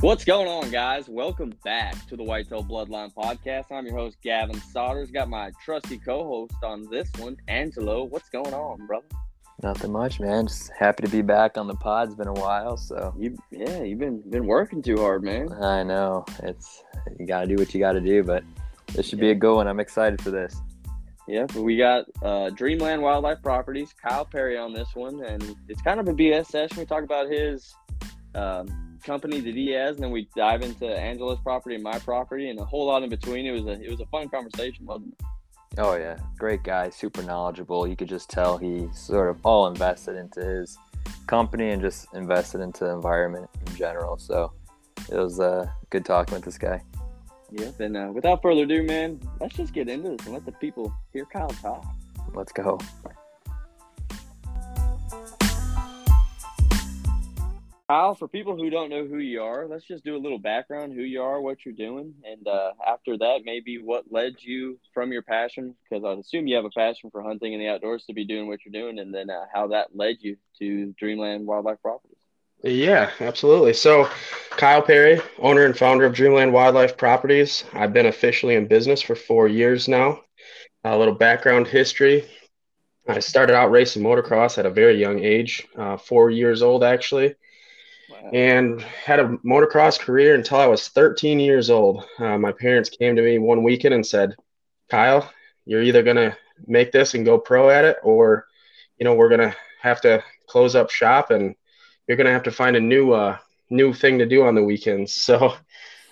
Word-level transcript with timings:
What's 0.00 0.24
going 0.24 0.48
on, 0.48 0.70
guys? 0.70 1.10
Welcome 1.10 1.52
back 1.62 2.06
to 2.06 2.16
the 2.16 2.22
Whitetail 2.22 2.64
Bloodline 2.64 3.12
Podcast. 3.12 3.70
I'm 3.70 3.84
your 3.84 3.96
host, 3.96 4.16
Gavin 4.22 4.56
Sodders. 4.56 5.12
Got 5.12 5.28
my 5.28 5.52
trusty 5.62 5.98
co-host 5.98 6.54
on 6.64 6.88
this 6.90 7.10
one, 7.18 7.36
Angelo. 7.48 8.04
What's 8.04 8.30
going 8.30 8.54
on, 8.54 8.86
brother? 8.86 9.04
Nothing 9.62 9.92
much, 9.92 10.18
man. 10.18 10.46
Just 10.46 10.70
happy 10.70 11.02
to 11.02 11.10
be 11.10 11.20
back 11.20 11.58
on 11.58 11.66
the 11.66 11.74
pod. 11.74 12.08
It's 12.08 12.16
been 12.16 12.28
a 12.28 12.32
while, 12.32 12.78
so 12.78 13.14
You, 13.18 13.36
yeah, 13.50 13.82
you've 13.82 13.98
been 13.98 14.22
been 14.30 14.46
working 14.46 14.80
too 14.80 14.96
hard, 14.96 15.22
man. 15.22 15.52
I 15.52 15.82
know 15.82 16.24
it's 16.44 16.82
you 17.18 17.26
got 17.26 17.42
to 17.42 17.46
do 17.46 17.56
what 17.56 17.74
you 17.74 17.80
got 17.80 17.92
to 17.92 18.00
do, 18.00 18.22
but 18.22 18.42
this 18.94 19.04
should 19.06 19.20
be 19.20 19.32
a 19.32 19.34
good 19.34 19.54
one. 19.54 19.68
I'm 19.68 19.80
excited 19.80 20.22
for 20.22 20.30
this. 20.30 20.56
Yeah, 21.28 21.44
but 21.44 21.60
we 21.60 21.76
got 21.76 22.06
uh, 22.22 22.48
Dreamland 22.48 23.02
Wildlife 23.02 23.42
Properties, 23.42 23.92
Kyle 24.02 24.24
Perry 24.24 24.56
on 24.56 24.72
this 24.72 24.88
one, 24.94 25.22
and 25.22 25.56
it's 25.68 25.82
kind 25.82 26.00
of 26.00 26.08
a 26.08 26.14
BS 26.14 26.46
session. 26.46 26.78
We 26.78 26.86
talk 26.86 27.04
about 27.04 27.28
his 27.28 27.74
um, 28.34 28.89
company 29.00 29.40
that 29.40 29.54
he 29.54 29.70
has, 29.70 29.96
and 29.96 30.04
then 30.04 30.10
we 30.10 30.28
dive 30.36 30.62
into 30.62 30.86
Angelo's 30.86 31.40
property 31.40 31.74
and 31.74 31.84
my 31.84 31.98
property, 31.98 32.50
and 32.50 32.58
a 32.58 32.64
whole 32.64 32.86
lot 32.86 33.02
in 33.02 33.10
between. 33.10 33.46
It 33.46 33.52
was 33.52 33.66
a 33.66 33.80
it 33.82 33.90
was 33.90 34.00
a 34.00 34.06
fun 34.06 34.28
conversation, 34.28 34.86
wasn't 34.86 35.14
it? 35.18 35.26
Oh 35.78 35.94
yeah, 35.96 36.16
great 36.38 36.62
guy, 36.62 36.90
super 36.90 37.22
knowledgeable. 37.22 37.86
You 37.86 37.96
could 37.96 38.08
just 38.08 38.28
tell 38.28 38.58
he's 38.58 38.98
sort 38.98 39.30
of 39.30 39.44
all 39.44 39.68
invested 39.68 40.16
into 40.16 40.40
his 40.40 40.76
company 41.26 41.70
and 41.70 41.80
just 41.80 42.12
invested 42.12 42.60
into 42.60 42.84
the 42.84 42.90
environment 42.90 43.48
in 43.66 43.76
general. 43.76 44.18
So 44.18 44.52
it 45.10 45.16
was 45.16 45.38
uh, 45.38 45.66
good 45.90 46.04
talking 46.04 46.34
with 46.34 46.44
this 46.44 46.58
guy. 46.58 46.82
Yep. 47.52 47.80
And 47.80 47.96
uh, 47.96 48.10
without 48.12 48.42
further 48.42 48.62
ado, 48.62 48.82
man, 48.82 49.20
let's 49.40 49.56
just 49.56 49.72
get 49.72 49.88
into 49.88 50.10
this 50.10 50.26
and 50.26 50.34
let 50.34 50.44
the 50.44 50.52
people 50.52 50.92
hear 51.12 51.24
Kyle 51.24 51.48
talk. 51.48 51.84
Let's 52.34 52.52
go. 52.52 52.78
Kyle, 57.90 58.14
for 58.14 58.28
people 58.28 58.54
who 58.54 58.70
don't 58.70 58.88
know 58.88 59.04
who 59.04 59.18
you 59.18 59.42
are, 59.42 59.66
let's 59.66 59.84
just 59.84 60.04
do 60.04 60.14
a 60.14 60.16
little 60.16 60.38
background, 60.38 60.92
who 60.92 61.02
you 61.02 61.20
are, 61.22 61.40
what 61.40 61.66
you're 61.66 61.74
doing, 61.74 62.14
and 62.24 62.46
uh, 62.46 62.70
after 62.86 63.18
that, 63.18 63.40
maybe 63.44 63.82
what 63.82 64.04
led 64.12 64.34
you 64.38 64.78
from 64.94 65.10
your 65.10 65.22
passion, 65.22 65.74
because 65.82 66.04
I 66.04 66.12
assume 66.12 66.46
you 66.46 66.54
have 66.54 66.64
a 66.64 66.70
passion 66.70 67.10
for 67.10 67.20
hunting 67.20 67.52
in 67.52 67.58
the 67.58 67.66
outdoors 67.66 68.04
to 68.04 68.12
be 68.12 68.24
doing 68.24 68.46
what 68.46 68.60
you're 68.64 68.80
doing, 68.80 69.00
and 69.00 69.12
then 69.12 69.28
uh, 69.28 69.46
how 69.52 69.66
that 69.68 69.88
led 69.92 70.18
you 70.20 70.36
to 70.60 70.94
Dreamland 71.00 71.48
Wildlife 71.48 71.82
Properties. 71.82 72.16
Yeah, 72.62 73.10
absolutely. 73.18 73.72
So, 73.72 74.08
Kyle 74.50 74.82
Perry, 74.82 75.20
owner 75.40 75.64
and 75.64 75.76
founder 75.76 76.04
of 76.04 76.14
Dreamland 76.14 76.52
Wildlife 76.52 76.96
Properties. 76.96 77.64
I've 77.72 77.92
been 77.92 78.06
officially 78.06 78.54
in 78.54 78.68
business 78.68 79.02
for 79.02 79.16
four 79.16 79.48
years 79.48 79.88
now. 79.88 80.20
A 80.84 80.96
little 80.96 81.16
background 81.16 81.66
history. 81.66 82.24
I 83.08 83.18
started 83.18 83.56
out 83.56 83.72
racing 83.72 84.04
motocross 84.04 84.58
at 84.58 84.66
a 84.66 84.70
very 84.70 84.94
young 85.00 85.18
age, 85.18 85.66
uh, 85.76 85.96
four 85.96 86.30
years 86.30 86.62
old 86.62 86.84
actually. 86.84 87.34
And 88.32 88.80
had 88.80 89.20
a 89.20 89.28
motocross 89.44 89.98
career 89.98 90.34
until 90.34 90.58
I 90.58 90.66
was 90.66 90.88
13 90.88 91.40
years 91.40 91.70
old. 91.70 92.04
Uh, 92.18 92.38
my 92.38 92.52
parents 92.52 92.90
came 92.90 93.16
to 93.16 93.22
me 93.22 93.38
one 93.38 93.62
weekend 93.62 93.94
and 93.94 94.06
said, 94.06 94.36
Kyle, 94.90 95.30
you're 95.64 95.82
either 95.82 96.02
going 96.02 96.16
to 96.16 96.36
make 96.66 96.92
this 96.92 97.14
and 97.14 97.24
go 97.24 97.38
pro 97.38 97.70
at 97.70 97.84
it, 97.84 97.96
or, 98.02 98.46
you 98.98 99.04
know, 99.04 99.14
we're 99.14 99.28
going 99.28 99.40
to 99.50 99.56
have 99.80 100.00
to 100.02 100.22
close 100.46 100.74
up 100.74 100.90
shop 100.90 101.30
and 101.30 101.54
you're 102.10 102.16
gonna 102.16 102.32
have 102.32 102.42
to 102.42 102.50
find 102.50 102.74
a 102.74 102.80
new 102.80 103.12
uh 103.12 103.38
new 103.70 103.92
thing 103.94 104.18
to 104.18 104.26
do 104.26 104.44
on 104.44 104.56
the 104.56 104.64
weekends. 104.64 105.12
So 105.30 105.54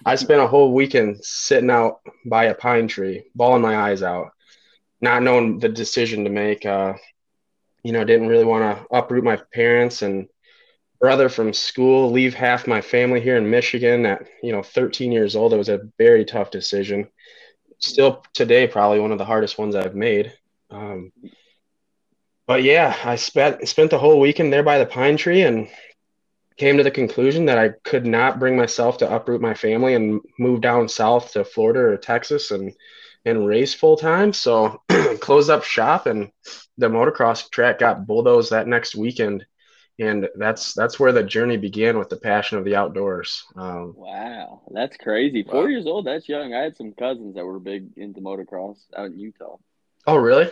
I 0.06 0.15
spent 0.15 0.41
a 0.41 0.47
whole 0.47 0.72
weekend 0.72 1.25
sitting 1.25 1.70
out 1.70 1.98
by 2.25 2.45
a 2.45 2.55
pine 2.55 2.87
tree, 2.87 3.25
bawling 3.34 3.62
my 3.62 3.77
eyes 3.77 4.05
out, 4.05 4.31
not 5.00 5.25
knowing 5.25 5.59
the 5.59 5.69
decision 5.69 6.22
to 6.22 6.31
make. 6.31 6.65
Uh, 6.65 6.95
you 7.83 7.91
know, 7.91 8.05
didn't 8.05 8.28
really 8.28 8.45
want 8.45 8.62
to 8.62 8.97
uproot 8.97 9.25
my 9.25 9.41
parents 9.53 10.03
and 10.03 10.28
brother 11.01 11.29
from 11.29 11.53
school, 11.53 12.11
leave 12.11 12.35
half 12.35 12.67
my 12.67 12.81
family 12.81 13.21
here 13.21 13.37
in 13.37 13.51
Michigan 13.51 14.07
at 14.07 14.27
you 14.43 14.53
know 14.53 14.63
13 14.63 15.13
years 15.13 15.37
old. 15.37 15.53
It 15.53 15.59
was 15.59 15.69
a 15.69 15.89
very 15.99 16.25
tough 16.25 16.50
decision. 16.50 17.09
Still 17.78 18.25
today, 18.34 18.67
probably 18.67 19.00
one 19.00 19.12
of 19.12 19.19
the 19.19 19.25
hardest 19.25 19.59
ones 19.59 19.75
I've 19.75 19.95
made. 19.95 20.33
Um, 20.71 21.12
but 22.47 22.62
yeah, 22.62 22.97
I 23.05 23.17
spent 23.17 23.69
spent 23.69 23.91
the 23.91 23.99
whole 23.99 24.19
weekend 24.21 24.53
there 24.53 24.62
by 24.62 24.78
the 24.78 24.87
pine 24.87 25.17
tree 25.17 25.43
and 25.43 25.69
came 26.56 26.77
to 26.77 26.83
the 26.83 26.91
conclusion 26.91 27.47
that 27.47 27.59
I 27.59 27.71
could 27.84 28.05
not 28.05 28.41
bring 28.41 28.56
myself 28.56 28.99
to 28.99 29.15
uproot 29.15 29.41
my 29.41 29.55
family 29.55 29.95
and 29.95 30.21
move 30.39 30.61
down 30.61 30.89
south 30.89 31.33
to 31.33 31.45
Florida 31.45 31.81
or 31.81 31.97
Texas 31.97 32.51
and 32.51 32.72
and 33.25 33.47
race 33.47 33.75
full 33.75 33.97
time. 33.97 34.33
So 34.33 34.83
closed 35.21 35.51
up 35.51 35.62
shop 35.65 36.06
and 36.06 36.31
the 36.78 36.89
motocross 36.89 37.51
track 37.51 37.78
got 37.78 38.06
bulldozed 38.06 38.51
that 38.51 38.67
next 38.67 38.95
weekend. 38.95 39.45
And 40.00 40.28
that's 40.36 40.75
that's 40.75 41.00
where 41.00 41.10
the 41.12 41.25
journey 41.25 41.56
began 41.56 41.98
with 41.98 42.09
the 42.09 42.16
passion 42.16 42.56
of 42.59 42.64
the 42.64 42.76
outdoors. 42.76 43.44
Um, 43.56 43.94
Wow, 43.97 44.62
that's 44.70 44.97
crazy. 44.97 45.42
Four 45.42 45.62
Wow. 45.62 45.66
years 45.66 45.86
old, 45.86 46.06
that's 46.06 46.28
young. 46.28 46.54
I 46.54 46.62
had 46.62 46.76
some 46.76 46.92
cousins 46.92 47.34
that 47.34 47.44
were 47.44 47.59
big 47.59 47.88
into 47.97 48.20
motocross 48.20 48.78
out 48.97 49.06
in 49.06 49.19
Utah. 49.19 49.56
oh, 50.06 50.16
really? 50.16 50.50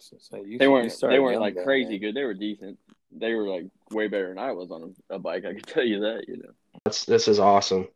So, 0.00 0.16
so 0.20 0.44
you, 0.44 0.58
They 0.58 0.68
weren't 0.68 0.92
started 0.92 1.16
they 1.16 1.20
weren't 1.20 1.40
like 1.40 1.56
then, 1.56 1.64
crazy 1.64 1.90
man. 1.92 2.00
good. 2.00 2.14
They 2.14 2.22
were 2.24 2.34
decent. 2.34 2.78
They 3.10 3.34
were 3.34 3.48
like 3.48 3.64
way 3.90 4.06
better 4.06 4.28
than 4.28 4.38
I 4.38 4.52
was 4.52 4.70
on 4.70 4.94
a, 5.10 5.16
a 5.16 5.18
bike. 5.18 5.44
I 5.44 5.54
can 5.54 5.62
tell 5.66 5.82
you 5.84 6.00
that. 6.00 6.28
You 6.28 6.36
know. 6.36 6.50
That's 6.84 7.04
this 7.04 7.26
is 7.26 7.40
awesome. 7.40 7.88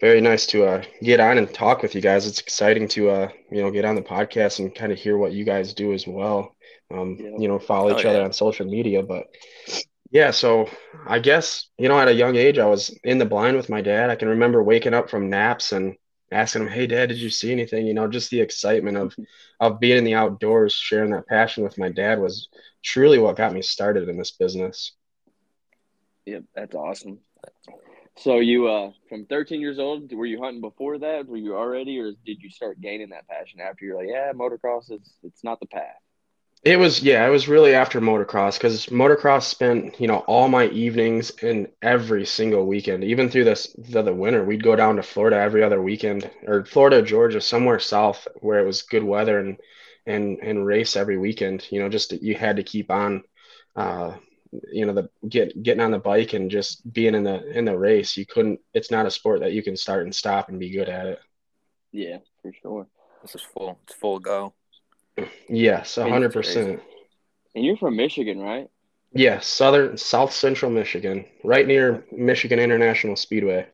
Very 0.00 0.22
nice 0.22 0.46
to 0.46 0.64
uh, 0.64 0.82
get 1.02 1.20
on 1.20 1.36
and 1.36 1.52
talk 1.52 1.82
with 1.82 1.94
you 1.94 2.00
guys. 2.00 2.26
It's 2.26 2.40
exciting 2.40 2.88
to 2.88 3.10
uh, 3.10 3.28
you 3.50 3.62
know 3.62 3.70
get 3.70 3.84
on 3.84 3.96
the 3.96 4.02
podcast 4.02 4.60
and 4.60 4.74
kind 4.74 4.92
of 4.92 4.98
hear 4.98 5.18
what 5.18 5.32
you 5.32 5.44
guys 5.44 5.74
do 5.74 5.92
as 5.92 6.06
well. 6.06 6.55
Um, 6.92 7.18
Yeah. 7.18 7.30
You 7.38 7.48
know, 7.48 7.58
follow 7.58 7.90
Oh, 7.90 7.98
each 7.98 8.04
other 8.04 8.18
yeah. 8.18 8.24
on 8.24 8.32
social 8.32 8.66
media. 8.66 9.02
But 9.02 9.26
yeah, 10.10 10.30
so 10.30 10.68
I 11.06 11.18
guess 11.18 11.68
you 11.78 11.88
know 11.88 11.98
at 11.98 12.08
a 12.08 12.14
young 12.14 12.36
age 12.36 12.58
I 12.58 12.66
was 12.66 12.90
in 13.04 13.18
the 13.18 13.26
blind 13.26 13.56
with 13.56 13.68
my 13.70 13.80
dad. 13.80 14.10
I 14.10 14.16
can 14.16 14.28
remember 14.28 14.62
waking 14.62 14.94
up 14.94 15.10
from 15.10 15.30
naps 15.30 15.72
and 15.72 15.96
asking 16.32 16.62
him, 16.62 16.68
"Hey, 16.68 16.86
Dad, 16.86 17.08
did 17.08 17.18
you 17.18 17.30
see 17.30 17.52
anything?" 17.52 17.86
You 17.86 17.94
know, 17.94 18.08
just 18.08 18.30
the 18.30 18.40
excitement 18.40 18.96
of 18.96 19.14
of 19.60 19.80
being 19.80 19.98
in 19.98 20.04
the 20.04 20.14
outdoors, 20.14 20.74
sharing 20.74 21.10
that 21.10 21.26
passion 21.26 21.64
with 21.64 21.78
my 21.78 21.90
dad 21.90 22.20
was 22.20 22.48
truly 22.84 23.18
what 23.18 23.36
got 23.36 23.52
me 23.52 23.62
started 23.62 24.08
in 24.08 24.16
this 24.18 24.32
business. 24.32 24.92
Yep, 26.26 26.44
that's 26.54 26.74
awesome. 26.74 27.20
So 28.18 28.38
you 28.38 28.68
uh 28.68 28.92
from 29.08 29.26
13 29.26 29.60
years 29.60 29.78
old, 29.78 30.12
were 30.12 30.26
you 30.26 30.40
hunting 30.42 30.60
before 30.60 30.98
that? 30.98 31.26
Were 31.28 31.36
you 31.36 31.56
already, 31.56 31.98
or 31.98 32.12
did 32.24 32.42
you 32.42 32.50
start 32.50 32.80
gaining 32.80 33.10
that 33.10 33.28
passion 33.28 33.60
after 33.60 33.84
you're 33.84 33.96
like, 33.98 34.08
yeah, 34.10 34.32
motocross 34.32 34.90
is 34.90 35.14
it's 35.22 35.44
not 35.44 35.60
the 35.60 35.66
path. 35.66 36.00
It 36.62 36.78
was, 36.78 37.00
yeah, 37.00 37.24
it 37.24 37.30
was 37.30 37.46
really 37.46 37.74
after 37.74 38.00
motocross 38.00 38.58
because 38.58 38.86
motocross 38.86 39.44
spent, 39.44 40.00
you 40.00 40.08
know, 40.08 40.18
all 40.20 40.48
my 40.48 40.66
evenings 40.68 41.30
and 41.42 41.68
every 41.80 42.26
single 42.26 42.66
weekend, 42.66 43.04
even 43.04 43.28
through 43.30 43.44
this 43.44 43.72
the, 43.78 44.02
the 44.02 44.12
winter, 44.12 44.44
we'd 44.44 44.64
go 44.64 44.74
down 44.74 44.96
to 44.96 45.02
Florida 45.02 45.36
every 45.36 45.62
other 45.62 45.80
weekend 45.80 46.28
or 46.44 46.64
Florida, 46.64 47.02
Georgia, 47.02 47.40
somewhere 47.40 47.78
south 47.78 48.26
where 48.40 48.58
it 48.58 48.66
was 48.66 48.82
good 48.82 49.04
weather 49.04 49.38
and 49.38 49.58
and 50.06 50.38
and 50.40 50.66
race 50.66 50.96
every 50.96 51.16
weekend. 51.16 51.66
You 51.70 51.80
know, 51.80 51.88
just 51.88 52.12
you 52.12 52.34
had 52.34 52.56
to 52.56 52.64
keep 52.64 52.90
on, 52.90 53.22
uh, 53.76 54.14
you 54.72 54.86
know, 54.86 54.92
the 54.92 55.10
get 55.28 55.62
getting 55.62 55.82
on 55.82 55.92
the 55.92 55.98
bike 56.00 56.32
and 56.32 56.50
just 56.50 56.90
being 56.92 57.14
in 57.14 57.22
the 57.22 57.48
in 57.56 57.64
the 57.64 57.78
race. 57.78 58.16
You 58.16 58.26
couldn't. 58.26 58.60
It's 58.74 58.90
not 58.90 59.06
a 59.06 59.10
sport 59.10 59.40
that 59.40 59.52
you 59.52 59.62
can 59.62 59.76
start 59.76 60.02
and 60.02 60.14
stop 60.14 60.48
and 60.48 60.58
be 60.58 60.70
good 60.70 60.88
at 60.88 61.06
it. 61.06 61.20
Yeah, 61.92 62.18
for 62.42 62.52
sure. 62.52 62.88
This 63.22 63.36
is 63.36 63.42
full. 63.42 63.78
It's 63.84 63.94
full 63.94 64.18
go. 64.18 64.52
Yes, 65.48 65.96
a 65.98 66.06
hundred 66.08 66.32
percent. 66.32 66.82
And 67.54 67.64
you're 67.64 67.76
from 67.76 67.96
Michigan, 67.96 68.38
right? 68.38 68.68
Yes, 69.14 69.46
southern, 69.48 69.96
south 69.96 70.32
central 70.32 70.70
Michigan, 70.70 71.24
right 71.42 71.66
near 71.66 72.04
Michigan 72.12 72.60
International 72.60 73.16
Speedway. 73.16 73.66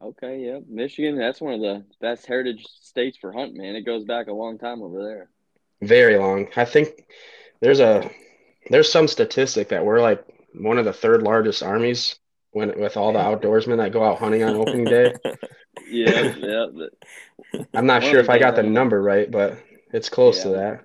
Okay, 0.00 0.40
yeah. 0.40 0.60
Michigan, 0.68 1.18
that's 1.18 1.40
one 1.40 1.54
of 1.54 1.60
the 1.60 1.84
best 2.00 2.26
heritage 2.26 2.64
states 2.66 3.16
for 3.18 3.32
hunting, 3.32 3.58
man. 3.58 3.76
It 3.76 3.82
goes 3.82 4.04
back 4.04 4.26
a 4.28 4.32
long 4.32 4.58
time 4.58 4.82
over 4.82 5.02
there. 5.02 5.30
Very 5.82 6.16
long. 6.18 6.48
I 6.56 6.64
think 6.64 7.04
there's 7.60 7.80
a 7.80 8.10
there's 8.70 8.90
some 8.90 9.08
statistic 9.08 9.68
that 9.68 9.84
we're 9.84 10.00
like 10.00 10.24
one 10.54 10.78
of 10.78 10.84
the 10.84 10.92
third 10.92 11.22
largest 11.22 11.62
armies 11.62 12.18
when 12.52 12.78
with 12.80 12.96
all 12.96 13.12
the 13.12 13.18
outdoorsmen 13.18 13.78
that 13.78 13.92
go 13.92 14.04
out 14.04 14.18
hunting 14.18 14.42
on 14.42 14.56
opening 14.56 14.84
day. 14.86 15.14
Yeah, 15.88 16.34
yeah. 16.38 16.66
I'm 17.74 17.86
not 17.86 18.02
One 18.02 18.10
sure 18.10 18.20
if 18.20 18.30
I 18.30 18.38
got 18.38 18.56
the 18.56 18.62
number 18.62 19.00
right, 19.02 19.30
but 19.30 19.58
it's 19.92 20.08
close 20.08 20.42
to 20.42 20.50
that. 20.50 20.84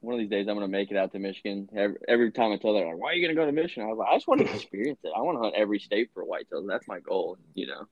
One 0.00 0.14
of 0.14 0.20
these 0.20 0.30
days, 0.30 0.46
I'm 0.48 0.54
gonna 0.54 0.68
make 0.68 0.90
it 0.90 0.96
out 0.96 1.12
to 1.12 1.18
Michigan. 1.18 1.68
Every, 1.76 1.96
every 2.06 2.32
time 2.32 2.52
I 2.52 2.56
tell 2.56 2.74
them, 2.74 2.86
like, 2.86 2.98
"Why 2.98 3.10
are 3.10 3.14
you 3.14 3.22
gonna 3.26 3.34
go 3.34 3.46
to 3.46 3.52
Michigan?" 3.52 3.84
I 3.84 3.86
was 3.88 3.98
like, 3.98 4.08
"I 4.08 4.16
just 4.16 4.28
want 4.28 4.40
to 4.40 4.54
experience 4.54 5.00
it. 5.02 5.12
I 5.16 5.22
want 5.22 5.38
to 5.38 5.42
hunt 5.42 5.54
every 5.56 5.80
state 5.80 6.10
for 6.14 6.24
whitetails. 6.24 6.68
That's 6.68 6.86
my 6.86 7.00
goal." 7.00 7.36
You 7.54 7.66
know. 7.66 7.86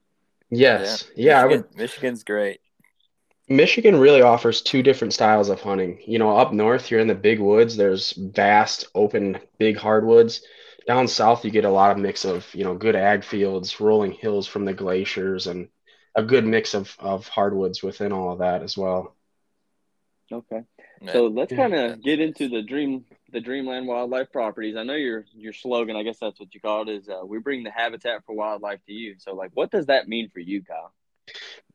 Yes. 0.50 1.08
Yeah, 1.16 1.40
I 1.40 1.46
would 1.46 1.76
Michigan's 1.76 2.22
great. 2.22 2.60
Michigan 3.48 3.96
really 3.96 4.22
offers 4.22 4.60
two 4.62 4.82
different 4.82 5.12
styles 5.12 5.48
of 5.48 5.60
hunting. 5.60 6.00
You 6.06 6.18
know, 6.18 6.36
up 6.36 6.52
north, 6.52 6.90
you're 6.90 7.00
in 7.00 7.08
the 7.08 7.14
big 7.14 7.38
woods, 7.40 7.76
there's 7.76 8.12
vast, 8.12 8.88
open, 8.94 9.38
big 9.58 9.76
hardwoods. 9.76 10.42
Down 10.86 11.08
south, 11.08 11.44
you 11.44 11.50
get 11.50 11.64
a 11.64 11.70
lot 11.70 11.90
of 11.92 11.98
mix 11.98 12.24
of, 12.24 12.52
you 12.54 12.64
know, 12.64 12.74
good 12.74 12.96
ag 12.96 13.24
fields, 13.24 13.80
rolling 13.80 14.12
hills 14.12 14.46
from 14.46 14.64
the 14.64 14.72
glaciers, 14.74 15.46
and 15.46 15.68
a 16.14 16.22
good 16.22 16.44
mix 16.46 16.74
of, 16.74 16.94
of 16.98 17.28
hardwoods 17.28 17.82
within 17.82 18.12
all 18.12 18.32
of 18.32 18.38
that 18.40 18.62
as 18.62 18.76
well. 18.76 19.15
Okay. 20.32 20.62
Yeah. 21.00 21.12
So 21.12 21.26
let's 21.26 21.52
kind 21.52 21.74
of 21.74 22.02
get 22.02 22.20
into 22.20 22.48
the 22.48 22.62
dream 22.62 23.04
the 23.30 23.40
Dreamland 23.40 23.86
Wildlife 23.86 24.32
Properties. 24.32 24.76
I 24.76 24.82
know 24.82 24.94
your 24.94 25.24
your 25.34 25.52
slogan, 25.52 25.96
I 25.96 26.02
guess 26.02 26.18
that's 26.18 26.40
what 26.40 26.54
you 26.54 26.60
call 26.60 26.82
it, 26.82 26.88
is 26.88 27.08
uh, 27.08 27.24
we 27.24 27.38
bring 27.38 27.62
the 27.62 27.70
habitat 27.70 28.24
for 28.24 28.34
wildlife 28.34 28.80
to 28.86 28.92
you. 28.92 29.16
So, 29.18 29.34
like, 29.34 29.50
what 29.54 29.70
does 29.70 29.86
that 29.86 30.08
mean 30.08 30.30
for 30.32 30.40
you, 30.40 30.62
Kyle? 30.62 30.92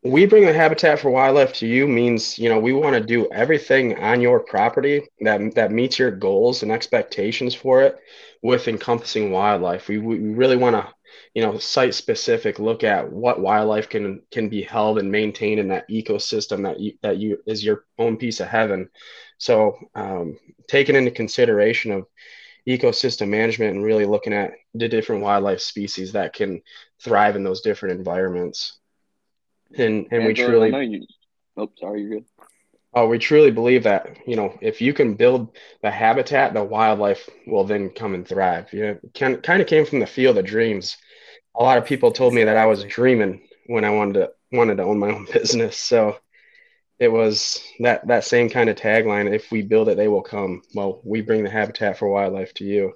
We 0.03 0.25
bring 0.25 0.45
the 0.45 0.53
habitat 0.53 0.99
for 0.99 1.11
wildlife 1.11 1.53
to 1.55 1.67
you 1.67 1.87
means, 1.87 2.39
you 2.39 2.49
know, 2.49 2.59
we 2.59 2.73
want 2.73 2.95
to 2.95 3.01
do 3.01 3.29
everything 3.31 3.99
on 3.99 4.21
your 4.21 4.39
property 4.39 5.03
that 5.21 5.55
that 5.55 5.71
meets 5.71 5.99
your 5.99 6.11
goals 6.11 6.63
and 6.63 6.71
expectations 6.71 7.53
for 7.53 7.83
it 7.83 7.99
with 8.41 8.67
encompassing 8.67 9.31
wildlife. 9.31 9.87
We, 9.87 9.99
we 9.99 10.17
really 10.17 10.57
want 10.57 10.75
to 10.75 10.87
you 11.33 11.41
know 11.41 11.57
site 11.57 11.93
specific 11.93 12.59
look 12.59 12.83
at 12.83 13.11
what 13.11 13.39
wildlife 13.39 13.89
can 13.89 14.21
can 14.31 14.49
be 14.49 14.61
held 14.61 14.99
and 14.99 15.11
maintained 15.11 15.59
in 15.59 15.69
that 15.69 15.89
ecosystem 15.89 16.63
that 16.63 16.79
you 16.79 16.93
that 17.01 17.17
you 17.17 17.37
is 17.45 17.63
your 17.63 17.85
own 17.97 18.17
piece 18.17 18.39
of 18.39 18.47
heaven. 18.47 18.89
So 19.37 19.77
um, 19.95 20.37
taking 20.67 20.95
into 20.95 21.11
consideration 21.11 21.91
of 21.91 22.05
ecosystem 22.67 23.29
management 23.29 23.75
and 23.75 23.83
really 23.83 24.05
looking 24.05 24.33
at 24.33 24.53
the 24.73 24.87
different 24.87 25.23
wildlife 25.23 25.61
species 25.61 26.11
that 26.13 26.33
can 26.33 26.61
thrive 27.03 27.35
in 27.35 27.43
those 27.43 27.61
different 27.61 27.97
environments. 27.97 28.77
And 29.75 30.07
and 30.11 30.25
we 30.25 30.33
truly 30.33 30.69
you, 30.85 31.05
oh 31.57 31.71
sorry 31.79 32.01
you're 32.01 32.09
good. 32.09 32.25
Oh, 32.93 33.07
we 33.07 33.19
truly 33.19 33.51
believe 33.51 33.83
that, 33.83 34.17
you 34.27 34.35
know, 34.35 34.57
if 34.59 34.81
you 34.81 34.93
can 34.93 35.13
build 35.13 35.55
the 35.81 35.89
habitat, 35.89 36.53
the 36.53 36.61
wildlife 36.61 37.29
will 37.47 37.63
then 37.63 37.89
come 37.89 38.13
and 38.13 38.27
thrive. 38.27 38.73
You 38.73 38.81
know, 38.81 38.99
kind 39.15 39.41
kind 39.41 39.61
of 39.61 39.67
came 39.67 39.85
from 39.85 39.99
the 39.99 40.05
field 40.05 40.37
of 40.37 40.45
dreams 40.45 40.97
a 41.55 41.63
lot 41.63 41.77
of 41.77 41.85
people 41.85 42.11
told 42.11 42.33
me 42.33 42.43
that 42.43 42.57
I 42.57 42.65
was 42.65 42.83
dreaming 42.83 43.41
when 43.67 43.83
I 43.83 43.89
wanted 43.89 44.13
to 44.13 44.31
wanted 44.51 44.77
to 44.77 44.83
own 44.83 44.99
my 44.99 45.09
own 45.09 45.25
business. 45.33 45.77
So 45.77 46.17
it 46.99 47.11
was 47.11 47.61
that 47.79 48.07
that 48.07 48.23
same 48.23 48.49
kind 48.49 48.69
of 48.69 48.77
tagline: 48.77 49.33
"If 49.33 49.51
we 49.51 49.61
build 49.61 49.89
it, 49.89 49.97
they 49.97 50.07
will 50.07 50.21
come." 50.21 50.61
Well, 50.75 51.01
we 51.03 51.21
bring 51.21 51.43
the 51.43 51.49
Habitat 51.49 51.97
for 51.97 52.07
Wildlife 52.07 52.53
to 52.55 52.63
you. 52.63 52.93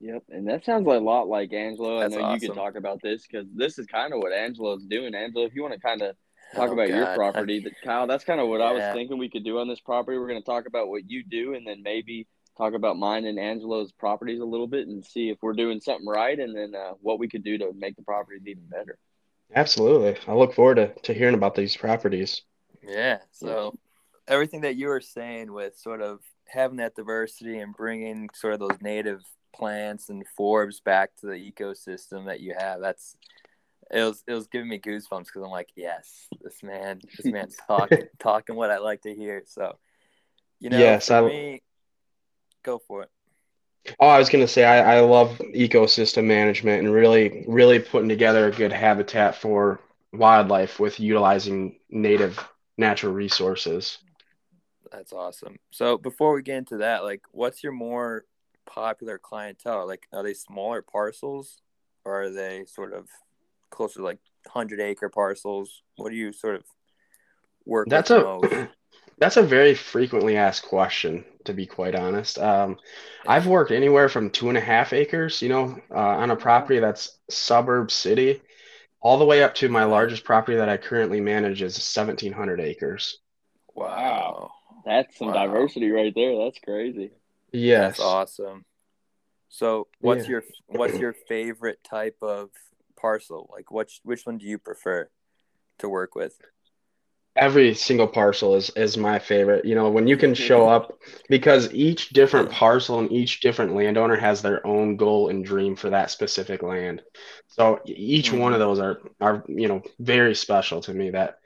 Yep, 0.00 0.24
and 0.30 0.48
that 0.48 0.64
sounds 0.64 0.86
a 0.88 0.90
lot 0.90 1.28
like 1.28 1.52
Angelo. 1.52 2.00
That's 2.00 2.14
I 2.14 2.18
know 2.18 2.24
awesome. 2.24 2.42
you 2.42 2.48
can 2.48 2.56
talk 2.56 2.74
about 2.74 3.00
this 3.02 3.24
because 3.24 3.46
this 3.54 3.78
is 3.78 3.86
kind 3.86 4.12
of 4.12 4.18
what 4.18 4.32
Angelo's 4.32 4.84
doing. 4.84 5.14
Angelo, 5.14 5.46
if 5.46 5.54
you 5.54 5.62
want 5.62 5.74
to 5.74 5.80
kind 5.80 6.02
of 6.02 6.16
talk 6.56 6.70
oh, 6.70 6.72
about 6.72 6.88
God. 6.88 6.96
your 6.96 7.14
property, 7.14 7.60
that 7.60 7.72
Kyle, 7.84 8.08
that's 8.08 8.24
kind 8.24 8.40
of 8.40 8.48
what 8.48 8.58
yeah. 8.58 8.66
I 8.66 8.72
was 8.72 8.94
thinking 8.94 9.18
we 9.18 9.30
could 9.30 9.44
do 9.44 9.60
on 9.60 9.68
this 9.68 9.78
property. 9.78 10.18
We're 10.18 10.26
going 10.26 10.42
to 10.42 10.44
talk 10.44 10.66
about 10.66 10.88
what 10.88 11.08
you 11.08 11.22
do, 11.22 11.54
and 11.54 11.64
then 11.64 11.82
maybe 11.84 12.26
talk 12.56 12.74
about 12.74 12.98
mine 12.98 13.24
and 13.24 13.38
Angelo's 13.38 13.92
properties 13.92 14.40
a 14.40 14.44
little 14.44 14.66
bit 14.66 14.88
and 14.88 15.04
see 15.04 15.30
if 15.30 15.38
we're 15.42 15.52
doing 15.52 15.80
something 15.80 16.06
right 16.06 16.38
and 16.38 16.56
then 16.56 16.74
uh, 16.74 16.92
what 17.00 17.18
we 17.18 17.28
could 17.28 17.44
do 17.44 17.58
to 17.58 17.72
make 17.74 17.96
the 17.96 18.02
properties 18.02 18.42
even 18.46 18.66
better. 18.66 18.98
Absolutely. 19.54 20.16
I 20.26 20.34
look 20.34 20.54
forward 20.54 20.76
to, 20.76 20.94
to 21.02 21.14
hearing 21.14 21.34
about 21.34 21.54
these 21.54 21.76
properties. 21.76 22.42
Yeah. 22.82 23.18
So 23.30 23.78
everything 24.26 24.62
that 24.62 24.76
you 24.76 24.88
were 24.88 25.00
saying 25.00 25.52
with 25.52 25.76
sort 25.76 26.02
of 26.02 26.20
having 26.48 26.78
that 26.78 26.94
diversity 26.94 27.58
and 27.58 27.74
bringing 27.74 28.28
sort 28.34 28.54
of 28.54 28.60
those 28.60 28.80
native 28.80 29.22
plants 29.54 30.08
and 30.08 30.24
forbs 30.38 30.82
back 30.82 31.10
to 31.20 31.26
the 31.26 31.32
ecosystem 31.52 32.26
that 32.26 32.40
you 32.40 32.54
have, 32.58 32.80
that's 32.80 33.16
it 33.90 34.02
was 34.02 34.24
it 34.26 34.32
was 34.32 34.46
giving 34.46 34.68
me 34.68 34.78
goosebumps 34.78 35.26
because 35.26 35.42
I'm 35.42 35.50
like, 35.50 35.70
yes, 35.76 36.26
this 36.40 36.62
man, 36.62 37.00
this 37.16 37.26
man's 37.26 37.56
talking 37.66 38.04
talking 38.18 38.56
what 38.56 38.70
I 38.70 38.78
like 38.78 39.02
to 39.02 39.14
hear. 39.14 39.42
So, 39.46 39.78
you 40.60 40.70
know, 40.70 40.78
yes, 40.78 41.08
for 41.08 41.14
I, 41.14 41.20
me, 41.22 41.62
Go 42.62 42.78
for 42.78 43.02
it. 43.02 43.10
Oh, 43.98 44.06
I 44.06 44.18
was 44.18 44.28
going 44.28 44.44
to 44.44 44.52
say 44.52 44.64
I, 44.64 44.98
I 44.98 45.00
love 45.00 45.38
ecosystem 45.54 46.24
management 46.24 46.84
and 46.84 46.92
really, 46.92 47.44
really 47.48 47.80
putting 47.80 48.08
together 48.08 48.46
a 48.46 48.52
good 48.52 48.72
habitat 48.72 49.34
for 49.34 49.80
wildlife 50.12 50.78
with 50.78 51.00
utilizing 51.00 51.80
native 51.90 52.38
natural 52.78 53.12
resources. 53.12 53.98
That's 54.92 55.12
awesome. 55.12 55.58
So 55.70 55.98
before 55.98 56.34
we 56.34 56.42
get 56.42 56.58
into 56.58 56.76
that, 56.78 57.02
like, 57.02 57.22
what's 57.32 57.64
your 57.64 57.72
more 57.72 58.24
popular 58.66 59.18
clientele? 59.18 59.86
Like, 59.86 60.06
are 60.12 60.22
they 60.22 60.34
smaller 60.34 60.82
parcels, 60.82 61.62
or 62.04 62.22
are 62.22 62.30
they 62.30 62.64
sort 62.66 62.92
of 62.92 63.08
closer 63.70 64.00
to 64.00 64.04
like 64.04 64.18
hundred 64.46 64.80
acre 64.80 65.08
parcels? 65.08 65.82
What 65.96 66.10
do 66.10 66.16
you 66.16 66.32
sort 66.32 66.56
of 66.56 66.64
work? 67.64 67.88
That's 67.88 68.10
a 68.10 68.20
most? 68.20 68.54
That's 69.22 69.36
a 69.36 69.42
very 69.44 69.76
frequently 69.76 70.36
asked 70.36 70.64
question, 70.64 71.24
to 71.44 71.54
be 71.54 71.64
quite 71.64 71.94
honest. 71.94 72.40
Um, 72.40 72.76
I've 73.24 73.46
worked 73.46 73.70
anywhere 73.70 74.08
from 74.08 74.30
two 74.30 74.48
and 74.48 74.58
a 74.58 74.60
half 74.60 74.92
acres, 74.92 75.40
you 75.40 75.48
know, 75.48 75.78
uh, 75.92 75.94
on 75.94 76.32
a 76.32 76.36
property 76.36 76.80
that's 76.80 77.20
suburb 77.30 77.92
city, 77.92 78.42
all 79.00 79.18
the 79.18 79.24
way 79.24 79.44
up 79.44 79.54
to 79.54 79.68
my 79.68 79.84
largest 79.84 80.24
property 80.24 80.56
that 80.56 80.68
I 80.68 80.76
currently 80.76 81.20
manage 81.20 81.62
is 81.62 81.74
1,700 81.74 82.58
acres. 82.58 83.18
Wow. 83.76 84.50
That's 84.84 85.16
some 85.16 85.28
wow. 85.28 85.34
diversity 85.34 85.92
right 85.92 86.12
there. 86.12 86.36
That's 86.38 86.58
crazy. 86.58 87.12
Yes. 87.52 87.98
That's 87.98 88.00
awesome. 88.00 88.64
So, 89.48 89.86
what's 90.00 90.24
yeah. 90.24 90.30
your 90.30 90.44
what's 90.66 90.98
your 90.98 91.12
favorite 91.12 91.78
type 91.84 92.16
of 92.22 92.50
parcel? 92.96 93.48
Like, 93.52 93.70
which 93.70 94.00
which 94.02 94.26
one 94.26 94.38
do 94.38 94.46
you 94.46 94.58
prefer 94.58 95.10
to 95.78 95.88
work 95.88 96.16
with? 96.16 96.40
Every 97.36 97.74
single 97.74 98.06
parcel 98.06 98.54
is 98.54 98.70
is 98.70 98.98
my 98.98 99.18
favorite 99.18 99.64
you 99.64 99.74
know 99.74 99.88
when 99.90 100.06
you 100.06 100.16
can 100.16 100.34
show 100.34 100.68
up 100.68 100.98
because 101.28 101.72
each 101.72 102.10
different 102.10 102.50
parcel 102.50 102.98
and 102.98 103.10
each 103.10 103.40
different 103.40 103.74
landowner 103.74 104.16
has 104.16 104.42
their 104.42 104.64
own 104.66 104.96
goal 104.96 105.28
and 105.28 105.44
dream 105.44 105.74
for 105.74 105.90
that 105.90 106.10
specific 106.10 106.62
land. 106.62 107.02
So 107.48 107.80
each 107.86 108.30
mm-hmm. 108.30 108.38
one 108.38 108.52
of 108.52 108.58
those 108.58 108.78
are 108.78 109.00
are 109.20 109.44
you 109.48 109.68
know 109.68 109.82
very 109.98 110.34
special 110.34 110.80
to 110.82 110.92
me 110.92 111.10
that 111.10 111.38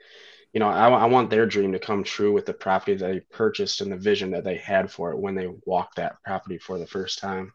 you 0.53 0.59
know 0.59 0.67
I, 0.67 0.89
I 0.89 1.05
want 1.05 1.29
their 1.29 1.45
dream 1.45 1.71
to 1.71 1.79
come 1.79 2.03
true 2.03 2.33
with 2.33 2.45
the 2.45 2.53
property 2.53 2.95
that 2.95 3.05
they 3.05 3.19
purchased 3.19 3.81
and 3.81 3.91
the 3.91 3.97
vision 3.97 4.31
that 4.31 4.43
they 4.43 4.57
had 4.57 4.91
for 4.91 5.11
it 5.11 5.19
when 5.19 5.35
they 5.35 5.47
walked 5.65 5.95
that 5.95 6.21
property 6.23 6.57
for 6.57 6.77
the 6.77 6.87
first 6.87 7.19
time. 7.19 7.53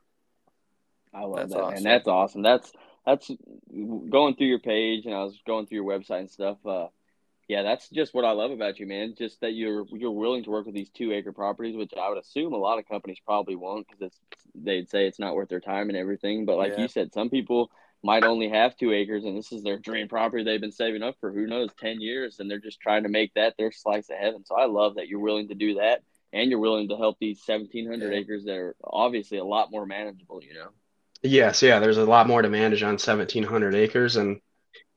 I 1.14 1.24
love 1.24 1.36
that's 1.36 1.52
that 1.52 1.60
awesome. 1.60 1.76
and 1.76 1.86
that's 1.86 2.08
awesome. 2.08 2.42
That's 2.42 2.72
that's 3.04 3.30
going 4.10 4.36
through 4.36 4.46
your 4.46 4.60
page 4.60 5.06
and 5.06 5.14
i 5.14 5.24
was 5.24 5.38
going 5.44 5.66
through 5.66 5.76
your 5.76 5.84
website 5.84 6.20
and 6.20 6.30
stuff 6.30 6.56
uh 6.64 6.86
yeah, 7.48 7.62
that's 7.62 7.88
just 7.88 8.14
what 8.14 8.24
I 8.24 8.32
love 8.32 8.50
about 8.50 8.78
you, 8.78 8.86
man. 8.86 9.14
Just 9.16 9.40
that 9.40 9.52
you're 9.52 9.84
you're 9.90 10.10
willing 10.10 10.44
to 10.44 10.50
work 10.50 10.66
with 10.66 10.74
these 10.74 10.90
two 10.90 11.12
acre 11.12 11.32
properties, 11.32 11.76
which 11.76 11.92
I 12.00 12.08
would 12.08 12.18
assume 12.18 12.52
a 12.52 12.58
lot 12.58 12.78
of 12.78 12.88
companies 12.88 13.18
probably 13.24 13.56
won't 13.56 13.86
because 13.88 14.14
they'd 14.54 14.88
say 14.88 15.06
it's 15.06 15.18
not 15.18 15.34
worth 15.34 15.48
their 15.48 15.60
time 15.60 15.88
and 15.88 15.96
everything. 15.96 16.44
But 16.44 16.56
like 16.56 16.72
yeah. 16.72 16.82
you 16.82 16.88
said, 16.88 17.12
some 17.12 17.30
people 17.30 17.70
might 18.02 18.24
only 18.24 18.48
have 18.48 18.76
two 18.76 18.92
acres 18.92 19.24
and 19.24 19.36
this 19.36 19.52
is 19.52 19.62
their 19.62 19.78
dream 19.78 20.08
property 20.08 20.42
they've 20.42 20.60
been 20.60 20.72
saving 20.72 21.02
up 21.02 21.14
for 21.20 21.32
who 21.32 21.46
knows 21.46 21.70
10 21.78 22.00
years 22.00 22.40
and 22.40 22.50
they're 22.50 22.58
just 22.58 22.80
trying 22.80 23.04
to 23.04 23.08
make 23.08 23.32
that 23.34 23.54
their 23.56 23.70
slice 23.70 24.10
of 24.10 24.16
heaven 24.16 24.44
so 24.44 24.56
i 24.56 24.66
love 24.66 24.96
that 24.96 25.08
you're 25.08 25.20
willing 25.20 25.48
to 25.48 25.54
do 25.54 25.74
that 25.74 26.02
and 26.32 26.50
you're 26.50 26.58
willing 26.58 26.88
to 26.88 26.96
help 26.96 27.16
these 27.20 27.40
1700 27.46 28.12
yeah. 28.12 28.18
acres 28.18 28.44
that 28.44 28.56
are 28.56 28.74
obviously 28.82 29.38
a 29.38 29.44
lot 29.44 29.70
more 29.70 29.86
manageable 29.86 30.42
you 30.42 30.54
know 30.54 30.68
yes 31.22 31.62
yeah 31.62 31.78
there's 31.78 31.98
a 31.98 32.04
lot 32.04 32.26
more 32.26 32.42
to 32.42 32.48
manage 32.48 32.82
on 32.82 32.94
1700 32.94 33.74
acres 33.74 34.16
and 34.16 34.40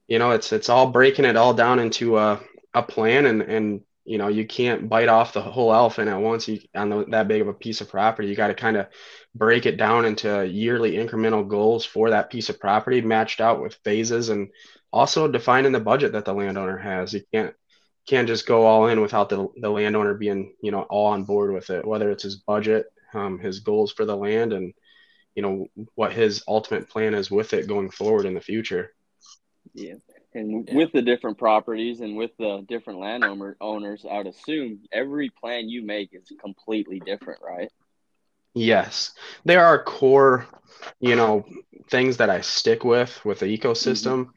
you 0.08 0.20
know, 0.20 0.32
it's 0.32 0.52
it's 0.54 0.70
all 0.70 0.92
breaking 0.92 1.26
it 1.26 1.36
all 1.36 1.54
down 1.54 1.80
into 1.80 2.18
a, 2.18 2.42
a 2.74 2.84
plan, 2.84 3.26
and 3.26 3.42
and 3.42 3.82
you 4.06 4.20
know, 4.20 4.28
you 4.28 4.46
can't 4.46 4.88
bite 4.88 5.10
off 5.10 5.34
the 5.34 5.42
whole 5.42 5.74
elephant 5.74 6.10
at 6.10 6.22
once. 6.22 6.48
You 6.48 6.60
on 6.76 6.90
the, 6.90 7.06
that 7.10 7.28
big 7.28 7.42
of 7.42 7.48
a 7.48 7.54
piece 7.54 7.82
of 7.82 7.90
property, 7.90 8.28
you 8.28 8.36
got 8.36 8.48
to 8.48 8.54
kind 8.56 8.78
of 8.78 8.88
break 9.34 9.66
it 9.66 9.78
down 9.78 10.06
into 10.06 10.48
yearly 10.48 10.94
incremental 10.94 11.48
goals 11.48 11.86
for 11.86 12.12
that 12.12 12.30
piece 12.30 12.50
of 12.50 12.60
property, 12.60 13.02
matched 13.02 13.42
out 13.42 13.62
with 13.62 13.80
phases, 13.84 14.30
and 14.30 14.50
also 14.94 15.28
defining 15.28 15.72
the 15.72 15.80
budget 15.80 16.12
that 16.14 16.26
the 16.26 16.34
landowner 16.34 16.78
has. 16.78 17.14
You 17.14 17.22
can't 17.34 17.56
can't 18.08 18.28
just 18.28 18.46
go 18.46 18.66
all 18.66 18.88
in 18.88 19.02
without 19.02 19.30
the, 19.30 19.48
the 19.58 19.70
landowner 19.70 20.14
being 20.14 20.54
you 20.62 20.72
know 20.72 20.84
all 20.84 21.08
on 21.08 21.24
board 21.24 21.52
with 21.54 21.70
it 21.70 21.86
whether 21.86 22.12
it's 22.12 22.24
his 22.24 22.36
budget 22.36 22.86
um, 23.14 23.40
his 23.40 23.62
goals 23.62 23.92
for 23.92 24.06
the 24.06 24.16
land 24.16 24.54
and 24.54 24.74
you 25.36 25.42
know 25.42 25.68
what 25.96 26.14
his 26.14 26.44
ultimate 26.48 26.90
plan 26.90 27.14
is 27.14 27.32
with 27.32 27.54
it 27.54 27.68
going 27.68 27.90
forward 27.90 28.26
in 28.26 28.34
the 28.34 28.42
future 28.42 28.92
yeah. 29.76 29.96
And 30.34 30.68
yeah. 30.68 30.76
with 30.76 30.92
the 30.92 31.02
different 31.02 31.38
properties 31.38 32.02
and 32.02 32.18
with 32.18 32.32
the 32.38 32.66
different 32.68 33.00
landowner 33.00 33.56
owners, 33.62 34.06
I 34.10 34.18
would 34.18 34.28
assume 34.28 34.80
every 34.92 35.30
plan 35.30 35.70
you 35.70 35.86
make 35.86 36.10
is 36.14 36.32
completely 36.42 37.00
different, 37.00 37.42
right? 37.46 37.70
Yes. 38.54 39.12
There 39.44 39.64
are 39.66 39.84
core, 39.84 40.48
you 41.00 41.16
know, 41.16 41.46
things 41.90 42.18
that 42.18 42.30
I 42.30 42.42
stick 42.42 42.84
with 42.84 43.24
with 43.26 43.40
the 43.40 43.58
ecosystem, 43.58 44.26
mm-hmm. 44.26 44.32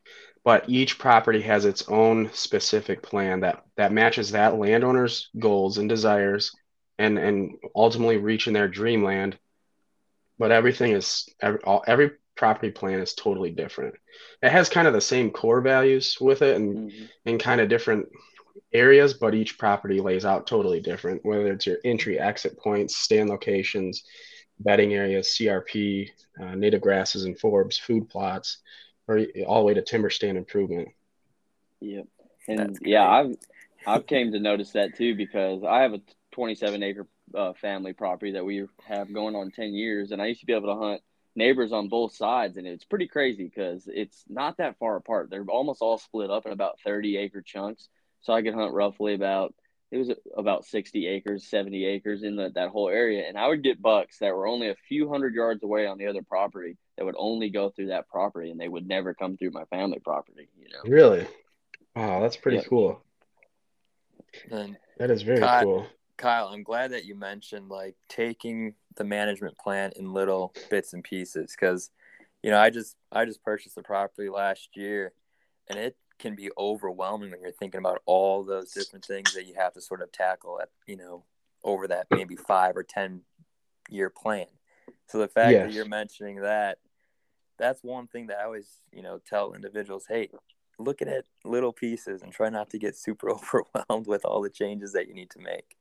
but 0.45 0.69
each 0.69 0.99
property 0.99 1.41
has 1.43 1.65
its 1.65 1.89
own 1.89 2.31
specific 2.33 3.03
plan 3.03 3.41
that 3.41 3.65
that 3.77 3.93
matches 3.93 4.33
that 4.33 4.59
landowner's 4.59 5.31
goals 5.39 5.79
and 5.79 5.89
desires 5.89 6.53
and 6.99 7.19
and 7.19 7.53
ultimately 7.75 8.17
reaching 8.19 8.53
their 8.53 8.69
dreamland. 8.69 9.39
But 10.39 10.53
everything 10.53 10.93
is 10.93 11.29
every, 11.41 11.61
all, 11.61 11.83
every 11.87 12.13
property 12.39 12.71
plan 12.71 13.01
is 13.01 13.13
totally 13.15 13.51
different. 13.51 13.95
It 14.43 14.51
has 14.51 14.69
kind 14.69 14.87
of 14.87 14.95
the 14.95 15.01
same 15.01 15.31
core 15.31 15.61
values 15.61 16.17
with 16.21 16.41
it 16.41 16.57
and 16.57 16.91
mm-hmm. 16.91 17.05
in 17.27 17.39
kind 17.39 17.61
of 17.61 17.69
different 17.69 18.07
areas, 18.73 19.15
but 19.15 19.35
each 19.35 19.59
property 19.59 20.01
lays 20.01 20.25
out 20.25 20.47
totally 20.47 20.81
different, 20.81 21.25
whether 21.25 21.53
it's 21.53 21.67
your 21.67 21.79
entry 21.85 22.19
exit 22.19 22.57
points, 22.59 22.97
stand 22.97 23.29
locations, 23.29 24.05
bedding 24.61 24.95
areas, 24.95 25.37
CRP, 25.39 26.11
uh, 26.41 26.55
native 26.55 26.81
grasses 26.81 27.25
and 27.25 27.39
forbs, 27.39 27.79
food 27.79 28.09
plots, 28.09 28.59
or 29.09 29.21
all 29.47 29.61
the 29.61 29.67
way 29.67 29.75
to 29.75 29.83
timber 29.83 30.11
stand 30.11 30.39
improvement. 30.39 30.89
Yep. 31.81 32.07
And 32.47 32.79
yeah, 32.83 33.07
I've 33.07 33.37
I've 33.87 34.07
came 34.07 34.33
to 34.33 34.41
notice 34.41 34.73
that 34.73 34.97
too 34.97 35.15
because 35.15 35.63
I 35.65 35.83
have 35.83 35.93
a 35.93 36.01
27 36.33 36.83
acre 36.83 37.07
uh, 37.35 37.53
family 37.55 37.93
property 37.93 38.33
that 38.33 38.45
we 38.45 38.65
have 38.87 39.13
going 39.13 39.35
on 39.35 39.51
10 39.51 39.75
years. 39.75 40.13
And 40.13 40.23
I 40.23 40.27
used 40.27 40.41
to 40.41 40.47
be 40.47 40.53
able 40.53 40.75
to 40.75 40.81
hunt 40.81 41.03
neighbors 41.39 41.73
on 41.73 41.89
both 41.89 42.15
sides. 42.15 42.59
And 42.59 42.67
it's 42.67 42.85
pretty 42.85 43.07
crazy 43.07 43.45
because 43.45 43.89
it's 43.91 44.25
not 44.29 44.59
that 44.59 44.79
far 44.79 44.97
apart. 44.97 45.31
They're 45.31 45.45
almost 45.49 45.81
all 45.81 45.97
split 45.97 46.31
up 46.31 46.45
in 46.45 46.53
about 46.53 46.81
30 46.85 47.17
acre 47.17 47.41
chunks. 47.41 47.89
So 48.21 48.33
I 48.35 48.43
could 48.43 48.55
hunt 48.55 48.75
roughly 48.75 49.15
about, 49.15 49.55
it 49.91 49.97
was 49.97 50.11
about 50.37 50.67
60 50.67 51.07
acres, 51.07 51.49
70 51.49 51.87
acres 51.87 52.23
in 52.23 52.37
the, 52.37 52.51
that 52.57 52.69
whole 52.69 52.91
area. 52.91 53.27
And 53.27 53.39
I 53.39 53.47
would 53.47 53.63
get 53.63 53.81
bucks 53.81 54.19
that 54.19 54.35
were 54.35 54.47
only 54.47 54.69
a 54.69 54.77
few 54.89 55.09
hundred 55.09 55.33
yards 55.35 55.63
away 55.63 55.87
on 55.87 55.97
the 55.97 56.09
other 56.09 56.23
property 56.23 56.77
that 56.99 57.07
would 57.07 57.15
only 57.17 57.49
go 57.49 57.71
through 57.71 57.87
that 57.87 58.09
property 58.09 58.51
and 58.51 58.61
they 58.61 58.69
would 58.69 58.87
never 58.87 59.15
come 59.15 59.37
through 59.37 59.53
my 59.53 59.65
family 59.67 60.01
property, 60.01 60.49
you 60.59 60.69
know? 60.69 60.91
Really? 60.91 61.27
Wow, 61.97 62.21
that's 62.21 62.37
pretty 62.37 62.63
cool. 62.69 63.03
And 64.51 64.77
That 64.99 65.11
is 65.11 65.23
very 65.23 65.39
Kyle- 65.41 65.65
cool. 65.65 65.87
Kyle, 66.19 66.49
I'm 66.49 66.65
glad 66.65 66.91
that 66.91 67.05
you 67.05 67.15
mentioned 67.15 67.69
like 67.69 67.95
taking 68.09 68.75
the 68.97 69.05
management 69.05 69.57
plan 69.57 69.93
in 69.97 70.13
little 70.13 70.53
bits 70.69 70.93
and 70.93 71.03
pieces 71.03 71.55
because, 71.59 71.91
you 72.43 72.51
know, 72.51 72.59
I 72.59 72.71
just 72.71 72.97
I 73.13 73.25
just 73.25 73.43
purchased 73.43 73.77
the 73.77 73.83
property 73.83 74.29
last 74.29 74.71
year, 74.75 75.13
and 75.69 75.79
it 75.79 75.97
can 76.19 76.35
be 76.35 76.51
overwhelming 76.59 77.31
when 77.31 77.41
you're 77.41 77.53
thinking 77.53 77.79
about 77.79 78.03
all 78.05 78.43
those 78.45 78.73
different 78.73 79.05
things 79.05 79.33
that 79.35 79.47
you 79.47 79.55
have 79.57 79.73
to 79.75 79.81
sort 79.81 80.03
of 80.03 80.11
tackle 80.11 80.61
at 80.61 80.69
you 80.87 80.97
know 80.97 81.25
over 81.63 81.87
that 81.87 82.09
maybe 82.11 82.37
five 82.37 82.77
or 82.77 82.83
ten 82.83 83.23
year 83.89 84.11
plan. 84.11 84.47
So 85.07 85.19
the 85.19 85.29
fact 85.29 85.53
Yes. 85.53 85.67
that 85.67 85.73
you're 85.73 85.85
mentioning 85.89 86.41
that, 86.43 86.79
that's 87.59 87.83
one 87.83 88.09
thing 88.09 88.27
that 88.27 88.41
I 88.41 88.45
always 88.45 88.79
you 88.93 89.03
know 89.03 89.21
tell 89.25 89.55
individuals, 89.55 90.07
hey, 90.09 90.31
look 90.81 91.01
at 91.01 91.09
it 91.09 91.27
little 91.45 91.73
pieces 91.73 92.23
and 92.23 92.33
try 92.33 92.49
not 92.51 92.71
to 92.71 92.79
get 92.79 92.97
super 92.97 93.31
overwhelmed 93.31 94.09
with 94.09 94.25
all 94.25 94.43
the 94.43 94.51
changes 94.51 94.93
that 94.93 95.07
you 95.07 95.15
need 95.15 95.31
to 95.31 95.39
make. 95.39 95.78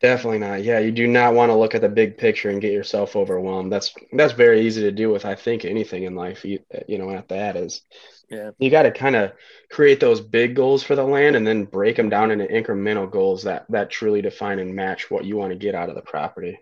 Definitely 0.00 0.38
not. 0.38 0.64
Yeah, 0.64 0.78
you 0.78 0.92
do 0.92 1.06
not 1.06 1.34
want 1.34 1.50
to 1.50 1.54
look 1.56 1.74
at 1.74 1.82
the 1.82 1.88
big 1.88 2.16
picture 2.16 2.48
and 2.48 2.60
get 2.60 2.72
yourself 2.72 3.16
overwhelmed. 3.16 3.70
That's 3.70 3.94
that's 4.12 4.32
very 4.32 4.62
easy 4.66 4.80
to 4.82 4.92
do 4.92 5.10
with 5.10 5.26
I 5.26 5.34
think 5.34 5.64
anything 5.64 6.04
in 6.04 6.14
life. 6.14 6.42
You, 6.44 6.60
you 6.88 6.96
know, 6.98 7.10
at 7.10 7.28
that 7.28 7.56
is 7.56 7.82
Yeah. 8.30 8.52
you 8.58 8.70
got 8.70 8.84
to 8.84 8.92
kind 8.92 9.16
of 9.16 9.32
create 9.70 10.00
those 10.00 10.20
big 10.20 10.56
goals 10.56 10.82
for 10.82 10.96
the 10.96 11.04
land 11.04 11.36
and 11.36 11.46
then 11.46 11.64
break 11.66 11.96
them 11.96 12.10
down 12.10 12.30
into 12.30 12.46
incremental 12.46 13.10
goals 13.10 13.44
that 13.44 13.66
that 13.70 13.90
truly 13.90 14.22
define 14.22 14.58
and 14.60 14.74
match 14.74 15.10
what 15.10 15.24
you 15.26 15.36
want 15.36 15.52
to 15.52 15.58
get 15.58 15.74
out 15.74 15.90
of 15.90 15.96
the 15.96 16.02
property. 16.02 16.58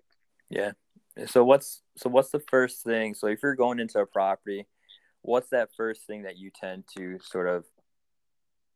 Yeah. 0.50 0.72
So 1.26 1.44
what's 1.44 1.82
so 1.96 2.08
what's 2.08 2.30
the 2.30 2.40
first 2.50 2.84
thing? 2.84 3.14
So 3.14 3.26
if 3.26 3.42
you're 3.42 3.54
going 3.56 3.80
into 3.80 3.98
a 3.98 4.06
property, 4.06 4.66
what's 5.22 5.50
that 5.50 5.70
first 5.76 6.06
thing 6.06 6.22
that 6.22 6.38
you 6.38 6.50
tend 6.54 6.84
to 6.96 7.18
sort 7.22 7.48
of 7.48 7.64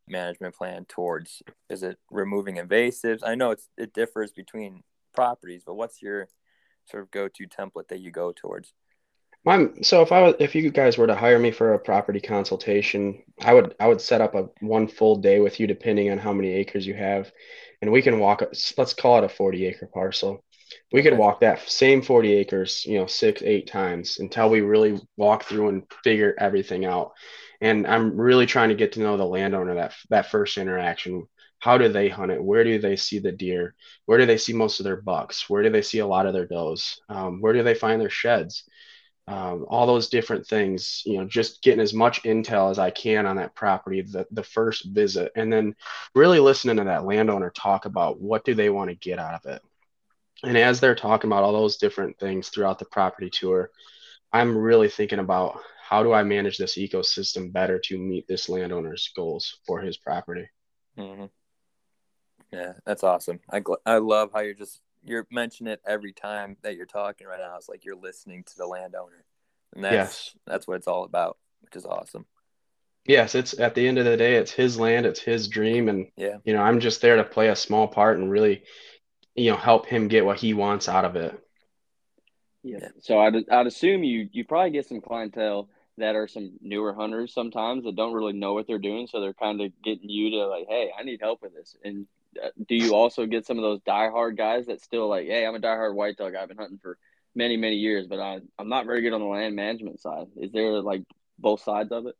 management 0.09 0.55
plan 0.55 0.85
towards? 0.87 1.43
Is 1.71 1.83
it 1.83 1.99
removing 2.11 2.57
invasives? 2.57 3.21
I 3.25 3.35
know 3.35 3.51
it's 3.51 3.69
it 3.77 3.93
differs 3.93 4.33
between 4.33 4.83
properties, 5.15 5.63
but 5.65 5.75
what's 5.75 6.03
your 6.03 6.29
sort 6.91 7.03
of 7.03 7.11
go-to 7.11 7.47
template 7.47 7.89
that 7.89 8.01
you 8.01 8.11
go 8.11 8.33
towards? 8.33 8.75
My, 9.45 9.67
so 9.83 10.03
if 10.03 10.13
I 10.13 10.23
was, 10.23 10.35
if 10.39 10.55
you 10.55 10.71
guys 10.71 10.97
were 10.97 11.09
to 11.09 11.17
hire 11.17 11.39
me 11.39 11.51
for 11.51 11.75
a 11.75 11.79
property 11.79 12.21
consultation, 12.21 13.25
I 13.41 13.53
would 13.55 13.75
I 13.81 13.89
would 13.89 14.01
set 14.01 14.21
up 14.21 14.37
a 14.37 14.49
one 14.61 14.87
full 14.87 15.17
day 15.17 15.41
with 15.41 15.59
you 15.59 15.67
depending 15.67 16.11
on 16.11 16.19
how 16.19 16.33
many 16.33 16.53
acres 16.53 16.87
you 16.87 16.95
have, 16.95 17.33
and 17.81 17.91
we 17.91 18.03
can 18.03 18.21
walk. 18.21 18.43
Let's 18.77 18.95
call 18.95 19.19
it 19.19 19.25
a 19.25 19.29
forty 19.29 19.67
acre 19.67 19.91
parcel. 19.93 20.45
We 20.93 21.03
could 21.03 21.19
walk 21.19 21.41
that 21.41 21.69
same 21.69 22.03
forty 22.03 22.33
acres, 22.35 22.85
you 22.87 22.99
know, 22.99 23.07
six 23.07 23.43
eight 23.43 23.67
times 23.67 24.21
until 24.21 24.49
we 24.49 24.61
really 24.61 25.01
walk 25.17 25.43
through 25.43 25.71
and 25.71 25.83
figure 26.05 26.37
everything 26.39 26.85
out. 26.85 27.11
And 27.63 27.87
I'm 27.87 28.17
really 28.21 28.47
trying 28.47 28.69
to 28.69 28.75
get 28.75 28.93
to 28.93 29.01
know 29.01 29.17
the 29.17 29.25
landowner 29.25 29.75
that 29.77 29.95
that 30.11 30.31
first 30.31 30.59
interaction. 30.59 31.27
How 31.61 31.79
do 31.79 31.89
they 31.89 32.09
hunt 32.09 32.33
it? 32.33 32.43
Where 32.43 32.65
do 32.65 32.79
they 32.79 32.97
see 32.97 33.21
the 33.21 33.33
deer? 33.33 33.75
Where 34.07 34.19
do 34.19 34.27
they 34.27 34.37
see 34.37 34.53
most 34.53 34.81
of 34.81 34.85
their 34.85 35.01
bucks? 35.01 35.49
Where 35.49 35.63
do 35.63 35.71
they 35.71 35.83
see 35.83 36.01
a 36.01 36.07
lot 36.07 36.27
of 36.27 36.35
their 36.35 36.47
does? 36.47 37.01
Um, 37.09 37.41
where 37.41 37.55
do 37.55 37.63
they 37.63 37.75
find 37.75 38.01
their 38.01 38.11
sheds? 38.11 38.65
um, 39.29 39.67
all 39.69 39.87
those 39.87 40.09
different 40.09 40.47
things, 40.47 41.03
you 41.07 41.19
know, 41.19 41.25
just 41.25 41.63
getting 41.63 41.81
as 41.81 41.95
much 41.95 42.23
intel 42.25 42.71
as 42.71 42.79
I 42.79 42.91
can 42.91 43.25
on 43.25 43.37
that 43.37 43.55
property 43.55 44.03
the, 44.03 44.27
the 44.33 44.43
first 44.43 44.87
visit, 44.87 45.31
and 45.37 45.53
then 45.53 45.77
really 46.15 46.41
listening 46.41 46.77
to 46.77 46.85
that 46.85 47.05
landowner 47.05 47.51
talk 47.51 47.85
about 47.85 48.21
what 48.21 48.45
do 48.45 48.55
they 48.55 48.69
want 48.69 48.91
to 48.91 48.97
get 48.97 49.19
out 49.19 49.35
of 49.35 49.53
it. 49.53 49.63
And 50.43 50.59
as 50.59 50.81
they're 50.81 50.97
talking 50.97 51.29
about 51.29 51.45
all 51.45 51.53
those 51.53 51.77
different 51.77 52.19
things 52.19 52.49
throughout 52.49 52.81
the 52.81 52.85
property 52.85 53.31
tour, 53.31 53.71
I'm 54.33 54.59
really 54.59 54.89
thinking 54.89 55.21
about 55.21 55.61
how 55.89 56.03
do 56.03 56.13
I 56.13 56.23
manage 56.23 56.59
this 56.59 56.79
ecosystem 56.79 57.53
better 57.53 57.79
to 57.87 57.99
meet 57.99 58.27
this 58.29 58.49
landowner's 58.49 59.11
goals 59.17 59.59
for 59.67 59.81
his 59.81 59.97
property. 59.97 60.49
Mm-hmm. 60.99 61.27
Yeah, 62.53 62.75
that's 62.85 63.03
awesome. 63.03 63.41
I 63.51 63.61
gl- 63.61 63.79
I 63.87 63.97
love 63.99 64.31
how 64.33 64.41
you're 64.41 64.55
just 64.55 64.81
you're 65.05 65.27
mentioning 65.31 65.73
it 65.73 65.81
every 65.87 66.13
time 66.13 66.57
that 66.63 66.77
you're 66.77 66.87
talking 66.87 67.27
right 67.27 67.41
now. 67.41 67.57
It's 67.57 67.69
like 67.69 67.85
you're 67.85 67.97
listening 67.97 68.45
to 68.45 68.57
the 68.57 68.67
landowner, 68.67 69.25
and 69.75 69.85
that's 69.85 69.95
Yes. 69.95 70.37
that's 70.47 70.69
what 70.69 70.77
it's 70.77 70.87
all 70.87 71.05
about, 71.05 71.39
which 71.61 71.77
is 71.77 71.87
awesome. 71.87 72.27
Yes, 73.05 73.35
it's 73.35 73.59
at 73.59 73.75
the 73.75 73.89
end 73.89 73.99
of 73.99 74.05
the 74.05 74.17
day, 74.17 74.37
it's 74.37 74.53
his 74.53 74.79
land, 74.79 75.07
it's 75.07 75.21
his 75.21 75.49
dream, 75.49 75.89
and 75.89 76.07
Yeah. 76.17 76.37
you 76.45 76.53
know, 76.55 76.63
I'm 76.63 76.79
just 76.79 77.01
there 77.01 77.17
to 77.17 77.25
play 77.25 77.49
a 77.49 77.57
small 77.57 77.89
part 77.89 78.19
and 78.19 78.31
really, 78.31 78.63
you 79.35 79.51
know, 79.51 79.57
help 79.57 79.87
him 79.87 80.07
get 80.09 80.25
what 80.25 80.39
he 80.39 80.55
wants 80.55 80.89
out 80.89 81.05
of 81.05 81.17
it. 81.17 81.37
Yeah. 82.63 82.79
Yeah. 82.81 82.89
So 83.01 83.19
I'd, 83.19 83.49
I'd 83.51 83.67
assume 83.67 84.05
you 84.05 84.29
you 84.33 84.45
probably 84.45 84.71
get 84.71 84.87
some 84.87 85.01
clientele 85.01 85.69
that 85.99 86.17
are 86.17 86.27
some 86.27 86.53
newer 86.61 86.95
hunters 86.95 87.35
sometimes 87.35 87.85
that 87.85 87.97
don't 87.97 88.15
really 88.15 88.33
know 88.33 88.55
what 88.55 88.67
they're 88.67 88.79
doing, 88.79 89.07
so 89.07 89.21
they're 89.21 89.35
kind 89.35 89.61
of 89.61 89.73
getting 89.83 90.09
you 90.09 90.31
to 90.31 90.47
like, 90.47 90.67
hey, 90.69 90.91
I 90.99 91.03
need 91.03 91.21
help 91.21 91.43
with 91.43 91.55
this. 91.55 91.77
And 91.85 92.07
uh, 92.43 92.49
do 92.67 92.75
you 92.75 92.95
also 92.95 93.27
get 93.27 93.47
some 93.47 93.59
of 93.59 93.63
those 93.63 93.81
diehard 93.81 94.37
guys 94.37 94.67
that 94.67 94.81
still 94.81 95.09
like, 95.09 95.27
hey, 95.27 95.45
I'm 95.45 95.55
a 95.55 95.61
diehard 95.61 95.95
whitetail 95.95 96.31
guy. 96.31 96.43
I've 96.43 96.49
been 96.49 96.57
hunting 96.57 96.81
for 96.81 96.99
many 97.35 97.57
many 97.57 97.77
years, 97.77 98.07
but 98.07 98.21
I 98.21 98.41
I'm 98.59 98.69
not 98.69 98.87
very 98.87 99.03
good 99.03 99.13
on 99.13 99.21
the 99.21 99.27
land 99.27 99.55
management 99.55 100.01
side. 100.01 100.29
Is 100.37 100.53
there 100.53 100.81
like 100.81 101.03
both 101.39 101.63
sides 101.63 101.93
of 101.93 102.07
it? 102.07 102.15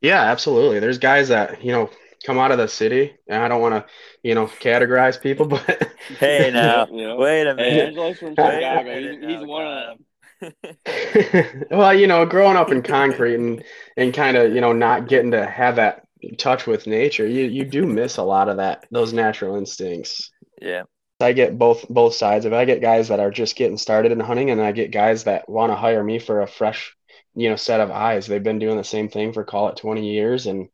Yeah, 0.00 0.22
absolutely. 0.22 0.78
There's 0.78 0.98
guys 0.98 1.28
that, 1.28 1.64
you 1.64 1.72
know, 1.72 1.90
come 2.22 2.38
out 2.38 2.52
of 2.52 2.58
the 2.58 2.68
city, 2.68 3.14
and 3.28 3.42
I 3.42 3.48
don't 3.48 3.60
want 3.60 3.74
to, 3.74 3.86
you 4.22 4.34
know, 4.34 4.46
categorize 4.46 5.20
people, 5.20 5.46
but 5.48 5.92
Hey 6.18 6.50
now, 6.52 6.86
You 6.90 7.08
know? 7.08 7.16
wait 7.16 7.46
a 7.46 7.54
minute. 7.54 7.88
Angelo's 7.88 8.18
from 8.18 8.36
Chicago. 8.36 8.82
minute 8.82 9.20
He's, 9.20 9.20
he's 9.20 9.44
one 9.44 9.66
of 9.66 9.98
them. 9.98 10.06
well, 11.70 11.94
you 11.94 12.06
know, 12.06 12.26
growing 12.26 12.56
up 12.56 12.72
in 12.72 12.82
concrete 12.82 13.36
and 13.36 13.62
and 13.96 14.12
kind 14.14 14.36
of, 14.36 14.52
you 14.54 14.60
know, 14.60 14.72
not 14.72 15.08
getting 15.08 15.30
to 15.32 15.46
have 15.46 15.76
that 15.76 16.06
touch 16.38 16.66
with 16.66 16.86
nature, 16.86 17.26
you 17.26 17.44
you 17.44 17.64
do 17.64 17.86
miss 17.86 18.16
a 18.16 18.22
lot 18.22 18.48
of 18.48 18.56
that 18.58 18.86
those 18.90 19.12
natural 19.12 19.56
instincts. 19.56 20.30
yeah, 20.60 20.84
I 21.20 21.32
get 21.32 21.58
both 21.58 21.88
both 21.88 22.14
sides 22.14 22.44
of 22.44 22.52
it. 22.52 22.56
I 22.56 22.64
get 22.64 22.82
guys 22.82 23.08
that 23.08 23.20
are 23.20 23.30
just 23.30 23.56
getting 23.56 23.78
started 23.78 24.12
in 24.12 24.20
hunting, 24.20 24.50
and 24.50 24.60
I 24.60 24.72
get 24.72 24.90
guys 24.92 25.24
that 25.24 25.48
want 25.48 25.72
to 25.72 25.76
hire 25.76 26.02
me 26.02 26.18
for 26.18 26.40
a 26.42 26.46
fresh, 26.48 26.94
you 27.34 27.48
know, 27.50 27.56
set 27.56 27.80
of 27.80 27.90
eyes. 27.90 28.26
They've 28.26 28.42
been 28.42 28.58
doing 28.58 28.76
the 28.76 28.84
same 28.84 29.08
thing 29.08 29.32
for 29.32 29.44
call 29.44 29.68
it 29.68 29.76
20 29.76 30.10
years, 30.12 30.46
and 30.46 30.68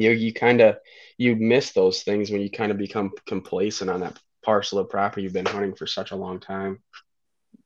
you 0.00 0.10
you 0.12 0.32
kind 0.32 0.60
of 0.60 0.76
you 1.18 1.36
miss 1.36 1.72
those 1.72 2.02
things 2.02 2.30
when 2.30 2.40
you 2.40 2.50
kind 2.50 2.72
of 2.72 2.78
become 2.78 3.12
complacent 3.26 3.90
on 3.90 4.00
that 4.00 4.18
parcel 4.42 4.78
of 4.78 4.88
property 4.88 5.22
you've 5.22 5.34
been 5.34 5.44
hunting 5.44 5.74
for 5.74 5.86
such 5.86 6.10
a 6.10 6.16
long 6.16 6.40
time. 6.40 6.78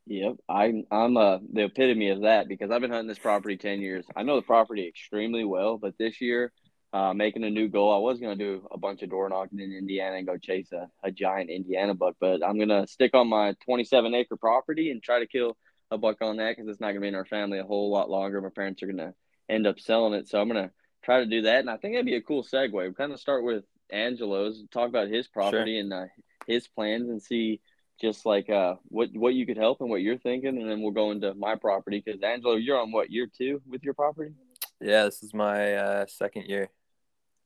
Yep, 0.07 0.37
I'm 0.49 0.85
I'm 0.91 1.17
uh 1.17 1.39
the 1.53 1.65
epitome 1.65 2.11
of 2.11 2.23
that 2.23 2.49
because 2.49 2.71
I've 2.71 2.81
been 2.81 2.91
hunting 2.91 3.09
this 3.09 3.19
property 3.19 3.57
ten 3.57 3.81
years. 3.81 4.05
I 4.17 4.25
know 4.25 4.37
the 4.37 4.43
property 4.43 4.87
extremely 4.87 5.45
well, 5.45 5.79
but 5.79 5.95
this 5.99 6.21
year, 6.21 6.53
uh, 6.93 7.15
making 7.15 7.45
a 7.45 7.51
new 7.51 7.69
goal, 7.69 7.95
I 7.95 7.99
was 7.99 8.21
gonna 8.21 8.37
do 8.37 8.67
a 8.73 8.79
bunch 8.79 9.03
of 9.03 9.11
door 9.11 9.29
knocking 9.29 9.61
in 9.61 9.73
Indiana 9.73 10.17
and 10.17 10.27
go 10.27 10.37
chase 10.37 10.73
a, 10.73 10.89
a 11.05 11.13
giant 11.13 11.51
Indiana 11.51 11.95
buck, 11.95 12.17
but 12.21 12.45
I'm 12.45 12.59
gonna 12.59 12.87
stick 12.87 13.15
on 13.15 13.29
my 13.29 13.55
27 13.65 14.15
acre 14.15 14.37
property 14.37 14.91
and 14.91 15.03
try 15.03 15.21
to 15.21 15.27
kill 15.27 15.57
a 15.91 15.97
buck 15.97 16.21
on 16.21 16.37
that 16.39 16.57
because 16.57 16.69
it's 16.69 16.81
not 16.81 16.89
gonna 16.89 17.01
be 17.01 17.09
in 17.09 17.15
our 17.15 17.25
family 17.25 17.61
a 17.61 17.65
whole 17.65 17.91
lot 17.91 18.11
longer. 18.11 18.43
My 18.43 18.51
parents 18.51 18.83
are 18.83 18.89
gonna 18.89 19.15
end 19.49 19.67
up 19.67 19.79
selling 19.79 20.15
it, 20.15 20.29
so 20.29 20.41
I'm 20.41 20.49
gonna 20.49 20.71
try 21.05 21.21
to 21.21 21.27
do 21.27 21.43
that, 21.43 21.61
and 21.61 21.71
I 21.71 21.77
think 21.77 21.95
that'd 21.95 22.07
be 22.07 22.17
a 22.17 22.23
cool 22.23 22.43
segue. 22.43 22.73
We 22.73 22.95
kind 22.95 23.13
of 23.13 23.21
start 23.21 23.45
with 23.45 23.65
Angelo's, 23.91 24.63
talk 24.73 24.89
about 24.89 25.09
his 25.09 25.29
property 25.29 25.79
and 25.79 25.93
uh, 25.93 26.07
his 26.47 26.67
plans, 26.67 27.09
and 27.09 27.23
see 27.23 27.61
just 28.01 28.27
like 28.27 28.51
uh 28.51 28.75
what 28.89 29.11
what 29.15 29.35
you 29.35 29.47
could 29.47 29.57
help 29.57 29.81
and 29.81 29.91
what 29.91 30.01
you're 30.01 30.19
thinking, 30.19 30.61
and 30.61 30.69
then 30.71 30.83
we'll 30.83 30.93
go 30.93 31.11
into 31.11 31.35
my 31.35 31.55
property 31.55 32.03
because 32.05 32.21
Angelo, 32.23 32.57
you're 32.57 32.81
on 32.81 32.93
what 32.93 33.11
year 33.11 33.29
two 33.37 33.61
with 33.67 33.85
your 33.85 33.95
property? 33.95 34.33
yeah. 34.81 35.05
This 35.05 35.23
is 35.23 35.33
my 35.33 35.75
uh, 35.75 36.07
second 36.07 36.47
year. 36.47 36.69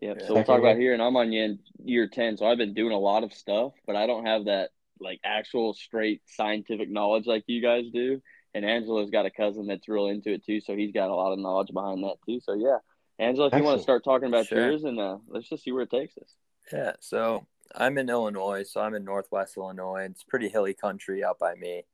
Yep. 0.00 0.18
Yeah. 0.20 0.26
So 0.26 0.34
we'll 0.34 0.44
talk 0.44 0.60
year. 0.60 0.70
about 0.70 0.80
here, 0.80 0.92
and 0.94 1.02
I'm 1.02 1.16
on 1.16 1.32
year, 1.32 1.56
year 1.84 2.08
ten, 2.08 2.36
so 2.36 2.46
I've 2.46 2.58
been 2.58 2.74
doing 2.74 2.92
a 2.92 2.98
lot 2.98 3.24
of 3.24 3.32
stuff, 3.32 3.72
but 3.86 3.96
I 3.96 4.06
don't 4.06 4.26
have 4.26 4.46
that 4.46 4.70
like 5.00 5.20
actual 5.24 5.74
straight 5.74 6.22
scientific 6.26 6.90
knowledge 6.90 7.26
like 7.26 7.44
you 7.46 7.62
guys 7.62 7.84
do. 7.92 8.20
And 8.54 8.64
Angelo's 8.64 9.10
got 9.10 9.26
a 9.26 9.30
cousin 9.30 9.66
that's 9.66 9.88
real 9.88 10.06
into 10.06 10.32
it 10.32 10.44
too, 10.44 10.60
so 10.60 10.74
he's 10.74 10.92
got 10.92 11.10
a 11.10 11.14
lot 11.14 11.32
of 11.32 11.38
knowledge 11.38 11.70
behind 11.72 12.02
that 12.02 12.16
too. 12.26 12.40
So 12.40 12.54
yeah, 12.54 12.78
Angelo, 13.18 13.48
if 13.48 13.54
you 13.54 13.64
want 13.64 13.78
to 13.78 13.82
start 13.82 14.04
talking 14.04 14.28
about 14.28 14.46
Sure. 14.46 14.70
yours, 14.70 14.84
and 14.84 14.98
uh, 15.00 15.18
let's 15.28 15.48
just 15.48 15.64
see 15.64 15.72
where 15.72 15.82
it 15.82 15.90
takes 15.90 16.16
us. 16.18 16.34
Yeah, 16.72 16.92
so 17.00 17.46
I'm 17.74 17.98
in 17.98 18.08
Illinois, 18.08 18.62
so 18.62 18.80
I'm 18.80 18.94
in 18.94 19.04
Northwest 19.04 19.56
Illinois. 19.56 20.06
It's 20.10 20.22
pretty 20.22 20.48
hilly 20.48 20.74
country 20.74 21.24
out 21.24 21.38
by 21.38 21.54
me. 21.54 21.84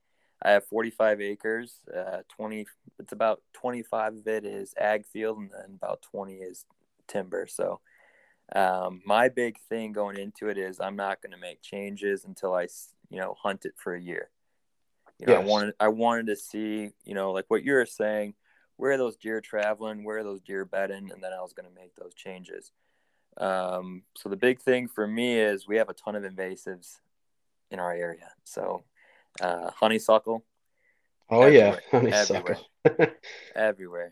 I 0.42 0.50
have 0.50 0.66
45 0.66 1.20
acres. 1.22 1.80
Uh, 1.94 2.18
20, 2.36 2.66
it's 2.98 3.12
about 3.12 3.40
25 3.54 4.16
of 4.16 4.26
it 4.26 4.44
is 4.44 4.74
ag 4.78 5.06
field, 5.06 5.38
and 5.38 5.50
then 5.50 5.78
about 5.80 6.02
20 6.02 6.34
is 6.34 6.66
timber. 7.06 7.46
So, 7.46 7.80
um, 8.54 9.00
my 9.06 9.30
big 9.30 9.58
thing 9.70 9.92
going 9.92 10.18
into 10.18 10.48
it 10.48 10.58
is 10.58 10.80
I'm 10.80 10.96
not 10.96 11.22
going 11.22 11.32
to 11.32 11.38
make 11.38 11.62
changes 11.62 12.24
until 12.26 12.54
I 12.54 12.66
you 13.08 13.20
know, 13.20 13.34
hunt 13.40 13.64
it 13.64 13.74
for 13.76 13.94
a 13.94 14.00
year. 14.00 14.28
You 15.18 15.26
know, 15.26 15.32
Yes. 15.34 15.42
I 15.42 15.44
wanted 15.46 15.74
I 15.80 15.88
wanted 15.88 16.26
to 16.26 16.36
see, 16.36 16.90
you 17.04 17.14
know, 17.14 17.32
like 17.32 17.44
what 17.48 17.62
you 17.62 17.72
were 17.72 17.86
saying, 17.86 18.34
where 18.76 18.92
are 18.92 18.98
those 18.98 19.16
deer 19.16 19.40
traveling, 19.40 20.04
where 20.04 20.18
are 20.18 20.24
those 20.24 20.40
deer 20.42 20.64
bedding, 20.64 21.10
and 21.10 21.22
then 21.22 21.32
I 21.32 21.40
was 21.40 21.52
going 21.52 21.68
to 21.68 21.74
make 21.74 21.94
those 21.96 22.14
changes. 22.14 22.72
Um, 23.36 24.02
so 24.16 24.28
the 24.28 24.36
big 24.36 24.60
thing 24.60 24.88
for 24.88 25.06
me 25.06 25.38
is 25.38 25.66
we 25.66 25.76
have 25.76 25.88
a 25.88 25.94
ton 25.94 26.14
of 26.14 26.22
invasives 26.22 26.98
in 27.70 27.78
our 27.80 27.92
area. 27.92 28.30
So 28.44 28.84
uh, 29.40 29.70
honeysuckle 29.70 30.44
Oh 31.30 31.46
yeah, 31.46 31.76
Everywhere. 31.92 32.58
honeysuckle. 32.84 33.08
everywhere, 33.56 34.10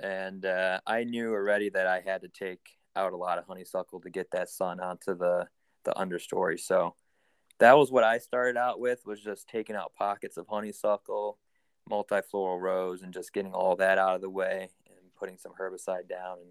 and 0.00 0.44
uh, 0.46 0.80
I 0.86 1.04
knew 1.04 1.32
already 1.32 1.70
that 1.70 1.86
I 1.86 2.00
had 2.00 2.22
to 2.22 2.28
take 2.28 2.60
out 2.94 3.12
a 3.12 3.16
lot 3.16 3.38
of 3.38 3.46
honeysuckle 3.46 4.00
to 4.00 4.10
get 4.10 4.30
that 4.30 4.48
sun 4.48 4.78
onto 4.80 5.16
the 5.16 5.48
the 5.84 5.92
understory. 5.92 6.60
So 6.60 6.94
that 7.58 7.76
was 7.76 7.90
what 7.90 8.04
I 8.04 8.18
started 8.18 8.56
out 8.56 8.78
with 8.78 9.04
was 9.04 9.20
just 9.20 9.48
taking 9.48 9.74
out 9.74 9.94
pockets 9.96 10.36
of 10.36 10.46
honeysuckle, 10.46 11.38
multifloral 11.90 12.60
rose, 12.60 13.02
and 13.02 13.12
just 13.12 13.32
getting 13.32 13.52
all 13.52 13.76
that 13.76 13.98
out 13.98 14.14
of 14.14 14.20
the 14.20 14.30
way 14.30 14.68
and 14.86 14.96
putting 15.18 15.38
some 15.38 15.52
herbicide 15.60 16.08
down 16.08 16.38
and 16.38 16.50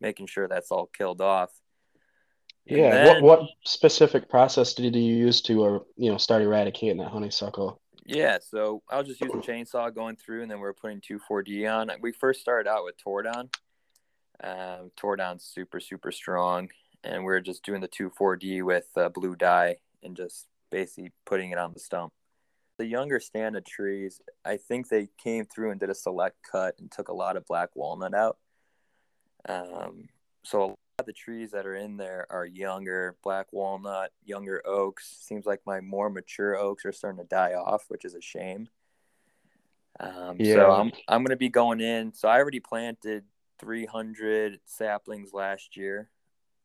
making 0.00 0.26
sure 0.26 0.48
that's 0.48 0.70
all 0.70 0.86
killed 0.86 1.20
off. 1.20 1.50
And 2.66 2.78
Yeah. 2.78 2.90
then- 2.90 3.22
What 3.24 3.40
what 3.40 3.50
specific 3.64 4.28
process 4.28 4.74
did 4.74 4.94
you 4.94 5.00
use 5.02 5.40
to, 5.42 5.64
uh, 5.64 5.78
you 5.96 6.10
know, 6.10 6.18
start 6.18 6.42
eradicating 6.42 6.98
that 6.98 7.08
honeysuckle? 7.08 7.80
Yeah, 8.04 8.38
so 8.40 8.82
I 8.88 8.98
was 8.98 9.06
just 9.06 9.20
using 9.20 9.42
chainsaw 9.42 9.94
going 9.94 10.16
through, 10.16 10.42
and 10.42 10.50
then 10.50 10.60
we 10.60 10.66
are 10.66 10.72
putting 10.72 11.00
2,4-D 11.00 11.66
on. 11.66 11.90
We 12.00 12.12
first 12.12 12.40
started 12.40 12.68
out 12.70 12.84
with 12.84 12.96
Tordon. 12.96 13.50
Um, 14.40 14.90
Tordon's 14.96 15.44
super 15.44 15.80
super 15.80 16.12
strong, 16.12 16.70
and 17.04 17.24
we 17.24 17.32
are 17.34 17.40
just 17.40 17.64
doing 17.64 17.80
the 17.80 17.88
2,4-D 17.88 18.62
with 18.62 18.88
uh, 18.96 19.08
blue 19.10 19.34
dye 19.36 19.76
and 20.02 20.16
just 20.16 20.46
basically 20.70 21.12
putting 21.26 21.50
it 21.50 21.58
on 21.58 21.72
the 21.74 21.80
stump. 21.80 22.12
The 22.78 22.86
younger 22.86 23.20
stand 23.20 23.56
of 23.56 23.64
trees, 23.64 24.20
I 24.44 24.56
think 24.56 24.88
they 24.88 25.08
came 25.18 25.44
through 25.44 25.72
and 25.72 25.80
did 25.80 25.90
a 25.90 25.94
select 25.94 26.36
cut 26.48 26.76
and 26.78 26.90
took 26.90 27.08
a 27.08 27.14
lot 27.14 27.36
of 27.36 27.44
black 27.46 27.70
walnut 27.74 28.14
out. 28.14 28.38
Um, 29.48 30.08
so 30.44 30.62
a 30.62 30.66
lot 30.66 30.78
of 31.00 31.06
the 31.06 31.12
trees 31.12 31.50
that 31.50 31.66
are 31.66 31.74
in 31.74 31.96
there 31.96 32.26
are 32.30 32.46
younger 32.46 33.16
black 33.22 33.52
walnut, 33.52 34.12
younger 34.24 34.62
oaks. 34.64 35.18
Seems 35.20 35.44
like 35.44 35.60
my 35.66 35.80
more 35.80 36.08
mature 36.08 36.56
oaks 36.56 36.84
are 36.84 36.92
starting 36.92 37.18
to 37.18 37.28
die 37.28 37.54
off, 37.54 37.84
which 37.88 38.04
is 38.04 38.14
a 38.14 38.20
shame. 38.20 38.68
Um, 40.00 40.36
Yeah. 40.38 40.54
So 40.54 40.70
I'm 40.70 40.92
I'm 41.08 41.24
gonna 41.24 41.36
be 41.36 41.48
going 41.48 41.80
in. 41.80 42.14
So 42.14 42.28
I 42.28 42.38
already 42.38 42.60
planted 42.60 43.24
300 43.58 44.60
saplings 44.64 45.32
last 45.32 45.76
year, 45.76 46.10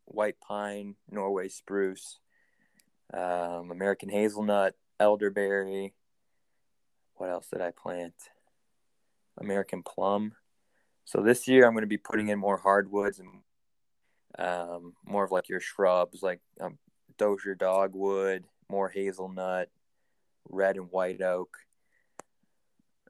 white 0.05 0.39
pine, 0.39 0.96
Norway 1.10 1.50
spruce, 1.50 2.20
um, 3.13 3.72
American 3.72 4.10
hazelnut, 4.10 4.75
elderberry. 5.00 5.93
What 7.15 7.29
else 7.29 7.48
did 7.51 7.62
I 7.62 7.72
plant? 7.72 8.13
American 9.39 9.84
plum. 9.84 10.34
So 11.05 11.22
this 11.22 11.48
year 11.48 11.65
I'm 11.65 11.74
going 11.74 11.84
to 11.84 11.88
be 11.88 11.98
putting 11.98 12.29
in 12.29 12.39
more 12.39 12.58
hardwoods 12.58 13.20
and 13.20 13.29
um, 14.38 14.93
more 15.05 15.24
of 15.24 15.32
like 15.32 15.50
your 15.50 15.60
shrubs, 15.60 16.24
like 16.24 16.39
um, 16.60 16.77
dozier 17.17 17.55
dogwood, 17.55 18.46
more 18.70 18.89
hazelnut, 18.89 19.70
red 20.50 20.77
and 20.77 20.91
white 20.91 21.22
oak. 21.22 21.58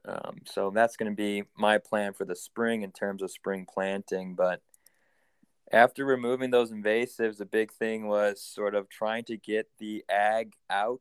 Um, 0.06 0.42
so 0.44 0.70
that's 0.74 0.96
going 0.96 1.10
to 1.10 1.16
be 1.16 1.44
my 1.56 1.78
plan 1.78 2.12
for 2.12 2.24
the 2.24 2.36
spring 2.36 2.82
in 2.82 2.92
terms 2.92 3.22
of 3.22 3.30
spring 3.30 3.66
planting. 3.72 4.34
But 4.34 4.60
after 5.72 6.04
removing 6.04 6.50
those 6.50 6.70
invasives, 6.70 7.38
the 7.38 7.46
big 7.46 7.72
thing 7.72 8.06
was 8.06 8.42
sort 8.42 8.74
of 8.74 8.88
trying 8.88 9.24
to 9.24 9.36
get 9.36 9.68
the 9.78 10.04
ag 10.10 10.52
out 10.68 11.00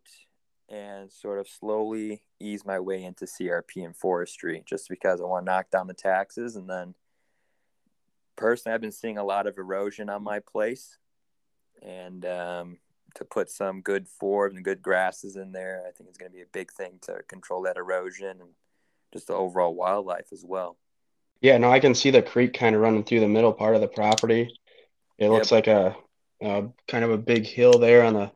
and 0.74 1.12
sort 1.12 1.38
of 1.38 1.48
slowly 1.48 2.24
ease 2.40 2.66
my 2.66 2.80
way 2.80 3.04
into 3.04 3.26
CRP 3.26 3.86
and 3.86 3.96
forestry 3.96 4.64
just 4.66 4.90
because 4.90 5.22
I 5.22 5.26
want 5.26 5.46
to 5.46 5.52
knock 5.52 5.70
down 5.70 5.86
the 5.86 5.94
taxes. 5.94 6.56
And 6.56 6.68
then 6.68 6.96
personally, 8.36 8.74
I've 8.74 8.82
been 8.82 8.92
seeing 8.92 9.20
a 9.20 9.24
lot 9.24 9.46
of 9.46 9.58
erosion 9.58 10.10
on 10.10 10.24
my 10.24 10.40
place. 10.40 10.98
And 11.84 12.26
um, 12.26 12.78
to 13.16 13.24
put 13.24 13.52
some 13.52 13.82
good 13.82 14.08
forbs 14.08 14.56
and 14.56 14.66
good 14.66 14.82
grasses 14.82 15.36
in 15.36 15.52
there, 15.52 15.84
I 15.88 15.92
think 15.92 16.10
it's 16.10 16.18
going 16.18 16.32
to 16.32 16.36
be 16.36 16.42
a 16.42 16.48
big 16.52 16.72
thing 16.72 16.98
to 17.04 17.22
control 17.28 17.62
that 17.64 17.78
erosion 17.78 18.42
and 18.42 18.50
just 19.14 19.28
the 19.28 19.34
overall 19.34 19.76
wildlife 19.76 20.30
as 20.32 20.44
well. 20.44 20.78
Yeah, 21.40 21.60
no, 21.60 21.72
I 21.72 21.82
can 21.82 21.94
see 21.94 22.10
the 22.10 22.24
creek 22.24 22.54
kind 22.54 22.76
of 22.76 22.82
running 22.82 23.04
through 23.04 23.20
the 23.20 23.28
middle 23.28 23.54
part 23.54 23.76
of 23.76 23.82
the 23.82 23.88
property. 23.88 24.58
It 25.20 25.30
looks 25.30 25.52
like 25.52 25.68
a, 25.68 25.96
a 26.42 26.64
kind 26.88 27.04
of 27.04 27.12
a 27.12 27.18
big 27.18 27.46
hill 27.46 27.78
there 27.78 28.04
on 28.04 28.14
the 28.16 28.32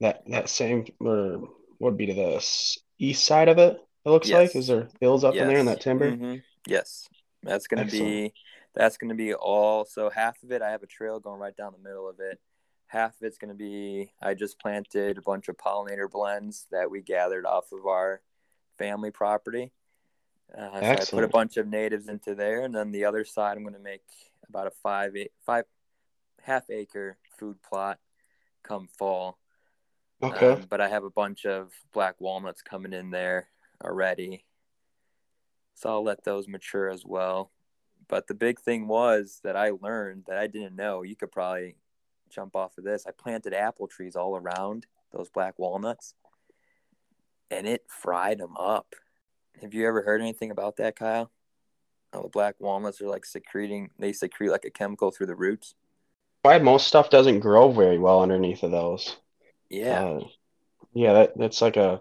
that 0.00 0.22
that 0.26 0.48
same 0.48 0.84
or 1.00 1.48
would 1.78 1.96
be 1.96 2.06
to 2.06 2.14
the 2.14 2.76
east 2.98 3.24
side 3.24 3.48
of 3.48 3.58
it. 3.58 3.80
It 4.04 4.10
looks 4.10 4.28
like. 4.28 4.54
Is 4.54 4.66
there 4.66 4.88
hills 5.00 5.24
up 5.24 5.34
in 5.34 5.46
there 5.46 5.58
in 5.58 5.66
that 5.66 5.80
timber? 5.80 6.12
Mhm. 6.12 6.42
Yes, 6.66 7.08
that's 7.42 7.66
going 7.66 7.78
to 7.78 7.84
Excellent. 7.84 8.32
be 8.32 8.34
that's 8.74 8.96
going 8.96 9.08
to 9.10 9.14
be 9.14 9.34
all. 9.34 9.84
So 9.84 10.10
half 10.10 10.42
of 10.42 10.50
it, 10.50 10.62
I 10.62 10.70
have 10.70 10.82
a 10.82 10.86
trail 10.86 11.20
going 11.20 11.40
right 11.40 11.56
down 11.56 11.72
the 11.72 11.88
middle 11.88 12.08
of 12.08 12.20
it. 12.20 12.40
Half 12.86 13.16
of 13.16 13.22
it's 13.22 13.38
going 13.38 13.50
to 13.50 13.54
be 13.54 14.12
I 14.20 14.34
just 14.34 14.58
planted 14.58 15.18
a 15.18 15.22
bunch 15.22 15.48
of 15.48 15.56
pollinator 15.56 16.10
blends 16.10 16.66
that 16.70 16.90
we 16.90 17.00
gathered 17.00 17.46
off 17.46 17.72
of 17.72 17.86
our 17.86 18.20
family 18.78 19.10
property. 19.10 19.72
Uh, 20.56 20.80
so 20.80 20.86
I 20.86 21.04
put 21.20 21.24
a 21.24 21.28
bunch 21.28 21.56
of 21.56 21.66
natives 21.66 22.08
into 22.08 22.34
there, 22.34 22.62
and 22.62 22.74
then 22.74 22.92
the 22.92 23.06
other 23.06 23.24
side, 23.24 23.56
I'm 23.56 23.64
going 23.64 23.74
to 23.74 23.80
make 23.80 24.02
about 24.48 24.66
a 24.66 24.70
five 24.70 25.16
eight, 25.16 25.32
five 25.44 25.64
half 26.42 26.68
acre 26.70 27.16
food 27.38 27.56
plot 27.62 27.98
come 28.62 28.88
fall. 28.98 29.38
Okay. 30.24 30.52
Um, 30.52 30.66
but 30.68 30.80
I 30.80 30.88
have 30.88 31.04
a 31.04 31.10
bunch 31.10 31.44
of 31.44 31.72
black 31.92 32.20
walnuts 32.20 32.62
coming 32.62 32.92
in 32.92 33.10
there 33.10 33.48
already. 33.84 34.44
So 35.74 35.90
I'll 35.90 36.04
let 36.04 36.24
those 36.24 36.48
mature 36.48 36.88
as 36.88 37.04
well. 37.04 37.50
But 38.08 38.26
the 38.26 38.34
big 38.34 38.60
thing 38.60 38.86
was 38.86 39.40
that 39.44 39.56
I 39.56 39.70
learned 39.70 40.24
that 40.26 40.38
I 40.38 40.46
didn't 40.46 40.76
know. 40.76 41.02
You 41.02 41.16
could 41.16 41.32
probably 41.32 41.76
jump 42.30 42.56
off 42.56 42.78
of 42.78 42.84
this. 42.84 43.06
I 43.06 43.10
planted 43.10 43.54
apple 43.54 43.86
trees 43.86 44.16
all 44.16 44.36
around 44.36 44.86
those 45.12 45.28
black 45.28 45.58
walnuts 45.58 46.14
and 47.50 47.66
it 47.66 47.84
fried 47.88 48.38
them 48.38 48.56
up. 48.56 48.94
Have 49.60 49.74
you 49.74 49.86
ever 49.86 50.02
heard 50.02 50.20
anything 50.20 50.50
about 50.50 50.76
that, 50.76 50.96
Kyle? 50.96 51.30
How 52.12 52.22
the 52.22 52.28
black 52.28 52.56
walnuts 52.58 53.00
are 53.00 53.08
like 53.08 53.24
secreting, 53.24 53.90
they 53.98 54.12
secrete 54.12 54.50
like 54.50 54.64
a 54.64 54.70
chemical 54.70 55.10
through 55.10 55.26
the 55.26 55.36
roots. 55.36 55.74
Why 56.42 56.58
most 56.58 56.86
stuff 56.86 57.10
doesn't 57.10 57.40
grow 57.40 57.70
very 57.70 57.98
well 57.98 58.22
underneath 58.22 58.62
of 58.62 58.70
those. 58.70 59.16
Yeah. 59.80 60.04
Uh, 60.04 60.20
yeah, 60.94 61.12
that 61.14 61.38
that's 61.38 61.62
like 61.62 61.76
a 61.76 62.00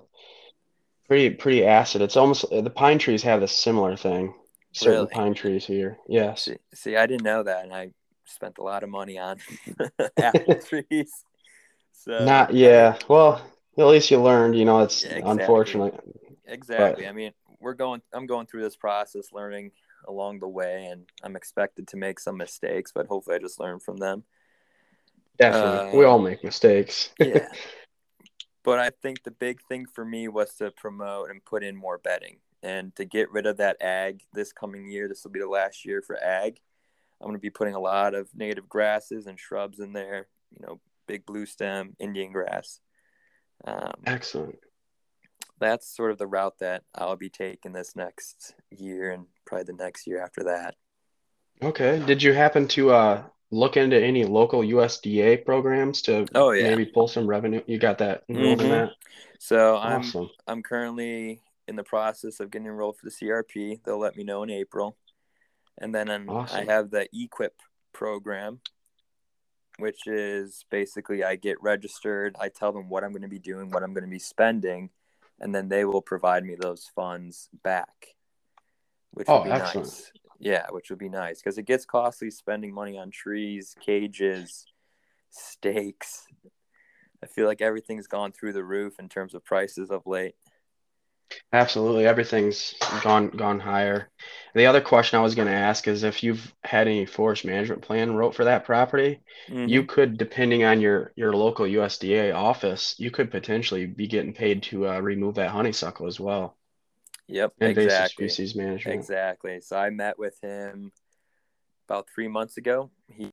pretty 1.08 1.32
pretty 1.32 1.66
acid. 1.66 2.02
It's 2.02 2.18
almost 2.18 2.46
the 2.50 2.70
pine 2.70 3.00
trees 3.00 3.24
have 3.24 3.42
a 3.42 3.48
similar 3.48 3.96
thing. 3.98 4.34
Certain 4.72 5.06
Really? 5.06 5.08
pine 5.08 5.34
trees 5.34 5.66
here. 5.66 5.98
Yeah. 6.08 6.34
See, 6.36 6.58
see, 6.74 6.96
I 6.96 7.06
didn't 7.06 7.24
know 7.24 7.44
that, 7.44 7.64
and 7.64 7.74
I 7.74 7.92
spent 8.26 8.58
a 8.58 8.64
lot 8.64 8.84
of 8.84 8.90
money 8.90 9.18
on 9.20 9.38
apple 10.18 10.56
trees. 10.68 11.24
So 11.92 12.26
Not 12.26 12.54
yeah. 12.54 12.98
Well, 13.08 13.42
at 13.78 13.86
least 13.86 14.12
you 14.12 14.22
learned, 14.22 14.56
you 14.58 14.66
know, 14.66 14.82
it's 14.82 15.04
Yeah, 15.04 15.12
exactly. 15.18 15.32
unfortunate. 15.44 16.00
exactly. 16.46 17.08
I 17.08 17.12
mean, 17.12 17.34
we're 17.60 17.74
going. 17.76 18.02
I'm 18.14 18.26
going 18.26 18.48
through 18.48 18.64
this 18.64 18.76
process, 18.76 19.28
learning 19.32 19.72
along 20.08 20.40
the 20.40 20.48
way, 20.48 20.88
and 20.88 21.06
I'm 21.24 21.36
expected 21.36 21.88
to 21.90 21.98
make 21.98 22.20
some 22.20 22.38
mistakes, 22.38 22.92
but 22.94 23.08
hopefully, 23.08 23.36
I 23.38 23.40
just 23.40 23.60
learn 23.60 23.80
from 23.80 23.98
them. 23.98 24.24
Definitely. 25.38 25.98
we 25.98 26.06
Uh, 26.06 26.10
all 26.10 26.20
make 26.20 26.44
mistakes. 26.44 27.10
Yeah. 27.20 27.48
but 28.64 28.80
I 28.80 28.92
think 29.02 29.24
the 29.24 29.32
big 29.32 29.62
thing 29.68 29.86
for 29.86 30.06
me 30.06 30.28
was 30.28 30.54
to 30.56 30.72
promote 30.72 31.30
and 31.30 31.44
put 31.44 31.64
in 31.64 31.76
more 31.76 31.98
bedding 31.98 32.38
and 32.62 32.96
to 32.96 33.04
get 33.06 33.30
rid 33.32 33.46
of 33.46 33.58
that 33.58 33.82
ag 33.82 34.22
this 34.34 34.54
coming 34.54 34.86
year. 34.90 35.08
This 35.08 35.24
will 35.24 35.32
be 35.32 35.40
the 35.40 35.48
last 35.48 35.86
year 35.86 36.02
for 36.02 36.16
ag. 36.24 36.60
I'm 37.20 37.28
going 37.28 37.36
to 37.38 37.42
be 37.42 37.50
putting 37.50 37.74
a 37.76 37.80
lot 37.80 38.14
of 38.16 38.30
native 38.36 38.68
grasses 38.70 39.28
and 39.28 39.40
shrubs 39.40 39.80
in 39.80 39.94
there, 39.94 40.28
you 40.58 40.66
know, 40.66 40.80
big 41.08 41.26
blue 41.26 41.46
stem, 41.46 41.96
Indian 42.00 42.32
grass. 42.32 42.80
Um, 43.66 43.94
Excellent. 44.06 44.60
that's 45.60 45.88
sort 45.94 46.12
of 46.12 46.18
the 46.18 46.28
route 46.28 46.60
that 46.60 46.84
I'll 46.96 47.16
be 47.16 47.30
taking 47.30 47.72
this 47.74 47.96
next 47.96 48.54
year 48.72 49.12
and 49.12 49.26
probably 49.46 49.66
the 49.66 49.84
next 49.84 50.06
year 50.08 50.22
after 50.22 50.44
that. 50.46 50.76
Okay. 51.62 52.00
Did 52.06 52.22
you 52.24 52.34
happen 52.34 52.68
to 52.70 52.92
uh 52.92 53.24
look 53.54 53.78
into 53.78 54.02
any 54.02 54.26
local 54.26 54.62
USDA 54.62 55.46
programs 55.46 56.02
to 56.04 56.26
Oh, 56.34 56.52
yeah. 56.52 56.70
maybe 56.70 56.86
pull 56.86 57.08
some 57.08 57.28
revenue? 57.28 57.62
You 57.68 57.78
got 57.78 58.00
that 58.00 58.24
enrolled 58.28 58.62
in 58.62 58.70
that? 58.70 58.92
So 59.40 59.78
I'm 59.78 60.04
I'm 60.48 60.64
currently 60.64 61.42
in 61.68 61.76
the 61.76 61.84
process 61.84 62.40
of 62.40 62.50
getting 62.52 62.68
enrolled 62.68 62.98
for 62.98 63.06
the 63.06 63.12
CRP. 63.12 63.84
They'll 63.84 64.00
let 64.00 64.18
me 64.18 64.24
know 64.24 64.44
in 64.44 64.50
April. 64.50 64.98
And 65.78 65.94
then 65.94 66.10
um, 66.10 66.30
I 66.30 66.64
have 66.66 66.92
the 66.92 67.08
EQIP 67.16 67.50
program, 67.94 68.60
which 69.80 70.08
is 70.08 70.66
basically 70.70 71.24
I 71.24 71.36
get 71.36 71.62
registered, 71.62 72.36
I 72.40 72.50
tell 72.50 72.72
them 72.72 72.90
what 72.90 73.04
I'm 73.04 73.12
going 73.12 73.24
to 73.24 73.28
be 73.28 73.40
doing, 73.40 73.70
what 73.72 73.84
I'm 73.84 73.94
going 73.94 74.04
to 74.04 74.10
be 74.10 74.20
spending, 74.20 74.90
and 75.40 75.54
then 75.54 75.70
they 75.70 75.84
will 75.86 76.02
provide 76.02 76.44
me 76.46 76.56
those 76.56 76.90
funds 76.96 77.50
back, 77.64 78.16
which 79.12 79.28
Oh, 79.30 79.40
would 79.40 79.46
be 79.46 79.52
excellent. 79.52 79.88
nice. 79.88 80.12
Yeah, 80.44 80.66
which 80.72 80.90
would 80.90 81.00
be 81.00 81.08
nice 81.08 81.42
because 81.42 81.58
it 81.58 81.66
gets 81.66 81.86
costly 81.86 82.30
spending 82.30 82.74
money 82.74 82.98
on 82.98 83.12
trees, 83.12 83.76
cages, 83.80 84.66
stakes. 85.30 86.28
I 87.24 87.28
feel 87.28 87.48
like 87.48 87.62
everything's 87.62 88.08
gone 88.08 88.34
through 88.34 88.54
the 88.54 88.64
roof 88.64 89.00
in 89.00 89.10
terms 89.10 89.34
of 89.34 89.46
prices 89.46 89.90
of 89.92 90.06
late. 90.06 90.36
Absolutely, 91.54 92.06
everything's 92.06 92.76
gone 93.02 93.30
gone 93.30 93.60
higher. 93.60 94.10
The 94.56 94.66
other 94.66 94.82
question 94.82 95.18
I 95.18 95.22
was 95.24 95.36
going 95.36 95.48
to 95.48 95.54
ask 95.54 95.88
is 95.88 96.04
if 96.04 96.22
you've 96.22 96.54
had 96.64 96.88
any 96.88 97.06
forest 97.06 97.46
management 97.46 97.82
plan 97.82 98.14
wrote 98.16 98.36
for 98.36 98.44
that 98.46 98.66
property, 98.66 99.22
Mhm. 99.48 99.68
you 99.70 99.86
could, 99.86 100.18
depending 100.18 100.64
on 100.66 100.82
your 100.82 101.14
your 101.16 101.34
local 101.34 101.66
USDA 101.66 102.32
office, 102.34 102.96
you 103.00 103.10
could 103.10 103.32
potentially 103.32 103.86
be 103.86 104.08
getting 104.08 104.34
paid 104.34 104.64
to 104.64 104.88
uh, 104.90 105.00
remove 105.00 105.36
that 105.36 105.52
honeysuckle 105.52 106.08
as 106.08 106.20
well. 106.20 106.58
Yep, 107.28 107.54
Invasive 107.60 107.84
exactly. 107.84 108.30
species 108.30 108.56
management. 108.56 108.96
Exactly. 109.00 109.62
So 109.62 109.78
I 109.78 109.90
met 109.90 110.20
with 110.20 110.40
him 110.42 110.92
about 111.88 112.08
three 112.14 112.28
months 112.28 112.58
ago. 112.58 112.92
He 113.08 113.32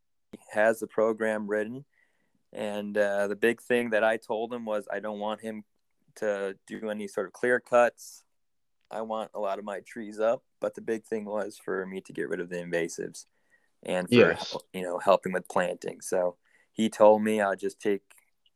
has 0.52 0.80
the 0.80 0.86
program 0.86 1.46
written. 1.48 1.84
And 2.52 2.96
uh, 2.96 3.28
the 3.28 3.36
big 3.36 3.60
thing 3.60 3.90
that 3.90 4.02
I 4.04 4.16
told 4.16 4.52
him 4.52 4.64
was 4.64 4.86
I 4.92 5.00
don't 5.00 5.18
want 5.18 5.40
him 5.40 5.64
to 6.16 6.56
do 6.66 6.90
any 6.90 7.08
sort 7.08 7.26
of 7.26 7.32
clear 7.32 7.60
cuts. 7.60 8.24
I 8.90 9.02
want 9.02 9.30
a 9.34 9.40
lot 9.40 9.58
of 9.58 9.64
my 9.64 9.80
trees 9.80 10.18
up. 10.18 10.42
But 10.60 10.74
the 10.74 10.80
big 10.80 11.04
thing 11.04 11.24
was 11.24 11.58
for 11.62 11.86
me 11.86 12.00
to 12.02 12.12
get 12.12 12.28
rid 12.28 12.40
of 12.40 12.48
the 12.48 12.56
invasives 12.56 13.26
and 13.82 14.08
for, 14.08 14.14
Yes. 14.14 14.56
you 14.72 14.82
know, 14.82 14.98
helping 14.98 15.32
with 15.32 15.48
planting. 15.48 16.00
So 16.00 16.36
he 16.72 16.88
told 16.88 17.22
me 17.22 17.40
I'll 17.40 17.56
just 17.56 17.80
take 17.80 18.02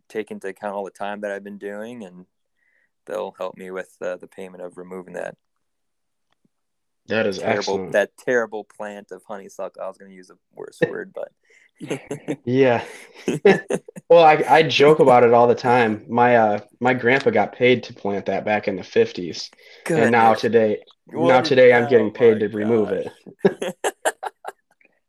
take 0.08 0.30
into 0.30 0.48
account 0.48 0.74
all 0.74 0.84
the 0.84 0.90
time 0.90 1.22
that 1.22 1.32
I've 1.32 1.42
been 1.44 1.56
doing 1.58 2.04
and 2.04 2.26
they'll 3.06 3.34
help 3.38 3.56
me 3.56 3.70
with 3.70 3.96
uh, 4.00 4.16
the 4.16 4.26
payment 4.26 4.62
of 4.62 4.76
removing 4.76 5.14
that 5.14 5.36
That 7.06 7.26
is 7.26 7.38
terrible 7.38 7.58
excellent. 7.58 7.92
that 7.92 8.16
terrible 8.18 8.64
plant 8.64 9.10
of 9.10 9.22
honeysuckle. 9.26 9.82
I 9.82 9.88
was 9.88 9.98
going 9.98 10.10
to 10.10 10.16
use 10.16 10.30
a 10.30 10.36
worse 10.54 10.80
word, 10.88 11.12
but 11.14 11.32
Yeah. 12.44 12.84
Well, 14.10 14.22
I, 14.22 14.44
I 14.48 14.62
joke 14.62 15.00
about 15.00 15.24
it 15.24 15.32
all 15.32 15.46
the 15.48 15.54
time. 15.54 16.04
My 16.08 16.36
uh 16.36 16.60
my 16.78 16.92
grandpa 16.94 17.30
got 17.30 17.54
paid 17.54 17.84
to 17.84 17.94
plant 17.94 18.26
that 18.26 18.44
back 18.44 18.68
in 18.68 18.76
the 18.76 18.82
50s. 18.82 19.50
And 19.88 20.12
now 20.12 20.34
Goodness. 20.34 20.40
today 20.42 20.82
now 21.08 21.40
today 21.40 21.72
I'm 21.72 21.88
getting 21.88 22.08
oh 22.08 22.10
paid 22.10 22.34
my 22.34 22.38
to 22.40 22.48
remove 22.48 22.90
it. 22.90 23.12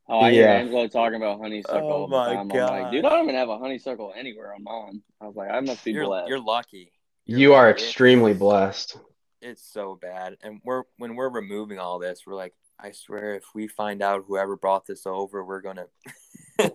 Oh, 0.07 0.19
I 0.19 0.31
hear 0.31 0.45
Yeah. 0.45 0.53
Angelo 0.53 0.87
talking 0.87 1.15
about 1.15 1.39
honeysuckle 1.39 1.79
Oh 1.81 1.91
all 1.91 2.07
the 2.07 2.15
my 2.15 2.35
time. 2.35 2.51
I'm 2.51 2.83
like, 2.83 2.91
dude. 2.91 3.05
I 3.05 3.09
don't 3.09 3.23
even 3.23 3.35
have 3.35 3.49
a 3.49 3.57
honeysuckle 3.57 4.13
anywhere 4.15 4.53
I'm 4.55 4.67
on. 4.67 5.01
I 5.19 5.25
was 5.25 5.35
like, 5.35 5.49
I 5.51 5.59
must 5.59 5.83
be 5.83 5.91
You're, 5.91 6.05
blessed. 6.05 6.29
you're 6.29 6.39
lucky. 6.39 6.91
You're 7.25 7.39
You 7.39 7.53
are 7.53 7.67
lucky. 7.67 7.71
It's- 7.71 7.89
extremely 7.89 8.33
blessed. 8.33 8.97
It's 9.41 9.61
so 9.61 9.95
bad, 10.01 10.37
and 10.41 10.59
we're 10.63 10.83
when 10.97 11.15
we're 11.15 11.29
removing 11.29 11.77
all 11.77 11.99
this, 11.99 12.21
we're 12.25 12.33
like, 12.33 12.53
I 12.79 12.91
swear, 12.91 13.35
if 13.35 13.43
we 13.53 13.67
find 13.67 14.01
out 14.01 14.25
whoever 14.27 14.55
brought 14.55 14.87
this 14.87 15.05
over, 15.05 15.45
we're 15.45 15.61
gonna. 15.61 15.85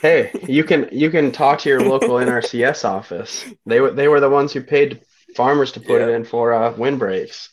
Hey, 0.00 0.32
you 0.48 0.64
can 0.64 0.88
you 0.90 1.10
can 1.10 1.30
talk 1.30 1.60
to 1.60 1.68
your 1.68 1.80
local 1.80 2.16
NRCS 2.16 2.84
office. 2.84 3.44
They 3.66 3.78
were 3.80 3.92
they 3.92 4.08
were 4.08 4.18
the 4.18 4.28
ones 4.28 4.52
who 4.52 4.60
paid 4.60 5.02
farmers 5.36 5.70
to 5.72 5.80
put 5.80 6.00
it 6.00 6.08
in 6.08 6.24
for 6.24 6.52
uh, 6.52 6.72
windbreaks. 6.76 7.50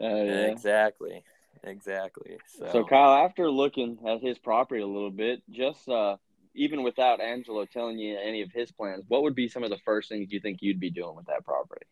Uh, 0.00 0.06
yeah. 0.06 0.46
Exactly, 0.46 1.22
exactly. 1.62 2.38
So, 2.58 2.68
So 2.72 2.84
Kyle, 2.84 3.22
after 3.22 3.50
looking 3.50 3.98
at 4.06 4.22
his 4.22 4.38
property 4.38 4.80
a 4.80 4.86
little 4.86 5.10
bit, 5.10 5.42
just 5.50 5.86
uh, 5.90 6.16
even 6.54 6.82
without 6.82 7.20
Angelo 7.20 7.64
telling 7.64 7.98
you 7.98 8.18
any 8.18 8.42
of 8.42 8.50
his 8.52 8.70
plans, 8.72 9.04
what 9.08 9.22
would 9.22 9.34
be 9.34 9.48
some 9.48 9.62
of 9.62 9.70
the 9.70 9.78
first 9.84 10.08
things 10.08 10.32
you 10.32 10.40
think 10.40 10.58
you'd 10.60 10.80
be 10.80 10.90
doing 10.90 11.16
with 11.16 11.26
that 11.26 11.44
property? 11.44 11.86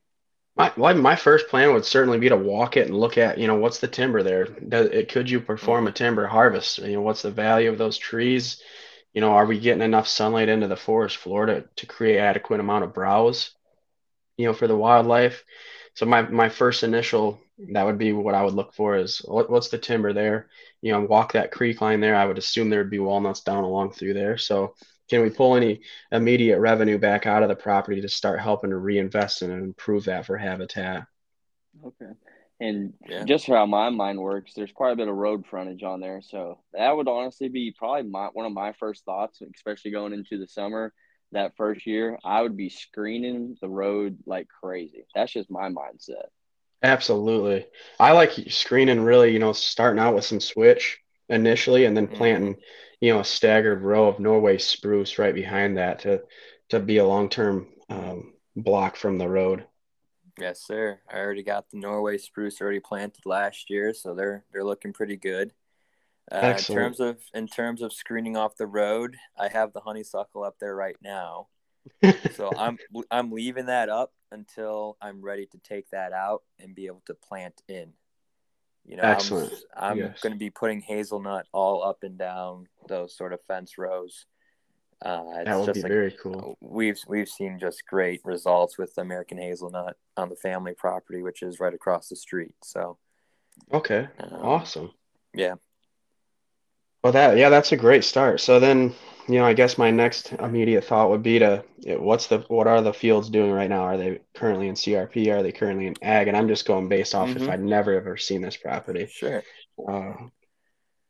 My 0.56 0.72
my 0.76 0.92
my 0.92 1.16
first 1.16 1.48
plan 1.48 1.72
would 1.72 1.84
certainly 1.84 2.18
be 2.18 2.28
to 2.28 2.36
walk 2.36 2.76
it 2.76 2.88
and 2.88 2.98
look 2.98 3.16
at, 3.16 3.38
you 3.38 3.46
know, 3.46 3.54
what's 3.54 3.78
the 3.78 3.86
timber 3.86 4.22
there? 4.22 4.44
Does 4.44 4.88
it, 4.88 5.08
could 5.10 5.30
you 5.30 5.40
perform 5.40 5.86
a 5.86 5.92
timber 5.92 6.26
harvest? 6.26 6.78
You 6.78 6.94
know, 6.94 7.02
what's 7.02 7.22
the 7.22 7.30
value 7.30 7.70
of 7.70 7.78
those 7.78 7.96
trees? 7.96 8.60
You 9.12 9.20
know, 9.20 9.30
are 9.30 9.46
we 9.46 9.60
getting 9.60 9.82
enough 9.82 10.08
sunlight 10.08 10.48
into 10.48 10.66
the 10.66 10.76
forest 10.76 11.16
floor 11.16 11.46
to, 11.46 11.64
to 11.76 11.86
create 11.86 12.18
adequate 12.18 12.60
amount 12.60 12.84
of 12.84 12.94
browse, 12.94 13.52
you 14.36 14.46
know, 14.46 14.52
for 14.52 14.66
the 14.66 14.76
wildlife? 14.76 15.44
So 15.94 16.06
my 16.06 16.22
my 16.22 16.48
first 16.48 16.82
initial 16.82 17.40
that 17.72 17.84
would 17.84 17.98
be 17.98 18.12
what 18.12 18.34
I 18.34 18.42
would 18.44 18.54
look 18.54 18.74
for 18.74 18.96
is 18.96 19.18
what, 19.18 19.50
what's 19.50 19.68
the 19.68 19.78
timber 19.78 20.12
there? 20.12 20.48
You 20.80 20.92
know, 20.92 21.00
walk 21.02 21.32
that 21.32 21.52
creek 21.52 21.80
line 21.80 22.00
there. 22.00 22.16
I 22.16 22.24
would 22.26 22.38
assume 22.38 22.70
there 22.70 22.80
would 22.80 22.90
be 22.90 22.98
walnuts 22.98 23.42
down 23.42 23.64
along 23.64 23.92
through 23.92 24.14
there. 24.14 24.38
So 24.38 24.74
can 25.10 25.22
we 25.22 25.30
pull 25.30 25.56
any 25.56 25.82
immediate 26.12 26.60
revenue 26.60 26.98
back 26.98 27.26
out 27.26 27.42
of 27.42 27.48
the 27.48 27.56
property 27.56 28.00
to 28.00 28.08
start 28.08 28.40
helping 28.40 28.70
to 28.70 28.76
reinvest 28.76 29.42
in 29.42 29.50
and 29.50 29.64
improve 29.64 30.04
that 30.04 30.26
for 30.26 30.36
habitat? 30.36 31.04
Okay. 31.84 32.12
And 32.60 32.92
Yeah. 33.08 33.24
just 33.24 33.46
for 33.46 33.56
how 33.56 33.66
my 33.66 33.88
mind 33.90 34.18
works, 34.20 34.52
there's 34.54 34.72
quite 34.72 34.92
a 34.92 34.96
bit 34.96 35.08
of 35.08 35.14
road 35.14 35.46
frontage 35.46 35.82
on 35.84 36.00
there, 36.00 36.20
so 36.22 36.58
that 36.72 36.90
would 36.96 37.06
honestly 37.06 37.48
be 37.48 37.72
probably 37.76 38.10
my 38.10 38.26
one 38.32 38.46
of 38.46 38.52
my 38.52 38.72
first 38.72 39.04
thoughts, 39.04 39.40
especially 39.54 39.92
going 39.92 40.12
into 40.12 40.38
the 40.38 40.48
summer. 40.48 40.92
That 41.32 41.56
first 41.56 41.86
year, 41.86 42.18
I 42.24 42.42
would 42.42 42.56
be 42.56 42.70
screening 42.70 43.56
the 43.60 43.68
road 43.68 44.18
like 44.26 44.48
crazy. 44.48 45.06
That's 45.14 45.32
just 45.32 45.50
my 45.50 45.68
mindset. 45.68 46.28
Absolutely. 46.82 47.66
I 48.00 48.12
like 48.12 48.32
screening 48.50 49.00
really, 49.02 49.32
you 49.32 49.38
know, 49.38 49.52
starting 49.52 50.00
out 50.00 50.14
with 50.14 50.24
some 50.24 50.40
switch 50.40 51.00
initially 51.28 51.84
and 51.84 51.96
then 51.96 52.08
Mhm. 52.08 52.08
planting, 52.08 52.56
you 53.00 53.12
know, 53.12 53.20
a 53.20 53.24
staggered 53.24 53.82
row 53.82 54.08
of 54.08 54.18
Norway 54.20 54.58
spruce 54.58 55.18
right 55.18 55.34
behind 55.34 55.76
that 55.78 56.00
to 56.00 56.22
to 56.70 56.80
be 56.80 56.98
a 56.98 57.06
long-term 57.06 57.68
um, 57.88 58.34
block 58.56 58.96
from 58.96 59.18
the 59.18 59.28
road. 59.28 59.66
yes, 60.38 60.60
sir. 60.64 61.00
I 61.10 61.16
already 61.18 61.42
got 61.42 61.70
the 61.70 61.78
Norway 61.78 62.18
spruce 62.18 62.60
already 62.60 62.80
planted 62.80 63.26
last 63.26 63.70
year, 63.70 63.92
so 63.94 64.14
they're 64.14 64.44
they're 64.52 64.64
looking 64.64 64.92
pretty 64.92 65.16
good. 65.16 65.52
Uh, 66.32 66.56
in 66.58 66.66
terms 66.66 67.00
of 67.00 67.18
in 67.34 67.48
terms 67.48 67.82
of 67.82 67.92
screening 67.92 68.36
off 68.36 68.56
the 68.56 68.66
road, 68.66 69.16
I 69.38 69.48
have 69.48 69.72
the 69.74 69.80
honeysuckle 69.82 70.44
up 70.44 70.58
there 70.60 70.76
right 70.76 70.98
now. 71.02 71.48
so 72.28 72.54
I'm 72.56 72.78
I'm 73.10 73.32
leaving 73.32 73.66
that 73.66 73.88
up 73.88 74.12
until 74.30 74.96
I'm 75.00 75.20
ready 75.22 75.46
to 75.46 75.58
take 75.58 75.90
that 75.90 76.12
out 76.12 76.42
and 76.58 76.74
be 76.74 76.86
able 76.86 77.02
to 77.06 77.14
plant 77.14 77.62
in. 77.68 77.92
You 78.84 78.96
know, 78.96 79.02
Excellent. 79.04 79.52
I'm, 79.76 79.90
I'm 79.90 79.98
Yes. 79.98 80.20
going 80.22 80.32
to 80.32 80.38
be 80.38 80.50
putting 80.50 80.80
hazelnut 80.80 81.46
all 81.52 81.84
up 81.84 81.98
and 82.02 82.18
down 82.18 82.66
those 82.88 83.16
sort 83.16 83.32
of 83.32 83.40
fence 83.46 83.76
rows. 83.76 84.26
Uh, 85.04 85.24
it's 85.36 85.44
That 85.46 85.56
would 85.58 85.66
just 85.66 85.74
be 85.74 85.82
like 85.82 85.92
very 85.92 86.10
cool. 86.20 86.56
we've 86.60 86.98
we've 87.06 87.28
seen 87.28 87.58
just 87.58 87.86
great 87.86 88.20
results 88.24 88.78
with 88.78 88.96
American 88.98 89.38
hazelnut 89.38 89.96
on 90.16 90.28
the 90.28 90.36
family 90.36 90.72
property, 90.76 91.22
which 91.22 91.42
is 91.42 91.60
right 91.60 91.74
across 91.74 92.08
the 92.08 92.16
street. 92.16 92.54
So 92.64 92.98
Okay. 93.72 94.08
um, 94.18 94.40
Awesome. 94.42 94.92
yeah, 95.34 95.54
Well, 97.02 97.12
that 97.12 97.36
yeah, 97.36 97.48
that's 97.48 97.72
a 97.72 97.76
great 97.76 98.04
start. 98.04 98.40
So 98.40 98.58
then, 98.58 98.94
you 99.28 99.38
know, 99.38 99.44
I 99.44 99.52
guess 99.52 99.76
my 99.76 99.90
next 99.90 100.32
immediate 100.32 100.84
thought 100.84 101.10
would 101.10 101.22
be 101.22 101.38
to 101.38 101.62
what's 101.98 102.28
the 102.28 102.38
what 102.48 102.66
are 102.66 102.80
the 102.80 102.94
fields 102.94 103.28
doing 103.28 103.50
right 103.52 103.68
now? 103.68 103.82
Are 103.82 103.96
they 103.98 104.20
currently 104.34 104.68
in 104.68 104.74
CRP? 104.74 105.30
Are 105.30 105.42
they 105.42 105.52
currently 105.52 105.86
in 105.86 105.96
ag? 106.02 106.28
And 106.28 106.36
I'm 106.36 106.48
just 106.48 106.66
going 106.66 106.88
based 106.88 107.14
off 107.14 107.36
if 107.36 107.42
Mhm. 107.42 107.48
I'd 107.50 107.62
never 107.62 107.92
ever 107.94 108.16
seen 108.16 108.40
this 108.40 108.56
property. 108.56 109.06
sure. 109.06 109.42
Uh, 109.86 110.14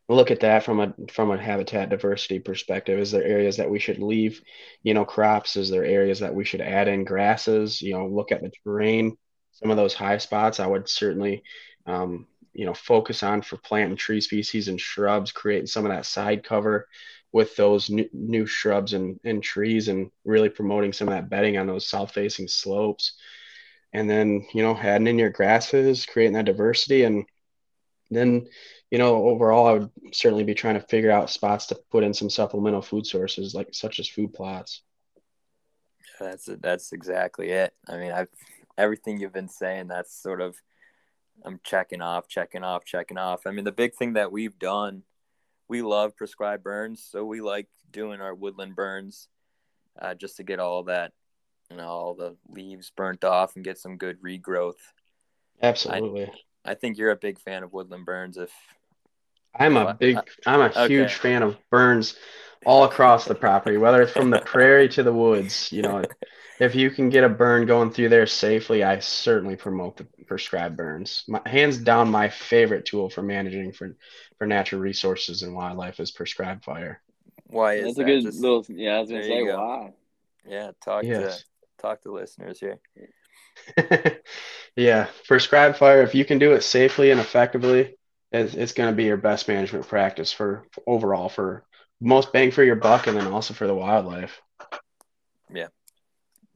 look 0.08 0.30
at 0.30 0.40
that 0.40 0.64
from 0.64 0.80
a 0.80 0.94
from 1.12 1.30
a 1.30 1.38
habitat 1.38 1.90
diversity 1.90 2.40
perspective. 2.40 2.98
Is 2.98 3.12
there 3.12 3.22
areas 3.22 3.58
that 3.58 3.70
we 3.70 3.78
should 3.78 3.98
leave, 3.98 4.42
you 4.82 4.94
know, 4.94 5.04
crops? 5.04 5.56
Is 5.56 5.70
there 5.70 5.84
areas 5.84 6.20
that 6.20 6.34
we 6.34 6.44
should 6.44 6.60
add 6.60 6.88
in 6.88 7.04
grasses? 7.04 7.80
You 7.80 7.92
know, 7.94 8.06
look 8.08 8.32
at 8.32 8.42
the 8.42 8.50
terrain. 8.64 9.16
Some 9.52 9.70
of 9.70 9.76
those 9.76 9.94
high 9.94 10.18
spots 10.18 10.60
I 10.60 10.66
would 10.66 10.88
certainly 10.88 11.42
um, 11.86 12.26
you 12.52 12.66
know, 12.66 12.74
focus 12.74 13.22
on 13.22 13.40
for 13.40 13.56
planting 13.56 13.96
tree 13.96 14.20
species 14.20 14.68
and 14.68 14.80
shrubs, 14.80 15.32
creating 15.32 15.66
some 15.66 15.86
of 15.86 15.90
that 15.92 16.04
side 16.04 16.42
cover 16.42 16.86
with 17.32 17.54
those 17.56 17.90
new, 17.90 18.08
new 18.12 18.46
shrubs 18.46 18.94
and, 18.94 19.20
and 19.24 19.42
trees 19.42 19.88
and 19.88 20.10
really 20.24 20.48
promoting 20.48 20.92
some 20.92 21.08
of 21.08 21.14
that 21.14 21.28
bedding 21.28 21.58
on 21.58 21.66
those 21.66 21.86
south 21.86 22.12
facing 22.12 22.48
slopes. 22.48 23.12
And 23.92 24.08
then, 24.08 24.46
you 24.52 24.62
know, 24.62 24.76
adding 24.76 25.06
in 25.06 25.18
your 25.18 25.30
grasses, 25.30 26.06
creating 26.06 26.34
that 26.34 26.46
diversity 26.46 27.04
and 27.04 27.24
then 28.10 28.48
you 28.90 28.98
know, 28.98 29.28
overall, 29.28 29.66
I 29.66 29.72
would 29.72 29.90
certainly 30.12 30.44
be 30.44 30.54
trying 30.54 30.74
to 30.74 30.86
figure 30.86 31.10
out 31.10 31.30
spots 31.30 31.66
to 31.66 31.78
put 31.90 32.04
in 32.04 32.14
some 32.14 32.30
supplemental 32.30 32.80
food 32.80 33.06
sources, 33.06 33.54
like 33.54 33.68
such 33.72 34.00
as 34.00 34.08
food 34.08 34.32
plots. 34.32 34.82
That's 36.18 36.48
it. 36.48 36.62
that's 36.62 36.92
exactly 36.92 37.50
it. 37.50 37.74
I 37.86 37.98
mean, 37.98 38.12
I've 38.12 38.28
everything 38.76 39.20
you've 39.20 39.32
been 39.32 39.48
saying. 39.48 39.88
That's 39.88 40.20
sort 40.20 40.40
of 40.40 40.56
I'm 41.44 41.60
checking 41.62 42.00
off, 42.00 42.28
checking 42.28 42.64
off, 42.64 42.84
checking 42.84 43.18
off. 43.18 43.46
I 43.46 43.50
mean, 43.50 43.64
the 43.64 43.72
big 43.72 43.94
thing 43.94 44.14
that 44.14 44.32
we've 44.32 44.58
done, 44.58 45.02
we 45.68 45.82
love 45.82 46.16
prescribed 46.16 46.64
burns, 46.64 47.06
so 47.08 47.24
we 47.24 47.40
like 47.40 47.68
doing 47.90 48.20
our 48.20 48.34
woodland 48.34 48.74
burns, 48.74 49.28
uh, 50.00 50.14
just 50.14 50.36
to 50.38 50.42
get 50.42 50.60
all 50.60 50.84
that, 50.84 51.12
you 51.70 51.76
know, 51.76 51.86
all 51.86 52.14
the 52.14 52.36
leaves 52.48 52.90
burnt 52.96 53.24
off 53.24 53.56
and 53.56 53.64
get 53.64 53.78
some 53.78 53.96
good 53.96 54.20
regrowth. 54.22 54.80
Absolutely. 55.62 56.30
I 56.64 56.74
think 56.74 56.98
you're 56.98 57.10
a 57.10 57.16
big 57.16 57.38
fan 57.38 57.62
of 57.62 57.72
woodland 57.72 58.06
burns. 58.06 58.36
If 58.36 58.52
I'm 59.54 59.76
a 59.76 59.94
big, 59.94 60.16
uh, 60.16 60.22
I'm 60.46 60.60
a 60.60 60.66
Okay. 60.66 60.88
huge 60.88 61.14
fan 61.14 61.42
of 61.42 61.56
burns 61.70 62.16
all 62.66 62.84
across 62.84 63.24
the 63.24 63.34
property, 63.34 63.76
whether 63.76 64.02
it's 64.02 64.12
from 64.12 64.30
the 64.30 64.40
prairie 64.40 64.88
to 64.90 65.02
the 65.02 65.12
woods. 65.12 65.70
You 65.72 65.82
know, 65.82 66.04
if 66.60 66.74
you 66.74 66.90
can 66.90 67.08
get 67.08 67.24
a 67.24 67.28
burn 67.28 67.66
going 67.66 67.90
through 67.92 68.08
there 68.10 68.26
safely, 68.26 68.82
I 68.84 68.98
certainly 69.00 69.56
promote 69.56 69.96
the 69.96 70.06
prescribed 70.26 70.76
burns. 70.76 71.24
My, 71.28 71.40
hands 71.46 71.78
down, 71.78 72.10
my 72.10 72.28
favorite 72.28 72.84
tool 72.86 73.10
for 73.10 73.22
managing 73.22 73.72
for 73.72 73.96
for 74.38 74.46
natural 74.46 74.80
resources 74.80 75.42
and 75.42 75.54
wildlife 75.54 75.98
is 76.00 76.10
prescribed 76.12 76.64
fire. 76.64 77.02
why 77.46 77.74
is 77.74 77.84
That's 77.84 77.96
that? 77.96 78.02
a 78.02 78.06
good 78.06 78.22
Just- 78.22 78.40
little. 78.40 78.64
Yeah, 78.68 78.96
I 78.96 79.00
was 79.00 79.10
gonna 79.10 79.22
there 79.22 79.30
you 79.30 79.46
say 79.46 79.50
go. 79.52 79.56
why. 79.58 79.92
Yeah, 80.46 80.70
talk 80.84 81.04
yes. 81.04 81.38
to 81.38 81.44
talk 81.82 82.02
to 82.02 82.12
listeners 82.12 82.60
here. 82.60 82.78
yeah, 84.76 85.08
prescribed 85.26 85.76
fire, 85.76 86.02
if 86.02 86.14
you 86.14 86.24
can 86.24 86.38
do 86.38 86.52
it 86.52 86.62
safely 86.62 87.10
and 87.10 87.20
effectively, 87.20 87.97
it's, 88.32 88.54
it's 88.54 88.72
going 88.72 88.90
to 88.90 88.96
be 88.96 89.04
your 89.04 89.16
best 89.16 89.48
management 89.48 89.88
practice 89.88 90.32
for, 90.32 90.64
for 90.72 90.82
overall 90.86 91.28
for 91.28 91.64
most 92.00 92.32
bang 92.32 92.50
for 92.50 92.62
your 92.62 92.76
buck, 92.76 93.06
and 93.06 93.16
then 93.16 93.26
also 93.26 93.54
for 93.54 93.66
the 93.66 93.74
wildlife. 93.74 94.40
Yeah, 95.52 95.68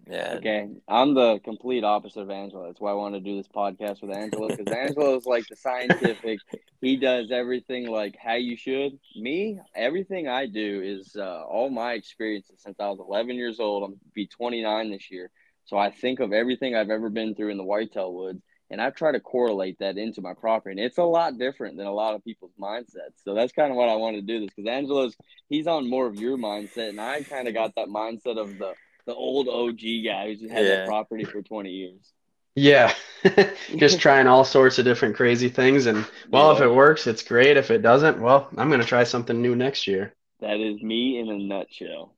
yeah. 0.09 0.35
Okay, 0.37 0.69
I'm 0.89 1.15
the 1.15 1.41
complete 1.45 1.85
opposite 1.85 2.21
of 2.21 2.31
Angelo. 2.31 2.67
That's 2.67 2.81
why 2.81 2.91
I 2.91 2.95
want 2.95 3.15
to 3.15 3.21
do 3.21 3.37
this 3.37 3.49
podcast 3.49 4.03
with 4.03 4.17
Angelo 4.17 4.49
because 4.49 4.71
Angelo 4.77 5.17
is 5.17 5.27
like 5.27 5.47
the 5.49 5.57
scientific. 5.57 6.39
He 6.81 6.97
does 6.97 7.31
everything 7.31 7.89
like 7.89 8.17
how 8.23 8.35
you 8.35 8.57
should. 8.57 8.93
Me, 9.17 9.61
everything 9.75 10.29
I 10.29 10.47
do 10.47 10.83
is 10.83 11.17
uh, 11.17 11.45
all 11.45 11.71
my 11.71 11.93
experiences 11.93 12.61
since 12.63 12.79
I 12.79 12.89
was 12.89 13.01
11 13.01 13.37
years 13.37 13.61
old. 13.61 13.85
I'm 13.85 14.01
be 14.15 14.27
29 14.27 14.91
this 14.91 15.11
year, 15.11 15.31
so 15.65 15.77
I 15.77 15.91
think 15.91 16.21
of 16.21 16.33
everything 16.33 16.75
I've 16.75 16.91
ever 16.91 17.09
been 17.09 17.35
through 17.35 17.51
in 17.51 17.59
the 17.59 17.65
whitetail 17.65 18.13
woods, 18.13 18.43
and 18.73 18.81
I 18.81 18.89
try 18.89 19.13
to 19.13 19.21
correlate 19.21 19.79
that 19.81 19.99
into 19.99 20.23
my 20.23 20.33
property. 20.33 20.73
And 20.73 20.81
it's 20.81 20.97
a 20.97 21.05
lot 21.05 21.39
different 21.39 21.77
than 21.77 21.87
a 21.87 21.93
lot 21.93 22.15
of 22.15 22.25
people's 22.25 22.55
mindsets. 22.59 23.23
So 23.23 23.35
that's 23.35 23.53
kind 23.53 23.71
of 23.71 23.77
what 23.77 23.91
I 23.91 23.97
wanted 23.97 24.27
to 24.27 24.33
do 24.33 24.41
this 24.41 24.49
because 24.57 24.69
Angelo's 24.69 25.15
he's 25.51 25.67
on 25.67 25.89
more 25.89 26.07
of 26.07 26.17
your 26.17 26.39
mindset, 26.39 26.89
and 26.89 27.01
I 27.01 27.23
kind 27.23 27.47
of 27.47 27.55
got 27.55 27.75
that 27.77 27.89
mindset 27.89 28.39
of 28.39 28.59
the 28.59 28.73
the 29.05 29.15
old 29.15 29.49
OG 29.49 29.81
guy 30.05 30.29
who's 30.29 30.51
had 30.51 30.65
yeah. 30.65 30.77
that 30.77 30.87
property 30.87 31.25
for 31.25 31.43
20 31.43 31.71
years. 31.71 32.13
Yeah, 32.55 32.95
just 33.77 34.01
trying 34.01 34.27
all 34.27 34.45
sorts 34.45 34.79
of 34.79 34.85
different 34.85 35.17
crazy 35.17 35.49
things. 35.49 35.87
And 35.87 36.07
well, 36.31 36.51
yeah. 36.51 36.57
if 36.57 36.63
it 36.63 36.75
works, 36.75 37.07
it's 37.07 37.23
great. 37.23 37.57
If 37.57 37.71
it 37.71 37.83
doesn't, 37.83 38.21
well, 38.21 38.49
I'm 38.57 38.69
going 38.69 38.81
to 38.81 38.87
try 38.87 39.05
something 39.05 39.41
new 39.41 39.55
next 39.55 39.87
year. 39.87 40.15
That 40.41 40.61
is 40.61 40.83
me 40.83 41.19
in 41.19 41.29
a 41.29 41.39
nutshell. 41.39 42.15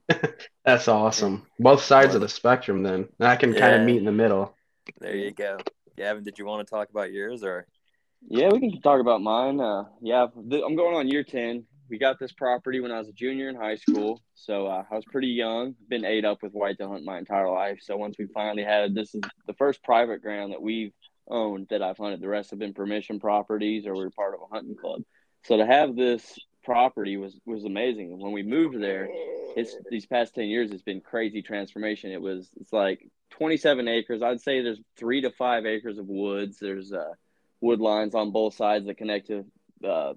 That's 0.64 0.88
awesome. 0.88 1.46
Both 1.58 1.82
sides 1.82 2.14
of 2.14 2.20
the 2.20 2.28
spectrum, 2.28 2.82
then. 2.82 3.08
I 3.18 3.36
can 3.36 3.54
yeah. 3.54 3.60
kind 3.60 3.74
of 3.76 3.86
meet 3.86 3.98
in 3.98 4.04
the 4.04 4.12
middle. 4.12 4.54
There 5.00 5.16
you 5.16 5.32
go. 5.32 5.58
Gavin, 5.96 6.24
did 6.24 6.38
you 6.38 6.44
want 6.44 6.66
to 6.66 6.70
talk 6.70 6.90
about 6.90 7.12
yours 7.12 7.42
or? 7.42 7.66
Yeah, 8.28 8.48
we 8.48 8.60
can 8.60 8.80
talk 8.80 9.00
about 9.00 9.22
mine. 9.22 9.60
Uh, 9.60 9.84
yeah, 10.00 10.26
I'm 10.34 10.76
going 10.76 10.96
on 10.96 11.08
year 11.08 11.22
10 11.22 11.66
we 11.88 11.98
got 11.98 12.18
this 12.18 12.32
property 12.32 12.80
when 12.80 12.90
I 12.90 12.98
was 12.98 13.08
a 13.08 13.12
junior 13.12 13.48
in 13.48 13.56
high 13.56 13.76
school. 13.76 14.22
So 14.34 14.66
uh, 14.66 14.84
I 14.90 14.94
was 14.94 15.04
pretty 15.04 15.28
young, 15.28 15.74
been 15.88 16.04
ate 16.04 16.24
up 16.24 16.42
with 16.42 16.52
whitetail 16.52 16.90
hunt 16.90 17.04
my 17.04 17.18
entire 17.18 17.50
life. 17.50 17.78
So 17.82 17.96
once 17.96 18.16
we 18.18 18.26
finally 18.26 18.64
had 18.64 18.94
this 18.94 19.14
is 19.14 19.22
the 19.46 19.54
first 19.54 19.82
private 19.82 20.22
ground 20.22 20.52
that 20.52 20.62
we've 20.62 20.92
owned 21.28 21.68
that 21.70 21.82
I've 21.82 21.98
hunted. 21.98 22.20
The 22.20 22.28
rest 22.28 22.50
have 22.50 22.58
been 22.58 22.74
permission 22.74 23.20
properties 23.20 23.86
or 23.86 23.94
we 23.94 24.04
are 24.04 24.10
part 24.10 24.34
of 24.34 24.40
a 24.40 24.54
hunting 24.54 24.76
club. 24.76 25.02
So 25.44 25.56
to 25.56 25.66
have 25.66 25.96
this 25.96 26.38
property 26.66 27.16
was 27.16 27.38
was 27.46 27.64
amazing. 27.64 28.18
When 28.18 28.32
we 28.32 28.42
moved 28.42 28.82
there, 28.82 29.08
it's 29.56 29.74
these 29.88 30.04
past 30.04 30.34
ten 30.34 30.46
years 30.46 30.70
it's 30.72 30.82
been 30.82 31.00
crazy 31.00 31.40
transformation. 31.40 32.10
It 32.10 32.20
was 32.20 32.50
it's 32.60 32.72
like 32.72 33.08
27 33.30 33.88
acres. 33.88 34.20
I'd 34.20 34.40
say 34.40 34.60
there's 34.60 34.80
three 34.98 35.22
to 35.22 35.30
five 35.30 35.64
acres 35.64 35.98
of 35.98 36.08
woods. 36.08 36.58
There's 36.58 36.92
uh, 36.92 37.12
wood 37.60 37.80
lines 37.80 38.14
on 38.14 38.32
both 38.32 38.54
sides 38.54 38.86
that 38.86 38.98
connect 38.98 39.28
to 39.28 39.44
uh, 39.84 40.14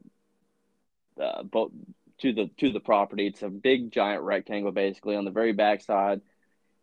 uh, 1.22 1.44
both 1.44 1.72
to 2.22 2.34
the 2.34 2.50
to 2.58 2.72
the 2.72 2.80
property. 2.80 3.28
It's 3.28 3.44
a 3.44 3.50
big 3.50 3.92
giant 3.92 4.24
rectangle 4.24 4.72
basically 4.72 5.16
on 5.16 5.26
the 5.26 5.32
very 5.32 5.54
back 5.54 5.82
side. 5.82 6.22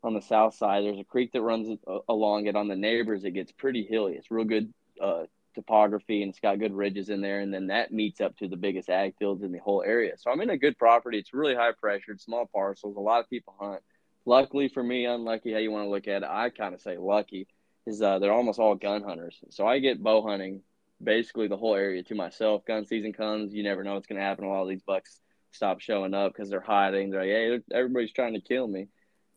On 0.05 0.15
the 0.15 0.23
south 0.23 0.55
side, 0.55 0.85
there's 0.85 1.01
a 1.01 1.05
creek 1.05 1.33
that 1.33 1.43
runs 1.43 1.77
along 2.09 2.47
it. 2.47 2.55
On 2.55 2.69
the 2.69 2.77
neighbors, 2.77 3.25
it 3.25 3.33
gets 3.33 3.51
pretty 3.51 3.85
hilly. 3.85 4.13
It's 4.13 4.31
real 4.31 4.45
good 4.45 4.73
uh, 5.03 5.25
topography 5.57 6.23
and 6.23 6.31
it's 6.31 6.38
got 6.38 6.61
good 6.61 6.73
ridges 6.73 7.09
in 7.09 7.21
there. 7.21 7.40
And 7.40 7.53
then 7.53 7.66
that 7.66 7.92
meets 7.92 8.21
up 8.21 8.37
to 8.37 8.47
the 8.47 8.57
biggest 8.57 8.88
ag 8.88 9.14
fields 9.19 9.42
in 9.42 9.51
the 9.51 9.59
whole 9.59 9.83
area. 9.85 10.12
So 10.16 10.31
I'm 10.31 10.40
in 10.40 10.51
a 10.51 10.57
good 10.57 10.79
property. 10.79 11.19
It's 11.19 11.35
really 11.35 11.57
high 11.57 11.73
pressured, 11.73 12.21
small 12.21 12.47
parcels. 12.47 12.97
A 12.97 13.01
lot 13.01 13.21
of 13.21 13.29
people 13.29 13.57
hunt. 13.59 13.83
Luckily 14.25 14.69
for 14.69 14.83
me, 14.83 15.07
unlucky, 15.07 15.53
how 15.53 15.59
you 15.59 15.73
want 15.73 15.87
to 15.87 15.90
look 15.90 16.07
at 16.07 16.23
it, 16.23 16.29
I 16.29 16.51
kind 16.51 16.75
of 16.75 16.81
say 16.81 16.97
lucky, 16.97 17.49
is 17.87 18.01
uh, 18.01 18.19
they're 18.21 18.33
almost 18.33 18.61
all 18.61 18.75
gun 18.77 19.03
hunters. 19.03 19.38
So 19.51 19.66
I 19.66 19.81
get 19.81 20.03
bow 20.03 20.23
hunting 20.23 20.62
basically 21.03 21.49
the 21.49 21.57
whole 21.57 21.75
area 21.75 22.03
to 22.05 22.14
myself. 22.14 22.64
Gun 22.64 22.87
season 22.87 23.12
comes, 23.12 23.53
you 23.53 23.62
never 23.62 23.85
know 23.85 23.95
what's 23.95 24.07
going 24.07 24.19
to 24.19 24.25
happen. 24.25 24.45
A 24.45 24.49
lot 24.49 24.62
of 24.62 24.69
these 24.69 24.83
bucks 24.83 25.21
stop 25.53 25.81
showing 25.81 26.14
up 26.14 26.33
because 26.33 26.51
they're 26.51 26.61
hiding. 26.61 27.11
They're 27.11 27.21
like, 27.21 27.62
hey, 27.71 27.77
everybody's 27.77 28.12
trying 28.12 28.35
to 28.35 28.40
kill 28.40 28.66
me. 28.66 28.88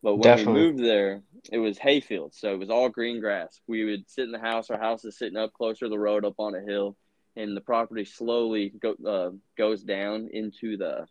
But 0.01 0.15
when 0.15 0.23
Definitely. 0.23 0.53
we 0.53 0.59
moved 0.59 0.83
there, 0.83 1.21
it 1.51 1.57
was 1.57 1.77
hayfield, 1.77 2.33
so 2.33 2.53
it 2.53 2.59
was 2.59 2.69
all 2.69 2.89
green 2.89 3.19
grass. 3.19 3.59
We 3.67 3.83
would 3.83 4.09
sit 4.09 4.25
in 4.25 4.31
the 4.31 4.39
house. 4.39 4.69
Our 4.69 4.79
house 4.79 5.03
is 5.03 5.17
sitting 5.17 5.37
up 5.37 5.53
closer 5.53 5.85
to 5.85 5.89
the 5.89 5.99
road, 5.99 6.23
up 6.23 6.35
on 6.39 6.55
a 6.55 6.61
hill, 6.61 6.95
and 7.35 7.55
the 7.55 7.61
property 7.61 8.05
slowly 8.05 8.71
go, 8.81 8.95
uh, 9.05 9.31
goes 9.57 9.83
down 9.83 10.29
into 10.31 10.77
the 10.77 11.05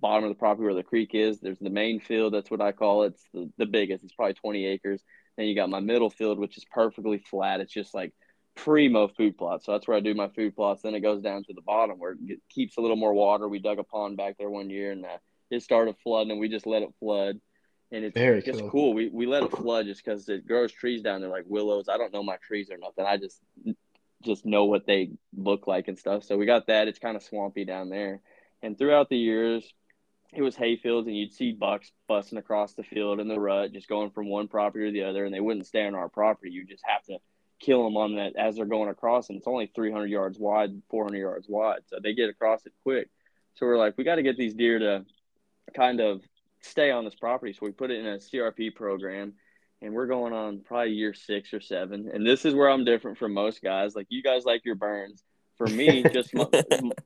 bottom 0.00 0.24
of 0.24 0.30
the 0.30 0.38
property 0.38 0.64
where 0.64 0.74
the 0.74 0.82
creek 0.82 1.10
is. 1.14 1.40
There's 1.40 1.58
the 1.58 1.70
main 1.70 2.00
field. 2.00 2.32
That's 2.32 2.50
what 2.50 2.60
I 2.60 2.72
call 2.72 3.02
it. 3.02 3.14
It's 3.14 3.24
the, 3.32 3.50
the 3.58 3.66
biggest. 3.66 4.04
It's 4.04 4.12
probably 4.12 4.34
20 4.34 4.66
acres. 4.66 5.02
Then 5.36 5.46
you 5.46 5.54
got 5.54 5.70
my 5.70 5.80
middle 5.80 6.10
field, 6.10 6.38
which 6.38 6.56
is 6.56 6.64
perfectly 6.70 7.18
flat. 7.18 7.60
It's 7.60 7.72
just 7.72 7.94
like 7.94 8.12
primo 8.56 9.08
food 9.08 9.36
plot. 9.38 9.64
So 9.64 9.72
that's 9.72 9.88
where 9.88 9.96
I 9.96 10.00
do 10.00 10.14
my 10.14 10.28
food 10.28 10.54
plots. 10.54 10.82
Then 10.82 10.94
it 10.94 11.00
goes 11.00 11.22
down 11.22 11.44
to 11.44 11.52
the 11.54 11.62
bottom 11.62 11.98
where 11.98 12.16
it 12.26 12.40
keeps 12.48 12.76
a 12.76 12.80
little 12.80 12.96
more 12.96 13.14
water. 13.14 13.48
We 13.48 13.58
dug 13.58 13.78
a 13.78 13.84
pond 13.84 14.16
back 14.16 14.36
there 14.38 14.50
one 14.50 14.70
year 14.70 14.92
and 14.92 15.04
uh, 15.04 15.18
it 15.50 15.62
started 15.62 15.96
flooding 16.02 16.32
and 16.32 16.40
we 16.40 16.48
just 16.48 16.66
let 16.66 16.82
it 16.82 16.94
flood. 17.00 17.40
And 17.92 18.04
it's 18.04 18.14
Very 18.14 18.40
just 18.42 18.60
cool. 18.60 18.70
cool. 18.70 18.94
We, 18.94 19.08
we 19.08 19.26
let 19.26 19.42
it 19.42 19.50
flood 19.50 19.86
just 19.86 20.04
because 20.04 20.28
it 20.28 20.46
grows 20.46 20.72
trees 20.72 21.02
down 21.02 21.20
there 21.20 21.30
like 21.30 21.44
willows. 21.46 21.88
I 21.88 21.96
don't 21.96 22.12
know 22.12 22.22
my 22.22 22.36
trees 22.36 22.70
or 22.70 22.78
nothing. 22.78 23.04
I 23.04 23.16
just 23.16 23.40
just 24.22 24.44
know 24.44 24.66
what 24.66 24.86
they 24.86 25.10
look 25.36 25.66
like 25.66 25.88
and 25.88 25.98
stuff. 25.98 26.24
So 26.24 26.36
we 26.36 26.46
got 26.46 26.66
that. 26.66 26.88
It's 26.88 26.98
kind 26.98 27.16
of 27.16 27.22
swampy 27.22 27.64
down 27.64 27.88
there. 27.88 28.20
And 28.62 28.76
throughout 28.78 29.08
the 29.08 29.16
years, 29.16 29.64
it 30.32 30.42
was 30.42 30.54
hay 30.54 30.76
fields 30.76 31.08
and 31.08 31.16
you'd 31.16 31.32
see 31.32 31.52
bucks 31.52 31.90
busting 32.06 32.38
across 32.38 32.74
the 32.74 32.82
field 32.82 33.18
in 33.18 33.28
the 33.28 33.40
rut, 33.40 33.72
just 33.72 33.88
going 33.88 34.10
from 34.10 34.28
one 34.28 34.46
property 34.46 34.86
to 34.86 34.92
the 34.92 35.08
other, 35.08 35.24
and 35.24 35.34
they 35.34 35.40
wouldn't 35.40 35.66
stay 35.66 35.86
on 35.86 35.94
our 35.94 36.08
property. 36.08 36.50
You 36.50 36.64
just 36.64 36.84
have 36.86 37.02
to 37.04 37.18
kill 37.58 37.84
them 37.84 37.96
on 37.96 38.16
that 38.16 38.36
as 38.36 38.56
they're 38.56 38.66
going 38.66 38.88
across, 38.88 39.28
and 39.28 39.38
it's 39.38 39.46
only 39.46 39.70
300 39.74 40.06
yards 40.06 40.38
wide, 40.38 40.70
400 40.90 41.18
yards 41.18 41.46
wide, 41.48 41.80
so 41.86 41.98
they 42.02 42.14
get 42.14 42.30
across 42.30 42.64
it 42.66 42.72
quick. 42.84 43.08
So 43.54 43.66
we're 43.66 43.78
like, 43.78 43.98
we 43.98 44.04
got 44.04 44.16
to 44.16 44.22
get 44.22 44.36
these 44.36 44.54
deer 44.54 44.78
to 44.78 45.04
kind 45.74 46.00
of 46.00 46.22
stay 46.60 46.90
on 46.90 47.04
this 47.04 47.14
property. 47.14 47.52
So 47.52 47.60
we 47.62 47.72
put 47.72 47.90
it 47.90 48.00
in 48.00 48.06
a 48.06 48.18
CRP 48.18 48.74
program, 48.74 49.34
and 49.82 49.94
we're 49.94 50.06
going 50.06 50.32
on 50.32 50.60
probably 50.60 50.92
year 50.92 51.14
six 51.14 51.52
or 51.52 51.60
seven. 51.60 52.10
And 52.12 52.26
this 52.26 52.44
is 52.44 52.54
where 52.54 52.68
I'm 52.68 52.84
different 52.84 53.18
from 53.18 53.34
most 53.34 53.62
guys. 53.62 53.94
Like 53.94 54.06
you 54.10 54.22
guys 54.22 54.44
like 54.44 54.64
your 54.64 54.74
burns. 54.74 55.22
For 55.56 55.66
me, 55.66 56.02
just 56.12 56.32
my, 56.34 56.46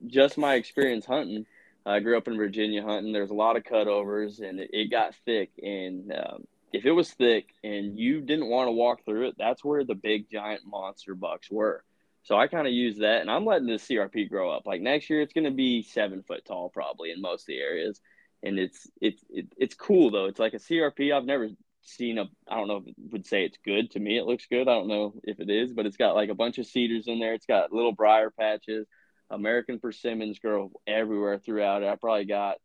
just 0.07 0.37
my 0.37 0.55
experience 0.55 1.05
hunting. 1.05 1.45
I 1.85 1.99
grew 1.99 2.17
up 2.17 2.27
in 2.27 2.37
Virginia 2.37 2.81
hunting. 2.81 3.13
There's 3.13 3.29
a 3.29 3.35
lot 3.35 3.57
of 3.57 3.63
cutovers, 3.63 4.41
and 4.41 4.59
it, 4.59 4.69
it 4.73 4.91
got 4.91 5.13
thick. 5.25 5.51
And 5.61 6.11
um, 6.11 6.45
if 6.73 6.85
it 6.85 6.91
was 6.91 7.11
thick 7.11 7.53
and 7.63 7.97
you 7.97 8.21
didn't 8.21 8.49
want 8.49 8.67
to 8.67 8.71
walk 8.71 9.05
through 9.05 9.27
it, 9.29 9.35
that's 9.37 9.63
where 9.63 9.83
the 9.83 9.95
big 9.95 10.29
giant 10.29 10.61
monster 10.65 11.15
bucks 11.15 11.49
were. 11.49 11.83
So 12.23 12.35
I 12.37 12.47
kind 12.47 12.65
of 12.65 12.73
use 12.73 12.97
that, 12.97 13.21
and 13.21 13.29
I'm 13.29 13.45
letting 13.45 13.67
the 13.67 13.73
CRP 13.73 14.29
grow 14.29 14.49
up. 14.49 14.65
Like 14.65 14.81
next 14.81 15.09
year, 15.11 15.21
it's 15.21 15.33
going 15.33 15.45
to 15.45 15.51
be 15.51 15.83
seven 15.83 16.23
foot 16.23 16.43
tall 16.43 16.69
probably 16.69 17.11
in 17.11 17.21
most 17.21 17.43
of 17.43 17.47
the 17.47 17.59
areas, 17.59 18.01
and 18.45 18.59
it's 18.59 18.87
it's 19.01 19.23
it, 19.29 19.47
it's 19.57 19.75
cool 19.75 20.11
though. 20.11 20.25
It's 20.25 20.39
like 20.39 20.53
a 20.53 20.57
CRP. 20.57 21.13
I've 21.13 21.25
never 21.25 21.49
seen 21.81 22.19
a. 22.19 22.25
I 22.47 22.55
don't 22.55 22.67
know 22.67 22.77
if 22.77 22.87
it 22.87 22.95
would 23.11 23.25
say 23.25 23.43
it's 23.43 23.57
good 23.65 23.91
to 23.91 23.99
me. 23.99 24.17
It 24.17 24.25
looks 24.25 24.45
good. 24.45 24.67
I 24.67 24.73
don't 24.73 24.87
know 24.87 25.13
if 25.23 25.39
it 25.39 25.49
is, 25.49 25.73
but 25.73 25.85
it's 25.85 25.97
got 25.97 26.15
like 26.15 26.29
a 26.29 26.35
bunch 26.35 26.59
of 26.59 26.67
cedars 26.67 27.07
in 27.07 27.19
there. 27.19 27.33
It's 27.33 27.47
got 27.47 27.73
little 27.73 27.91
briar 27.91 28.29
patches. 28.29 28.87
American 29.31 29.79
persimmons 29.79 30.37
grow 30.37 30.71
everywhere 30.85 31.39
throughout 31.39 31.81
it. 31.81 31.89
I 31.89 31.95
probably 31.95 32.25
got 32.25 32.57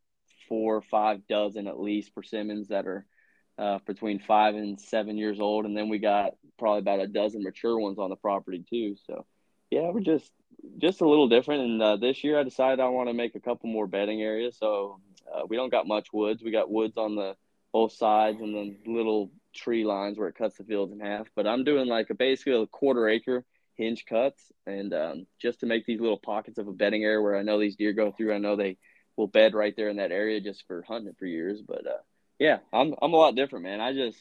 four 0.49 0.77
or 0.77 0.83
five 0.83 1.27
dozen 1.27 1.67
at 1.67 1.81
least 1.81 2.15
persimmons 2.15 2.69
that 2.69 2.87
are 2.87 3.07
uh, 3.57 3.79
between 3.87 4.19
five 4.19 4.55
and 4.55 4.79
seven 4.79 5.17
years 5.17 5.41
old, 5.41 5.65
and 5.65 5.77
then 5.77 5.89
we 5.89 5.99
got 5.99 6.33
probably 6.59 6.81
about 6.81 7.01
a 7.01 7.07
dozen 7.07 7.43
mature 7.43 7.79
ones 7.79 7.99
on 7.99 8.11
the 8.11 8.17
property 8.17 8.65
too. 8.69 8.97
So, 9.07 9.25
yeah, 9.71 9.91
we're 9.91 10.01
just 10.01 10.31
just 10.79 11.01
a 11.01 11.09
little 11.09 11.29
different. 11.29 11.63
And 11.63 11.83
uh, 11.83 11.97
this 11.97 12.23
year, 12.23 12.39
I 12.39 12.43
decided 12.43 12.81
I 12.81 12.89
want 12.89 13.09
to 13.09 13.15
make 13.15 13.35
a 13.35 13.41
couple 13.41 13.71
more 13.71 13.87
bedding 13.87 14.21
areas. 14.23 14.57
So 14.59 15.01
uh, 15.33 15.43
we 15.49 15.57
don't 15.57 15.71
got 15.71 15.87
much 15.87 16.13
woods. 16.13 16.43
We 16.43 16.51
got 16.51 16.71
woods 16.71 16.97
on 16.97 17.17
the 17.17 17.37
both 17.73 17.93
sides, 17.93 18.41
and 18.41 18.55
then 18.55 18.79
little 18.87 19.31
tree 19.55 19.85
lines 19.85 20.19
where 20.19 20.29
it 20.29 20.35
cuts 20.35 20.57
the 20.57 20.65
fields 20.65 20.93
in 20.93 21.01
half. 21.01 21.29
But 21.35 21.47
I'm 21.47 21.65
doing 21.65 21.87
like 21.87 22.11
a 22.11 22.15
basically 22.15 22.61
a 22.61 22.67
quarter 22.67 23.09
acre 23.09 23.45
hinge 23.77 24.05
cuts, 24.07 24.53
and 24.67 24.93
um, 24.93 25.27
just 25.41 25.61
to 25.61 25.67
make 25.67 25.87
these 25.87 26.01
little 26.01 26.19
pockets 26.19 26.59
of 26.59 26.69
a 26.69 26.73
bedding 26.73 27.05
area 27.05 27.21
where 27.21 27.37
I 27.37 27.43
know 27.43 27.59
these 27.59 27.77
deer 27.77 27.93
go 27.93 28.13
through. 28.13 28.35
I 28.35 28.39
know 28.39 28.57
they 28.57 28.79
will 29.17 29.27
bed 29.27 29.55
right 29.55 29.75
there 29.77 29.89
in 29.89 29.97
that 29.97 30.13
area 30.13 30.41
just 30.41 30.67
for 30.67 30.83
hunting 30.83 31.15
for 31.19 31.27
years, 31.27 31.61
but 31.67 31.87
uh, 31.87 32.03
yeah, 32.39 32.59
I'm 32.73 32.95
I'm 33.01 33.13
a 33.13 33.17
lot 33.17 33.37
different, 33.37 33.65
man. 33.65 33.81
I 33.81 33.93
just 33.93 34.19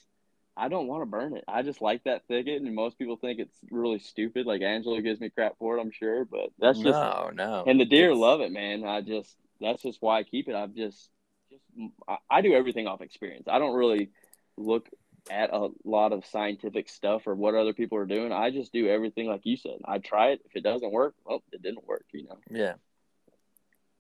I 0.56 0.68
don't 0.68 0.88
want 0.88 1.04
to 1.04 1.06
burn 1.06 1.36
it. 1.38 1.46
I 1.48 1.62
just 1.62 1.82
like 1.82 2.04
that 2.04 2.28
thicket, 2.28 2.62
and 2.62 2.76
most 2.76 2.98
people 2.98 3.16
think 3.16 3.40
it's 3.40 3.58
really 3.72 4.00
stupid. 4.00 4.46
Like 4.46 4.62
Angelo 4.62 5.00
gives 5.00 5.20
me 5.20 5.30
crap 5.30 5.58
for 5.58 5.78
it, 5.78 5.82
I'm 5.82 5.92
sure, 5.92 6.26
but 6.26 6.50
that's 6.60 6.80
just 6.80 7.00
no, 7.00 7.32
no. 7.34 7.64
And 7.66 7.80
the 7.80 7.86
deer 7.86 8.12
it's... 8.12 8.20
love 8.20 8.42
it, 8.42 8.52
man. 8.52 8.84
I 8.84 9.02
just 9.02 9.36
that's 9.62 9.82
just 9.82 10.02
why 10.02 10.19
I 10.19 10.24
keep 10.24 10.48
it. 10.48 10.56
I've 10.56 10.76
just 10.76 11.10
just 11.50 11.63
I, 12.08 12.17
I 12.30 12.41
do 12.41 12.54
everything 12.54 12.88
off 12.88 13.02
experience. 13.02 13.48
I 13.50 13.60
don't 13.60 13.76
really 13.76 14.10
look 14.58 14.89
at 15.30 15.54
a 15.54 15.69
lot 15.84 16.13
of 16.13 16.26
scientific 16.26 16.89
stuff 16.89 17.28
or 17.28 17.36
what 17.36 17.56
other 17.56 17.74
people 17.74 17.98
are 17.98 18.06
doing. 18.06 18.32
I 18.32 18.52
just 18.52 18.72
do 18.72 18.88
everything 18.88 19.28
like 19.28 19.41
you 19.43 19.58
said. 19.58 19.80
I 19.86 20.00
try 20.00 20.30
it. 20.30 20.41
If 20.45 20.56
it 20.56 20.63
doesn't 20.63 20.91
work, 20.91 21.15
well, 21.26 21.43
it 21.52 21.62
didn't 21.62 21.88
work. 21.88 22.06
You 22.13 22.28
know. 22.28 22.38
Yeah. 22.50 22.74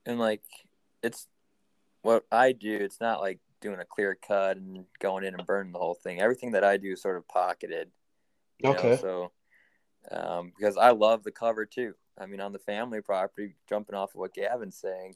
And 0.05 0.19
like, 0.19 0.41
it's 1.03 1.27
what 2.01 2.25
I 2.31 2.53
do. 2.53 2.73
It's 2.73 3.01
not 3.01 3.21
like 3.21 3.39
doing 3.61 3.79
a 3.79 3.85
clear 3.85 4.15
cut 4.15 4.57
and 4.57 4.85
going 4.99 5.25
in 5.25 5.33
and 5.33 5.45
burning 5.45 5.73
the 5.73 5.79
whole 5.79 5.95
thing. 5.95 6.21
Everything 6.21 6.51
that 6.51 6.63
I 6.63 6.77
do 6.77 6.93
is 6.93 7.01
sort 7.01 7.17
of 7.17 7.27
pocketed. 7.27 7.89
Okay. 8.63 8.91
Know? 8.91 8.95
So 8.95 9.31
um, 10.11 10.51
because 10.57 10.77
I 10.77 10.91
love 10.91 11.23
the 11.23 11.31
cover 11.31 11.65
too. 11.65 11.93
I 12.17 12.25
mean, 12.25 12.41
on 12.41 12.53
the 12.53 12.59
family 12.59 13.01
property, 13.01 13.55
jumping 13.67 13.95
off 13.95 14.13
of 14.13 14.19
what 14.19 14.33
Gavin's 14.33 14.77
saying, 14.77 15.15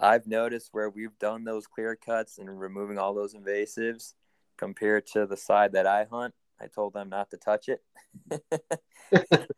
I've 0.00 0.26
noticed 0.26 0.70
where 0.72 0.88
we've 0.88 1.18
done 1.18 1.44
those 1.44 1.66
clear 1.66 1.94
cuts 1.94 2.38
and 2.38 2.58
removing 2.58 2.98
all 2.98 3.12
those 3.14 3.34
invasives 3.34 4.14
compared 4.56 5.06
to 5.08 5.26
the 5.26 5.36
side 5.36 5.72
that 5.72 5.86
I 5.86 6.06
hunt. 6.10 6.34
I 6.60 6.66
told 6.66 6.94
them 6.94 7.10
not 7.10 7.30
to 7.30 7.36
touch 7.36 7.68
it. 7.68 7.82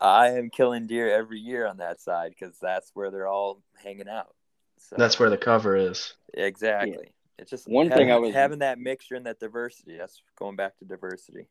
I 0.00 0.28
am 0.30 0.50
killing 0.50 0.86
deer 0.86 1.12
every 1.12 1.40
year 1.40 1.66
on 1.66 1.78
that 1.78 2.00
side 2.00 2.30
because 2.30 2.56
that's 2.60 2.92
where 2.94 3.10
they're 3.10 3.26
all 3.26 3.62
hanging 3.82 4.08
out. 4.08 4.34
So, 4.78 4.96
that's 4.96 5.18
where 5.18 5.30
the 5.30 5.36
cover 5.36 5.76
is. 5.76 6.14
Exactly. 6.34 6.96
Yeah. 7.02 7.10
It's 7.40 7.50
just 7.50 7.68
one 7.68 7.88
having, 7.88 8.06
thing 8.06 8.12
I 8.12 8.18
was 8.18 8.34
having 8.34 8.60
that 8.60 8.78
mixture 8.78 9.16
and 9.16 9.26
that 9.26 9.40
diversity. 9.40 9.96
That's 9.96 10.22
going 10.36 10.56
back 10.56 10.78
to 10.78 10.84
diversity. 10.84 11.48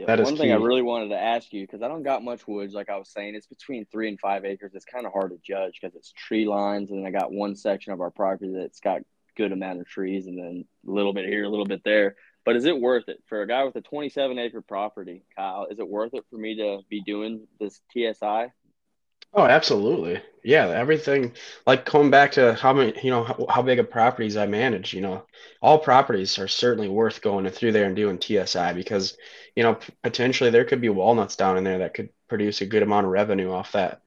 Yeah, 0.00 0.16
that 0.16 0.24
one 0.24 0.36
thing 0.38 0.50
I 0.50 0.54
really 0.54 0.80
wanted 0.80 1.10
to 1.10 1.20
ask 1.20 1.52
you 1.52 1.66
because 1.66 1.82
I 1.82 1.88
don't 1.88 2.02
got 2.02 2.24
much 2.24 2.48
woods, 2.48 2.72
like 2.72 2.88
I 2.88 2.96
was 2.96 3.10
saying, 3.10 3.34
it's 3.34 3.46
between 3.46 3.84
three 3.84 4.08
and 4.08 4.18
five 4.18 4.46
acres. 4.46 4.72
It's 4.74 4.86
kind 4.86 5.04
of 5.04 5.12
hard 5.12 5.30
to 5.32 5.38
judge 5.46 5.78
because 5.78 5.94
it's 5.94 6.10
tree 6.12 6.46
lines, 6.46 6.90
and 6.90 7.00
then 7.00 7.06
I 7.06 7.10
got 7.10 7.32
one 7.32 7.54
section 7.54 7.92
of 7.92 8.00
our 8.00 8.10
property 8.10 8.50
that's 8.50 8.80
got 8.80 9.02
good 9.36 9.52
amount 9.52 9.80
of 9.80 9.86
trees, 9.86 10.26
and 10.26 10.38
then 10.38 10.64
a 10.88 10.90
little 10.90 11.12
bit 11.12 11.26
here, 11.26 11.44
a 11.44 11.50
little 11.50 11.66
bit 11.66 11.82
there. 11.84 12.16
But 12.46 12.56
is 12.56 12.64
it 12.64 12.80
worth 12.80 13.10
it 13.10 13.22
for 13.26 13.42
a 13.42 13.46
guy 13.46 13.62
with 13.64 13.76
a 13.76 13.82
27 13.82 14.38
acre 14.38 14.62
property, 14.62 15.22
Kyle? 15.36 15.66
Is 15.70 15.78
it 15.78 15.86
worth 15.86 16.14
it 16.14 16.24
for 16.30 16.38
me 16.38 16.56
to 16.56 16.78
be 16.88 17.02
doing 17.02 17.46
this 17.60 17.82
TSI? 17.92 18.46
Oh, 19.32 19.44
absolutely. 19.44 20.20
Yeah, 20.42 20.68
everything 20.68 21.34
like 21.66 21.84
coming 21.84 22.10
back 22.10 22.32
to 22.32 22.54
how 22.54 22.72
many, 22.72 22.94
you 23.02 23.10
know, 23.10 23.24
how, 23.24 23.46
how, 23.48 23.62
big 23.62 23.78
of 23.78 23.90
properties 23.90 24.36
I 24.36 24.46
manage, 24.46 24.94
you 24.94 25.02
know, 25.02 25.24
all 25.60 25.78
properties 25.78 26.38
are 26.38 26.48
certainly 26.48 26.88
worth 26.88 27.20
going 27.20 27.48
through 27.50 27.72
there 27.72 27.84
and 27.84 27.94
doing 27.94 28.18
TSI 28.18 28.72
because, 28.72 29.16
you 29.54 29.62
know, 29.62 29.78
potentially 30.02 30.50
there 30.50 30.64
could 30.64 30.80
be 30.80 30.88
walnuts 30.88 31.36
down 31.36 31.58
in 31.58 31.64
there 31.64 31.78
that 31.78 31.94
could 31.94 32.08
produce 32.28 32.60
a 32.60 32.66
good 32.66 32.82
amount 32.82 33.06
of 33.06 33.12
revenue 33.12 33.52
off 33.52 33.72
that 33.72 34.00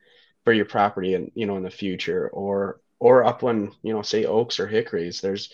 for 0.43 0.51
your 0.51 0.65
property 0.65 1.13
and, 1.13 1.31
you 1.35 1.45
know, 1.45 1.55
in 1.57 1.63
the 1.63 1.69
future 1.69 2.27
or, 2.29 2.81
or 2.99 3.23
upland, 3.23 3.73
you 3.83 3.93
know, 3.93 4.01
say 4.01 4.25
oaks 4.25 4.59
or 4.59 4.67
hickories. 4.67 5.21
There's 5.21 5.53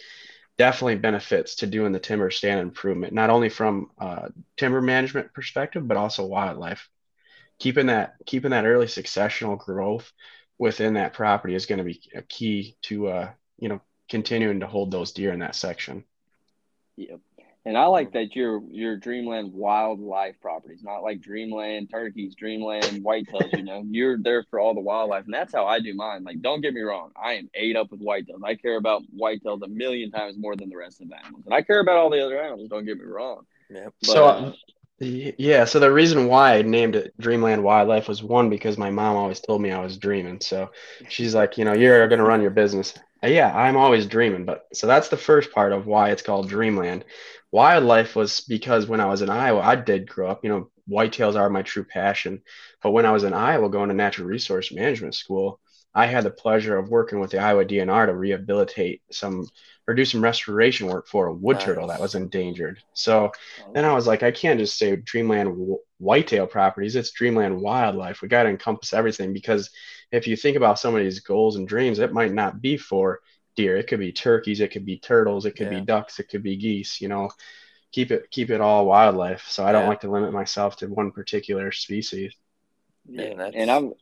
definitely 0.58 0.96
benefits 0.96 1.56
to 1.56 1.68
doing 1.68 1.92
the 1.92 2.00
timber 2.00 2.32
stand 2.32 2.60
improvement, 2.62 3.14
not 3.14 3.30
only 3.30 3.50
from 3.50 3.92
uh, 4.00 4.30
timber 4.58 4.82
management 4.82 5.34
perspective, 5.34 5.88
but 5.88 5.98
also 5.98 6.26
wildlife 6.26 6.90
keeping 7.60 7.88
that 7.88 8.16
keeping 8.26 8.52
that 8.52 8.66
early 8.66 8.88
successional 8.88 9.58
growth 9.58 10.12
within 10.58 10.96
that 10.96 11.14
property 11.14 11.56
is 11.56 11.66
going 11.66 11.78
to 11.78 11.84
be 11.84 12.02
a 12.16 12.22
key 12.22 12.76
to 12.84 13.08
uh, 13.08 13.30
you 13.58 13.70
know 13.70 13.82
continuing 14.10 14.62
to 14.62 14.68
hold 14.68 14.92
those 14.92 15.12
deer 15.12 15.32
in 15.32 15.40
that 15.40 15.56
section. 15.56 16.04
Yep. 16.98 17.20
And 17.66 17.78
I 17.78 17.86
like 17.86 18.14
that 18.14 18.36
your 18.36 18.64
your 18.70 18.96
Dreamland 18.96 19.54
wildlife 19.54 20.40
properties, 20.42 20.82
not 20.82 21.04
like 21.04 21.22
Dreamland 21.22 21.90
turkeys, 21.92 22.34
Dreamland 22.34 23.04
whitetails. 23.04 23.56
You 23.56 23.64
know, 23.64 23.84
you're 23.86 24.18
there 24.18 24.44
for 24.50 24.60
all 24.60 24.74
the 24.74 24.80
wildlife, 24.80 25.26
and 25.26 25.34
that's 25.34 25.54
how 25.54 25.66
I 25.66 25.80
do 25.80 25.94
mine. 25.94 26.24
Like, 26.24 26.42
don't 26.42 26.62
get 26.62 26.74
me 26.74 26.82
wrong, 26.82 27.12
I 27.22 27.34
am 27.34 27.50
ate 27.54 27.76
up 27.76 27.92
with 27.92 28.02
whitetails. 28.02 28.44
I 28.44 28.56
care 28.56 28.78
about 28.78 29.04
whitetails 29.16 29.62
a 29.62 29.68
million 29.68 30.10
times 30.10 30.38
more 30.38 30.56
than 30.56 30.70
the 30.70 30.78
rest 30.78 31.02
of 31.02 31.10
the 31.10 31.18
animals, 31.20 31.44
and 31.46 31.54
I 31.54 31.62
care 31.62 31.82
about 31.82 31.98
all 31.98 32.10
the 32.10 32.26
other 32.26 32.42
animals. 32.42 32.70
Don't 32.70 32.86
get 32.86 32.98
me 32.98 33.06
wrong. 33.06 33.46
Yeah. 33.70 33.90
so, 34.04 34.26
uh, 34.26 34.54
yeah, 35.00 35.66
so 35.66 35.80
the 35.80 35.92
reason 35.92 36.28
why 36.28 36.56
I 36.58 36.62
named 36.62 36.96
it 36.96 37.14
Dreamland 37.20 37.64
Wildlife 37.64 38.08
was 38.08 38.22
one 38.22 38.50
because 38.50 38.78
my 38.78 38.90
mom 38.90 39.16
always 39.16 39.40
told 39.40 39.62
me 39.62 39.72
I 39.72 39.82
was 39.82 39.98
dreaming. 39.98 40.42
So 40.42 40.72
she's 41.08 41.34
like, 41.34 41.58
you 41.58 41.66
know, 41.66 41.74
you're 41.74 42.08
going 42.08 42.20
to 42.20 42.26
run 42.26 42.42
your 42.42 42.52
business. 42.52 42.94
Uh, 43.24 43.28
yeah, 43.28 43.56
I'm 43.56 43.78
always 43.78 44.06
dreaming, 44.06 44.46
but 44.46 44.66
so 44.74 44.88
that's 44.88 45.10
the 45.10 45.18
first 45.18 45.52
part 45.52 45.72
of 45.72 45.86
why 45.86 46.10
it's 46.10 46.22
called 46.22 46.50
Dreamland. 46.50 47.06
Wildlife 47.52 48.16
was 48.16 48.42
because 48.42 48.88
when 48.88 49.00
I 49.00 49.06
was 49.06 49.22
in 49.22 49.30
Iowa, 49.30 49.62
I 49.62 49.76
did 49.76 50.10
grow 50.10 50.30
up, 50.30 50.44
you 50.44 50.50
know, 50.50 50.70
whitetails 50.90 51.36
are 51.36 51.50
my 51.50 51.62
true 51.62 51.84
passion. 51.86 52.42
But 52.84 52.92
when 52.92 53.06
I 53.06 53.12
was 53.12 53.24
in 53.24 53.34
Iowa 53.34 53.70
going 53.70 53.90
to 53.90 53.96
natural 53.96 54.28
resource 54.28 54.72
management 54.72 55.16
school, 55.16 55.60
I 55.94 56.06
had 56.06 56.24
the 56.24 56.32
pleasure 56.32 56.78
of 56.78 56.90
working 56.90 57.20
with 57.20 57.32
the 57.32 57.40
Iowa 57.40 57.66
DNR 57.66 58.06
to 58.06 58.16
rehabilitate 58.16 59.02
some 59.12 59.48
or 59.88 59.96
do 59.96 60.06
some 60.06 60.24
restoration 60.24 60.88
work 60.88 61.08
for 61.08 61.28
a 61.28 61.34
wood 61.34 61.56
nice. 61.56 61.66
turtle 61.66 61.88
that 61.88 62.00
was 62.00 62.14
endangered. 62.14 62.80
So 62.94 63.32
oh. 63.66 63.72
then 63.74 63.86
I 63.86 63.94
was 63.94 64.06
like, 64.06 64.22
I 64.22 64.30
can't 64.30 64.60
just 64.60 64.78
say 64.78 64.96
Dreamland 64.96 65.78
whitetail 65.98 66.46
properties. 66.46 66.96
It's 66.96 67.12
Dreamland 67.12 67.60
wildlife. 67.60 68.22
We 68.22 68.28
got 68.28 68.44
to 68.44 68.50
encompass 68.50 68.94
everything 68.94 69.34
because 69.34 69.72
if 70.12 70.28
you 70.28 70.36
think 70.36 70.58
about 70.58 70.78
somebody's 70.78 71.22
goals 71.22 71.56
and 71.56 71.68
dreams, 71.68 71.98
it 71.98 72.14
might 72.14 72.34
not 72.34 72.62
be 72.62 72.78
for 72.78 73.22
deer. 73.56 73.78
It 73.78 73.88
could 73.88 74.00
be 74.00 74.12
turkeys. 74.12 74.60
It 74.60 74.70
could 74.70 74.86
be 74.86 75.00
turtles. 75.00 75.46
It 75.46 75.56
could 75.56 75.72
yeah. 75.72 75.80
be 75.80 75.86
ducks. 75.86 76.20
It 76.20 76.30
could 76.30 76.44
be 76.44 76.56
geese. 76.56 77.02
You 77.02 77.08
know, 77.08 77.32
keep 77.92 78.12
it 78.12 78.30
keep 78.30 78.52
it 78.52 78.62
all 78.62 78.86
wildlife. 78.86 79.48
So 79.48 79.66
I 79.66 79.72
don't 79.72 79.84
yeah. 79.84 79.90
like 79.90 80.02
to 80.02 80.12
limit 80.12 80.34
myself 80.34 80.78
to 80.78 80.88
one 80.88 81.12
particular 81.12 81.72
species. 81.72 82.36
Yeah, 83.08 83.50
and 83.56 83.72
I'm 83.72 83.94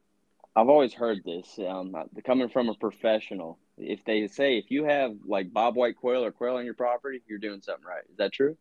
I've 0.57 0.69
always 0.69 0.91
heard 0.93 1.23
this 1.23 1.59
um, 1.67 1.93
coming 2.25 2.49
from 2.49 2.69
a 2.69 2.73
professional. 2.73 3.59
If 3.77 4.03
they 4.05 4.27
say 4.27 4.57
if 4.57 4.71
you 4.71 4.85
have 4.85 5.13
like 5.23 5.53
bobwhite 5.53 5.97
quail 5.97 6.25
or 6.25 6.31
quail 6.31 6.55
on 6.55 6.65
your 6.65 6.73
property, 6.73 7.21
you're 7.27 7.37
doing 7.37 7.61
something 7.61 7.85
right. 7.85 8.01
Is 8.09 8.17
that 8.17 8.33
true? 8.33 8.57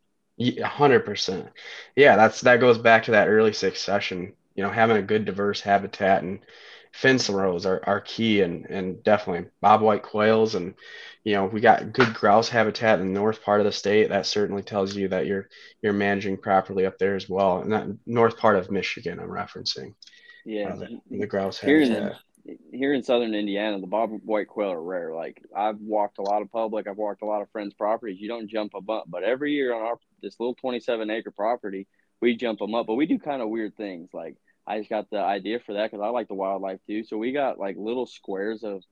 Hundred 0.62 1.06
percent. 1.06 1.48
Yeah, 1.96 2.16
that's 2.16 2.42
that 2.42 2.60
goes 2.60 2.76
back 2.76 3.04
to 3.04 3.12
that 3.12 3.28
early 3.28 3.54
succession. 3.54 4.34
You 4.54 4.62
know, 4.62 4.70
having 4.70 4.98
a 4.98 5.02
good 5.02 5.24
diverse 5.24 5.62
habitat 5.62 6.22
and 6.22 6.40
fence 6.92 7.30
rows 7.30 7.64
are, 7.64 7.82
are 7.86 8.02
key 8.02 8.42
and 8.42 8.66
and 8.66 9.02
definitely 9.02 9.50
bobwhite 9.62 10.02
quails 10.02 10.54
and 10.54 10.74
you 11.24 11.34
know 11.34 11.46
we 11.46 11.60
got 11.60 11.92
good 11.92 12.14
grouse 12.14 12.48
habitat 12.48 13.00
in 13.00 13.12
the 13.12 13.20
north 13.20 13.42
part 13.42 13.60
of 13.60 13.66
the 13.66 13.72
state 13.72 14.08
that 14.10 14.26
certainly 14.26 14.62
tells 14.62 14.96
you 14.96 15.08
that 15.08 15.26
you're 15.26 15.48
you're 15.82 15.92
managing 15.92 16.38
properly 16.38 16.86
up 16.86 16.98
there 16.98 17.14
as 17.14 17.28
well 17.28 17.58
and 17.58 17.72
that 17.72 17.86
north 18.06 18.38
part 18.38 18.56
of 18.56 18.70
michigan 18.70 19.18
i'm 19.20 19.28
referencing 19.28 19.94
yeah, 20.46 20.76
the, 20.76 21.00
the, 21.10 21.26
grouse 21.26 21.58
here 21.58 21.80
in 21.80 22.12
here 22.72 22.94
in 22.94 23.02
southern 23.02 23.34
Indiana, 23.34 23.80
the 23.80 23.86
bob 23.86 24.10
white 24.24 24.46
quail 24.46 24.70
are 24.70 24.82
rare. 24.82 25.12
Like 25.12 25.42
I've 25.54 25.80
walked 25.80 26.18
a 26.18 26.22
lot 26.22 26.42
of 26.42 26.52
public, 26.52 26.86
I've 26.86 26.96
walked 26.96 27.22
a 27.22 27.26
lot 27.26 27.42
of 27.42 27.50
friends' 27.50 27.74
properties. 27.74 28.20
You 28.20 28.28
don't 28.28 28.48
jump 28.48 28.72
a 28.74 28.80
bump, 28.80 29.06
but 29.08 29.24
every 29.24 29.52
year 29.52 29.74
on 29.74 29.82
our 29.82 29.98
this 30.22 30.38
little 30.38 30.54
twenty 30.54 30.78
seven 30.78 31.10
acre 31.10 31.32
property, 31.32 31.88
we 32.20 32.36
jump 32.36 32.60
them 32.60 32.74
up. 32.74 32.86
But 32.86 32.94
we 32.94 33.06
do 33.06 33.18
kind 33.18 33.42
of 33.42 33.48
weird 33.48 33.76
things. 33.76 34.10
Like 34.12 34.36
I 34.66 34.78
just 34.78 34.90
got 34.90 35.10
the 35.10 35.18
idea 35.18 35.58
for 35.58 35.74
that 35.74 35.90
because 35.90 36.04
I 36.04 36.08
like 36.10 36.28
the 36.28 36.34
wildlife 36.34 36.80
too. 36.86 37.02
So 37.02 37.16
we 37.16 37.32
got 37.32 37.58
like 37.58 37.76
little 37.76 38.06
squares 38.06 38.62
of 38.62 38.84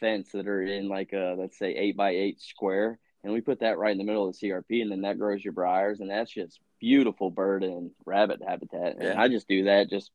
fence 0.00 0.30
that 0.32 0.48
are 0.48 0.62
in 0.62 0.88
like 0.88 1.12
a 1.12 1.36
let's 1.38 1.58
say 1.58 1.72
eight 1.72 1.96
by 1.96 2.10
eight 2.10 2.40
square, 2.40 2.98
and 3.22 3.32
we 3.32 3.40
put 3.40 3.60
that 3.60 3.78
right 3.78 3.92
in 3.92 3.98
the 3.98 4.04
middle 4.04 4.28
of 4.28 4.36
the 4.36 4.48
CRP, 4.48 4.82
and 4.82 4.90
then 4.90 5.02
that 5.02 5.18
grows 5.18 5.44
your 5.44 5.52
briars, 5.52 6.00
and 6.00 6.10
that's 6.10 6.32
just 6.32 6.58
beautiful 6.80 7.30
bird 7.30 7.62
and 7.62 7.92
rabbit 8.04 8.40
habitat. 8.46 8.96
And 8.96 9.02
yeah. 9.04 9.20
I 9.20 9.28
just 9.28 9.48
do 9.48 9.64
that 9.64 9.88
just 9.88 10.10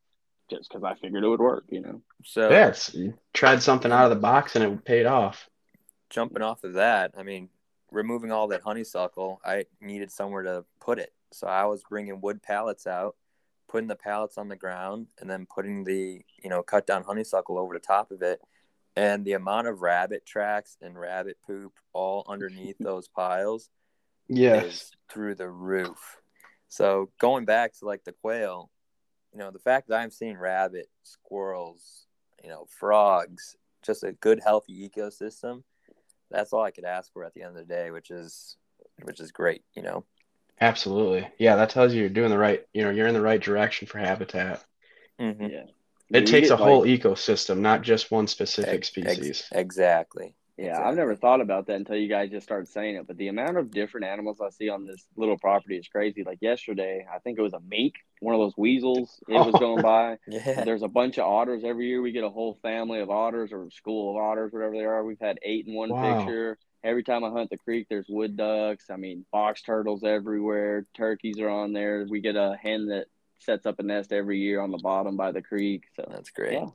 just 0.51 0.69
because 0.69 0.83
I 0.83 0.93
figured 0.95 1.23
it 1.23 1.27
would 1.27 1.39
work, 1.39 1.63
you 1.69 1.81
know. 1.81 2.01
So 2.23 2.49
yeah, 2.49 2.73
you 2.91 3.15
tried 3.33 3.63
something 3.63 3.91
out 3.91 4.03
of 4.03 4.09
the 4.11 4.21
box 4.21 4.55
and 4.55 4.63
it 4.63 4.85
paid 4.85 5.05
off. 5.05 5.49
Jumping 6.09 6.43
off 6.43 6.63
of 6.63 6.73
that, 6.73 7.13
I 7.17 7.23
mean, 7.23 7.49
removing 7.89 8.31
all 8.31 8.49
that 8.49 8.61
honeysuckle, 8.61 9.39
I 9.45 9.65
needed 9.79 10.11
somewhere 10.11 10.43
to 10.43 10.65
put 10.81 10.99
it. 10.99 11.13
So 11.31 11.47
I 11.47 11.65
was 11.65 11.83
bringing 11.89 12.19
wood 12.19 12.43
pallets 12.43 12.85
out, 12.85 13.15
putting 13.69 13.87
the 13.87 13.95
pallets 13.95 14.37
on 14.37 14.49
the 14.49 14.57
ground, 14.57 15.07
and 15.19 15.29
then 15.29 15.47
putting 15.47 15.85
the 15.85 16.21
you 16.43 16.49
know 16.49 16.61
cut 16.61 16.85
down 16.85 17.03
honeysuckle 17.03 17.57
over 17.57 17.73
the 17.73 17.79
top 17.79 18.11
of 18.11 18.21
it. 18.21 18.41
And 18.97 19.23
the 19.23 19.33
amount 19.33 19.67
of 19.67 19.81
rabbit 19.81 20.25
tracks 20.25 20.75
and 20.81 20.99
rabbit 20.99 21.37
poop 21.47 21.71
all 21.93 22.25
underneath 22.29 22.75
those 22.77 23.07
piles, 23.07 23.69
yes, 24.27 24.91
through 25.09 25.35
the 25.35 25.49
roof. 25.49 26.17
So 26.67 27.09
going 27.19 27.45
back 27.45 27.73
to 27.79 27.85
like 27.85 28.03
the 28.03 28.11
quail, 28.11 28.69
you 29.33 29.39
know, 29.39 29.51
the 29.51 29.59
fact 29.59 29.87
that 29.87 29.99
I'm 29.99 30.11
seeing 30.11 30.37
rabbit, 30.37 30.89
squirrels, 31.03 32.05
you 32.43 32.49
know, 32.49 32.67
frogs, 32.79 33.55
just 33.83 34.03
a 34.03 34.11
good 34.11 34.41
healthy 34.43 34.89
ecosystem, 34.89 35.63
that's 36.29 36.53
all 36.53 36.63
I 36.63 36.71
could 36.71 36.85
ask 36.85 37.11
for 37.13 37.23
at 37.23 37.33
the 37.33 37.43
end 37.43 37.57
of 37.57 37.67
the 37.67 37.73
day, 37.73 37.91
which 37.91 38.11
is 38.11 38.57
which 39.03 39.19
is 39.19 39.31
great, 39.31 39.63
you 39.73 39.83
know. 39.83 40.03
Absolutely. 40.59 41.27
Yeah, 41.39 41.55
that 41.55 41.71
tells 41.71 41.93
you 41.93 42.01
you're 42.01 42.09
doing 42.09 42.29
the 42.29 42.37
right, 42.37 42.63
you 42.73 42.83
know, 42.83 42.91
you're 42.91 43.07
in 43.07 43.15
the 43.15 43.21
right 43.21 43.41
direction 43.41 43.87
for 43.87 43.97
habitat. 43.97 44.63
Mm-hmm. 45.19 45.45
Yeah. 45.45 45.63
It 46.11 46.27
takes 46.27 46.49
a 46.49 46.57
whole 46.57 46.83
ecosystem, 46.83 47.59
not 47.59 47.81
just 47.81 48.11
one 48.11 48.27
specific 48.27 48.83
species. 48.83 49.29
Ex- 49.29 49.49
exactly. 49.53 50.35
Yeah, 50.61 50.69
exactly. 50.69 50.89
I've 50.89 50.97
never 50.97 51.15
thought 51.15 51.41
about 51.41 51.67
that 51.67 51.75
until 51.75 51.95
you 51.95 52.07
guys 52.07 52.29
just 52.29 52.45
started 52.45 52.67
saying 52.67 52.95
it. 52.95 53.07
But 53.07 53.17
the 53.17 53.29
amount 53.29 53.57
of 53.57 53.71
different 53.71 54.05
animals 54.05 54.39
I 54.39 54.49
see 54.51 54.69
on 54.69 54.85
this 54.85 55.05
little 55.15 55.37
property 55.37 55.77
is 55.77 55.87
crazy. 55.87 56.23
Like 56.23 56.37
yesterday, 56.41 57.05
I 57.11 57.17
think 57.19 57.39
it 57.39 57.41
was 57.41 57.53
a 57.53 57.61
mink, 57.67 57.95
one 58.19 58.35
of 58.35 58.41
those 58.41 58.53
weasels. 58.57 59.19
It 59.27 59.33
was 59.33 59.55
oh, 59.55 59.59
going 59.59 59.81
by. 59.81 60.17
yeah. 60.27 60.63
There's 60.63 60.83
a 60.83 60.87
bunch 60.87 61.17
of 61.17 61.25
otters 61.25 61.63
every 61.65 61.87
year. 61.87 62.01
We 62.01 62.11
get 62.11 62.23
a 62.23 62.29
whole 62.29 62.59
family 62.61 62.99
of 62.99 63.09
otters 63.09 63.51
or 63.51 63.71
school 63.71 64.11
of 64.11 64.21
otters, 64.21 64.53
whatever 64.53 64.73
they 64.73 64.85
are. 64.85 65.03
We've 65.03 65.19
had 65.19 65.39
eight 65.41 65.65
in 65.67 65.73
one 65.73 65.89
wow. 65.89 66.19
picture. 66.19 66.57
Every 66.83 67.03
time 67.03 67.23
I 67.23 67.29
hunt 67.29 67.49
the 67.49 67.57
creek, 67.57 67.87
there's 67.89 68.07
wood 68.07 68.37
ducks. 68.37 68.89
I 68.91 68.97
mean, 68.97 69.25
box 69.31 69.63
turtles 69.63 70.03
everywhere. 70.03 70.85
Turkeys 70.95 71.39
are 71.39 71.49
on 71.49 71.73
there. 71.73 72.05
We 72.09 72.21
get 72.21 72.35
a 72.35 72.55
hen 72.61 72.87
that 72.87 73.05
sets 73.39 73.65
up 73.65 73.79
a 73.79 73.83
nest 73.83 74.13
every 74.13 74.39
year 74.39 74.61
on 74.61 74.69
the 74.69 74.79
bottom 74.79 75.17
by 75.17 75.31
the 75.31 75.41
creek. 75.41 75.83
So 75.95 76.07
that's 76.11 76.29
great. 76.29 76.53
Yeah. 76.53 76.67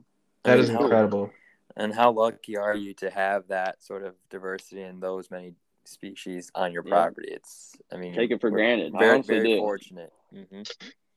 That 0.43 0.59
is 0.59 0.69
incredible. 0.69 1.31
And 1.75 1.93
how 1.93 2.11
lucky 2.11 2.57
are 2.57 2.75
you 2.75 2.93
to 2.95 3.09
have 3.09 3.47
that 3.49 3.83
sort 3.83 4.03
of 4.03 4.15
diversity 4.29 4.81
in 4.81 4.99
those 4.99 5.29
many 5.29 5.53
species 5.85 6.51
on 6.55 6.71
your 6.73 6.83
Yeah. 6.85 6.91
property. 6.91 7.29
It's 7.31 7.75
I 7.91 7.97
mean 7.97 8.13
Take 8.13 8.31
it 8.31 8.41
for 8.41 8.49
granted. 8.49 8.93
Very 8.93 9.21
very 9.21 9.55
do. 9.55 9.57
fortunate. 9.59 10.11
hmm 10.31 10.61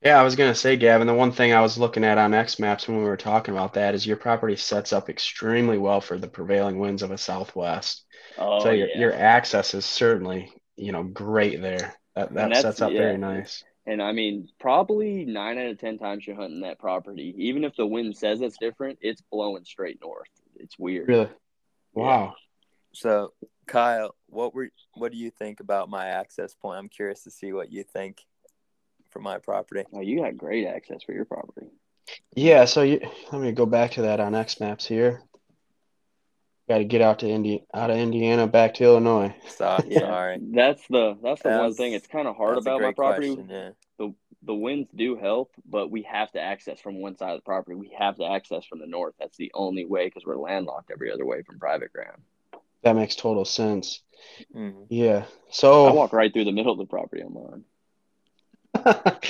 Yeah, 0.02 0.18
I 0.18 0.22
was 0.22 0.36
gonna 0.36 0.54
say, 0.54 0.76
Gavin, 0.76 1.06
the 1.06 1.14
one 1.14 1.32
thing 1.32 1.52
I 1.52 1.60
was 1.60 1.76
looking 1.78 2.04
at 2.04 2.18
onX 2.18 2.58
Maps 2.58 2.88
when 2.88 2.98
we 2.98 3.04
were 3.04 3.16
talking 3.16 3.52
about 3.54 3.74
that 3.74 3.94
is 3.94 4.06
your 4.06 4.16
property 4.16 4.56
sets 4.56 4.92
up 4.92 5.10
extremely 5.10 5.76
well 5.78 6.00
for 6.00 6.18
the 6.18 6.28
prevailing 6.28 6.78
winds 6.78 7.02
of 7.02 7.10
a 7.10 7.18
southwest. 7.18 8.04
Oh 8.38 8.60
So 8.60 8.70
your 8.70 8.88
yeah. 8.88 8.98
your 8.98 9.12
access 9.12 9.74
is 9.74 9.84
certainly, 9.84 10.52
you 10.76 10.92
know, 10.92 11.02
great 11.02 11.60
there. 11.60 11.94
That 12.14 12.34
that 12.34 12.56
sets 12.56 12.80
up 12.80 12.92
yeah. 12.92 12.98
very 12.98 13.18
nice. 13.18 13.62
And 13.86 14.02
I 14.02 14.12
mean, 14.12 14.48
probably 14.58 15.24
nine 15.24 15.58
out 15.58 15.66
of 15.66 15.78
ten 15.78 15.98
times 15.98 16.26
you're 16.26 16.36
hunting 16.36 16.60
that 16.60 16.78
property, 16.78 17.34
even 17.38 17.64
if 17.64 17.74
the 17.76 17.86
wind 17.86 18.16
says 18.16 18.40
it's 18.40 18.56
different, 18.58 18.98
it's 19.00 19.22
blowing 19.30 19.64
straight 19.64 20.00
north. 20.00 20.28
It's 20.62 20.78
weird. 20.78 21.08
Really? 21.08 21.28
Wow. 21.94 22.34
So 22.92 23.32
Kyle, 23.66 24.14
what 24.26 24.54
were 24.54 24.70
what 24.94 25.12
do 25.12 25.18
you 25.18 25.30
think 25.30 25.60
about 25.60 25.88
my 25.88 26.06
access 26.06 26.54
point? 26.54 26.78
I'm 26.78 26.88
curious 26.88 27.22
to 27.24 27.30
see 27.30 27.52
what 27.52 27.72
you 27.72 27.82
think 27.84 28.24
for 29.10 29.20
my 29.20 29.38
property. 29.38 29.84
Oh, 29.92 30.00
you 30.00 30.20
got 30.20 30.36
great 30.36 30.66
access 30.66 31.02
for 31.02 31.12
your 31.12 31.24
property. 31.24 31.66
Yeah, 32.34 32.64
so 32.64 32.82
you 32.82 33.00
let 33.32 33.40
me 33.40 33.52
go 33.52 33.66
back 33.66 33.92
to 33.92 34.02
that 34.02 34.18
onX 34.20 34.60
Maps 34.60 34.86
here. 34.86 35.22
Got 36.68 36.78
to 36.78 36.84
get 36.84 37.00
out 37.00 37.20
to 37.20 37.28
Indi 37.28 37.64
out 37.74 37.90
of 37.90 37.96
Indiana 37.96 38.46
back 38.46 38.74
to 38.74 38.84
Illinois. 38.84 39.34
So, 39.48 39.78
Yeah, 39.88 40.00
sorry. 40.00 40.38
that's 40.52 40.82
the 40.88 41.16
that's 41.22 41.42
the 41.42 41.50
one 41.50 41.74
thing. 41.74 41.92
It's 41.92 42.06
kind 42.06 42.28
of 42.28 42.36
hard 42.36 42.58
about 42.58 42.80
my 42.80 42.92
property. 42.92 43.34
question, 43.34 43.48
yeah. 43.50 43.70
The 44.00 44.14
the 44.42 44.54
winds 44.54 44.88
do 44.96 45.16
help, 45.16 45.52
but 45.68 45.90
we 45.90 46.02
have 46.04 46.32
to 46.32 46.40
access 46.40 46.80
from 46.80 47.02
one 47.02 47.18
side 47.18 47.32
of 47.32 47.38
the 47.38 47.44
property. 47.44 47.74
We 47.76 47.94
have 47.98 48.16
to 48.16 48.24
access 48.24 48.64
from 48.64 48.78
the 48.78 48.86
north. 48.86 49.14
That's 49.18 49.36
the 49.36 49.52
only 49.52 49.84
way 49.84 50.06
because 50.06 50.24
we're 50.24 50.38
landlocked 50.38 50.90
every 50.90 51.12
other 51.12 51.26
way 51.26 51.42
from 51.42 51.58
private 51.58 51.92
ground. 51.92 52.22
That 52.82 52.96
makes 52.96 53.14
total 53.14 53.44
sense. 53.44 54.02
Mhm. 54.54 54.86
Yeah. 54.88 55.26
So 55.50 55.86
I 55.86 55.92
walk 55.92 56.14
right 56.14 56.32
through 56.32 56.46
the 56.46 56.52
middle 56.52 56.72
of 56.72 56.78
the 56.78 56.86
property 56.86 57.20
I'm 57.20 57.36
on. 57.36 57.64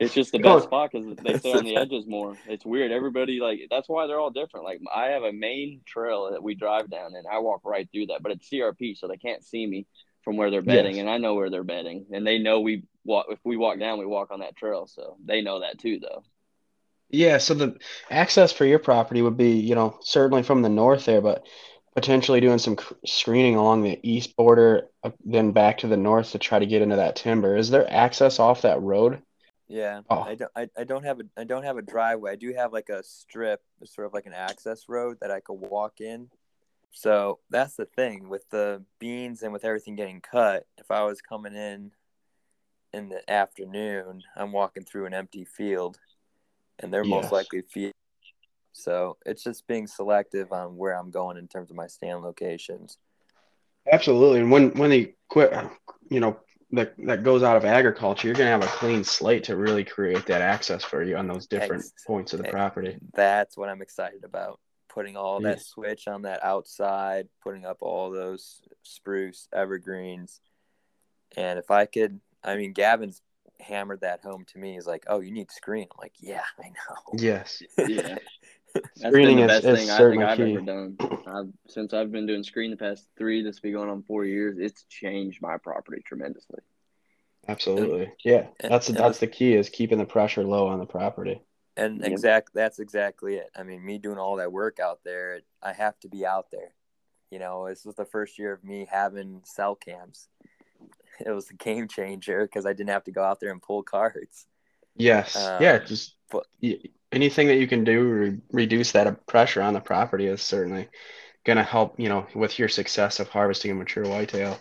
It's 0.00 0.14
just 0.14 0.32
the 0.32 0.38
best 0.38 0.64
spot 0.64 0.90
because 0.92 1.16
they 1.18 1.38
stay 1.38 1.52
on 1.52 1.64
the 1.64 1.76
edges 1.80 2.06
more. 2.06 2.36
It's 2.46 2.64
weird. 2.64 2.92
Everybody 2.92 3.40
like 3.40 3.60
that's 3.70 3.88
why 3.88 4.06
they're 4.06 4.20
all 4.20 4.30
different. 4.30 4.64
Like 4.64 4.80
I 4.94 5.06
have 5.06 5.24
a 5.24 5.32
main 5.32 5.80
trail 5.86 6.30
that 6.30 6.42
we 6.42 6.54
drive 6.54 6.88
down, 6.90 7.14
and 7.16 7.26
I 7.26 7.38
walk 7.38 7.62
right 7.64 7.88
through 7.92 8.06
that. 8.06 8.22
But 8.22 8.32
it's 8.32 8.48
CRP, 8.48 8.96
so 8.96 9.08
they 9.08 9.16
can't 9.16 9.44
see 9.44 9.66
me 9.66 9.86
from 10.28 10.36
where 10.36 10.50
they're 10.50 10.60
bedding, 10.60 10.96
Yes. 10.96 11.00
and 11.00 11.08
I 11.08 11.16
know 11.16 11.36
where 11.36 11.48
they're 11.48 11.64
bedding, 11.64 12.04
and 12.12 12.26
they 12.26 12.38
know 12.38 12.60
we 12.60 12.82
walk. 13.02 13.28
If 13.30 13.38
we 13.44 13.56
walk 13.56 13.78
down, 13.78 13.98
we 13.98 14.04
walk 14.04 14.30
on 14.30 14.40
that 14.40 14.56
trail, 14.56 14.86
so 14.86 15.16
they 15.24 15.40
know 15.40 15.60
that 15.60 15.78
too, 15.78 16.00
though. 16.02 16.22
Yeah, 17.08 17.38
so 17.38 17.54
the 17.54 17.78
access 18.10 18.52
for 18.52 18.66
your 18.66 18.78
property 18.78 19.22
would 19.22 19.38
be, 19.38 19.52
you 19.52 19.74
know, 19.74 19.98
certainly 20.02 20.42
from 20.42 20.60
the 20.60 20.68
north 20.68 21.06
there, 21.06 21.22
but 21.22 21.46
potentially 21.94 22.42
doing 22.42 22.58
some 22.58 22.76
screening 23.06 23.54
along 23.56 23.84
the 23.84 23.98
east 24.02 24.36
border, 24.36 24.90
then 25.24 25.52
back 25.52 25.78
to 25.78 25.86
the 25.86 25.96
north 25.96 26.32
to 26.32 26.38
try 26.38 26.58
to 26.58 26.66
get 26.66 26.82
into 26.82 26.96
that 26.96 27.16
timber. 27.16 27.56
Is 27.56 27.70
there 27.70 27.90
access 27.90 28.38
off 28.38 28.60
that 28.60 28.82
road? 28.82 29.22
Yeah, 29.66 30.02
Oh. 30.10 30.20
I 30.20 30.34
don't. 30.34 30.52
I, 30.54 30.68
I 30.76 30.84
don't 30.84 31.04
have 31.04 31.20
a. 31.20 31.24
I 31.38 31.44
don't 31.44 31.64
have 31.64 31.78
a 31.78 31.82
driveway. 31.82 32.32
I 32.32 32.36
do 32.36 32.52
have 32.52 32.74
like 32.74 32.90
a 32.90 33.02
strip, 33.02 33.62
sort 33.86 34.06
of 34.06 34.12
like 34.12 34.26
an 34.26 34.34
access 34.34 34.90
road 34.90 35.16
that 35.22 35.30
I 35.30 35.40
could 35.40 35.54
walk 35.54 36.02
in. 36.02 36.28
So 36.90 37.38
that's 37.50 37.76
the 37.76 37.84
thing 37.84 38.28
with 38.28 38.48
the 38.50 38.82
beans 38.98 39.42
and 39.42 39.52
with 39.52 39.64
everything 39.64 39.96
getting 39.96 40.20
cut. 40.20 40.66
If 40.78 40.90
I 40.90 41.04
was 41.04 41.20
coming 41.20 41.54
in 41.54 41.92
in 42.92 43.08
the 43.08 43.28
afternoon, 43.30 44.22
I'm 44.36 44.52
walking 44.52 44.84
through 44.84 45.06
an 45.06 45.14
empty 45.14 45.44
field, 45.44 45.98
and 46.78 46.92
they're 46.92 47.04
Yes. 47.04 47.22
most 47.22 47.32
likely 47.32 47.62
field. 47.62 47.92
So 48.72 49.16
it's 49.26 49.42
just 49.42 49.66
being 49.66 49.86
selective 49.86 50.52
on 50.52 50.76
where 50.76 50.96
I'm 50.96 51.10
going 51.10 51.36
in 51.36 51.48
terms 51.48 51.70
of 51.70 51.76
my 51.76 51.86
stand 51.88 52.22
locations. 52.22 52.98
Absolutely. 53.90 54.40
And 54.40 54.50
when 54.50 54.70
when 54.70 54.90
they 54.90 55.14
quit, 55.28 55.52
you 56.10 56.20
know, 56.20 56.38
that 56.72 56.94
that 56.98 57.22
goes 57.22 57.42
out 57.42 57.56
of 57.56 57.64
agriculture, 57.64 58.28
you're 58.28 58.36
gonna 58.36 58.50
have 58.50 58.62
a 58.62 58.66
clean 58.66 59.02
slate 59.04 59.44
to 59.44 59.56
really 59.56 59.84
create 59.84 60.26
that 60.26 60.42
access 60.42 60.84
for 60.84 61.02
you 61.02 61.16
on 61.16 61.26
those 61.26 61.46
different 61.46 61.84
Ex- 61.84 62.04
points 62.06 62.32
of 62.32 62.40
the 62.40 62.48
eh, 62.48 62.50
property. 62.50 62.98
That's 63.14 63.56
what 63.56 63.68
I'm 63.68 63.82
excited 63.82 64.24
about. 64.24 64.60
Putting 64.88 65.16
all 65.16 65.40
that 65.40 65.60
switch 65.60 66.08
on 66.08 66.22
that 66.22 66.42
outside, 66.42 67.28
putting 67.42 67.64
up 67.66 67.78
all 67.80 68.10
those 68.10 68.60
spruce 68.82 69.46
evergreens. 69.52 70.40
And 71.36 71.58
if 71.58 71.70
I 71.70 71.84
could, 71.86 72.20
I 72.42 72.56
mean, 72.56 72.72
Gavin's 72.72 73.20
hammered 73.60 74.00
that 74.00 74.22
home 74.22 74.44
to 74.52 74.58
me. 74.58 74.74
He's 74.74 74.86
like, 74.86 75.04
oh, 75.08 75.20
you 75.20 75.30
need 75.30 75.50
screen. 75.50 75.88
I'm 75.92 75.98
like, 76.00 76.14
yeah, 76.20 76.42
I 76.58 76.68
know. 76.68 77.18
Yes. 77.18 77.62
Yeah, 77.86 78.18
that's 78.74 79.00
Screening 79.00 79.38
been 79.38 79.46
the 79.46 79.54
is- 79.54 79.62
best 79.62 79.66
is 79.66 79.78
thing 79.78 79.90
I 79.90 79.96
think 79.96 79.98
certainly 79.98 80.24
I've 80.24 80.36
key. 80.36 80.52
ever 80.56 80.60
done. 80.60 80.96
I've, 81.26 81.72
since 81.72 81.94
I've 81.94 82.12
been 82.12 82.26
doing 82.26 82.42
screen 82.44 82.70
the 82.70 82.76
past 82.76 83.08
three, 83.16 83.42
this 83.42 83.60
be 83.60 83.72
going 83.72 83.88
on 83.88 84.02
four 84.02 84.24
years. 84.26 84.56
It's 84.58 84.84
changed 84.90 85.40
my 85.40 85.56
property 85.56 86.02
tremendously. 86.04 86.58
Absolutely. 87.48 88.12
Yeah. 88.24 88.46
And- 88.60 88.70
That's 88.72 88.88
and 88.90 88.98
that's 88.98 89.18
the 89.18 89.26
key 89.26 89.54
is 89.54 89.70
keeping 89.70 89.98
the 89.98 90.04
pressure 90.04 90.44
low 90.44 90.66
on 90.68 90.78
the 90.78 90.86
property. 90.86 91.40
And 91.78 92.00
Yep. 92.02 92.10
exact 92.10 92.54
that's 92.54 92.78
exactly 92.78 93.36
it. 93.36 93.50
I 93.56 93.62
mean, 93.62 93.84
me 93.84 93.98
doing 93.98 94.18
all 94.18 94.36
that 94.36 94.52
work 94.52 94.80
out 94.80 95.00
there, 95.04 95.40
I 95.62 95.72
have 95.72 95.98
to 96.00 96.08
be 96.08 96.26
out 96.26 96.50
there. 96.50 96.74
You 97.30 97.38
know, 97.38 97.68
this 97.68 97.84
was 97.84 97.94
the 97.94 98.04
first 98.04 98.38
year 98.38 98.52
of 98.52 98.64
me 98.64 98.86
having 98.90 99.42
cell 99.44 99.74
cams. 99.74 100.28
It 101.26 101.30
was 101.30 101.50
a 101.50 101.54
game 101.54 101.88
changer 101.88 102.42
because 102.42 102.64
I 102.64 102.72
didn't 102.72 102.90
have 102.90 103.02
to 103.04 103.10
go 103.10 103.24
out 103.24 103.40
there 103.40 103.50
and 103.50 103.60
pull 103.60 103.82
cards. 103.82 104.46
Yes. 104.94 105.34
Um, 105.34 105.60
yeah. 105.60 105.78
Just 105.78 106.14
but- 106.30 106.46
anything 107.10 107.48
that 107.48 107.56
you 107.56 107.66
can 107.66 107.82
do 107.82 107.94
to 108.04 108.08
re- 108.14 108.40
reduce 108.52 108.92
that 108.92 109.26
pressure 109.26 109.60
on 109.62 109.74
the 109.74 109.80
property 109.80 110.26
is 110.26 110.42
certainly 110.42 110.88
going 111.44 111.56
to 111.56 111.64
help, 111.64 111.98
you 111.98 112.08
know, 112.08 112.26
with 112.34 112.58
your 112.58 112.68
success 112.68 113.18
of 113.18 113.28
harvesting 113.28 113.70
a 113.72 113.74
mature 113.74 114.04
whitetail. 114.04 114.58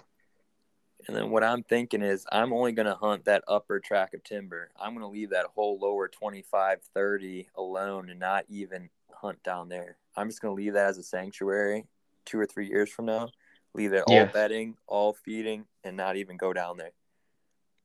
And 1.07 1.15
then 1.15 1.29
what 1.31 1.43
I'm 1.43 1.63
thinking 1.63 2.01
is 2.01 2.25
I'm 2.31 2.53
only 2.53 2.73
going 2.73 2.85
to 2.87 2.95
hunt 2.95 3.25
that 3.25 3.43
upper 3.47 3.79
track 3.79 4.13
of 4.13 4.23
timber. 4.23 4.69
I'm 4.79 4.91
going 4.93 5.01
to 5.01 5.07
leave 5.07 5.29
that 5.31 5.47
whole 5.55 5.79
lower 5.79 6.07
25, 6.07 6.81
30 6.93 7.47
alone 7.55 8.09
and 8.09 8.19
not 8.19 8.45
even 8.49 8.89
hunt 9.13 9.41
down 9.43 9.69
there. 9.69 9.97
I'm 10.15 10.29
just 10.29 10.41
going 10.41 10.55
to 10.55 10.61
leave 10.61 10.73
that 10.73 10.89
as 10.89 10.97
a 10.97 11.03
sanctuary 11.03 11.85
two 12.25 12.39
or 12.39 12.45
three 12.45 12.67
years 12.67 12.89
from 12.89 13.05
now. 13.05 13.31
Leave 13.73 13.93
it 13.93 14.03
all 14.03 14.25
bedding, 14.25 14.75
all 14.87 15.13
feeding, 15.13 15.65
and 15.83 15.95
not 15.95 16.15
even 16.17 16.37
go 16.37 16.51
down 16.53 16.77
there. 16.77 16.91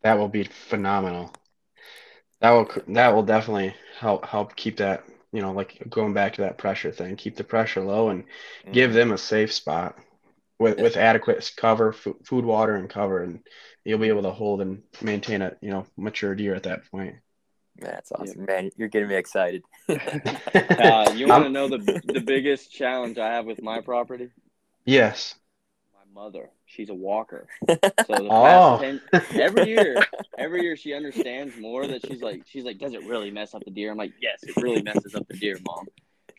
That 0.02 0.16
will 0.16 0.28
be 0.28 0.44
phenomenal. 0.44 1.32
That 2.40 2.50
will 2.50 2.68
that 2.88 3.14
will 3.14 3.22
definitely 3.22 3.74
help 3.98 4.26
help 4.26 4.56
keep 4.56 4.76
that, 4.78 5.04
you 5.32 5.40
know, 5.40 5.52
like 5.52 5.78
going 5.88 6.12
back 6.12 6.34
to 6.34 6.42
that 6.42 6.58
pressure 6.58 6.90
thing, 6.90 7.16
keep 7.16 7.36
the 7.36 7.44
pressure 7.44 7.80
low 7.82 8.08
and 8.10 8.24
give 8.72 8.92
Mhm. 8.92 8.94
them 8.94 9.12
a 9.12 9.18
safe 9.18 9.52
spot 9.52 9.96
with 10.62 10.78
with 10.78 10.96
adequate 10.96 11.50
cover, 11.56 11.92
fu- 11.92 12.18
food, 12.24 12.44
water, 12.44 12.76
and 12.76 12.88
cover, 12.88 13.22
and 13.22 13.40
you'll 13.84 13.98
be 13.98 14.08
able 14.08 14.22
to 14.22 14.30
hold 14.30 14.60
and 14.60 14.82
maintain 15.02 15.42
a, 15.42 15.56
you 15.60 15.70
know, 15.70 15.86
mature 15.96 16.34
deer 16.34 16.54
at 16.54 16.64
that 16.64 16.90
point. 16.90 17.16
That's 17.78 18.12
awesome, 18.12 18.44
man. 18.44 18.70
You're 18.76 18.88
getting 18.88 19.08
me 19.08 19.16
excited. 19.16 19.62
Uh, 20.78 21.12
you 21.16 21.28
want 21.28 21.44
to 21.44 21.50
know 21.50 21.68
the 21.68 21.78
the 22.04 22.20
biggest 22.20 22.72
challenge 22.72 23.18
I 23.18 23.28
have 23.34 23.46
with 23.46 23.62
my 23.62 23.80
property? 23.80 24.28
Yes. 24.84 25.34
My 25.94 26.22
mother. 26.22 26.50
She's 26.66 26.90
a 26.90 26.94
walker. 26.94 27.46
So 28.06 28.24
the 28.24 28.30
Oh. 28.30 28.76
past 28.78 28.80
ten, 28.80 29.00
every 29.38 29.68
year, 29.68 30.06
every 30.36 30.62
year 30.62 30.76
she 30.76 30.92
understands 30.92 31.56
more 31.56 31.86
that 31.86 32.04
she's 32.04 32.20
like, 32.20 32.42
she's 32.46 32.64
like, 32.64 32.78
does 32.78 32.94
it 32.94 33.04
really 33.04 33.30
mess 33.30 33.54
up 33.54 33.64
the 33.64 33.70
deer? 33.70 33.92
I'm 33.92 33.98
like, 33.98 34.12
yes, 34.20 34.42
it 34.42 34.56
really 34.60 34.82
messes 34.82 35.14
up 35.14 35.26
the 35.28 35.34
deer, 35.34 35.58
mom. 35.64 35.86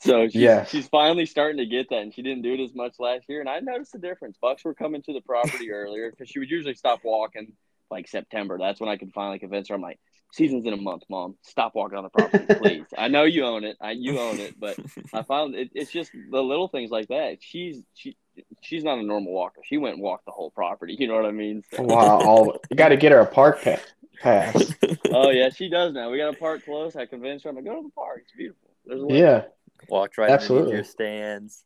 So 0.04 0.28
she's, 0.28 0.42
she's 0.66 0.88
finally 0.88 1.26
starting 1.26 1.58
to 1.58 1.66
get 1.66 1.90
that, 1.90 2.00
and 2.00 2.14
she 2.14 2.22
didn't 2.22 2.42
do 2.44 2.54
it 2.54 2.60
as 2.60 2.74
much 2.76 2.96
last 3.00 3.26
year. 3.30 3.40
And 3.40 3.50
I 3.50 3.60
noticed 3.60 3.94
the 3.94 4.00
difference. 4.00 4.38
Bucks 4.42 4.64
were 4.66 4.74
coming 4.74 5.02
to 5.04 5.14
the 5.14 5.22
property 5.22 5.72
earlier 5.74 6.12
because 6.12 6.30
she 6.30 6.40
would 6.40 6.50
usually 6.50 6.74
stop 6.76 7.00
walking 7.04 7.54
like 7.90 8.08
September. 8.08 8.58
That's 8.60 8.80
when 8.80 8.90
I 8.90 8.98
could 8.98 9.14
finally 9.14 9.40
convince 9.40 9.70
her. 9.70 9.76
I'm 9.76 9.82
like, 9.82 10.00
season's 10.32 10.66
in 10.66 10.74
a 10.74 10.78
month, 10.78 11.04
mom. 11.10 11.36
Stop 11.44 11.76
walking 11.76 11.98
on 11.98 12.04
the 12.04 12.10
property, 12.10 12.46
please. 12.56 12.86
I 12.98 13.08
know 13.08 13.24
you 13.24 13.46
own 13.46 13.64
it. 13.64 13.78
I 13.80 13.92
you 13.92 14.20
own 14.20 14.40
it, 14.40 14.60
but 14.60 14.78
I 15.14 15.22
found 15.34 15.56
it, 15.56 15.70
it's 15.74 15.92
just 15.92 16.12
the 16.32 16.42
little 16.42 16.68
things 16.68 16.90
like 16.92 17.08
that. 17.10 17.38
She's 17.42 17.84
she 17.94 18.18
she's 18.62 18.84
not 18.84 18.98
a 18.98 19.04
normal 19.04 19.32
walker. 19.32 19.62
She 19.64 19.78
went 19.78 19.94
and 19.96 20.04
walked 20.04 20.26
the 20.26 20.32
whole 20.32 20.50
property. 20.52 20.96
You 20.98 21.08
know 21.08 21.16
what 21.16 21.26
I 21.26 21.32
mean? 21.32 21.64
So- 21.72 21.84
Wow. 21.84 22.20
All 22.22 22.58
you 22.70 22.76
got 22.76 22.90
to 22.90 22.98
get 22.98 23.12
her 23.12 23.20
a 23.20 23.26
park 23.28 23.62
pa- 23.64 23.80
pass. 24.22 24.74
oh 25.12 25.30
yeah, 25.30 25.50
she 25.50 25.70
does 25.70 25.94
now. 25.94 26.10
We 26.10 26.18
got 26.18 26.34
a 26.34 26.38
park 26.38 26.66
close. 26.66 26.96
I 26.96 27.06
convinced 27.06 27.44
her. 27.44 27.52
I'm 27.52 27.56
like, 27.56 27.66
go 27.66 27.76
to 27.76 27.84
the 27.84 27.92
park. 27.92 28.22
It's 28.24 28.32
beautiful. 28.36 28.70
There's 28.86 29.02
a. 29.04 29.08
Yeah. 29.14 29.44
Walked 29.90 30.18
right 30.18 30.30
Absolutely. 30.30 30.74
underneath 30.74 30.86
your 30.86 30.92
stands. 30.92 31.64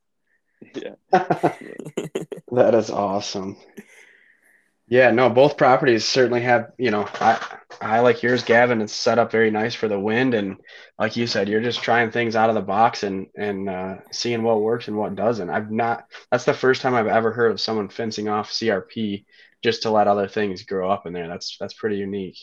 yeah. 0.75 1.53
That 2.51 2.75
is 2.75 2.89
awesome. 2.89 3.57
Yeah, 4.89 5.11
no, 5.11 5.29
both 5.29 5.57
properties 5.57 6.05
certainly 6.05 6.41
have, 6.41 6.71
you 6.77 6.91
know, 6.91 7.05
I 7.15 7.45
I 7.81 7.99
like 7.99 8.23
yours, 8.23 8.43
Gavin, 8.43 8.81
it's 8.81 8.93
set 8.93 9.19
up 9.19 9.31
very 9.31 9.51
nice 9.51 9.75
for 9.75 9.89
the 9.89 9.99
wind 9.99 10.33
and 10.33 10.55
like 10.97 11.17
you 11.17 11.27
said, 11.27 11.49
you're 11.49 11.61
just 11.61 11.81
trying 11.83 12.09
things 12.09 12.37
out 12.37 12.49
of 12.49 12.55
the 12.55 12.61
box 12.61 13.03
and 13.03 13.27
and 13.37 13.69
uh, 13.69 13.97
seeing 14.11 14.43
what 14.43 14.61
works 14.61 14.87
and 14.87 14.97
what 14.97 15.15
doesn't. 15.15 15.49
I've 15.49 15.69
not 15.69 16.05
that's 16.31 16.45
the 16.45 16.53
first 16.53 16.81
time 16.81 16.95
I've 16.95 17.07
ever 17.07 17.33
heard 17.33 17.51
of 17.51 17.59
someone 17.59 17.89
fencing 17.89 18.29
off 18.29 18.49
CRP 18.49 19.25
just 19.63 19.83
to 19.83 19.89
let 19.91 20.07
other 20.07 20.27
things 20.27 20.63
grow 20.63 20.89
up 20.89 21.05
in 21.05 21.13
there. 21.13 21.27
That's 21.27 21.57
that's 21.59 21.73
pretty 21.73 21.97
unique. 21.97 22.37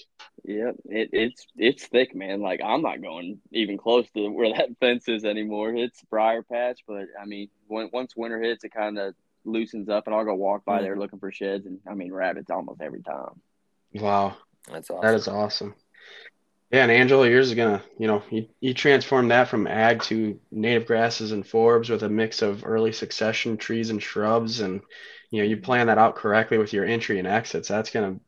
Yep, 0.44 0.76
it, 0.86 1.10
it's 1.12 1.46
it's 1.56 1.86
thick, 1.86 2.14
man. 2.14 2.40
Like 2.40 2.60
I'm 2.62 2.82
not 2.82 3.02
going 3.02 3.40
even 3.52 3.78
close 3.78 4.06
to 4.12 4.28
where 4.28 4.52
that 4.52 4.68
fence 4.80 5.08
is 5.08 5.24
anymore. 5.24 5.74
It's 5.74 6.02
briar 6.10 6.42
patch, 6.42 6.80
but 6.86 7.06
I 7.20 7.24
mean, 7.26 7.48
when, 7.66 7.90
once 7.92 8.14
winter 8.16 8.40
hits, 8.40 8.64
it 8.64 8.72
kind 8.72 8.98
of 8.98 9.14
loosens 9.44 9.88
up, 9.88 10.06
and 10.06 10.14
I'll 10.14 10.24
go 10.24 10.34
walk 10.34 10.64
by 10.64 10.80
Mhm. 10.80 10.82
there 10.82 10.98
looking 10.98 11.18
for 11.20 11.32
sheds, 11.32 11.66
and 11.66 11.80
I 11.88 11.94
mean 11.94 12.12
rabbits 12.12 12.50
almost 12.50 12.82
every 12.82 13.02
time. 13.02 13.40
Wow, 13.94 14.36
That's 14.70 14.90
awesome. 14.90 15.00
that 15.02 15.14
is 15.14 15.28
awesome. 15.28 15.74
Yeah, 16.70 16.82
and 16.82 16.90
Angelo, 16.90 17.22
yours 17.24 17.48
is 17.48 17.54
gonna, 17.54 17.82
you 17.98 18.06
know, 18.08 18.22
you, 18.30 18.48
you 18.60 18.74
transform 18.74 19.28
that 19.28 19.48
from 19.48 19.66
ag 19.66 20.02
to 20.04 20.40
native 20.50 20.86
grasses 20.86 21.32
and 21.32 21.44
forbs 21.44 21.88
with 21.88 22.02
a 22.02 22.08
mix 22.08 22.42
of 22.42 22.64
early 22.66 22.92
succession 22.92 23.56
trees 23.56 23.90
and 23.90 24.02
shrubs, 24.02 24.60
and 24.60 24.80
you 25.34 25.42
know, 25.42 25.48
you 25.48 25.56
plan 25.56 25.88
that 25.88 25.98
out 25.98 26.14
correctly 26.14 26.58
with 26.58 26.72
your 26.72 26.84
entry 26.84 27.18
and 27.18 27.26
exits. 27.26 27.66
That's 27.68 27.90
gonna 27.90 28.20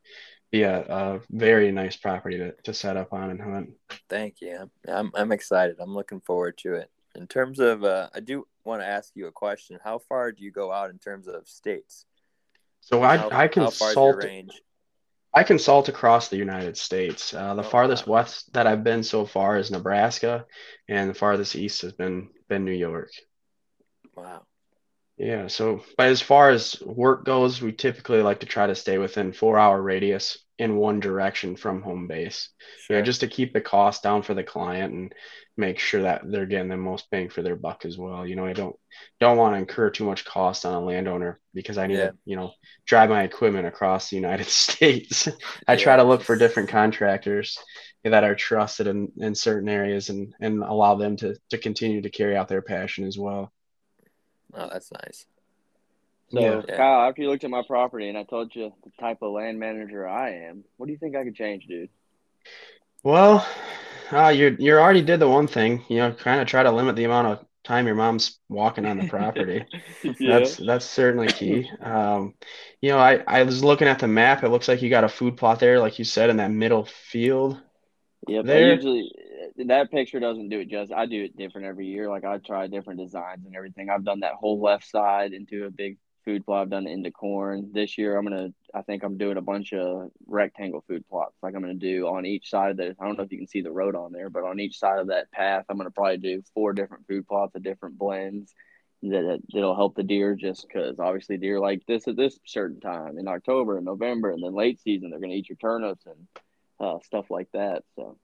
be 0.51 0.63
a, 0.63 0.81
a 0.81 1.19
very 1.29 1.71
nice 1.71 1.95
property 1.95 2.37
to, 2.37 2.51
to 2.63 2.73
set 2.73 2.97
up 2.97 3.13
on 3.13 3.29
and 3.29 3.41
hunt. 3.41 3.69
Thank 4.09 4.41
you. 4.41 4.69
I'm 4.87 5.11
I'm 5.15 5.31
excited. 5.31 5.77
I'm 5.79 5.93
looking 5.93 6.19
forward 6.19 6.57
to 6.59 6.73
it. 6.73 6.91
In 7.15 7.25
terms 7.27 7.59
of, 7.59 7.83
uh, 7.83 8.09
I 8.13 8.19
do 8.19 8.45
want 8.65 8.81
to 8.81 8.85
ask 8.85 9.11
you 9.15 9.27
a 9.27 9.31
question. 9.31 9.79
How 9.81 9.99
far 9.99 10.33
do 10.33 10.43
you 10.43 10.51
go 10.51 10.71
out 10.71 10.89
in 10.89 10.99
terms 10.99 11.27
of 11.27 11.47
states? 11.47 12.05
So 12.81 13.01
I, 13.03 13.17
how, 13.17 13.29
I 13.29 13.49
how 13.55 13.69
far 13.69 13.89
is 13.91 13.95
your 13.95 14.17
consult? 14.17 14.61
I 15.33 15.43
consult 15.43 15.89
across 15.89 16.27
the 16.27 16.37
United 16.37 16.77
States. 16.77 17.33
Uh, 17.33 17.53
the 17.53 17.63
Oh, 17.63 17.69
farthest 17.69 18.05
wow. 18.05 18.15
west 18.15 18.53
that 18.53 18.67
I've 18.67 18.83
been 18.83 19.03
so 19.03 19.25
far 19.25 19.57
is 19.57 19.71
Nebraska, 19.71 20.45
and 20.89 21.09
the 21.09 21.13
farthest 21.13 21.55
east 21.55 21.81
has 21.83 21.93
been 21.93 22.29
been 22.49 22.65
New 22.65 22.71
York. 22.71 23.11
Wow. 24.15 24.45
Yeah, 25.17 25.47
so 25.47 25.83
but 25.97 26.09
as 26.09 26.21
far 26.21 26.51
as 26.51 26.79
work 26.81 27.25
goes, 27.25 27.59
we 27.59 27.71
typically 27.71 28.21
like 28.21 28.41
to 28.41 28.45
try 28.45 28.67
to 28.67 28.75
stay 28.75 28.99
within 28.99 29.33
four 29.33 29.57
hour 29.57 29.81
radius 29.81 30.37
in 30.59 30.75
one 30.77 30.99
direction 30.99 31.55
from 31.55 31.81
home 31.81 32.07
base. 32.07 32.49
Sure. 32.75 32.97
Yeah, 32.97 33.01
just 33.01 33.21
to 33.21 33.27
keep 33.27 33.51
the 33.51 33.61
cost 33.61 34.03
down 34.03 34.21
for 34.21 34.35
the 34.35 34.43
client 34.43 34.93
and 34.93 35.13
make 35.57 35.79
sure 35.79 36.03
that 36.03 36.21
they're 36.23 36.45
getting 36.45 36.69
the 36.69 36.77
most 36.77 37.09
bang 37.09 37.29
for 37.29 37.41
their 37.41 37.55
buck 37.55 37.83
as 37.83 37.97
well. 37.97 38.27
You 38.27 38.35
know, 38.35 38.45
I 38.45 38.53
don't 38.53 38.75
don't 39.19 39.37
want 39.37 39.55
to 39.55 39.59
incur 39.59 39.89
too 39.89 40.05
much 40.05 40.23
cost 40.23 40.65
on 40.65 40.75
a 40.75 40.85
landowner 40.85 41.39
because 41.55 41.79
I 41.79 41.87
need 41.87 41.97
Yeah. 41.97 42.01
to, 42.01 42.13
you 42.25 42.35
know, 42.35 42.53
drive 42.85 43.09
my 43.09 43.23
equipment 43.23 43.65
across 43.65 44.11
the 44.11 44.17
United 44.17 44.45
States. 44.47 45.27
I 45.67 45.77
try 45.77 45.95
to 45.97 46.03
look 46.03 46.21
for 46.21 46.35
different 46.35 46.69
contractors 46.69 47.57
that 48.03 48.23
are 48.23 48.35
trusted 48.35 48.85
in, 48.85 49.11
in 49.17 49.33
certain 49.33 49.67
areas 49.67 50.09
and, 50.09 50.33
and 50.39 50.63
allow 50.63 50.93
them 50.95 51.17
to, 51.17 51.35
to 51.49 51.57
continue 51.57 52.03
to 52.03 52.09
carry 52.11 52.37
out 52.37 52.47
their 52.49 52.61
passion 52.61 53.05
as 53.05 53.17
well. 53.17 53.51
Oh, 54.53 54.69
that's 54.71 54.91
nice. 54.91 55.25
So, 56.29 56.39
Yeah. 56.39 56.61
Yeah. 56.67 56.77
Kyle, 56.77 57.09
after 57.09 57.21
you 57.21 57.29
looked 57.29 57.43
at 57.43 57.49
my 57.49 57.63
property 57.65 58.09
and 58.09 58.17
I 58.17 58.23
told 58.23 58.53
you 58.55 58.73
the 58.83 58.91
type 58.99 59.19
of 59.21 59.31
land 59.31 59.59
manager 59.59 60.07
I 60.07 60.31
am, 60.47 60.63
what 60.77 60.87
do 60.87 60.91
you 60.91 60.97
think 60.97 61.15
I 61.15 61.23
could 61.23 61.35
change, 61.35 61.65
dude? 61.67 61.89
Well, 63.03 63.47
uh, 64.11 64.29
you 64.29 64.55
you 64.59 64.73
already 64.77 65.01
did 65.01 65.19
the 65.19 65.29
one 65.29 65.47
thing, 65.47 65.83
you 65.87 65.97
know, 65.97 66.11
kind 66.11 66.41
of 66.41 66.47
try 66.47 66.63
to 66.63 66.71
limit 66.71 66.95
the 66.95 67.05
amount 67.05 67.27
of 67.27 67.45
time 67.63 67.85
your 67.85 67.95
mom's 67.95 68.39
walking 68.49 68.85
on 68.85 68.97
the 68.97 69.03
property. 69.07 69.65
yeah. 70.03 70.39
That's 70.39 70.57
that's 70.57 70.85
certainly 70.85 71.27
key. 71.27 71.69
Um, 71.81 72.33
you 72.81 72.89
know, 72.89 72.97
I, 72.97 73.23
I 73.27 73.43
was 73.43 73.63
looking 73.63 73.87
at 73.87 73.99
the 73.99 74.07
map. 74.07 74.43
It 74.43 74.49
looks 74.49 74.67
like 74.67 74.81
you 74.81 74.89
got 74.89 75.03
a 75.03 75.09
food 75.09 75.37
plot 75.37 75.59
there, 75.59 75.79
like 75.79 75.99
you 75.99 76.05
said, 76.05 76.29
in 76.29 76.37
that 76.37 76.51
middle 76.51 76.85
field. 76.85 77.61
Yep. 78.27 78.43
I 78.43 78.47
there. 78.47 78.73
usually 78.73 79.11
eh, 79.59 79.63
that 79.67 79.91
picture 79.91 80.19
doesn't 80.19 80.49
do 80.49 80.59
it 80.59 80.69
justice. 80.69 80.95
I 80.95 81.05
do 81.05 81.23
it 81.23 81.37
different 81.37 81.67
every 81.67 81.87
year. 81.87 82.09
Like 82.09 82.25
I 82.25 82.37
try 82.37 82.67
different 82.67 82.99
designs 82.99 83.45
and 83.45 83.55
everything. 83.55 83.89
I've 83.89 84.03
done 84.03 84.21
that 84.21 84.33
whole 84.33 84.61
left 84.61 84.87
side 84.87 85.33
into 85.33 85.65
a 85.65 85.71
big 85.71 85.97
food 86.25 86.45
plot. 86.45 86.63
I've 86.63 86.69
done 86.69 86.87
it 86.87 86.91
into 86.91 87.11
corn. 87.11 87.71
This 87.73 87.97
year 87.97 88.17
I'm 88.17 88.25
gonna 88.25 88.49
I 88.73 88.81
think 88.81 89.03
I'm 89.03 89.17
doing 89.17 89.37
a 89.37 89.41
bunch 89.41 89.73
of 89.73 90.11
rectangle 90.27 90.83
food 90.87 91.05
plots. 91.09 91.37
Like 91.41 91.55
I'm 91.55 91.61
gonna 91.61 91.75
do 91.75 92.07
on 92.07 92.25
each 92.25 92.49
side 92.49 92.71
of 92.71 92.77
the 92.77 92.95
I 92.99 93.05
don't 93.05 93.17
know 93.17 93.23
if 93.23 93.31
you 93.31 93.37
can 93.37 93.47
see 93.47 93.61
the 93.61 93.71
road 93.71 93.95
on 93.95 94.11
there, 94.11 94.29
but 94.29 94.43
on 94.43 94.59
each 94.59 94.77
side 94.77 94.99
of 94.99 95.07
that 95.07 95.31
path 95.31 95.65
I'm 95.69 95.77
gonna 95.77 95.91
probably 95.91 96.17
do 96.17 96.43
four 96.53 96.73
different 96.73 97.07
food 97.07 97.27
plots 97.27 97.55
of 97.55 97.63
different 97.63 97.97
blends 97.97 98.53
that 99.03 99.39
that'll 99.53 99.75
help 99.75 99.95
the 99.95 100.03
deer 100.03 100.35
just 100.35 100.67
because 100.67 100.99
obviously 100.99 101.37
deer 101.37 101.59
like 101.59 101.85
this 101.87 102.07
at 102.07 102.15
this 102.17 102.39
certain 102.45 102.79
time 102.79 103.17
in 103.19 103.27
October 103.27 103.77
and 103.77 103.85
November 103.85 104.31
and 104.31 104.43
then 104.43 104.53
late 104.53 104.81
season 104.81 105.11
they're 105.11 105.19
gonna 105.19 105.33
eat 105.33 105.49
your 105.49 105.57
turnips 105.57 106.05
and 106.07 106.27
uh, 106.79 106.99
stuff 107.03 107.25
like 107.29 107.49
that. 107.53 107.83
So 107.95 108.17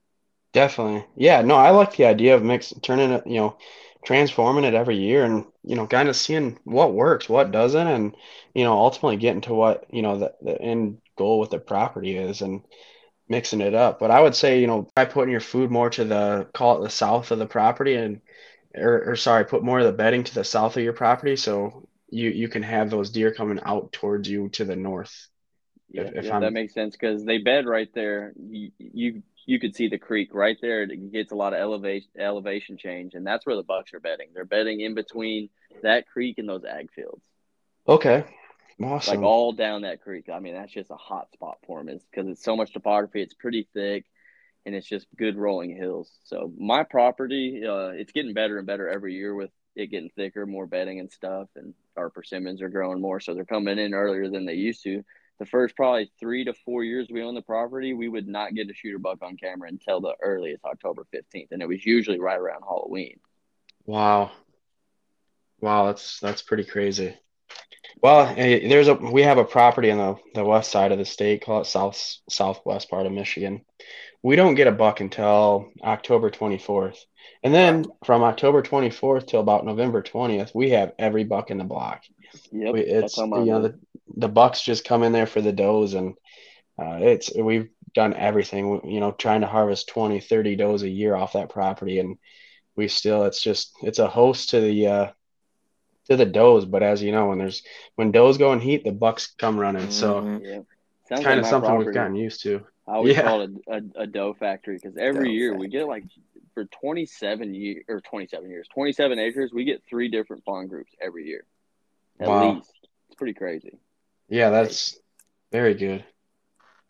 Definitely. 0.52 1.04
Yeah, 1.16 1.42
no, 1.42 1.56
I 1.56 1.70
like 1.70 1.96
the 1.96 2.04
idea 2.06 2.36
of 2.36 2.42
mix 2.44 2.72
turning 2.82 3.10
it, 3.10 3.26
you 3.26 3.36
know, 3.38 3.58
transforming 4.04 4.64
it 4.64 4.74
every 4.74 4.96
year 4.96 5.24
and, 5.24 5.46
you 5.64 5.74
know, 5.74 5.86
kind 5.86 6.08
of 6.08 6.14
seeing 6.16 6.58
what 6.64 6.94
works, 6.94 7.28
what 7.28 7.50
doesn't, 7.50 7.86
and, 7.88 8.16
you 8.54 8.62
know, 8.64 8.72
ultimately 8.74 9.16
getting 9.16 9.40
to 9.42 9.54
what, 9.54 9.84
you 9.90 10.02
know, 10.02 10.18
the, 10.18 10.34
the 10.42 10.60
end 10.62 10.98
goal 11.18 11.40
with 11.40 11.50
the 11.50 11.58
property 11.58 12.16
is 12.16 12.40
and 12.40 12.62
mixing 13.28 13.60
it 13.60 13.74
up. 13.74 13.98
But 13.98 14.12
I 14.12 14.20
would 14.20 14.36
say, 14.36 14.60
you 14.60 14.68
know, 14.68 14.88
by 14.94 15.06
putting 15.06 15.32
your 15.32 15.40
food 15.40 15.70
more 15.72 15.90
to 15.90 16.04
the, 16.04 16.48
call 16.54 16.78
it 16.78 16.84
the 16.84 16.90
south 16.90 17.30
of 17.32 17.38
the 17.40 17.46
property 17.46 17.96
and, 17.96 18.20
or, 18.76 19.12
or 19.12 19.16
sorry, 19.16 19.44
put 19.46 19.64
more 19.64 19.80
of 19.80 19.86
the 19.86 19.92
bedding 19.92 20.24
to 20.24 20.34
the 20.34 20.44
south 20.44 20.76
of 20.76 20.84
your 20.84 20.92
property 20.92 21.36
so 21.36 21.88
you, 22.10 22.30
you 22.30 22.48
can 22.48 22.62
have 22.62 22.90
those 22.90 23.10
deer 23.10 23.32
coming 23.34 23.60
out 23.64 23.92
towards 23.92 24.28
you 24.28 24.48
to 24.50 24.64
the 24.64 24.76
north. 24.76 25.28
Yeah, 25.94 26.02
If- 26.02 26.14
if 26.16 26.24
yeah, 26.24 26.40
that 26.40 26.52
makes 26.52 26.74
sense 26.74 26.96
because 26.96 27.24
they 27.24 27.38
bed 27.38 27.66
right 27.66 27.88
there. 27.94 28.32
You, 28.36 28.70
you 28.78 29.22
you 29.46 29.60
could 29.60 29.76
see 29.76 29.88
the 29.88 29.98
creek 29.98 30.34
right 30.34 30.56
there. 30.60 30.82
It 30.82 31.12
gets 31.12 31.30
a 31.30 31.36
lot 31.36 31.52
of 31.52 31.60
elevation 31.60 32.08
elevation 32.18 32.76
change, 32.76 33.14
and 33.14 33.26
that's 33.26 33.46
where 33.46 33.56
the 33.56 33.62
bucks 33.62 33.94
are 33.94 34.00
bedding. 34.00 34.28
They're 34.34 34.44
bedding 34.44 34.80
in 34.80 34.94
between 34.94 35.50
that 35.82 36.08
creek 36.08 36.38
and 36.38 36.48
those 36.48 36.64
ag 36.64 36.90
fields, 36.92 37.22
Okay. 37.86 38.24
Awesome. 38.82 39.14
like 39.20 39.24
all 39.24 39.52
down 39.52 39.82
that 39.82 40.00
creek. 40.02 40.28
I 40.28 40.40
mean, 40.40 40.54
that's 40.54 40.72
just 40.72 40.90
a 40.90 40.96
hot 40.96 41.30
spot 41.32 41.58
for 41.66 41.78
them, 41.78 41.88
is 41.88 42.02
because 42.10 42.28
it's 42.28 42.42
so 42.42 42.56
much 42.56 42.72
topography. 42.72 43.22
It's 43.22 43.34
pretty 43.34 43.68
thick, 43.72 44.04
and 44.66 44.74
it's 44.74 44.88
just 44.88 45.06
good 45.16 45.36
rolling 45.36 45.76
hills. 45.76 46.10
So 46.24 46.52
my 46.58 46.82
property, 46.82 47.62
uh, 47.64 47.90
it's 47.90 48.10
getting 48.12 48.34
better 48.34 48.58
and 48.58 48.66
better 48.66 48.88
every 48.88 49.14
year 49.14 49.32
with 49.34 49.50
it 49.76 49.88
getting 49.88 50.10
thicker, 50.10 50.44
more 50.46 50.66
bedding 50.66 50.98
and 51.00 51.10
stuff, 51.12 51.48
and 51.54 51.74
our 51.96 52.08
persimmons 52.10 52.62
are 52.62 52.68
growing 52.68 53.00
more, 53.00 53.20
so 53.20 53.34
they're 53.34 53.44
coming 53.44 53.78
in 53.78 53.94
earlier 53.94 54.28
than 54.28 54.44
they 54.46 54.54
used 54.54 54.82
to. 54.84 55.04
The 55.38 55.46
first 55.46 55.74
probably 55.74 56.10
three 56.20 56.44
to 56.44 56.54
four 56.64 56.84
years 56.84 57.08
we 57.10 57.22
owned 57.22 57.36
the 57.36 57.42
property, 57.42 57.92
we 57.92 58.08
would 58.08 58.28
not 58.28 58.54
get 58.54 58.70
a 58.70 58.74
shooter 58.74 58.98
buck 58.98 59.18
on 59.22 59.36
camera 59.36 59.68
until 59.68 60.00
the 60.00 60.14
earliest 60.22 60.64
October 60.64 61.06
fifteenth, 61.10 61.50
and 61.50 61.60
it 61.60 61.68
was 61.68 61.84
usually 61.84 62.20
right 62.20 62.38
around 62.38 62.62
Halloween. 62.62 63.18
Wow. 63.84 64.30
Wow, 65.60 65.86
that's 65.86 66.20
that's 66.20 66.42
pretty 66.42 66.64
crazy. 66.64 67.16
Well, 68.02 68.32
eh, 68.36 68.68
there's 68.68 68.88
a 68.88 68.94
we 68.94 69.22
have 69.22 69.38
a 69.38 69.44
property 69.44 69.90
on 69.90 69.98
the, 69.98 70.16
the 70.34 70.44
west 70.44 70.70
side 70.70 70.92
of 70.92 70.98
the 70.98 71.04
state, 71.04 71.44
call 71.44 71.62
it 71.62 71.66
south 71.66 72.18
southwest 72.28 72.90
part 72.90 73.06
of 73.06 73.12
Michigan. 73.12 73.64
We 74.22 74.36
don't 74.36 74.54
get 74.54 74.66
a 74.66 74.72
buck 74.72 75.00
until 75.00 75.70
October 75.82 76.30
24th. 76.30 76.98
And 77.42 77.52
then 77.52 77.84
from 78.04 78.22
October 78.22 78.62
24th 78.62 79.26
till 79.26 79.40
about 79.40 79.66
November 79.66 80.02
20th, 80.02 80.54
we 80.54 80.70
have 80.70 80.92
every 80.98 81.24
buck 81.24 81.50
in 81.50 81.58
the 81.58 81.64
block. 81.64 82.02
Yep, 82.50 82.72
We, 82.72 82.80
it's 82.80 83.16
that's 83.16 83.18
how 83.18 83.38
you 83.38 83.52
know 83.52 83.62
the 83.62 83.78
the 84.16 84.28
bucks 84.28 84.62
just 84.62 84.84
come 84.84 85.02
in 85.02 85.12
there 85.12 85.26
for 85.26 85.40
the 85.40 85.52
does 85.52 85.94
and 85.94 86.14
uh, 86.78 86.98
it's 87.00 87.32
we've 87.36 87.68
done 87.94 88.14
everything 88.14 88.80
you 88.84 89.00
know 89.00 89.12
trying 89.12 89.42
to 89.42 89.46
harvest 89.46 89.88
20 89.88 90.20
30 90.20 90.56
does 90.56 90.82
a 90.82 90.88
year 90.88 91.14
off 91.14 91.34
that 91.34 91.48
property 91.50 91.98
and 91.98 92.16
we 92.76 92.88
still 92.88 93.24
it's 93.24 93.42
just 93.42 93.72
it's 93.82 93.98
a 93.98 94.08
host 94.08 94.50
to 94.50 94.60
the 94.60 94.86
uh 94.86 95.10
to 96.06 96.16
the 96.16 96.26
does 96.26 96.64
but 96.64 96.82
as 96.82 97.02
you 97.02 97.12
know 97.12 97.28
when 97.28 97.38
there's 97.38 97.62
when 97.94 98.10
does 98.12 98.36
go 98.38 98.52
in 98.52 98.60
heat 98.60 98.84
the 98.84 98.92
bucks 98.92 99.34
come 99.38 99.58
running 99.58 99.88
so 99.90 100.20
Mhm. 100.20 100.44
Yeah, 100.44 100.60
it's 101.10 101.24
kind 101.24 101.38
like 101.38 101.46
of 101.46 101.50
something 101.50 101.70
property. 101.70 101.86
we've 101.86 101.94
gotten 101.94 102.16
used 102.16 102.42
to 102.42 102.66
I 102.86 102.94
always 102.96 103.14
Yeah. 103.14 103.22
call 103.22 103.40
it 103.42 103.50
a, 103.68 103.72
a, 103.72 104.02
a 104.02 104.06
doe 104.06 104.34
factory 104.34 104.76
because 104.76 104.96
every 104.98 105.28
Doe 105.28 105.34
year 105.34 105.54
we 105.56 105.68
get 105.68 105.86
like 105.86 106.04
for 106.52 106.66
27 106.66 107.54
years 107.54 107.82
or 107.88 108.00
27 108.02 108.50
years, 108.50 108.68
27 108.68 109.18
acres, 109.18 109.52
we 109.52 109.64
get 109.64 109.82
three 109.88 110.08
different 110.08 110.44
fawn 110.44 110.66
groups 110.66 110.92
every 111.00 111.26
year. 111.26 111.46
At 112.20 112.28
Wow. 112.28 112.56
least. 112.56 112.70
It's 113.08 113.16
pretty 113.16 113.34
crazy. 113.34 113.78
Yeah 114.28 114.50
that's 114.50 114.98
very 115.52 115.74
good 115.74 116.04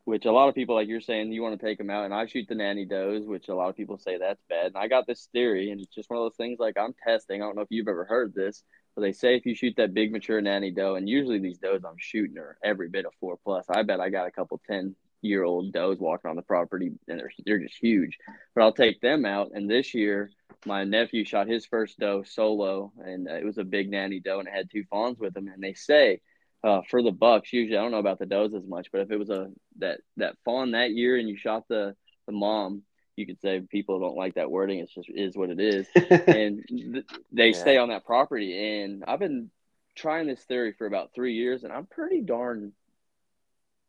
Which 0.05 0.26
a 0.26 0.32
lot 0.32 0.49
of 0.51 0.55
people, 0.55 0.74
like 0.74 0.89
you're 0.89 1.01
saying, 1.01 1.32
you 1.32 1.43
want 1.43 1.59
to 1.59 1.66
take 1.66 1.78
them 1.78 1.91
out, 1.91 2.05
and 2.07 2.14
I 2.14 2.26
shoot 2.26 2.47
the 2.49 2.57
nanny 2.57 2.87
does, 2.87 3.24
which 3.26 3.49
a 3.49 3.55
lot 3.55 3.70
of 3.70 3.76
people 3.76 3.99
say 3.99 4.18
that's 4.18 4.43
bad. 4.51 4.66
And 4.66 4.76
I 4.76 4.89
got 4.89 5.07
this 5.07 5.28
theory, 5.32 5.70
and 5.70 5.80
it's 5.80 5.95
just 5.95 6.11
one 6.11 6.18
of 6.18 6.24
those 6.26 6.37
things 6.37 6.59
like 6.61 6.76
I'm 6.78 6.95
testing. 7.05 7.43
I 7.43 7.47
don't 7.47 7.57
know 7.57 7.62
if 7.62 7.70
you've 7.70 7.89
ever 7.89 8.05
heard 8.05 8.35
this, 8.35 8.64
but 8.95 9.03
they 9.03 9.12
say 9.12 9.37
if 9.37 9.47
you 9.47 9.55
shoot 9.55 9.74
that 9.78 9.95
big 9.95 10.12
mature 10.12 10.43
nanny 10.43 10.72
doe, 10.72 10.97
and 10.97 11.09
usually 11.09 11.39
these 11.39 11.59
does 11.59 11.85
I'm 11.85 11.97
shooting 11.99 12.39
are 12.39 12.59
every 12.64 12.91
bit 12.91 13.07
of 13.07 13.14
four 13.20 13.39
plus. 13.45 13.66
I 13.70 13.82
bet 13.82 14.01
I 14.01 14.11
got 14.11 14.28
a 14.28 14.32
couple 14.32 14.61
10 14.66 14.97
year 15.22 15.45
old 15.45 15.72
does 15.72 15.99
walking 16.01 16.30
on 16.30 16.37
the 16.37 16.43
property, 16.43 16.93
and 17.09 17.20
they're, 17.20 17.32
they're 17.47 17.61
just 17.61 17.76
huge. 17.76 18.18
But 18.55 18.64
I'll 18.64 18.72
take 18.74 19.01
them 19.01 19.24
out. 19.24 19.53
And 19.55 19.70
this 19.70 19.95
year, 19.95 20.30
my 20.66 20.85
nephew 20.85 21.24
shot 21.24 21.49
his 21.49 21.66
first 21.66 21.99
doe 21.99 22.24
solo, 22.24 22.93
and 22.99 23.28
uh, 23.28 23.35
it 23.35 23.45
was 23.45 23.59
a 23.59 23.64
big 23.64 23.91
nanny 23.91 24.20
doe, 24.20 24.41
and 24.41 24.49
it 24.49 24.55
had 24.55 24.70
two 24.70 24.85
fawns 24.91 25.18
with 25.18 25.37
him. 25.37 25.49
And 25.49 25.62
they 25.62 25.74
say, 25.74 26.20
uh, 26.65 26.83
for 26.91 27.03
the 27.03 27.12
bucks, 27.12 27.53
usually 27.53 27.79
I 27.79 27.83
don't 27.83 27.93
know 27.93 27.99
about 27.99 28.21
the 28.21 28.27
does 28.27 28.55
as 28.55 28.67
much, 28.67 28.89
but 28.93 29.03
if 29.03 29.12
it 29.12 29.19
was 29.19 29.31
a 29.31 29.49
that 29.79 30.01
that 30.19 30.37
fawn 30.47 30.73
that 30.73 30.93
year 30.93 31.17
and 31.19 31.29
you 31.29 31.37
shot 31.39 31.69
the 31.69 31.97
the 32.27 32.33
mom, 32.33 32.83
you 33.17 33.27
could 33.27 33.41
say 33.43 33.61
people 33.71 34.01
don't 34.01 34.17
like 34.17 34.37
that 34.37 34.51
wording. 34.51 34.81
It's 34.81 34.95
just 34.95 35.11
is 35.15 35.37
what 35.37 35.51
it 35.51 35.61
is, 35.61 35.89
and 36.29 36.65
th- 36.69 37.07
they 37.33 37.53
Yeah. 37.53 37.55
stay 37.55 37.79
on 37.79 37.91
that 37.91 38.07
property. 38.07 38.83
And 38.83 39.05
I've 39.07 39.21
been 39.21 39.51
trying 39.97 40.27
this 40.29 40.45
theory 40.45 40.75
for 40.79 40.87
about 40.89 41.12
three 41.15 41.35
years, 41.35 41.65
and 41.65 41.73
I'm 41.73 41.87
pretty 41.87 42.23
darn 42.23 42.73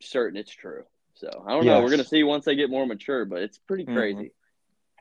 certain 0.02 0.38
it's 0.38 0.54
true. 0.54 0.84
So 1.16 1.46
I 1.48 1.52
don't 1.52 1.66
know. 1.66 1.82
We're 1.82 1.92
gonna 1.92 2.04
see 2.04 2.24
once 2.24 2.46
they 2.46 2.56
get 2.56 2.70
more 2.70 2.86
mature, 2.86 3.26
but 3.26 3.42
it's 3.42 3.58
pretty 3.58 3.86
Mhm. 3.88 3.94
crazy. 3.94 4.34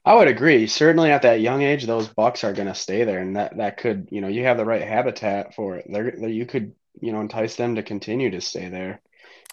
I 0.05 0.15
would 0.15 0.29
agree. 0.29 0.67
Certainly 0.67 1.11
at 1.13 1.23
that 1.23 1.41
young 1.41 1.63
age, 1.63 1.85
those 1.87 2.09
bucks 2.09 2.45
are 2.45 2.53
going 2.55 2.69
to 2.69 2.75
stay 2.75 3.05
there, 3.05 3.21
and 3.21 3.37
that 3.37 3.57
that 3.59 3.79
could, 3.79 4.09
you 4.13 4.21
know, 4.21 4.29
you 4.29 4.45
have 4.45 4.57
the 4.59 4.65
right 4.65 4.83
habitat 4.83 5.55
for 5.55 5.77
it. 5.77 5.87
There, 5.89 6.11
there 6.13 6.29
you 6.31 6.47
could 6.47 6.75
you 7.01 7.13
know 7.13 7.21
entice 7.21 7.57
them 7.57 7.75
to 7.77 7.83
continue 7.83 8.31
to 8.31 8.41
stay 8.41 8.69
there. 8.69 9.01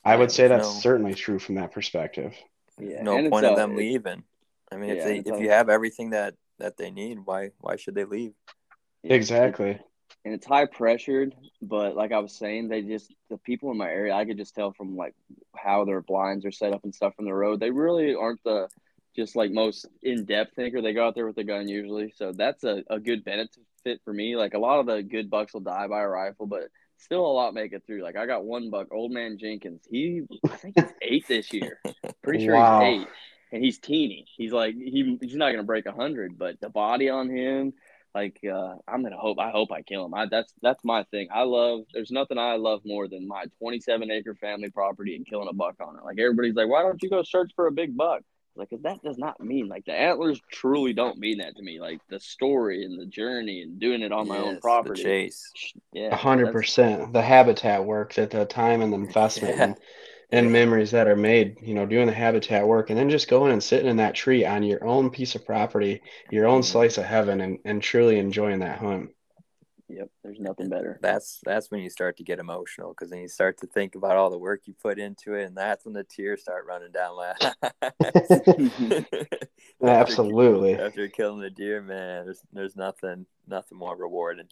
I 0.03 0.15
would 0.15 0.31
say 0.31 0.47
that's 0.47 0.73
no, 0.73 0.79
certainly 0.79 1.13
true 1.13 1.39
from 1.39 1.55
that 1.55 1.71
perspective. 1.71 2.33
Yeah, 2.79 3.03
no 3.03 3.29
point 3.29 3.45
in 3.45 3.55
them 3.55 3.75
leaving. 3.75 4.23
I 4.71 4.77
mean, 4.77 4.89
yeah, 4.89 4.95
if 4.95 5.03
they 5.03 5.31
if 5.31 5.39
you 5.39 5.49
have 5.49 5.69
everything 5.69 6.11
that 6.11 6.35
that 6.59 6.77
they 6.77 6.91
need, 6.91 7.19
why 7.25 7.51
why 7.59 7.75
should 7.75 7.95
they 7.95 8.05
leave? 8.05 8.33
Exactly. 9.03 9.79
And 10.23 10.33
it's 10.35 10.45
high 10.45 10.65
pressured, 10.65 11.33
but 11.61 11.95
like 11.95 12.11
I 12.11 12.19
was 12.19 12.37
saying, 12.37 12.67
they 12.67 12.81
just 12.81 13.13
the 13.29 13.37
people 13.37 13.71
in 13.71 13.77
my 13.77 13.89
area, 13.89 14.13
I 14.13 14.25
could 14.25 14.37
just 14.37 14.53
tell 14.53 14.71
from 14.71 14.95
like 14.95 15.15
how 15.55 15.85
their 15.85 16.01
blinds 16.01 16.45
are 16.45 16.51
set 16.51 16.73
up 16.73 16.83
and 16.83 16.93
stuff 16.93 17.15
from 17.15 17.25
the 17.25 17.33
road. 17.33 17.59
They 17.59 17.71
really 17.71 18.13
aren't 18.13 18.43
the 18.43 18.67
just 19.15 19.35
like 19.35 19.51
most 19.51 19.87
in 20.03 20.25
depth 20.25 20.55
thinker. 20.55 20.81
They 20.81 20.93
go 20.93 21.05
out 21.05 21.15
there 21.15 21.25
with 21.27 21.37
a 21.37 21.43
gun 21.43 21.67
usually, 21.67 22.13
so 22.15 22.31
that's 22.31 22.63
a, 22.63 22.83
a 22.89 22.99
good 22.99 23.23
benefit 23.23 24.01
for 24.03 24.13
me. 24.13 24.35
Like 24.35 24.53
a 24.53 24.59
lot 24.59 24.79
of 24.79 24.85
the 24.85 25.01
good 25.01 25.29
bucks 25.29 25.53
will 25.53 25.61
die 25.61 25.87
by 25.87 26.01
a 26.01 26.07
rifle, 26.07 26.45
but 26.45 26.69
still 27.01 27.25
a 27.25 27.33
lot 27.33 27.53
make 27.53 27.73
it 27.73 27.83
through. 27.85 28.03
Like 28.03 28.15
I 28.15 28.25
got 28.25 28.43
one 28.43 28.69
buck, 28.69 28.87
old 28.91 29.11
man 29.11 29.37
Jenkins. 29.37 29.81
He 29.89 30.23
I 30.45 30.55
think 30.55 30.75
he's 30.79 30.93
eight 31.01 31.27
this 31.27 31.53
year. 31.53 31.79
Pretty 32.23 32.45
sure 32.45 32.55
wow. 32.55 32.81
he's 32.81 33.01
eight. 33.01 33.07
And 33.53 33.63
he's 33.63 33.79
teeny. 33.79 34.25
He's 34.37 34.53
like 34.53 34.75
he 34.75 35.17
he's 35.21 35.35
not 35.35 35.51
gonna 35.51 35.63
break 35.63 35.85
a 35.85 35.91
hundred, 35.91 36.37
but 36.37 36.61
the 36.61 36.69
body 36.69 37.09
on 37.09 37.29
him, 37.29 37.73
like 38.15 38.39
uh, 38.49 38.75
I'm 38.87 39.03
gonna 39.03 39.17
hope 39.17 39.39
I 39.39 39.51
hope 39.51 39.71
I 39.71 39.81
kill 39.81 40.05
him. 40.05 40.13
I, 40.13 40.27
that's 40.27 40.53
that's 40.61 40.83
my 40.85 41.03
thing. 41.11 41.27
I 41.33 41.43
love 41.43 41.81
there's 41.93 42.11
nothing 42.11 42.37
I 42.37 42.55
love 42.55 42.81
more 42.85 43.07
than 43.07 43.27
my 43.27 43.45
27 43.59 44.09
acre 44.09 44.35
family 44.35 44.69
property 44.69 45.15
and 45.15 45.25
killing 45.25 45.49
a 45.49 45.53
buck 45.53 45.75
on 45.85 45.97
it. 45.97 46.05
Like 46.05 46.19
everybody's 46.19 46.55
like, 46.55 46.69
why 46.69 46.81
don't 46.81 47.01
you 47.03 47.09
go 47.09 47.23
search 47.23 47.51
for 47.55 47.67
a 47.67 47.71
big 47.71 47.97
buck? 47.97 48.21
Like 48.55 48.69
that 48.81 49.01
does 49.01 49.17
not 49.17 49.39
mean 49.39 49.67
like 49.67 49.85
the 49.85 49.93
antlers 49.93 50.41
truly 50.51 50.93
don't 50.93 51.17
mean 51.17 51.37
that 51.37 51.55
to 51.55 51.63
me. 51.63 51.79
Like 51.79 51.99
the 52.09 52.19
story 52.19 52.83
and 52.83 52.99
the 52.99 53.05
journey 53.05 53.61
and 53.61 53.79
doing 53.79 54.01
it 54.01 54.11
on 54.11 54.27
my 54.27 54.37
own 54.37 54.59
property. 54.59 55.03
chase. 55.03 55.51
Yeah. 55.93 56.15
hundred 56.15 56.51
percent. 56.51 57.13
The 57.13 57.21
habitat 57.21 57.85
work 57.85 58.13
that 58.15 58.31
the 58.31 58.45
time 58.45 58.81
and 58.81 58.91
the 58.91 58.97
investment 59.07 59.57
yeah. 59.57 59.63
and, 59.63 59.77
and 60.31 60.51
memories 60.51 60.91
that 60.91 61.07
are 61.07 61.15
made, 61.15 61.57
you 61.61 61.73
know, 61.73 61.85
doing 61.85 62.07
the 62.07 62.13
habitat 62.13 62.67
work 62.67 62.89
and 62.89 62.99
then 62.99 63.09
just 63.09 63.29
going 63.29 63.53
and 63.53 63.63
sitting 63.63 63.89
in 63.89 63.97
that 63.97 64.15
tree 64.15 64.45
on 64.45 64.63
your 64.63 64.85
own 64.85 65.09
piece 65.09 65.35
of 65.35 65.45
property, 65.45 66.01
your 66.29 66.47
own 66.47 66.61
mm-hmm. 66.61 66.71
slice 66.71 66.97
of 66.97 67.05
heaven 67.05 67.41
and, 67.41 67.59
and 67.63 67.81
truly 67.81 68.19
enjoying 68.19 68.59
that 68.59 68.79
hunt. 68.79 69.11
Yep, 69.93 70.09
there's 70.23 70.39
nothing 70.39 70.69
better. 70.69 70.99
That's 71.01 71.41
that's 71.43 71.69
when 71.69 71.81
you 71.81 71.89
start 71.89 72.17
to 72.17 72.23
get 72.23 72.39
emotional 72.39 72.89
because 72.89 73.09
then 73.09 73.19
you 73.19 73.27
start 73.27 73.59
to 73.59 73.67
think 73.67 73.95
about 73.95 74.15
all 74.15 74.29
the 74.29 74.37
work 74.37 74.61
you 74.65 74.73
put 74.81 74.99
into 74.99 75.33
it, 75.33 75.43
and 75.43 75.57
that's 75.57 75.83
when 75.83 75.93
the 75.93 76.05
tears 76.05 76.41
start 76.41 76.65
running 76.65 76.91
down 76.91 77.17
my 77.17 77.33
eyes. 78.03 79.05
Absolutely. 79.83 80.73
After, 80.73 80.85
after 80.85 81.07
killing 81.09 81.41
the 81.41 81.49
deer, 81.49 81.81
man, 81.81 82.25
there's 82.25 82.41
there's 82.53 82.75
nothing 82.75 83.25
nothing 83.47 83.77
more 83.77 83.97
rewarding. 83.97 84.47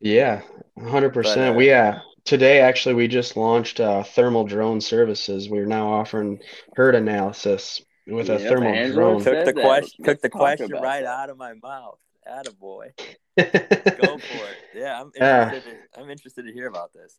Yeah, 0.00 0.42
hundred 0.78 1.12
percent. 1.12 1.54
Uh, 1.54 1.58
we 1.58 1.72
uh 1.72 1.98
today 2.24 2.60
actually 2.60 2.94
we 2.94 3.08
just 3.08 3.36
launched 3.36 3.78
uh, 3.78 4.02
thermal 4.02 4.44
drone 4.44 4.80
services. 4.80 5.50
We're 5.50 5.66
now 5.66 5.92
offering 5.92 6.40
herd 6.76 6.94
analysis 6.94 7.82
with 8.06 8.28
yeah, 8.28 8.36
a 8.36 8.38
thermal 8.38 8.92
drone. 8.92 9.22
Took 9.22 9.44
the 9.44 9.52
question 9.52 10.04
took 10.04 10.22
the 10.22 10.30
question 10.30 10.70
right 10.72 11.02
that. 11.02 11.06
out 11.06 11.30
of 11.30 11.36
my 11.36 11.52
mouth. 11.62 11.98
Attaboy. 12.26 12.92
Go 13.36 13.44
for 13.46 14.14
it. 14.16 14.56
Yeah, 14.74 15.00
I'm 15.00 15.10
interested, 15.14 15.72
uh, 15.72 16.00
I'm 16.00 16.10
interested 16.10 16.46
to 16.46 16.52
hear 16.52 16.66
about 16.66 16.92
this. 16.92 17.18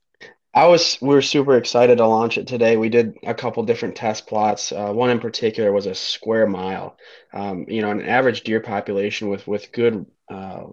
I 0.54 0.68
was 0.68 1.00
we 1.02 1.16
are 1.16 1.22
super 1.22 1.58
excited 1.58 1.98
to 1.98 2.08
launch 2.08 2.38
it 2.38 2.48
today. 2.48 2.78
We 2.78 2.90
did 2.90 3.18
a 3.24 3.34
couple 3.34 3.64
different 3.64 3.96
test 3.96 4.28
plots. 4.28 4.72
Uh, 4.72 4.92
one 4.94 5.10
in 5.10 5.20
particular 5.20 5.72
was 5.72 5.88
a 5.88 5.96
square 5.96 6.46
mile. 6.46 6.98
Um, 7.34 7.66
you 7.68 7.82
know, 7.82 7.90
an 7.90 8.06
average 8.06 8.42
deer 8.44 8.60
population 8.60 9.30
with 9.30 9.48
with 9.48 9.72
good, 9.72 10.06
uh, 10.30 10.66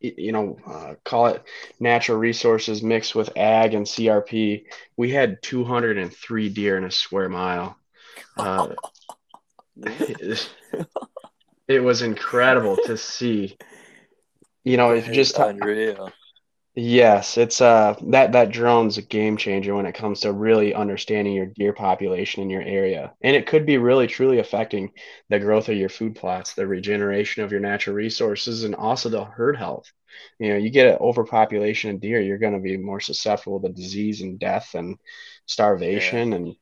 you 0.00 0.30
know, 0.30 0.56
uh, 0.66 0.94
call 1.04 1.26
it 1.26 1.42
natural 1.80 2.18
resources 2.18 2.82
mixed 2.82 3.14
with 3.14 3.36
ag 3.36 3.74
and 3.74 3.86
CRP. 3.86 4.64
We 4.96 5.10
had 5.10 5.42
203 5.42 6.48
deer 6.50 6.76
in 6.76 6.84
a 6.84 6.90
square 6.90 7.28
mile. 7.28 7.76
Uh, 8.36 8.74
it 11.68 11.82
was 11.82 12.02
incredible 12.02 12.76
to 12.86 12.96
see 12.96 13.56
you 14.64 14.76
know, 14.76 14.92
if 14.94 15.10
just 15.12 15.38
unreal. 15.38 16.10
Yes, 16.74 17.36
it's 17.36 17.60
uh 17.60 17.96
that 18.08 18.32
that 18.32 18.50
drone's 18.50 18.96
a 18.96 19.02
game 19.02 19.36
changer 19.36 19.74
when 19.74 19.84
it 19.84 19.94
comes 19.94 20.20
to 20.20 20.32
really 20.32 20.72
understanding 20.72 21.34
your 21.34 21.46
deer 21.46 21.74
population 21.74 22.42
in 22.42 22.48
your 22.48 22.62
area. 22.62 23.12
And 23.20 23.36
it 23.36 23.46
could 23.46 23.66
be 23.66 23.76
really 23.76 24.06
truly 24.06 24.38
affecting 24.38 24.92
the 25.28 25.38
growth 25.38 25.68
of 25.68 25.76
your 25.76 25.90
food 25.90 26.14
plots, 26.16 26.54
the 26.54 26.66
regeneration 26.66 27.44
of 27.44 27.52
your 27.52 27.60
natural 27.60 27.94
resources, 27.94 28.64
and 28.64 28.74
also 28.74 29.10
the 29.10 29.24
herd 29.24 29.56
health. 29.56 29.92
You 30.38 30.50
know, 30.50 30.56
you 30.56 30.70
get 30.70 30.88
an 30.88 30.98
overpopulation 30.98 31.90
of 31.90 32.00
deer, 32.00 32.20
you're 32.22 32.38
going 32.38 32.54
to 32.54 32.60
be 32.60 32.78
more 32.78 33.00
susceptible 33.00 33.60
to 33.60 33.68
disease 33.68 34.22
and 34.22 34.38
death 34.38 34.74
and 34.74 34.96
starvation 35.46 36.30
yeah. 36.30 36.36
and 36.36 36.56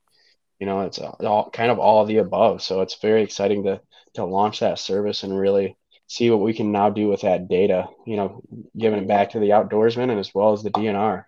you 0.59 0.67
know, 0.67 0.83
it's 0.83 0.99
all 0.99 1.51
kind 1.51 1.71
of 1.71 1.79
all 1.79 2.03
of 2.03 2.09
the 2.09 2.19
above. 2.19 2.63
So 2.63 2.83
it's 2.83 3.01
very 3.01 3.23
exciting 3.23 3.65
to 3.65 3.81
to 4.15 4.25
launch 4.25 4.61
that 4.61 4.79
service 4.79 5.23
and 5.23 5.37
really 5.39 5.77
see 6.11 6.29
what 6.29 6.41
we 6.41 6.53
can 6.53 6.73
now 6.73 6.91
do 6.91 7.07
with 7.07 7.21
that 7.21 7.47
data, 7.47 7.87
you 8.05 8.17
know, 8.17 8.43
giving 8.77 8.99
it 8.99 9.07
back 9.07 9.31
to 9.31 9.39
the 9.39 9.51
outdoorsman 9.51 10.11
and 10.11 10.19
as 10.19 10.35
well 10.35 10.53
as 10.53 10.61
the 10.65 10.71
DNR. 10.71 11.25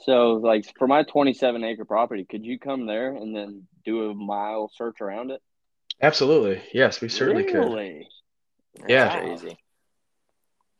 So, 0.00 0.34
like 0.34 0.70
for 0.78 0.86
my 0.86 1.02
27 1.02 1.64
acre 1.64 1.86
property, 1.86 2.26
could 2.28 2.44
you 2.44 2.58
come 2.58 2.84
there 2.84 3.14
and 3.14 3.34
then 3.34 3.62
do 3.86 4.10
a 4.10 4.14
mile 4.14 4.70
search 4.74 5.00
around 5.00 5.30
it? 5.30 5.40
Absolutely. 6.02 6.62
Yes, 6.74 7.00
we 7.00 7.08
certainly 7.08 7.44
really? 7.50 8.06
could. 8.74 8.90
yeah. 8.90 9.18
Crazy. 9.18 9.56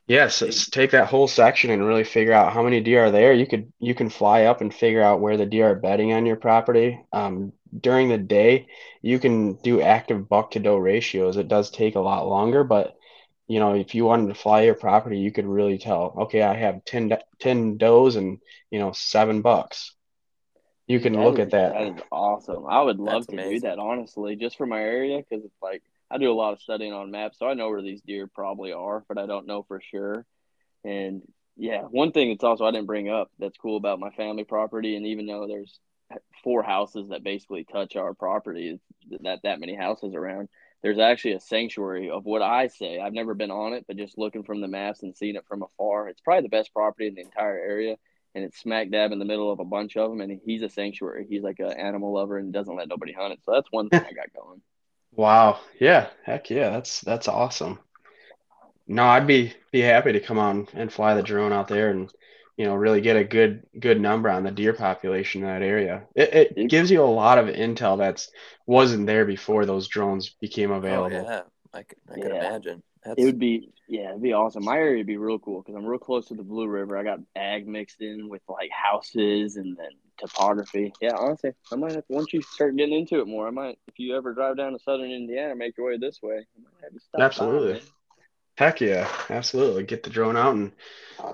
Yes, 0.05 0.69
take 0.69 0.91
that 0.91 1.07
whole 1.09 1.27
section 1.27 1.71
and 1.71 1.85
really 1.85 2.03
figure 2.03 2.33
out 2.33 2.53
how 2.53 2.61
many 2.61 2.81
deer 2.81 3.05
are 3.05 3.11
there. 3.11 3.33
You 3.33 3.47
could 3.47 3.73
you 3.79 3.95
can 3.95 4.09
fly 4.09 4.43
up 4.43 4.61
and 4.61 4.71
figure 4.71 5.01
out 5.01 5.21
where 5.21 5.37
the 5.37 5.45
deer 5.45 5.71
are 5.71 5.75
bedding 5.75 6.13
on 6.13 6.27
your 6.27 6.37
property. 6.37 7.03
Um, 7.11 7.51
during 7.77 8.09
the 8.09 8.17
day, 8.19 8.67
you 9.01 9.17
can 9.17 9.55
do 9.55 9.81
active 9.81 10.29
buck 10.29 10.51
to 10.51 10.59
doe 10.59 10.77
ratios. 10.77 11.35
It 11.35 11.47
does 11.47 11.71
take 11.71 11.95
a 11.95 11.99
lot 11.99 12.29
longer, 12.29 12.63
but 12.63 12.96
you 13.47 13.59
know, 13.59 13.73
if 13.73 13.95
you 13.95 14.05
wanted 14.05 14.27
to 14.27 14.39
fly 14.39 14.63
your 14.63 14.75
property, 14.75 15.19
you 15.19 15.31
could 15.31 15.45
really 15.45 15.77
tell, 15.77 16.13
okay, 16.17 16.41
I 16.41 16.55
have 16.55 16.83
10, 16.85 17.17
10 17.39 17.77
does 17.77 18.15
and, 18.15 18.39
you 18.69 18.79
know, 18.79 18.91
seven 18.91 19.41
bucks. 19.41 19.93
You 20.85 20.99
can 20.99 21.13
that 21.13 21.23
look 21.23 21.35
is, 21.35 21.39
at 21.41 21.51
that. 21.51 21.73
That 21.73 21.95
is 21.95 22.01
awesome. 22.11 22.65
I 22.67 22.81
would 22.81 22.99
love 22.99 23.13
That's 23.13 23.27
to 23.27 23.33
amazing. 23.33 23.53
do 23.53 23.59
that, 23.61 23.79
honestly, 23.79 24.35
just 24.35 24.57
for 24.57 24.65
my 24.65 24.81
area, 24.81 25.17
because 25.17 25.45
it's 25.45 25.61
like 25.61 25.81
I 26.09 26.17
do 26.17 26.31
a 26.31 26.33
lot 26.33 26.53
of 26.53 26.61
studying 26.61 26.93
on 26.93 27.11
maps, 27.11 27.39
so 27.39 27.47
I 27.47 27.53
know 27.53 27.69
where 27.69 27.81
these 27.81 28.01
deer 28.01 28.27
probably 28.27 28.71
are, 28.71 29.03
but 29.07 29.17
I 29.17 29.25
don't 29.25 29.47
know 29.47 29.63
for 29.63 29.81
sure. 29.81 30.25
And 30.85 31.21
yeah, 31.57 31.81
one 31.81 32.11
thing 32.11 32.29
that's 32.29 32.43
also 32.43 32.65
I 32.65 32.71
didn't 32.71 32.87
bring 32.87 33.09
up 33.09 33.29
that's 33.39 33.57
cool 33.57 33.77
about 33.77 33.99
my 33.99 34.11
family 34.11 34.45
property, 34.45 34.95
and 34.95 35.05
even 35.07 35.25
though 35.25 35.47
there's 35.47 35.79
four 36.43 36.63
houses 36.63 37.09
that 37.09 37.23
basically 37.23 37.65
touch 37.65 37.97
our 37.97 38.13
property, 38.13 38.79
that 39.21 39.39
that 39.43 39.59
many 39.59 39.75
houses 39.75 40.13
around 40.13 40.47
there's 40.83 40.99
actually 40.99 41.33
a 41.33 41.39
sanctuary 41.39 42.09
of 42.09 42.25
what 42.25 42.41
I 42.41 42.67
say. 42.67 42.99
I've 42.99 43.13
never 43.13 43.33
been 43.33 43.51
on 43.51 43.73
it, 43.73 43.85
but 43.87 43.97
just 43.97 44.17
looking 44.17 44.43
from 44.43 44.61
the 44.61 44.67
maps 44.67 45.03
and 45.03 45.15
seeing 45.15 45.35
it 45.35 45.45
from 45.47 45.63
afar, 45.63 46.07
it's 46.07 46.21
probably 46.21 46.43
the 46.43 46.49
best 46.49 46.73
property 46.73 47.07
in 47.07 47.15
the 47.15 47.21
entire 47.21 47.57
area. 47.57 47.95
And 48.35 48.43
it's 48.43 48.59
smack 48.59 48.91
dab 48.91 49.11
in 49.11 49.19
the 49.19 49.25
middle 49.25 49.51
of 49.51 49.59
a 49.59 49.65
bunch 49.65 49.97
of 49.97 50.11
them. 50.11 50.21
And 50.21 50.39
he's 50.45 50.61
a 50.61 50.69
sanctuary. 50.69 51.25
He's 51.27 51.41
like 51.41 51.59
an 51.59 51.71
animal 51.71 52.13
lover 52.13 52.37
and 52.37 52.53
doesn't 52.53 52.75
let 52.75 52.87
nobody 52.87 53.11
hunt 53.11 53.33
it. 53.33 53.39
So 53.45 53.53
that's 53.53 53.71
one 53.71 53.89
thing 53.89 54.03
I 54.07 54.13
got 54.13 54.33
going. 54.33 54.61
Wow. 55.13 55.61
Yeah. 55.79 56.09
Heck 56.25 56.51
yeah. 56.51 56.69
That's 56.69 57.01
that's 57.01 57.27
awesome. 57.27 57.79
No, 58.85 59.03
I'd 59.03 59.25
be 59.25 59.53
be 59.71 59.79
happy 59.79 60.11
to 60.11 60.19
come 60.19 60.37
on 60.37 60.67
and 60.73 60.93
fly 60.93 61.15
the 61.15 61.23
drone 61.23 61.51
out 61.53 61.69
there 61.69 61.89
and 61.89 62.11
you 62.57 62.65
know 62.65 62.75
really 62.75 63.01
get 63.01 63.15
a 63.15 63.23
good 63.23 63.63
good 63.79 64.01
number 64.01 64.29
on 64.29 64.43
the 64.43 64.51
deer 64.51 64.73
population 64.73 65.43
in 65.43 65.47
that 65.47 65.61
area. 65.61 66.03
It, 66.15 66.53
it 66.57 66.69
gives 66.69 66.91
you 66.91 67.03
a 67.03 67.05
lot 67.05 67.37
of 67.37 67.45
intel 67.47 67.97
that's 67.97 68.29
wasn't 68.65 69.05
there 69.05 69.25
before 69.25 69.65
those 69.65 69.87
drones 69.87 70.35
became 70.41 70.71
oh, 70.71 70.75
available. 70.75 71.25
Oh, 71.25 71.29
yeah, 71.29 71.41
I, 71.73 71.79
I 71.79 72.19
can 72.19 72.33
yeah. 72.33 72.47
imagine. 72.47 72.83
That's... 73.05 73.21
It 73.21 73.25
would 73.25 73.39
be 73.39 73.71
yeah, 73.87 74.09
it'd 74.09 74.21
be 74.21 74.33
awesome. 74.33 74.65
My 74.65 74.75
area 74.75 74.97
would 74.97 75.07
be 75.07 75.17
real 75.17 75.39
cool 75.39 75.61
because 75.61 75.75
I'm 75.75 75.85
real 75.85 75.99
close 75.99 76.27
to 76.27 76.33
the 76.33 76.43
Blue 76.43 76.67
River. 76.67 76.97
I 76.97 77.03
got 77.03 77.19
ag 77.35 77.67
mixed 77.67 78.01
in 78.01 78.27
with 78.27 78.41
like 78.49 78.69
houses 78.71 79.55
and 79.55 79.77
then 79.77 79.91
topography. 80.17 80.91
Yeah, 80.99 81.13
honestly, 81.15 81.51
I 81.71 81.75
might 81.75 81.93
have 81.93 82.03
once 82.09 82.33
you 82.33 82.41
start 82.41 82.75
getting 82.75 82.97
into 82.97 83.21
it 83.21 83.27
more. 83.27 83.47
I 83.47 83.51
might 83.51 83.77
if 83.87 83.97
you 83.97 84.17
ever 84.17 84.33
drive 84.33 84.57
down 84.57 84.73
to 84.73 84.79
Southern 84.79 85.11
Indiana, 85.11 85.55
make 85.55 85.77
your 85.77 85.87
way 85.87 85.97
this 85.97 86.21
way. 86.21 86.45
Absolutely. 87.17 87.73
By, 87.73 87.79
Heck 88.57 88.81
yeah, 88.81 89.07
absolutely. 89.29 89.83
Get 89.83 90.01
the 90.01 90.09
drone 90.09 90.35
out 90.35 90.55
and 90.55 90.71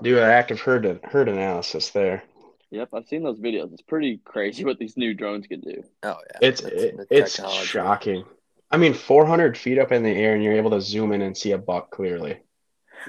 do 0.02 0.18
an 0.18 0.24
active 0.24 0.60
herd 0.60 1.00
herd 1.04 1.28
analysis 1.28 1.90
there. 1.90 2.22
Yep, 2.70 2.88
I've 2.92 3.06
seen 3.06 3.22
those 3.22 3.40
videos. 3.40 3.72
It's 3.72 3.82
pretty 3.82 4.20
crazy 4.24 4.64
what 4.64 4.78
these 4.78 4.96
new 4.96 5.14
drones 5.14 5.46
can 5.46 5.60
do. 5.60 5.82
Oh 6.02 6.18
yeah, 6.30 6.38
it's 6.42 6.60
it, 6.60 6.96
it's 7.10 7.40
shocking. 7.64 8.24
I 8.70 8.76
mean, 8.76 8.92
400 8.92 9.56
feet 9.56 9.78
up 9.78 9.92
in 9.92 10.02
the 10.02 10.10
air, 10.10 10.34
and 10.34 10.42
you're 10.42 10.54
able 10.56 10.72
to 10.72 10.80
zoom 10.80 11.12
in 11.12 11.22
and 11.22 11.36
see 11.36 11.52
a 11.52 11.58
buck 11.58 11.90
clearly. 11.90 12.40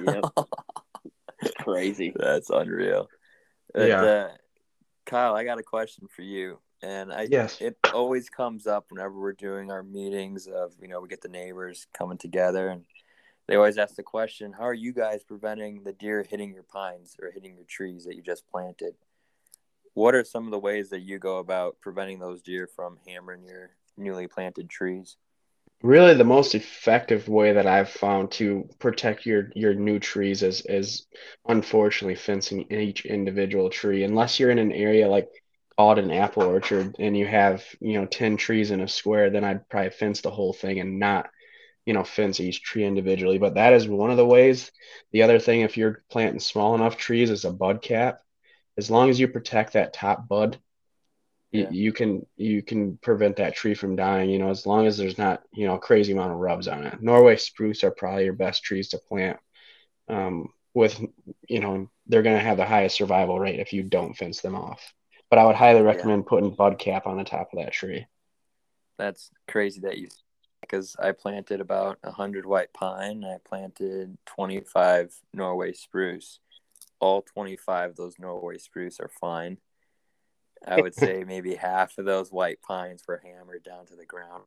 Yep, 0.01 0.25
it's 1.41 1.55
crazy. 1.59 2.13
That's 2.15 2.49
unreal. 2.49 3.09
Yeah, 3.75 4.01
uh, 4.01 4.29
Kyle, 5.05 5.35
I 5.35 5.43
got 5.43 5.59
a 5.59 5.63
question 5.63 6.07
for 6.15 6.21
you, 6.21 6.59
and 6.81 7.11
I 7.11 7.27
yes, 7.29 7.59
it 7.59 7.75
always 7.93 8.29
comes 8.29 8.65
up 8.65 8.85
whenever 8.89 9.19
we're 9.19 9.33
doing 9.33 9.71
our 9.71 9.83
meetings 9.83 10.47
of 10.47 10.71
you 10.81 10.87
know 10.87 11.01
we 11.01 11.09
get 11.09 11.21
the 11.21 11.27
neighbors 11.27 11.87
coming 11.93 12.17
together 12.17 12.69
and 12.69 12.85
they 13.47 13.55
always 13.55 13.77
ask 13.77 13.95
the 13.95 14.03
question, 14.03 14.53
how 14.53 14.63
are 14.63 14.73
you 14.73 14.93
guys 14.93 15.23
preventing 15.23 15.83
the 15.83 15.93
deer 15.93 16.23
hitting 16.23 16.53
your 16.53 16.63
pines 16.63 17.15
or 17.21 17.31
hitting 17.31 17.55
your 17.55 17.65
trees 17.65 18.05
that 18.05 18.15
you 18.15 18.21
just 18.21 18.47
planted? 18.47 18.95
what 19.95 20.13
are 20.13 20.23
some 20.23 20.45
of 20.45 20.51
the 20.51 20.59
ways 20.59 20.89
that 20.89 21.01
you 21.01 21.17
go 21.17 21.39
about 21.39 21.77
preventing 21.81 22.19
those 22.19 22.41
deer 22.41 22.67
from 22.67 22.99
hammering 23.07 23.43
your 23.43 23.71
newly 23.97 24.27
planted 24.27 24.69
trees? 24.69 25.17
Really, 25.81 26.13
the 26.13 26.23
most 26.23 26.53
effective 26.53 27.27
way 27.27 27.53
that 27.53 27.65
I've 27.65 27.89
found 27.89 28.31
to 28.33 28.69
protect 28.79 29.25
your 29.25 29.51
your 29.55 29.73
new 29.73 29.99
trees 29.99 30.43
is 30.43 30.61
is 30.65 31.07
unfortunately 31.47 32.15
fencing 32.15 32.71
each 32.71 33.05
individual 33.05 33.69
tree. 33.69 34.03
Unless 34.03 34.39
you're 34.39 34.51
in 34.51 34.59
an 34.59 34.71
area 34.71 35.07
like 35.07 35.29
called 35.77 35.99
an 35.99 36.11
apple 36.11 36.43
orchard 36.43 36.95
and 36.99 37.17
you 37.17 37.27
have 37.27 37.63
you 37.79 37.99
know 37.99 38.05
10 38.05 38.37
trees 38.37 38.71
in 38.71 38.81
a 38.81 38.87
square, 38.87 39.29
then 39.29 39.43
I'd 39.43 39.67
probably 39.69 39.91
fence 39.91 40.21
the 40.21 40.31
whole 40.31 40.53
thing 40.53 40.79
and 40.79 40.99
not 40.99 41.29
you 41.85 41.93
know 41.93 42.03
fence 42.03 42.39
each 42.39 42.61
tree 42.61 42.83
individually. 42.83 43.37
But 43.37 43.55
that 43.55 43.73
is 43.73 43.87
one 43.87 44.11
of 44.11 44.17
the 44.17 44.25
ways. 44.25 44.71
The 45.11 45.23
other 45.23 45.39
thing, 45.39 45.61
if 45.61 45.77
you're 45.77 46.03
planting 46.09 46.39
small 46.39 46.75
enough 46.75 46.97
trees, 46.97 47.29
is 47.29 47.45
a 47.45 47.51
bud 47.51 47.81
cap. 47.81 48.21
As 48.77 48.91
long 48.91 49.09
as 49.09 49.19
you 49.19 49.27
protect 49.27 49.73
that 49.73 49.93
top 49.93 50.27
bud, 50.27 50.59
yeah. 51.51 51.69
you, 51.69 51.83
you 51.85 51.93
can 51.93 52.25
you 52.35 52.61
can 52.61 52.97
prevent 52.97 53.37
that 53.37 53.55
tree 53.55 53.73
from 53.73 53.95
dying. 53.95 54.29
You 54.29 54.39
know, 54.39 54.49
as 54.49 54.65
long 54.65 54.87
as 54.87 54.97
there's 54.97 55.17
not 55.17 55.43
you 55.53 55.67
know 55.67 55.75
a 55.75 55.79
crazy 55.79 56.11
amount 56.11 56.31
of 56.31 56.39
rubs 56.39 56.67
on 56.67 56.83
it. 56.85 57.01
Norway 57.01 57.37
spruce 57.37 57.83
are 57.83 57.91
probably 57.91 58.25
your 58.25 58.33
best 58.33 58.63
trees 58.63 58.89
to 58.89 58.97
plant. 58.97 59.37
Um, 60.07 60.49
with 60.73 61.01
you 61.47 61.59
know 61.59 61.89
they're 62.07 62.21
going 62.21 62.37
to 62.37 62.43
have 62.43 62.57
the 62.57 62.65
highest 62.65 62.97
survival 62.97 63.39
rate 63.39 63.59
if 63.59 63.73
you 63.73 63.83
don't 63.83 64.15
fence 64.15 64.41
them 64.41 64.55
off. 64.55 64.93
But 65.29 65.39
I 65.39 65.45
would 65.45 65.55
highly 65.55 65.81
recommend 65.81 66.23
yeah. 66.23 66.29
putting 66.29 66.55
bud 66.55 66.77
cap 66.77 67.07
on 67.07 67.17
the 67.17 67.23
top 67.23 67.49
of 67.51 67.59
that 67.59 67.73
tree. 67.73 68.05
That's 68.97 69.31
crazy 69.47 69.81
that 69.81 69.97
you 69.97 70.09
because 70.69 70.95
I 70.99 71.11
planted 71.11 71.61
about 71.61 71.97
100 72.01 72.45
white 72.45 72.73
pine. 72.73 73.23
I 73.23 73.37
planted 73.47 74.17
25 74.25 75.13
Norway 75.33 75.73
spruce. 75.73 76.39
All 76.99 77.21
25 77.21 77.91
of 77.91 77.95
those 77.95 78.19
Norway 78.19 78.57
spruce 78.57 78.99
are 78.99 79.11
fine. 79.21 79.57
I 80.67 80.81
would 80.81 80.95
say 80.95 81.23
maybe 81.27 81.55
half 81.55 81.97
of 81.97 82.05
those 82.05 82.31
white 82.31 82.61
pines 82.61 83.03
were 83.07 83.21
hammered 83.23 83.63
down 83.63 83.85
to 83.87 83.95
the 83.95 84.05
ground. 84.05 84.43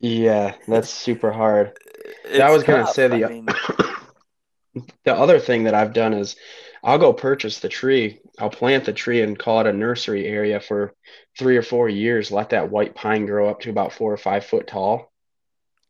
yeah, 0.00 0.54
that's 0.66 0.90
super 0.90 1.32
hard. 1.32 1.78
It's 2.24 2.40
I 2.40 2.50
was 2.50 2.62
going 2.62 2.86
to 2.86 2.92
say 2.92 3.08
the 3.08 3.24
I 3.24 3.28
mean, 3.28 3.46
the 5.04 5.14
other 5.14 5.38
thing 5.38 5.64
that 5.64 5.74
I've 5.74 5.92
done 5.92 6.14
is 6.14 6.36
I'll 6.82 6.98
go 6.98 7.12
purchase 7.12 7.60
the 7.60 7.68
tree. 7.68 8.20
I'll 8.38 8.50
plant 8.50 8.84
the 8.84 8.92
tree 8.92 9.22
and 9.22 9.38
call 9.38 9.60
it 9.60 9.66
a 9.66 9.72
nursery 9.72 10.26
area 10.26 10.60
for 10.60 10.94
three 11.38 11.56
or 11.56 11.62
four 11.62 11.88
years. 11.88 12.30
Let 12.30 12.50
that 12.50 12.70
white 12.70 12.94
pine 12.94 13.26
grow 13.26 13.48
up 13.48 13.60
to 13.60 13.70
about 13.70 13.92
four 13.92 14.12
or 14.12 14.16
five 14.16 14.44
foot 14.44 14.66
tall 14.66 15.13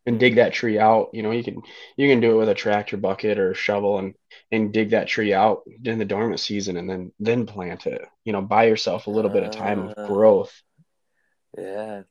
and 0.07 0.21
dig 0.21 0.37
that 0.37 0.53
tree 0.53 0.79
out. 0.79 1.11
You 1.13 1.23
know, 1.23 1.31
you 1.31 1.43
can 1.43 1.63
you 1.97 2.09
can 2.09 2.21
do 2.21 2.33
it 2.33 2.39
with 2.39 2.49
a 2.49 2.55
tractor 2.55 2.97
bucket 2.97 3.39
or 3.39 3.53
a 3.53 3.55
shovel 3.55 3.99
and 3.99 4.15
and 4.51 4.73
dig 4.73 4.91
that 4.91 5.09
tree 5.09 5.33
out 5.33 5.63
in 5.85 5.99
the 5.99 6.05
dormant 6.05 6.41
season 6.41 6.77
and 6.77 6.89
then 6.89 7.13
then 7.19 7.47
plant 7.47 7.87
it. 7.87 8.03
You 8.25 8.33
know, 8.33 8.43
buy 8.43 8.65
yourself 8.65 9.07
a 9.07 9.11
little 9.11 9.31
bit 9.31 9.43
of 9.43 9.53
time 9.53 9.81
of 9.81 9.95
uh, 9.97 10.07
growth. 10.07 10.63
Yeah, 11.57 12.03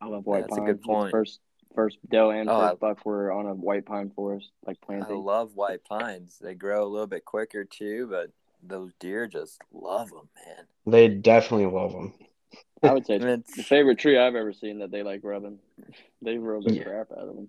I 0.00 0.06
love 0.06 0.24
white 0.24 0.42
That's 0.42 0.50
pine. 0.50 0.66
That's 0.66 0.70
a 0.70 0.72
good 0.74 0.82
point. 0.82 1.10
First 1.10 1.40
first 1.74 1.98
doe 2.08 2.30
and 2.30 2.48
oh, 2.48 2.60
first 2.60 2.80
buck 2.80 3.06
were 3.06 3.32
on 3.32 3.46
a 3.46 3.54
white 3.54 3.86
pine 3.86 4.10
forest, 4.10 4.50
like 4.66 4.80
planting. 4.80 5.16
I 5.16 5.20
love 5.20 5.52
white 5.54 5.84
pines. 5.84 6.38
They 6.40 6.54
grow 6.54 6.84
a 6.84 6.88
little 6.88 7.06
bit 7.06 7.24
quicker 7.24 7.64
too, 7.64 8.08
but 8.10 8.30
those 8.62 8.92
deer 8.98 9.26
just 9.26 9.60
love 9.72 10.10
them, 10.10 10.28
man. 10.46 10.66
They 10.86 11.08
definitely 11.08 11.66
love 11.66 11.92
them. 11.92 12.14
I 12.82 12.92
would 12.92 13.06
say 13.06 13.16
it's 13.20 13.56
the 13.56 13.62
favorite 13.62 13.98
tree 13.98 14.18
I've 14.18 14.34
ever 14.34 14.52
seen 14.52 14.80
that 14.80 14.90
they 14.90 15.02
like 15.02 15.20
rubbing. 15.22 15.58
They 16.22 16.36
rub 16.36 16.64
the 16.64 16.74
yeah. 16.74 16.82
crap 16.82 17.12
out 17.12 17.28
of 17.28 17.34
them. 17.34 17.48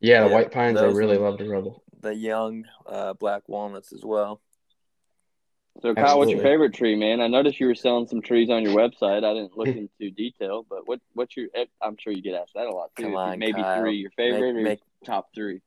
Yeah, 0.00 0.24
the 0.24 0.30
yeah, 0.30 0.34
white 0.34 0.50
pines 0.50 0.80
I 0.80 0.86
really 0.86 1.18
love 1.18 1.38
to 1.38 1.48
rub. 1.48 1.68
The 2.00 2.12
young 2.12 2.64
uh, 2.84 3.12
black 3.12 3.48
walnuts 3.48 3.92
as 3.92 4.04
well. 4.04 4.40
So, 5.80 5.94
Kyle, 5.94 6.04
Absolutely. 6.04 6.18
what's 6.18 6.32
your 6.32 6.42
favorite 6.42 6.74
tree, 6.74 6.96
man? 6.96 7.20
I 7.20 7.28
noticed 7.28 7.60
you 7.60 7.68
were 7.68 7.76
selling 7.76 8.08
some 8.08 8.20
trees 8.20 8.50
on 8.50 8.64
your 8.64 8.74
website. 8.74 9.24
I 9.24 9.34
didn't 9.34 9.56
look 9.56 9.68
into 10.00 10.10
detail, 10.10 10.66
but 10.68 10.88
what 10.88 11.00
what's 11.12 11.36
your? 11.36 11.46
Eh, 11.54 11.66
I'm 11.80 11.96
sure 11.96 12.12
you 12.12 12.22
get 12.22 12.34
asked 12.34 12.54
that 12.54 12.66
a 12.66 12.72
lot 12.72 12.90
too. 12.98 13.14
On, 13.16 13.38
Maybe 13.38 13.62
Kyle. 13.62 13.80
three 13.80 13.96
your 13.96 14.10
favorite 14.10 14.54
make, 14.54 14.60
or 14.60 14.64
make, 14.64 14.80
top 15.04 15.28
three. 15.34 15.60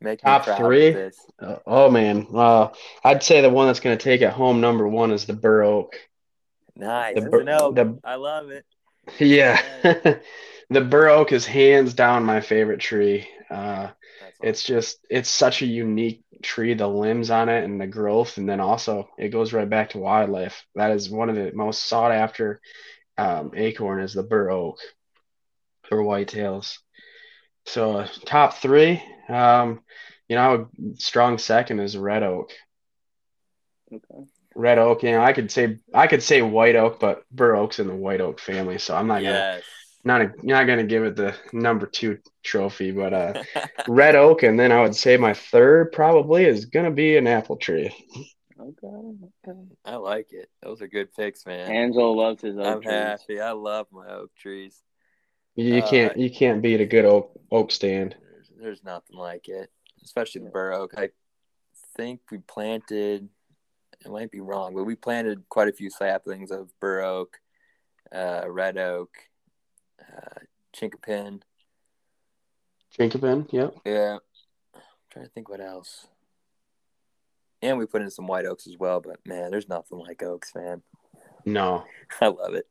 Make 0.00 0.20
top 0.20 0.44
three. 0.44 1.10
Uh, 1.40 1.56
oh 1.66 1.90
man, 1.90 2.28
uh, 2.32 2.68
I'd 3.02 3.24
say 3.24 3.40
the 3.40 3.50
one 3.50 3.66
that's 3.66 3.80
going 3.80 3.96
to 3.96 4.02
take 4.02 4.20
it 4.20 4.30
home 4.30 4.60
number 4.60 4.86
one 4.86 5.10
is 5.10 5.24
the 5.24 5.32
bur 5.32 5.64
oak. 5.64 5.96
Nice. 6.76 7.14
The, 7.14 7.20
bur- 7.22 7.44
the, 7.44 7.98
I 8.04 8.14
love 8.16 8.50
it. 8.50 8.64
Yeah. 9.18 9.60
the 10.70 10.80
bur 10.80 11.08
oak 11.08 11.32
is 11.32 11.46
hands 11.46 11.94
down 11.94 12.24
my 12.24 12.40
favorite 12.40 12.80
tree. 12.80 13.28
Uh, 13.50 13.88
it's 14.42 14.62
just 14.62 14.98
it's 15.08 15.30
such 15.30 15.62
a 15.62 15.66
unique 15.66 16.22
tree 16.42 16.74
the 16.74 16.86
limbs 16.86 17.30
on 17.30 17.48
it 17.48 17.64
and 17.64 17.80
the 17.80 17.86
growth 17.86 18.36
and 18.36 18.48
then 18.48 18.60
also 18.60 19.08
it 19.18 19.28
goes 19.28 19.52
right 19.52 19.68
back 19.68 19.90
to 19.90 19.98
wildlife 19.98 20.64
that 20.74 20.90
is 20.90 21.08
one 21.08 21.30
of 21.30 21.36
the 21.36 21.50
most 21.52 21.84
sought 21.84 22.12
after 22.12 22.60
um, 23.16 23.52
acorn 23.56 24.02
is 24.02 24.12
the 24.12 24.22
bur 24.22 24.50
oak 24.50 24.78
or 25.90 25.98
whitetails 25.98 26.78
so 27.64 27.98
uh, 27.98 28.08
top 28.26 28.54
three 28.54 29.02
um, 29.28 29.80
you 30.28 30.36
know 30.36 30.68
strong 30.96 31.38
second 31.38 31.80
is 31.80 31.96
red 31.96 32.22
oak 32.22 32.52
okay 33.92 34.26
red 34.56 34.78
oak 34.78 35.02
you 35.02 35.12
know 35.12 35.22
i 35.22 35.32
could 35.32 35.50
say 35.50 35.78
i 35.94 36.06
could 36.06 36.22
say 36.22 36.42
white 36.42 36.76
oak 36.76 36.98
but 36.98 37.24
bur 37.30 37.54
oak's 37.54 37.78
in 37.78 37.86
the 37.86 37.94
white 37.94 38.20
oak 38.20 38.40
family 38.40 38.78
so 38.78 38.96
i'm 38.96 39.06
not 39.06 39.22
yes. 39.22 39.34
gonna 39.34 39.62
not 40.06 40.20
a, 40.20 40.32
not 40.42 40.68
gonna 40.68 40.84
give 40.84 41.04
it 41.04 41.16
the 41.16 41.34
number 41.52 41.84
two 41.84 42.18
trophy, 42.44 42.92
but 42.92 43.12
uh, 43.12 43.42
red 43.88 44.14
oak, 44.14 44.44
and 44.44 44.58
then 44.58 44.70
I 44.70 44.80
would 44.80 44.94
say 44.94 45.16
my 45.16 45.34
third 45.34 45.90
probably 45.90 46.44
is 46.44 46.66
gonna 46.66 46.92
be 46.92 47.16
an 47.16 47.26
apple 47.26 47.56
tree. 47.56 47.92
Okay, 48.58 48.86
okay. 48.86 49.58
I 49.84 49.96
like 49.96 50.32
it. 50.32 50.48
Those 50.62 50.80
are 50.80 50.86
good 50.86 51.12
picks, 51.12 51.44
man. 51.44 51.70
Angelo 51.70 52.12
loves 52.12 52.40
his 52.40 52.56
oak 52.56 52.66
I'm 52.66 52.82
trees. 52.82 52.94
happy. 52.94 53.40
I 53.40 53.50
love 53.50 53.88
my 53.90 54.06
oak 54.08 54.30
trees. 54.36 54.80
You 55.56 55.78
uh, 55.78 55.90
can't 55.90 56.16
you 56.16 56.30
can't 56.30 56.62
beat 56.62 56.80
a 56.80 56.86
good 56.86 57.04
oak 57.04 57.32
oak 57.50 57.72
stand. 57.72 58.14
There's, 58.30 58.50
there's 58.58 58.84
nothing 58.84 59.16
like 59.16 59.48
it, 59.48 59.70
especially 60.04 60.42
the 60.42 60.50
bur 60.50 60.72
oak. 60.72 60.94
I 60.96 61.10
think 61.96 62.20
we 62.30 62.38
planted. 62.38 63.28
It 64.06 64.12
might 64.12 64.30
be 64.30 64.40
wrong, 64.40 64.72
but 64.72 64.84
we 64.84 64.94
planted 64.94 65.42
quite 65.48 65.66
a 65.66 65.72
few 65.72 65.90
saplings 65.90 66.52
of 66.52 66.70
bur 66.78 67.02
oak, 67.02 67.38
uh, 68.14 68.44
red 68.46 68.78
oak, 68.78 69.10
uh, 70.00 70.40
Chinkapin. 70.72 71.42
Chinkapin, 72.96 73.52
yep. 73.52 73.74
Yeah. 73.84 74.18
I'm 74.74 74.80
trying 75.10 75.24
to 75.24 75.30
think 75.32 75.48
what 75.48 75.60
else. 75.60 76.06
And 77.62 77.78
we 77.78 77.86
put 77.86 78.02
in 78.02 78.10
some 78.10 78.28
white 78.28 78.46
oaks 78.46 78.68
as 78.68 78.76
well, 78.78 79.00
but 79.00 79.18
man, 79.26 79.50
there's 79.50 79.68
nothing 79.68 79.98
like 79.98 80.22
oaks, 80.22 80.54
man. 80.54 80.82
No. 81.44 81.84
I 82.20 82.28
love 82.28 82.54
it. 82.54 82.66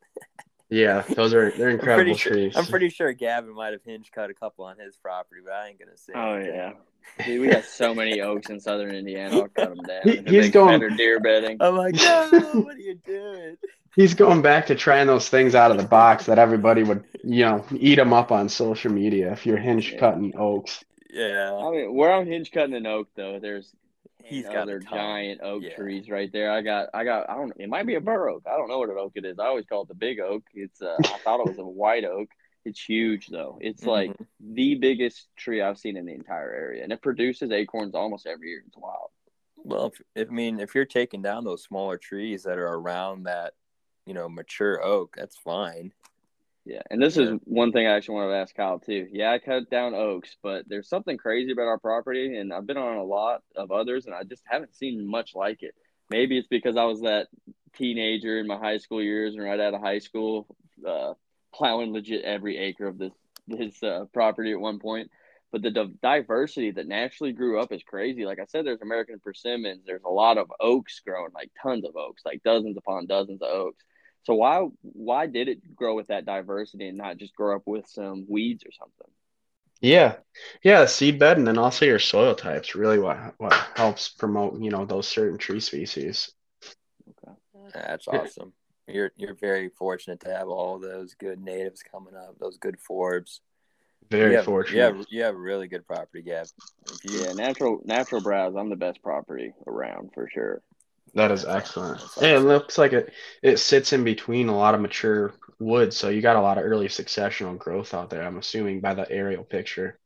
Yeah, 0.69 1.01
those 1.01 1.33
are 1.33 1.51
they're 1.51 1.69
incredible 1.71 2.13
I'm 2.13 2.17
trees. 2.17 2.53
Sure, 2.53 2.61
I'm 2.61 2.67
pretty 2.67 2.89
sure 2.89 3.11
Gavin 3.11 3.53
might 3.53 3.73
have 3.73 3.83
hinge 3.83 4.09
cut 4.11 4.29
a 4.29 4.33
couple 4.33 4.65
on 4.65 4.79
his 4.79 4.95
property, 4.95 5.41
but 5.43 5.53
I 5.53 5.67
ain't 5.67 5.79
gonna 5.79 5.97
say. 5.97 6.13
Oh 6.15 6.35
anything. 6.35 6.55
yeah, 6.55 6.71
Dude, 7.25 7.41
we 7.41 7.47
got 7.47 7.63
so 7.63 7.93
many 7.93 8.21
oaks 8.21 8.49
in 8.49 8.59
southern 8.59 8.93
Indiana. 8.93 9.37
I'll 9.37 9.47
cut 9.47 9.75
them 9.75 9.83
down. 9.85 10.01
He, 10.03 10.21
he's 10.27 10.49
going 10.49 10.81
deer 10.97 11.19
bedding. 11.19 11.57
I'm 11.61 11.77
like, 11.77 11.95
no, 11.95 12.29
what 12.53 12.75
are 12.75 12.79
you 12.79 12.95
doing? 13.05 13.57
He's 13.95 14.13
going 14.13 14.41
back 14.41 14.67
to 14.67 14.75
trying 14.75 15.07
those 15.07 15.29
things 15.29 15.55
out 15.55 15.71
of 15.71 15.77
the 15.77 15.85
box 15.85 16.25
that 16.25 16.37
everybody 16.37 16.83
would, 16.83 17.05
you 17.23 17.45
know, 17.45 17.65
eat 17.77 17.95
them 17.95 18.11
up 18.11 18.31
on 18.31 18.49
social 18.49 18.91
media. 18.91 19.31
If 19.31 19.45
you're 19.45 19.57
hinge 19.57 19.93
yeah. 19.93 19.99
cutting 19.99 20.33
oaks. 20.37 20.83
Yeah. 21.09 21.53
I 21.53 21.71
mean, 21.71 21.95
where 21.95 22.13
I'm 22.13 22.27
hinge 22.27 22.51
cutting 22.51 22.75
an 22.75 22.85
oak 22.85 23.07
though, 23.15 23.39
there's 23.39 23.73
he's 24.25 24.45
got 24.45 24.67
their 24.67 24.79
giant 24.79 25.41
oak 25.41 25.63
yeah. 25.63 25.75
trees 25.75 26.09
right 26.09 26.31
there. 26.33 26.51
I 26.51 26.61
got, 26.61 26.89
I 26.93 27.05
got, 27.05 27.29
I 27.29 27.35
don't. 27.35 27.53
It 27.57 27.69
might 27.69 27.85
be 27.85 27.95
a 27.95 28.01
bur 28.01 28.29
oak. 28.29 28.43
I 28.45 28.57
don't 28.57 28.67
know 28.67 28.79
what 28.79 28.89
an 28.89 28.97
oak 28.99 29.13
it 29.15 29.23
is. 29.23 29.39
I 29.39 29.45
always 29.45 29.65
call 29.65 29.83
it 29.83 29.87
the 29.87 29.95
big 29.95 30.19
oak. 30.19 30.43
It's, 30.53 30.81
uh, 30.81 30.97
I 30.99 31.17
thought 31.23 31.39
it 31.39 31.47
was 31.47 31.59
a 31.59 31.65
white 31.65 32.03
oak. 32.03 32.27
It's 32.65 32.83
huge 32.83 33.27
though. 33.27 33.57
It's 33.61 33.81
mm-hmm. 33.81 33.89
like 33.89 34.17
the 34.39 34.75
biggest 34.75 35.27
tree 35.37 35.61
I've 35.61 35.77
seen 35.77 35.97
in 35.97 36.05
the 36.05 36.13
entire 36.13 36.51
area, 36.51 36.83
and 36.83 36.91
it 36.91 37.01
produces 37.01 37.51
acorns 37.51 37.95
almost 37.95 38.25
every 38.25 38.49
year. 38.49 38.63
It's 38.67 38.77
wild. 38.77 39.11
Well, 39.57 39.87
if, 39.87 40.01
if 40.15 40.29
I 40.29 40.33
mean, 40.33 40.59
if 40.59 40.75
you're 40.75 40.85
taking 40.85 41.21
down 41.21 41.43
those 41.43 41.63
smaller 41.63 41.97
trees 41.97 42.43
that 42.43 42.57
are 42.57 42.73
around 42.73 43.23
that, 43.23 43.53
you 44.05 44.13
know, 44.13 44.27
mature 44.29 44.83
oak, 44.83 45.15
that's 45.17 45.37
fine. 45.37 45.91
Yeah, 46.65 46.81
and 46.89 47.01
this 47.01 47.15
yeah. 47.15 47.25
is 47.25 47.39
one 47.43 47.71
thing 47.71 47.85
I 47.85 47.95
actually 47.95 48.15
want 48.15 48.31
to 48.31 48.37
ask 48.37 48.55
Kyle 48.55 48.79
too. 48.79 49.07
Yeah, 49.11 49.31
I 49.31 49.37
cut 49.37 49.69
down 49.69 49.93
oaks, 49.93 50.35
but 50.41 50.65
there's 50.67 50.89
something 50.89 51.17
crazy 51.17 51.51
about 51.51 51.67
our 51.67 51.77
property, 51.77 52.37
and 52.37 52.51
I've 52.51 52.65
been 52.65 52.77
on 52.77 52.97
a 52.97 53.03
lot 53.03 53.43
of 53.55 53.71
others, 53.71 54.07
and 54.07 54.15
I 54.15 54.23
just 54.23 54.41
haven't 54.45 54.75
seen 54.75 55.07
much 55.07 55.35
like 55.35 55.61
it. 55.61 55.75
Maybe 56.09 56.37
it's 56.37 56.47
because 56.47 56.75
I 56.75 56.85
was 56.85 57.01
that 57.01 57.27
teenager 57.75 58.39
in 58.39 58.47
my 58.47 58.57
high 58.57 58.77
school 58.77 59.01
years 59.01 59.35
and 59.35 59.43
right 59.43 59.59
out 59.59 59.75
of 59.75 59.81
high 59.81 59.99
school, 59.99 60.47
uh, 60.87 61.13
plowing 61.55 61.93
legit 61.93 62.23
every 62.23 62.57
acre 62.57 62.87
of 62.87 62.97
this 62.97 63.13
this 63.47 63.81
uh, 63.83 64.05
property 64.13 64.51
at 64.51 64.59
one 64.59 64.79
point. 64.79 65.09
But 65.51 65.61
the 65.61 65.71
di- 65.71 65.93
diversity 66.01 66.71
that 66.71 66.87
naturally 66.87 67.31
grew 67.31 67.59
up 67.61 67.71
is 67.71 67.83
crazy. 67.83 68.25
Like 68.25 68.39
I 68.39 68.45
said, 68.45 68.65
there's 68.65 68.81
American 68.81 69.19
persimmons. 69.19 69.83
There's 69.85 70.03
a 70.03 70.09
lot 70.09 70.37
of 70.37 70.51
oaks 70.59 71.01
growing, 71.05 71.31
like 71.33 71.51
tons 71.61 71.85
of 71.85 71.95
oaks, 71.95 72.23
like 72.25 72.43
dozens 72.43 72.77
upon 72.77 73.07
dozens 73.07 73.41
of 73.41 73.49
oaks. 73.49 73.83
So 74.23 74.33
why 74.35 74.67
why 74.81 75.27
did 75.27 75.47
it 75.47 75.75
grow 75.75 75.95
with 75.95 76.07
that 76.07 76.25
diversity 76.25 76.87
and 76.87 76.97
not 76.97 77.17
just 77.17 77.35
grow 77.35 77.55
up 77.55 77.63
with 77.65 77.87
some 77.87 78.25
weeds 78.27 78.63
or 78.65 78.71
something? 78.71 79.11
Yeah, 79.81 80.17
yeah, 80.63 80.85
seed 80.85 81.19
bed 81.19 81.37
and 81.37 81.47
then 81.47 81.57
also 81.57 81.85
your 81.85 81.99
soil 81.99 82.33
types 82.35 82.75
really 82.75 82.99
what 82.99 83.35
what 83.37 83.53
helps 83.75 84.09
promote 84.09 84.59
you 84.59 84.71
know 84.71 84.85
those 84.85 85.07
certain 85.07 85.37
tree 85.37 85.59
species. 85.59 86.31
Okay, 87.55 87.81
that's 87.87 88.07
awesome. 88.07 88.53
You're 88.87 89.11
you're 89.17 89.35
very 89.35 89.69
fortunate 89.69 90.19
to 90.21 90.29
have 90.29 90.47
all 90.47 90.79
those 90.79 91.13
good 91.15 91.39
natives 91.39 91.83
coming 91.83 92.15
up, 92.15 92.37
those 92.39 92.57
good 92.57 92.77
forbs. 92.77 93.39
Very 94.11 94.31
you 94.31 94.37
have, 94.37 94.45
fortunate. 94.45 94.77
You 94.77 94.83
have, 94.83 95.05
you 95.09 95.23
have 95.23 95.35
really 95.35 95.67
good 95.67 95.87
property, 95.87 96.21
Gav. 96.21 96.51
You, 97.03 97.21
yeah, 97.21 97.33
natural 97.33 97.81
natural 97.85 98.21
browse. 98.21 98.55
I'm 98.55 98.69
the 98.69 98.75
best 98.75 99.01
property 99.01 99.53
around 99.65 100.11
for 100.13 100.29
sure. 100.31 100.61
That 101.15 101.31
is 101.31 101.45
excellent. 101.45 102.01
Awesome. 102.01 102.23
And 102.23 102.33
it 102.33 102.47
looks 102.47 102.77
like 102.77 102.93
it 102.93 103.13
it 103.41 103.57
sits 103.57 103.93
in 103.93 104.03
between 104.03 104.49
a 104.49 104.55
lot 104.55 104.75
of 104.75 104.81
mature 104.81 105.33
wood, 105.59 105.93
so 105.93 106.09
you 106.09 106.21
got 106.21 106.35
a 106.35 106.41
lot 106.41 106.57
of 106.57 106.65
early 106.65 106.87
successional 106.87 107.57
growth 107.57 107.93
out 107.93 108.09
there. 108.09 108.21
I'm 108.21 108.37
assuming 108.37 108.81
by 108.81 108.93
the 108.93 109.09
aerial 109.09 109.43
picture. 109.43 109.97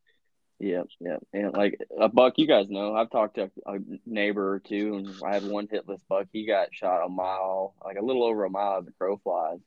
Yep, 0.59 0.87
yep. 0.99 1.23
And 1.33 1.53
like 1.53 1.79
a 1.97 2.09
buck, 2.09 2.33
you 2.37 2.45
guys 2.45 2.69
know, 2.69 2.93
I've 2.93 3.09
talked 3.09 3.35
to 3.35 3.49
a 3.65 3.77
neighbor 4.05 4.53
or 4.53 4.59
two, 4.59 4.95
and 4.95 5.09
I 5.25 5.33
had 5.33 5.47
one 5.47 5.67
hitless 5.67 6.01
buck. 6.09 6.27
He 6.33 6.45
got 6.45 6.75
shot 6.75 7.05
a 7.05 7.09
mile, 7.09 7.75
like 7.83 7.97
a 7.97 8.03
little 8.03 8.23
over 8.23 8.43
a 8.43 8.49
mile 8.49 8.79
of 8.79 8.85
the 8.85 8.91
crow 8.91 9.17
flies. 9.17 9.59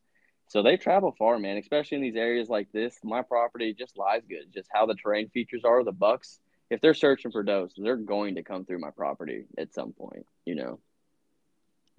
So 0.48 0.62
they 0.62 0.76
travel 0.76 1.14
far, 1.18 1.38
man, 1.38 1.56
especially 1.56 1.96
in 1.96 2.02
these 2.02 2.16
areas 2.16 2.50
like 2.50 2.70
this. 2.72 2.98
My 3.02 3.22
property 3.22 3.72
just 3.72 3.96
lies 3.96 4.22
good. 4.28 4.52
Just 4.52 4.68
how 4.70 4.84
the 4.84 4.94
terrain 4.94 5.30
features 5.30 5.62
are, 5.64 5.82
the 5.82 5.92
bucks, 5.92 6.38
if 6.68 6.82
they're 6.82 6.92
searching 6.92 7.30
for 7.30 7.42
does, 7.42 7.72
they're 7.76 7.96
going 7.96 8.34
to 8.34 8.42
come 8.42 8.66
through 8.66 8.80
my 8.80 8.90
property 8.90 9.44
at 9.56 9.72
some 9.72 9.92
point, 9.92 10.26
you 10.44 10.54
know. 10.54 10.78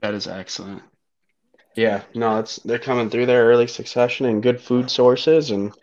That 0.01 0.13
is 0.13 0.27
excellent. 0.27 0.83
Yeah, 1.75 2.03
no, 2.13 2.39
it's 2.39 2.57
they're 2.57 2.77
coming 2.77 3.09
through 3.09 3.25
their 3.25 3.45
early 3.45 3.65
succession 3.65 4.27
and 4.27 4.43
good 4.43 4.61
food 4.61 4.91
sources 4.91 5.49
and 5.49 5.73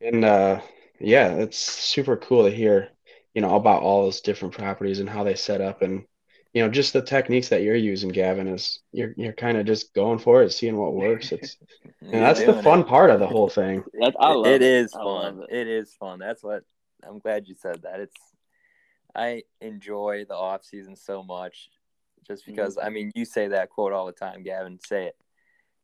and 0.00 0.24
uh 0.24 0.60
yeah, 1.00 1.34
it's 1.34 1.58
super 1.58 2.16
cool 2.16 2.44
to 2.44 2.54
hear, 2.54 2.88
you 3.34 3.42
know, 3.42 3.54
about 3.54 3.82
all 3.82 4.04
those 4.04 4.20
different 4.20 4.54
properties 4.54 5.00
and 5.00 5.08
how 5.08 5.24
they 5.24 5.34
set 5.34 5.60
up 5.60 5.82
and 5.82 6.04
you 6.52 6.62
know, 6.62 6.68
just 6.68 6.92
the 6.92 7.02
techniques 7.02 7.48
that 7.48 7.62
you're 7.62 7.76
using, 7.76 8.10
Gavin, 8.10 8.48
is 8.48 8.80
you're 8.92 9.14
you're 9.16 9.32
kind 9.32 9.56
of 9.56 9.66
just 9.66 9.94
going 9.94 10.18
for 10.18 10.42
it, 10.42 10.50
seeing 10.50 10.76
what 10.76 10.94
works. 10.94 11.32
It's 11.40 11.56
and 12.00 12.22
that's 12.22 12.44
the 12.44 12.62
fun 12.62 12.80
it. 12.80 12.86
part 12.86 13.10
of 13.10 13.20
the 13.20 13.26
whole 13.26 13.48
thing. 13.48 13.84
That's, 14.00 14.16
I 14.18 14.32
love 14.32 14.46
it, 14.46 14.62
it 14.62 14.62
is 14.62 14.92
fun. 14.92 15.44
It. 15.48 15.56
it 15.58 15.68
is 15.68 15.94
fun. 15.94 16.18
That's 16.18 16.42
what 16.42 16.64
I'm 17.06 17.20
glad 17.20 17.46
you 17.46 17.54
said 17.54 17.82
that. 17.82 18.00
It's 18.00 18.16
I 19.14 19.42
enjoy 19.60 20.24
the 20.28 20.34
off 20.34 20.64
season 20.64 20.96
so 20.96 21.22
much, 21.22 21.68
just 22.26 22.44
because 22.46 22.76
mm-hmm. 22.76 22.86
I 22.86 22.90
mean 22.90 23.12
you 23.14 23.24
say 23.24 23.48
that 23.48 23.70
quote 23.70 23.92
all 23.92 24.06
the 24.06 24.12
time, 24.12 24.42
Gavin. 24.42 24.80
Say 24.84 25.06
it. 25.06 25.16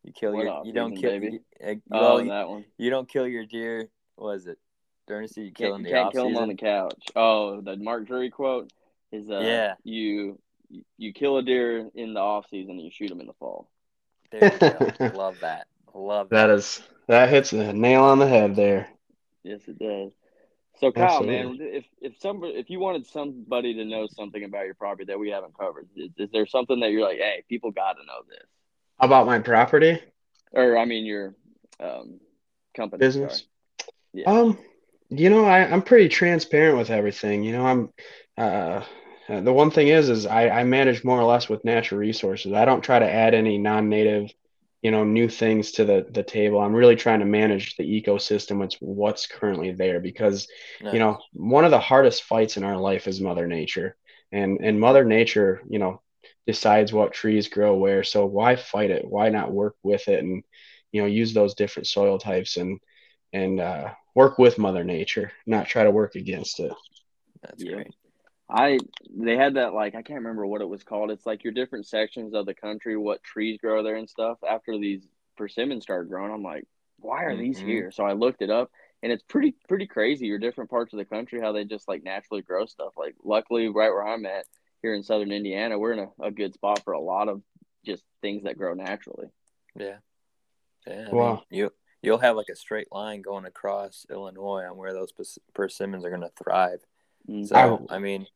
You 0.02 0.12
kill 0.12 0.32
what 0.32 0.44
your. 0.44 0.62
You 0.64 0.72
don't 0.72 0.96
kill. 0.96 1.14
You, 1.14 1.40
you, 1.60 1.80
oh, 1.92 2.18
you, 2.18 2.28
that 2.30 2.48
one. 2.48 2.64
You 2.76 2.90
don't 2.90 3.08
kill 3.08 3.28
your 3.28 3.46
deer. 3.46 3.88
Was 4.16 4.46
it? 4.48 4.58
Dynasty, 5.06 5.42
you 5.42 5.52
kill 5.52 5.74
him. 5.74 5.84
You 5.84 5.92
can't 5.92 6.12
kill 6.12 6.26
him 6.26 6.36
on 6.36 6.48
the 6.48 6.54
couch. 6.54 7.06
Oh, 7.14 7.60
the 7.60 7.76
Mark 7.76 8.06
Drury 8.06 8.30
quote 8.30 8.72
is 9.12 9.30
uh, 9.30 9.40
yeah. 9.40 9.74
You 9.84 10.38
you 10.98 11.12
kill 11.12 11.38
a 11.38 11.42
deer 11.42 11.88
in 11.94 12.14
the 12.14 12.20
off 12.20 12.46
season, 12.50 12.78
you 12.78 12.90
shoot 12.90 13.10
him 13.10 13.20
in 13.20 13.26
the 13.26 13.32
fall. 13.34 13.70
There 14.32 14.52
you 14.52 14.58
go. 14.58 14.92
Love 15.14 15.36
that. 15.40 15.66
Love 15.94 16.30
that. 16.30 16.48
That 16.48 16.54
is 16.54 16.82
that 17.06 17.28
hits 17.28 17.50
the 17.50 17.72
nail 17.72 18.02
on 18.02 18.18
the 18.18 18.26
head 18.26 18.56
there. 18.56 18.88
Yes, 19.44 19.60
it 19.68 19.78
does. 19.78 20.12
So 20.78 20.92
Kyle, 20.92 21.04
Absolutely. 21.04 21.36
man, 21.36 21.58
if 21.60 21.84
if 22.00 22.20
somebody 22.20 22.54
if 22.54 22.68
you 22.68 22.80
wanted 22.80 23.06
somebody 23.06 23.74
to 23.74 23.84
know 23.84 24.06
something 24.08 24.42
about 24.44 24.66
your 24.66 24.74
property 24.74 25.04
that 25.06 25.18
we 25.18 25.30
haven't 25.30 25.56
covered, 25.56 25.88
is, 25.96 26.10
is 26.18 26.30
there 26.32 26.46
something 26.46 26.80
that 26.80 26.90
you're 26.90 27.02
like, 27.02 27.18
hey, 27.18 27.44
people 27.48 27.70
got 27.70 27.94
to 27.94 28.04
know 28.04 28.22
this 28.28 28.46
about 28.98 29.26
my 29.26 29.38
property, 29.38 30.00
or 30.52 30.76
I 30.76 30.84
mean 30.84 31.06
your 31.06 31.34
um, 31.80 32.20
company 32.74 33.00
business? 33.00 33.44
Yeah. 34.12 34.30
Um, 34.30 34.58
you 35.10 35.30
know, 35.30 35.44
I 35.44 35.60
I'm 35.60 35.82
pretty 35.82 36.08
transparent 36.08 36.78
with 36.78 36.90
everything. 36.90 37.42
You 37.44 37.52
know, 37.52 37.66
I'm 37.66 37.88
uh 38.36 38.84
uh, 39.28 39.40
the 39.40 39.52
one 39.52 39.70
thing 39.72 39.88
is, 39.88 40.08
is 40.08 40.24
I, 40.24 40.48
I 40.48 40.64
manage 40.64 41.02
more 41.02 41.18
or 41.18 41.24
less 41.24 41.48
with 41.48 41.64
natural 41.64 41.98
resources. 41.98 42.52
I 42.52 42.64
don't 42.64 42.82
try 42.82 42.98
to 43.00 43.10
add 43.10 43.34
any 43.34 43.58
non-native, 43.58 44.30
you 44.82 44.92
know, 44.92 45.02
new 45.02 45.28
things 45.28 45.72
to 45.72 45.84
the 45.84 46.06
the 46.10 46.22
table. 46.22 46.60
I'm 46.60 46.74
really 46.74 46.96
trying 46.96 47.20
to 47.20 47.26
manage 47.26 47.76
the 47.76 47.84
ecosystem 47.84 48.60
with 48.60 48.74
what's 48.80 49.26
currently 49.26 49.72
there 49.72 50.00
because, 50.00 50.46
nice. 50.80 50.92
you 50.92 51.00
know, 51.00 51.18
one 51.32 51.64
of 51.64 51.72
the 51.72 51.80
hardest 51.80 52.22
fights 52.22 52.56
in 52.56 52.64
our 52.64 52.76
life 52.76 53.08
is 53.08 53.20
Mother 53.20 53.46
Nature, 53.48 53.96
and 54.30 54.60
and 54.60 54.78
Mother 54.78 55.04
Nature, 55.04 55.62
you 55.68 55.80
know, 55.80 56.02
decides 56.46 56.92
what 56.92 57.12
trees 57.12 57.48
grow 57.48 57.76
where. 57.76 58.04
So 58.04 58.26
why 58.26 58.56
fight 58.56 58.90
it? 58.90 59.04
Why 59.04 59.28
not 59.28 59.52
work 59.52 59.74
with 59.82 60.08
it 60.08 60.22
and, 60.22 60.44
you 60.92 61.02
know, 61.02 61.08
use 61.08 61.34
those 61.34 61.54
different 61.54 61.88
soil 61.88 62.18
types 62.18 62.56
and 62.56 62.78
and 63.36 63.60
uh, 63.60 63.90
work 64.14 64.38
with 64.38 64.58
Mother 64.58 64.82
Nature, 64.82 65.30
not 65.46 65.66
try 65.66 65.84
to 65.84 65.90
work 65.90 66.14
against 66.14 66.58
it. 66.60 66.72
That's 67.42 67.62
yeah. 67.62 67.74
great. 67.74 67.94
I 68.48 68.78
they 69.14 69.36
had 69.36 69.54
that 69.54 69.74
like 69.74 69.94
I 69.94 70.02
can't 70.02 70.20
remember 70.20 70.46
what 70.46 70.60
it 70.60 70.68
was 70.68 70.84
called. 70.84 71.10
It's 71.10 71.26
like 71.26 71.44
your 71.44 71.52
different 71.52 71.86
sections 71.86 72.32
of 72.32 72.46
the 72.46 72.54
country, 72.54 72.96
what 72.96 73.22
trees 73.22 73.58
grow 73.60 73.82
there 73.82 73.96
and 73.96 74.08
stuff. 74.08 74.38
After 74.48 74.78
these 74.78 75.06
persimmons 75.36 75.82
started 75.82 76.08
growing, 76.08 76.32
I'm 76.32 76.42
like, 76.42 76.64
why 76.98 77.24
are 77.24 77.32
mm-hmm. 77.32 77.42
these 77.42 77.58
here? 77.58 77.90
So 77.90 78.04
I 78.04 78.12
looked 78.12 78.42
it 78.42 78.50
up, 78.50 78.70
and 79.02 79.12
it's 79.12 79.24
pretty 79.24 79.56
pretty 79.68 79.86
crazy. 79.86 80.26
Your 80.26 80.38
different 80.38 80.70
parts 80.70 80.92
of 80.92 80.98
the 80.98 81.04
country, 81.04 81.40
how 81.40 81.52
they 81.52 81.64
just 81.64 81.88
like 81.88 82.04
naturally 82.04 82.42
grow 82.42 82.66
stuff. 82.66 82.92
Like 82.96 83.16
luckily, 83.24 83.68
right 83.68 83.90
where 83.90 84.06
I'm 84.06 84.24
at 84.26 84.46
here 84.80 84.94
in 84.94 85.02
southern 85.02 85.32
Indiana, 85.32 85.78
we're 85.78 85.92
in 85.92 85.98
a, 85.98 86.26
a 86.26 86.30
good 86.30 86.54
spot 86.54 86.82
for 86.84 86.92
a 86.92 87.00
lot 87.00 87.28
of 87.28 87.42
just 87.84 88.04
things 88.22 88.44
that 88.44 88.58
grow 88.58 88.74
naturally. 88.74 89.26
Yeah, 89.74 89.96
yeah. 90.86 91.08
I 91.10 91.14
wow. 91.14 91.34
Mean, 91.34 91.42
you 91.50 91.72
you'll 92.06 92.18
have 92.18 92.36
like 92.36 92.48
a 92.50 92.56
straight 92.56 92.90
line 92.92 93.20
going 93.20 93.44
across 93.44 94.06
Illinois 94.08 94.64
on 94.64 94.76
where 94.76 94.94
those 94.94 95.12
persimmons 95.54 96.04
are 96.04 96.10
going 96.10 96.22
to 96.22 96.30
thrive. 96.42 96.80
Mm-hmm. 97.28 97.44
So 97.44 97.86
I, 97.90 97.96
I 97.96 97.98
mean, 97.98 98.26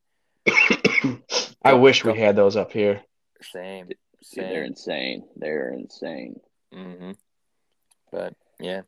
I 1.64 1.74
wish 1.74 2.04
we 2.04 2.18
had 2.18 2.36
those 2.36 2.56
up 2.56 2.72
here. 2.72 3.02
Same. 3.40 3.88
Same. 4.22 4.44
Dude, 4.44 4.52
they're 4.52 4.64
insane. 4.64 5.24
They're 5.36 5.72
insane. 5.72 6.40
Mm-hmm. 6.74 7.12
But 8.12 8.34
yeah. 8.58 8.82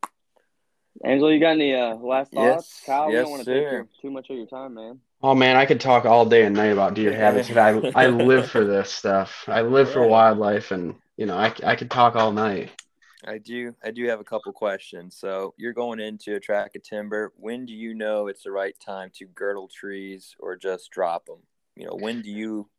Angelo, 1.03 1.29
you 1.29 1.39
got 1.39 1.51
any 1.51 1.73
uh, 1.73 1.95
last 1.95 2.33
thoughts? 2.33 2.79
Yes, 2.79 2.83
Kyle, 2.85 3.11
yes, 3.11 3.11
we 3.11 3.21
don't 3.23 3.31
want 3.31 3.45
to 3.45 3.53
take 3.53 3.61
your, 3.63 3.87
too 4.01 4.11
much 4.11 4.29
of 4.29 4.37
your 4.37 4.45
time, 4.45 4.75
man. 4.75 4.99
Oh 5.23 5.33
man, 5.33 5.55
I 5.55 5.65
could 5.65 5.79
talk 5.79 6.05
all 6.05 6.25
day 6.25 6.43
and 6.43 6.55
night 6.55 6.65
about 6.65 6.93
deer 6.93 7.13
habits. 7.15 7.49
I 7.49 7.91
I 7.95 8.07
live 8.07 8.51
for 8.51 8.63
this 8.63 8.91
stuff. 8.91 9.45
I 9.47 9.61
live 9.61 9.91
for 9.91 10.05
wildlife, 10.05 10.71
and 10.71 10.95
you 11.17 11.25
know, 11.25 11.35
I 11.35 11.51
I 11.65 11.75
could 11.77 11.89
talk 11.89 12.15
all 12.15 12.31
night. 12.31 12.69
I 13.25 13.37
do. 13.37 13.75
I 13.83 13.91
do 13.91 14.07
have 14.07 14.19
a 14.19 14.25
couple 14.25 14.51
questions. 14.53 15.17
So 15.17 15.53
you're 15.57 15.73
going 15.73 15.99
into 15.99 16.35
a 16.35 16.39
track 16.39 16.75
of 16.75 16.83
timber. 16.83 17.33
When 17.37 17.65
do 17.65 17.73
you 17.73 17.93
know 17.93 18.27
it's 18.27 18.43
the 18.43 18.51
right 18.51 18.75
time 18.85 19.11
to 19.15 19.25
girdle 19.25 19.69
trees 19.73 20.35
or 20.39 20.55
just 20.55 20.91
drop 20.91 21.25
them? 21.25 21.39
You 21.75 21.87
know, 21.87 21.95
when 21.95 22.21
do 22.21 22.29
you 22.29 22.69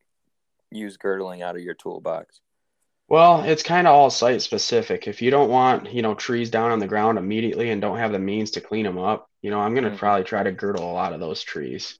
use 0.70 0.96
girdling 0.96 1.42
out 1.42 1.56
of 1.56 1.62
your 1.62 1.74
toolbox? 1.74 2.40
Well, 3.08 3.42
it's 3.42 3.62
kind 3.62 3.86
of 3.86 3.94
all 3.94 4.10
site 4.10 4.40
specific. 4.40 5.06
If 5.06 5.20
you 5.20 5.30
don't 5.30 5.50
want, 5.50 5.92
you 5.92 6.02
know, 6.02 6.14
trees 6.14 6.50
down 6.50 6.70
on 6.70 6.78
the 6.78 6.86
ground 6.86 7.18
immediately 7.18 7.70
and 7.70 7.80
don't 7.80 7.98
have 7.98 8.12
the 8.12 8.18
means 8.18 8.52
to 8.52 8.60
clean 8.60 8.84
them 8.84 8.98
up, 8.98 9.28
you 9.42 9.50
know, 9.50 9.60
I'm 9.60 9.74
going 9.74 9.84
to 9.84 9.90
mm-hmm. 9.90 9.98
probably 9.98 10.24
try 10.24 10.42
to 10.42 10.52
girdle 10.52 10.90
a 10.90 10.92
lot 10.92 11.12
of 11.12 11.20
those 11.20 11.42
trees. 11.42 11.98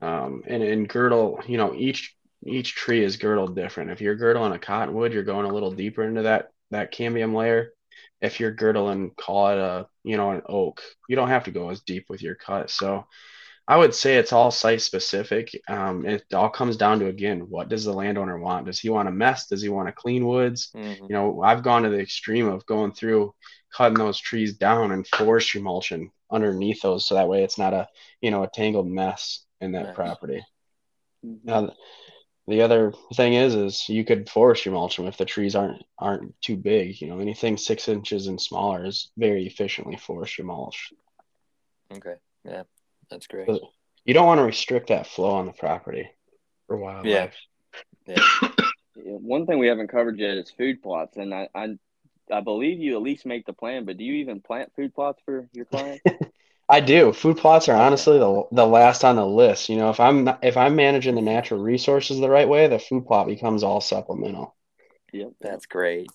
Um, 0.00 0.42
and 0.46 0.62
in 0.62 0.86
girdle, 0.86 1.40
you 1.46 1.56
know, 1.56 1.74
each 1.74 2.14
each 2.44 2.74
tree 2.74 3.02
is 3.02 3.16
girdled 3.16 3.56
different. 3.56 3.90
If 3.90 4.00
you're 4.00 4.14
girdling 4.14 4.52
a 4.52 4.58
cottonwood, 4.58 5.12
you're 5.12 5.24
going 5.24 5.46
a 5.46 5.52
little 5.52 5.72
deeper 5.72 6.04
into 6.04 6.22
that 6.22 6.52
that 6.70 6.92
cambium 6.92 7.34
layer 7.34 7.72
if 8.20 8.40
you're 8.40 8.52
girdling, 8.52 9.12
call 9.16 9.48
it 9.48 9.58
a, 9.58 9.86
you 10.04 10.16
know, 10.16 10.30
an 10.30 10.42
oak, 10.46 10.82
you 11.08 11.16
don't 11.16 11.28
have 11.28 11.44
to 11.44 11.50
go 11.50 11.70
as 11.70 11.80
deep 11.82 12.06
with 12.08 12.22
your 12.22 12.34
cut. 12.34 12.70
So 12.70 13.06
I 13.68 13.76
would 13.76 13.94
say 13.94 14.16
it's 14.16 14.32
all 14.32 14.50
site 14.50 14.80
specific. 14.80 15.50
Um, 15.68 16.06
it 16.06 16.24
all 16.32 16.48
comes 16.48 16.76
down 16.76 17.00
to, 17.00 17.06
again, 17.06 17.40
what 17.48 17.68
does 17.68 17.84
the 17.84 17.92
landowner 17.92 18.38
want? 18.38 18.66
Does 18.66 18.78
he 18.78 18.90
want 18.90 19.08
a 19.08 19.12
mess? 19.12 19.48
Does 19.48 19.60
he 19.60 19.68
want 19.68 19.88
a 19.88 19.92
clean 19.92 20.24
woods? 20.24 20.70
Mm-hmm. 20.74 21.04
You 21.04 21.12
know, 21.12 21.42
I've 21.42 21.64
gone 21.64 21.82
to 21.82 21.90
the 21.90 21.98
extreme 21.98 22.46
of 22.46 22.64
going 22.66 22.92
through, 22.92 23.34
cutting 23.72 23.98
those 23.98 24.20
trees 24.20 24.54
down 24.54 24.92
and 24.92 25.06
forestry 25.06 25.60
mulching 25.60 26.10
underneath 26.30 26.80
those. 26.80 27.06
So 27.06 27.16
that 27.16 27.28
way 27.28 27.42
it's 27.42 27.58
not 27.58 27.74
a, 27.74 27.88
you 28.20 28.30
know, 28.30 28.44
a 28.44 28.48
tangled 28.48 28.88
mess 28.88 29.44
in 29.60 29.72
that 29.72 29.86
nice. 29.86 29.94
property. 29.96 30.46
Mm-hmm. 31.24 31.46
Now, 31.48 31.74
the 32.46 32.62
other 32.62 32.92
thing 33.14 33.34
is 33.34 33.54
is 33.54 33.88
you 33.88 34.04
could 34.04 34.28
forestry 34.28 34.72
mulch 34.72 34.96
them 34.96 35.06
if 35.06 35.16
the 35.16 35.24
trees 35.24 35.54
aren't 35.54 35.82
aren't 35.98 36.40
too 36.40 36.56
big 36.56 37.00
you 37.00 37.08
know 37.08 37.18
anything 37.18 37.56
six 37.56 37.88
inches 37.88 38.26
and 38.26 38.40
smaller 38.40 38.84
is 38.84 39.10
very 39.16 39.46
efficiently 39.46 39.96
forestry 39.96 40.44
mulch 40.44 40.92
okay 41.92 42.14
yeah 42.44 42.62
that's 43.10 43.26
great 43.26 43.46
but 43.46 43.60
you 44.04 44.14
don't 44.14 44.26
want 44.26 44.38
to 44.38 44.44
restrict 44.44 44.88
that 44.88 45.06
flow 45.06 45.34
on 45.34 45.46
the 45.46 45.52
property 45.52 46.08
for 46.66 46.76
wildlife 46.76 47.34
yeah. 48.06 48.16
yeah. 48.46 48.52
one 48.94 49.46
thing 49.46 49.58
we 49.58 49.68
haven't 49.68 49.88
covered 49.88 50.18
yet 50.18 50.36
is 50.36 50.50
food 50.50 50.82
plots 50.82 51.16
and 51.16 51.34
I, 51.34 51.48
I 51.54 51.76
i 52.30 52.40
believe 52.40 52.80
you 52.80 52.96
at 52.96 53.02
least 53.02 53.26
make 53.26 53.46
the 53.46 53.52
plan 53.52 53.84
but 53.84 53.96
do 53.96 54.04
you 54.04 54.14
even 54.14 54.40
plant 54.40 54.72
food 54.74 54.94
plots 54.94 55.20
for 55.24 55.48
your 55.52 55.64
clients 55.64 56.02
I 56.68 56.80
do. 56.80 57.12
Food 57.12 57.36
plots 57.38 57.68
are 57.68 57.76
honestly 57.76 58.18
the 58.18 58.44
the 58.50 58.66
last 58.66 59.04
on 59.04 59.16
the 59.16 59.26
list. 59.26 59.68
You 59.68 59.76
know, 59.76 59.90
if 59.90 60.00
I'm 60.00 60.28
if 60.42 60.56
I'm 60.56 60.74
managing 60.74 61.14
the 61.14 61.22
natural 61.22 61.62
resources 61.62 62.18
the 62.18 62.30
right 62.30 62.48
way, 62.48 62.66
the 62.66 62.78
food 62.78 63.06
plot 63.06 63.26
becomes 63.26 63.62
all 63.62 63.80
supplemental. 63.80 64.56
Yep, 65.12 65.32
that's 65.40 65.66
great. 65.66 66.10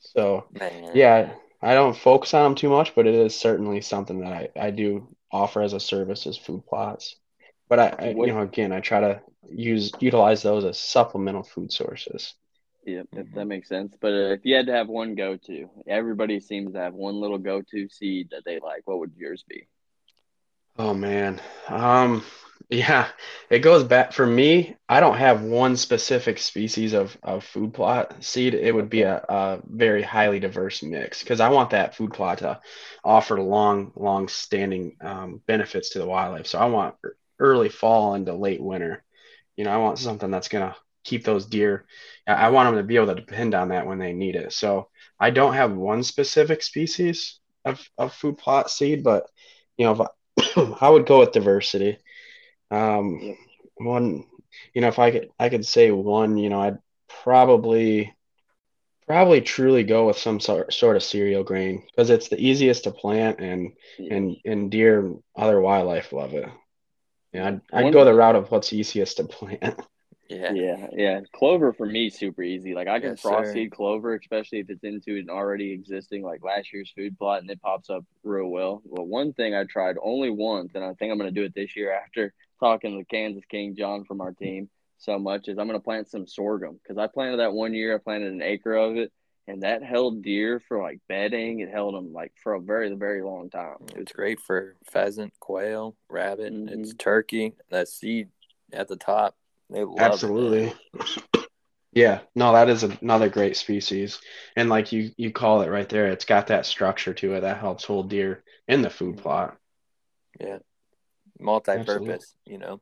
So, 0.00 0.44
Man. 0.60 0.94
yeah, 0.94 1.34
I 1.62 1.74
don't 1.74 1.96
focus 1.96 2.34
on 2.34 2.44
them 2.44 2.54
too 2.54 2.68
much, 2.68 2.94
but 2.94 3.06
it 3.06 3.14
is 3.14 3.34
certainly 3.34 3.80
something 3.80 4.20
that 4.20 4.32
I, 4.32 4.48
I 4.56 4.70
do 4.70 5.08
offer 5.32 5.62
as 5.62 5.72
a 5.72 5.80
service 5.80 6.26
as 6.26 6.36
food 6.36 6.66
plots. 6.66 7.16
But 7.68 7.78
I, 7.80 7.94
I 7.98 8.08
you 8.10 8.26
know, 8.26 8.40
again, 8.40 8.72
I 8.72 8.80
try 8.80 9.00
to 9.00 9.22
use 9.50 9.92
utilize 10.00 10.42
those 10.42 10.64
as 10.64 10.78
supplemental 10.78 11.42
food 11.42 11.72
sources. 11.72 12.34
Yeah, 12.84 13.02
if 13.12 13.32
that 13.32 13.46
makes 13.46 13.68
sense. 13.68 13.96
But 14.00 14.12
uh, 14.12 14.32
if 14.34 14.40
you 14.44 14.54
had 14.54 14.66
to 14.66 14.72
have 14.72 14.88
one 14.88 15.16
go 15.16 15.36
to, 15.36 15.68
everybody 15.88 16.38
seems 16.38 16.74
to 16.74 16.78
have 16.78 16.94
one 16.94 17.16
little 17.20 17.38
go 17.38 17.62
to 17.62 17.88
seed 17.88 18.28
that 18.30 18.44
they 18.44 18.60
like. 18.60 18.82
What 18.84 19.00
would 19.00 19.12
yours 19.16 19.44
be? 19.48 19.66
Oh 20.78 20.94
man. 20.94 21.40
Um 21.68 22.24
yeah, 22.68 23.06
it 23.48 23.60
goes 23.60 23.84
back 23.84 24.12
for 24.12 24.26
me. 24.26 24.74
I 24.88 24.98
don't 24.98 25.16
have 25.18 25.42
one 25.42 25.76
specific 25.76 26.38
species 26.38 26.94
of, 26.94 27.16
of 27.22 27.44
food 27.44 27.72
plot 27.74 28.24
seed. 28.24 28.54
It 28.54 28.74
would 28.74 28.90
be 28.90 29.02
a, 29.02 29.18
a 29.28 29.60
very 29.64 30.02
highly 30.02 30.40
diverse 30.40 30.82
mix 30.82 31.20
because 31.22 31.38
I 31.40 31.50
want 31.50 31.70
that 31.70 31.94
food 31.94 32.12
plot 32.12 32.38
to 32.38 32.60
offer 33.04 33.40
long, 33.40 33.92
long 33.94 34.26
standing 34.26 34.96
um, 35.00 35.40
benefits 35.46 35.90
to 35.90 36.00
the 36.00 36.06
wildlife. 36.06 36.48
So 36.48 36.58
I 36.58 36.64
want 36.66 36.96
early 37.38 37.68
fall 37.68 38.14
into 38.14 38.34
late 38.34 38.60
winter. 38.60 39.04
You 39.56 39.64
know, 39.64 39.70
I 39.70 39.76
want 39.76 39.98
something 40.00 40.30
that's 40.30 40.48
going 40.48 40.68
to 40.68 40.76
keep 41.04 41.24
those 41.24 41.46
deer. 41.46 41.86
I 42.26 42.50
want 42.50 42.68
them 42.68 42.82
to 42.82 42.86
be 42.86 42.96
able 42.96 43.06
to 43.08 43.14
depend 43.14 43.54
on 43.54 43.68
that 43.68 43.86
when 43.86 43.98
they 43.98 44.12
need 44.12 44.34
it. 44.34 44.52
So 44.52 44.88
I 45.20 45.30
don't 45.30 45.54
have 45.54 45.72
one 45.72 46.02
specific 46.02 46.64
species 46.64 47.38
of, 47.64 47.88
of 47.96 48.12
food 48.12 48.38
plot 48.38 48.70
seed, 48.70 49.04
but 49.04 49.26
you 49.76 49.86
know, 49.86 50.08
I, 50.80 50.88
would 50.88 51.06
go 51.06 51.20
with 51.20 51.32
diversity. 51.32 51.98
Um, 52.70 53.36
one, 53.76 54.24
you 54.74 54.80
know, 54.80 54.88
if 54.88 54.98
I 54.98 55.10
could, 55.10 55.30
I 55.38 55.48
could 55.48 55.66
say 55.66 55.90
one, 55.90 56.38
you 56.38 56.48
know, 56.48 56.60
I'd 56.60 56.78
probably, 57.22 58.14
probably 59.06 59.40
truly 59.40 59.84
go 59.84 60.06
with 60.06 60.18
some 60.18 60.40
sort 60.40 60.72
sort 60.72 60.96
of 60.96 61.02
cereal 61.02 61.44
grain 61.44 61.84
because 61.86 62.10
it's 62.10 62.28
the 62.28 62.40
easiest 62.40 62.84
to 62.84 62.90
plant 62.90 63.40
and 63.40 63.72
yeah. 63.98 64.14
and 64.14 64.36
and 64.44 64.70
deer 64.70 65.00
and 65.00 65.22
other 65.36 65.60
wildlife 65.60 66.12
love 66.12 66.34
it. 66.34 66.48
Yeah, 67.32 67.48
I'd, 67.48 67.60
I'd 67.72 67.92
go 67.92 68.04
the 68.04 68.14
route 68.14 68.36
of 68.36 68.50
what's 68.50 68.72
easiest 68.72 69.18
to 69.18 69.24
plant. 69.28 69.80
Yeah. 70.28 70.52
Yeah. 70.52 70.86
Yeah. 70.92 71.20
Clover 71.32 71.72
for 71.72 71.86
me 71.86 72.10
super 72.10 72.42
easy. 72.42 72.74
Like 72.74 72.88
I 72.88 73.00
can 73.00 73.10
yes, 73.10 73.20
frost 73.20 73.52
seed 73.52 73.72
clover, 73.72 74.14
especially 74.14 74.60
if 74.60 74.70
it's 74.70 74.84
into 74.84 75.16
an 75.18 75.30
already 75.30 75.72
existing 75.72 76.22
like 76.22 76.42
last 76.42 76.72
year's 76.72 76.92
food 76.96 77.18
plot 77.18 77.42
and 77.42 77.50
it 77.50 77.60
pops 77.62 77.90
up 77.90 78.04
real 78.24 78.48
well. 78.48 78.82
Well, 78.84 79.06
one 79.06 79.32
thing 79.32 79.54
I 79.54 79.64
tried 79.64 79.96
only 80.02 80.30
once, 80.30 80.72
and 80.74 80.84
I 80.84 80.94
think 80.94 81.12
I'm 81.12 81.18
gonna 81.18 81.30
do 81.30 81.44
it 81.44 81.54
this 81.54 81.76
year 81.76 81.92
after 81.92 82.32
talking 82.60 82.98
to 82.98 83.04
Kansas 83.04 83.44
King 83.48 83.76
John 83.76 84.04
from 84.04 84.20
our 84.20 84.32
team 84.32 84.68
so 84.98 85.18
much 85.18 85.48
is 85.48 85.58
I'm 85.58 85.66
gonna 85.66 85.80
plant 85.80 86.10
some 86.10 86.26
sorghum 86.26 86.80
because 86.82 86.98
I 86.98 87.06
planted 87.06 87.38
that 87.38 87.52
one 87.52 87.74
year. 87.74 87.94
I 87.94 87.98
planted 87.98 88.32
an 88.32 88.42
acre 88.42 88.74
of 88.74 88.96
it, 88.96 89.12
and 89.46 89.62
that 89.62 89.82
held 89.82 90.22
deer 90.22 90.60
for 90.66 90.82
like 90.82 91.00
bedding. 91.08 91.60
It 91.60 91.70
held 91.70 91.94
them 91.94 92.12
like 92.12 92.32
for 92.42 92.54
a 92.54 92.60
very 92.60 92.92
very 92.94 93.22
long 93.22 93.50
time. 93.50 93.76
It's 93.94 94.12
great 94.12 94.40
for 94.40 94.76
pheasant, 94.84 95.34
quail, 95.40 95.96
rabbit. 96.08 96.52
Mm-hmm. 96.52 96.80
It's 96.80 96.94
turkey. 96.94 97.54
That 97.70 97.88
seed 97.88 98.28
at 98.72 98.88
the 98.88 98.96
top 98.96 99.36
they 99.70 99.84
love 99.84 99.98
Absolutely. 99.98 100.72
yeah, 101.92 102.20
no, 102.34 102.52
that 102.52 102.68
is 102.68 102.82
another 102.82 103.28
great 103.28 103.56
species, 103.56 104.20
and 104.56 104.68
like 104.68 104.92
you 104.92 105.10
you 105.16 105.32
call 105.32 105.62
it 105.62 105.70
right 105.70 105.88
there, 105.88 106.08
it's 106.08 106.24
got 106.24 106.48
that 106.48 106.66
structure 106.66 107.14
to 107.14 107.34
it 107.34 107.40
that 107.40 107.58
helps 107.58 107.84
hold 107.84 108.10
deer 108.10 108.44
in 108.68 108.82
the 108.82 108.90
food 108.90 109.14
mm-hmm. 109.14 109.22
plot. 109.22 109.56
Yeah, 110.40 110.58
multi-purpose, 111.40 111.88
Absolutely. 111.98 112.26
you 112.46 112.58
know. 112.58 112.80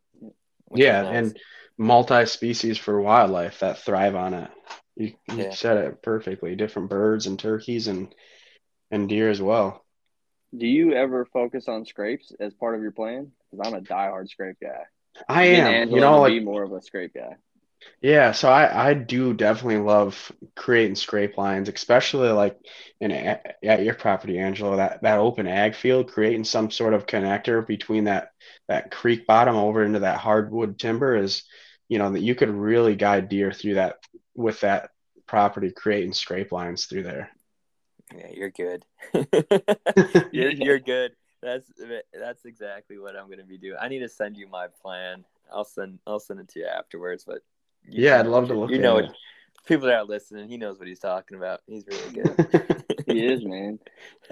Yeah, 0.74 1.02
nice. 1.02 1.14
and 1.14 1.38
multi-species 1.78 2.78
for 2.78 3.00
wildlife 3.00 3.60
that 3.60 3.78
thrive 3.78 4.14
on 4.14 4.34
it. 4.34 4.50
You, 4.96 5.12
you 5.28 5.44
yeah. 5.44 5.50
said 5.50 5.78
it 5.78 6.02
perfectly. 6.02 6.54
Different 6.54 6.90
birds 6.90 7.26
and 7.26 7.38
turkeys 7.38 7.88
and 7.88 8.14
and 8.90 9.08
deer 9.08 9.30
as 9.30 9.42
well. 9.42 9.84
Do 10.56 10.66
you 10.66 10.92
ever 10.92 11.24
focus 11.24 11.66
on 11.66 11.84
scrapes 11.84 12.32
as 12.38 12.54
part 12.54 12.76
of 12.76 12.82
your 12.82 12.92
plan? 12.92 13.32
Because 13.50 13.66
I'm 13.66 13.74
a 13.74 13.80
diehard 13.80 14.28
scrape 14.28 14.56
guy. 14.62 14.84
I 15.28 15.44
am. 15.44 15.90
You 15.90 16.00
know, 16.00 16.20
like 16.20 16.32
be 16.32 16.40
more 16.40 16.62
of 16.62 16.72
a 16.72 16.82
scrape 16.82 17.14
guy. 17.14 17.36
Yeah, 18.00 18.32
so 18.32 18.48
I 18.48 18.90
I 18.90 18.94
do 18.94 19.34
definitely 19.34 19.78
love 19.78 20.32
creating 20.54 20.96
scrape 20.96 21.38
lines, 21.38 21.68
especially 21.68 22.30
like 22.30 22.58
in 23.00 23.10
at 23.12 23.82
your 23.82 23.94
property, 23.94 24.38
Angelo. 24.38 24.76
That 24.76 25.02
that 25.02 25.18
open 25.18 25.46
ag 25.46 25.74
field, 25.74 26.12
creating 26.12 26.44
some 26.44 26.70
sort 26.70 26.94
of 26.94 27.06
connector 27.06 27.66
between 27.66 28.04
that 28.04 28.30
that 28.68 28.90
creek 28.90 29.26
bottom 29.26 29.56
over 29.56 29.82
into 29.84 30.00
that 30.00 30.18
hardwood 30.18 30.78
timber 30.78 31.16
is, 31.16 31.44
you 31.88 31.98
know, 31.98 32.12
that 32.12 32.20
you 32.22 32.34
could 32.34 32.50
really 32.50 32.96
guide 32.96 33.28
deer 33.28 33.52
through 33.52 33.74
that 33.74 33.96
with 34.34 34.60
that 34.60 34.90
property, 35.26 35.70
creating 35.70 36.12
scrape 36.12 36.52
lines 36.52 36.86
through 36.86 37.04
there. 37.04 37.30
Yeah, 38.14 38.28
you're 38.32 38.50
good. 38.50 38.84
you're 40.32 40.50
you're 40.50 40.78
good 40.78 41.12
that's 41.44 41.70
that's 42.12 42.44
exactly 42.44 42.98
what 42.98 43.16
I'm 43.16 43.28
gonna 43.28 43.44
be 43.44 43.58
doing. 43.58 43.76
I 43.80 43.88
need 43.88 44.00
to 44.00 44.08
send 44.08 44.36
you 44.36 44.48
my 44.48 44.66
plan. 44.82 45.24
I'll 45.52 45.64
send 45.64 45.98
I'll 46.06 46.20
send 46.20 46.40
it 46.40 46.48
to 46.50 46.60
you 46.60 46.66
afterwards. 46.66 47.24
But 47.24 47.40
you 47.84 48.04
yeah, 48.04 48.20
I'd 48.20 48.26
love 48.26 48.48
to 48.48 48.54
look. 48.54 48.70
You 48.70 48.78
know, 48.78 48.98
it. 48.98 49.10
people 49.66 49.86
that 49.86 49.94
are 49.94 50.04
listening, 50.04 50.48
he 50.48 50.56
knows 50.56 50.78
what 50.78 50.88
he's 50.88 50.98
talking 50.98 51.36
about. 51.36 51.60
He's 51.66 51.84
really 51.86 52.22
good. 52.22 52.84
he 53.06 53.26
is, 53.26 53.44
man. 53.44 53.78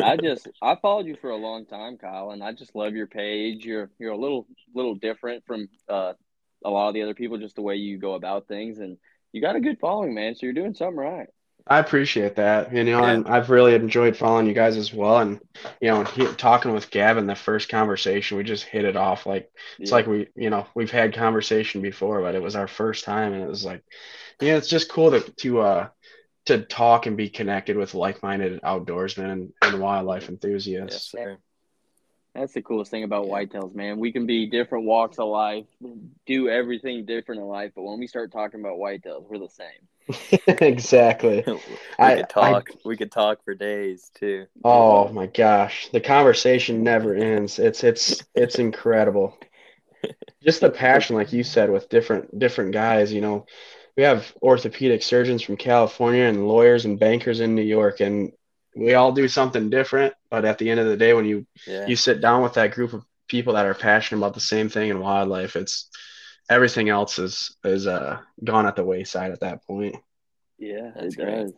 I 0.03 0.17
just 0.17 0.49
I 0.63 0.77
followed 0.81 1.07
you 1.07 1.17
for 1.21 1.31
a 1.31 1.37
long 1.37 1.67
time, 1.67 1.99
Kyle, 1.99 2.31
and 2.31 2.43
I 2.43 2.53
just 2.53 2.75
love 2.75 2.95
your 2.95 3.07
page. 3.07 3.65
You're 3.65 3.91
you're 3.99 4.13
a 4.13 4.19
little 4.19 4.47
little 4.75 4.95
different 4.95 5.45
from 5.47 5.69
uh, 5.89 6.15
a 6.65 6.71
lot 6.71 6.89
of 6.89 6.95
the 6.95 7.03
other 7.03 7.15
people, 7.15 7.37
just 7.37 7.57
the 7.57 7.63
way 7.63 7.77
you 7.77 7.99
go 7.99 8.15
about 8.15 8.49
things, 8.49 8.79
and 8.79 8.97
you 9.33 9.43
got 9.43 9.57
a 9.57 9.61
good 9.61 9.79
following, 9.81 10.15
man. 10.15 10.35
So 10.35 10.47
you're 10.47 10.55
doing 10.55 10.75
something 10.75 10.97
right. 10.97 11.29
I 11.67 11.79
appreciate 11.79 12.37
that. 12.37 12.75
You 12.75 12.85
know, 12.85 13.03
yeah. 13.03 13.11
and 13.11 13.29
I've 13.29 13.51
really 13.51 13.75
enjoyed 13.75 14.17
following 14.17 14.47
you 14.47 14.53
guys 14.53 14.77
as 14.77 14.93
well. 14.93 15.19
And 15.19 15.41
you 15.81 15.89
know, 15.89 16.05
he, 16.05 16.27
talking 16.35 16.73
with 16.73 16.91
Gavin, 16.91 17.27
the 17.27 17.35
first 17.35 17.69
conversation, 17.69 18.37
we 18.37 18.45
just 18.45 18.65
hit 18.65 18.85
it 18.85 18.97
off. 18.97 19.27
Like 19.27 19.51
it's 19.79 19.91
yeah. 19.91 19.97
like 19.97 20.07
we, 20.07 20.29
you 20.35 20.51
know, 20.51 20.67
we've 20.75 20.91
had 20.91 21.15
conversation 21.15 21.81
before, 21.81 22.21
but 22.21 22.35
it 22.35 22.43
was 22.43 22.57
our 22.57 22.69
first 22.69 23.05
time, 23.05 23.33
and 23.33 23.43
it 23.43 23.49
was 23.49 23.65
like, 23.65 23.85
yeah, 24.41 24.57
it's 24.57 24.69
just 24.69 24.91
cool 24.91 25.13
to 25.13 25.21
to 25.21 25.61
uh 25.61 25.89
to 26.47 26.63
talk 26.63 27.07
and 27.07 27.17
be 27.17 27.29
connected 27.29 27.77
with 27.77 27.95
like-minded 27.95 28.61
outdoorsmen 28.63 29.31
and, 29.31 29.53
and 29.63 29.81
wildlife 29.81 30.29
enthusiasts. 30.29 31.15
Yes, 31.17 31.39
That's 32.35 32.55
the 32.55 32.63
coolest 32.63 32.91
thing 32.91 33.05
about 33.05 33.27
whitetails, 33.27 33.75
man. 33.75 33.99
We 33.99 34.11
can 34.11 34.27
be 34.27 34.47
different 34.47 34.85
walks 34.85 35.19
of 35.21 35.29
life, 35.29 35.67
do 36.27 36.49
everything 36.49 37.05
different 37.05 37.43
in 37.43 37.47
life, 37.47 37.73
but 37.77 37.83
when 37.83 38.01
we 38.01 38.07
start 38.07 38.33
talking 38.33 38.59
about 38.59 38.79
whitetails, 38.79 39.29
we're 39.29 39.39
the 39.39 39.49
same. 39.49 39.69
exactly. 40.47 41.45
we 41.47 41.61
I, 41.99 42.17
could 42.17 42.29
talk. 42.29 42.71
I, 42.71 42.75
we 42.85 42.97
could 42.97 43.13
talk 43.13 43.45
for 43.45 43.55
days 43.55 44.11
too. 44.15 44.47
Oh 44.65 45.09
my 45.09 45.27
gosh, 45.27 45.89
the 45.93 46.01
conversation 46.01 46.83
never 46.83 47.15
ends. 47.15 47.59
It's 47.59 47.85
it's 47.85 48.23
it's 48.35 48.59
incredible. 48.59 49.37
Just 50.43 50.61
the 50.61 50.71
passion, 50.71 51.17
like 51.17 51.33
you 51.33 51.45
said, 51.45 51.71
with 51.71 51.89
different 51.89 52.39
different 52.39 52.73
guys. 52.73 53.13
You 53.13 53.21
know, 53.21 53.47
we 53.97 54.03
have 54.03 54.33
orthopedic 54.43 55.03
surgeons 55.03 55.43
from 55.43 55.57
California 55.57 56.25
and 56.25 56.49
lawyers 56.49 56.85
and 56.85 56.99
bankers 56.99 57.41
in 57.41 57.55
New 57.55 57.63
York, 57.63 58.01
and 58.01 58.33
we 58.75 58.95
all 58.95 59.13
do 59.13 59.29
something 59.29 59.71
different. 59.71 60.15
But 60.31 60.45
at 60.45 60.59
the 60.59 60.71
end 60.71 60.81
of 60.81 60.87
the 60.87 60.97
day, 60.97 61.15
when 61.15 61.27
you 61.27 61.47
yeah. 61.67 61.87
you 61.87 61.97
sit 61.97 62.21
down 62.21 62.43
with 62.43 62.55
that 62.55 62.73
group 62.73 62.93
of 62.93 63.05
people 63.29 63.55
that 63.55 63.67
are 63.67 63.75
passionate 63.75 64.19
about 64.19 64.35
the 64.35 64.41
same 64.41 64.69
thing 64.69 64.91
in 64.91 65.01
wildlife, 65.01 65.57
it's 65.57 65.89
everything 66.51 66.89
else 66.89 67.19
is 67.19 67.57
is 67.65 67.87
uh 67.87 68.19
gone 68.43 68.67
at 68.67 68.77
the 68.77 68.85
wayside 68.85 69.33
at 69.33 69.41
that 69.41 69.67
point. 69.67 69.97
Yeah, 70.59 70.91
That's 70.95 71.15
it 71.15 71.17
great. 71.17 71.45
does. 71.45 71.53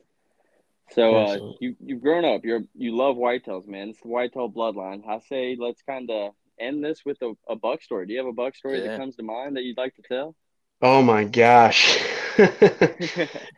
So 0.92 1.16
uh, 1.16 1.52
you 1.60 1.76
you've 1.80 2.02
grown 2.02 2.24
up. 2.24 2.44
You're 2.44 2.62
you 2.74 2.96
love 2.96 3.16
whitetails, 3.16 3.66
man. 3.66 3.90
It's 3.90 4.00
the 4.00 4.08
whitetail 4.08 4.50
bloodline. 4.50 5.06
I 5.08 5.18
say 5.20 5.56
let's 5.58 5.82
kind 5.82 6.10
of 6.10 6.32
end 6.60 6.84
this 6.84 7.04
with 7.04 7.20
a, 7.22 7.32
a 7.48 7.56
buck 7.56 7.82
story. 7.82 8.06
Do 8.06 8.12
you 8.12 8.18
have 8.18 8.28
a 8.28 8.32
buck 8.32 8.54
story 8.54 8.80
yeah. 8.80 8.88
that 8.88 8.98
comes 8.98 9.16
to 9.16 9.22
mind 9.22 9.56
that 9.56 9.62
you'd 9.62 9.78
like 9.78 9.94
to 9.96 10.02
tell? 10.02 10.36
Oh 10.82 11.02
my 11.02 11.24
gosh. 11.24 11.98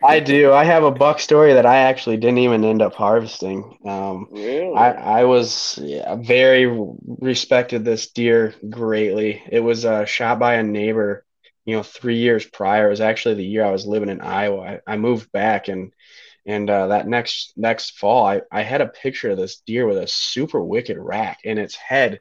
I 0.02 0.20
do. 0.20 0.52
I 0.52 0.64
have 0.64 0.84
a 0.84 0.90
buck 0.90 1.18
story 1.20 1.54
that 1.54 1.66
I 1.66 1.78
actually 1.78 2.18
didn't 2.18 2.38
even 2.38 2.64
end 2.64 2.82
up 2.82 2.94
harvesting. 2.94 3.78
Um, 3.84 4.28
really? 4.30 4.72
I, 4.72 4.92
I 4.92 5.24
was 5.24 5.78
yeah, 5.82 6.16
very 6.16 6.66
respected 7.06 7.84
this 7.84 8.10
deer 8.12 8.54
greatly. 8.68 9.42
It 9.50 9.60
was 9.60 9.84
uh, 9.84 10.04
shot 10.04 10.38
by 10.38 10.54
a 10.54 10.62
neighbor 10.62 11.24
you 11.64 11.74
know, 11.76 11.82
three 11.82 12.18
years 12.18 12.46
prior. 12.46 12.86
It 12.86 12.90
was 12.90 13.00
actually 13.00 13.34
the 13.36 13.44
year 13.44 13.64
I 13.64 13.72
was 13.72 13.86
living 13.86 14.08
in 14.08 14.20
Iowa. 14.20 14.80
I, 14.86 14.92
I 14.92 14.96
moved 14.96 15.32
back 15.32 15.68
and 15.68 15.92
and 16.46 16.70
uh, 16.70 16.88
that 16.88 17.08
next 17.08 17.52
next 17.56 17.98
fall, 17.98 18.24
I, 18.26 18.42
I 18.52 18.62
had 18.62 18.80
a 18.80 18.86
picture 18.88 19.30
of 19.30 19.36
this 19.38 19.60
deer 19.66 19.86
with 19.86 19.98
a 19.98 20.06
super 20.06 20.62
wicked 20.62 20.96
rack 20.96 21.40
in 21.44 21.58
its 21.58 21.74
head. 21.74 22.20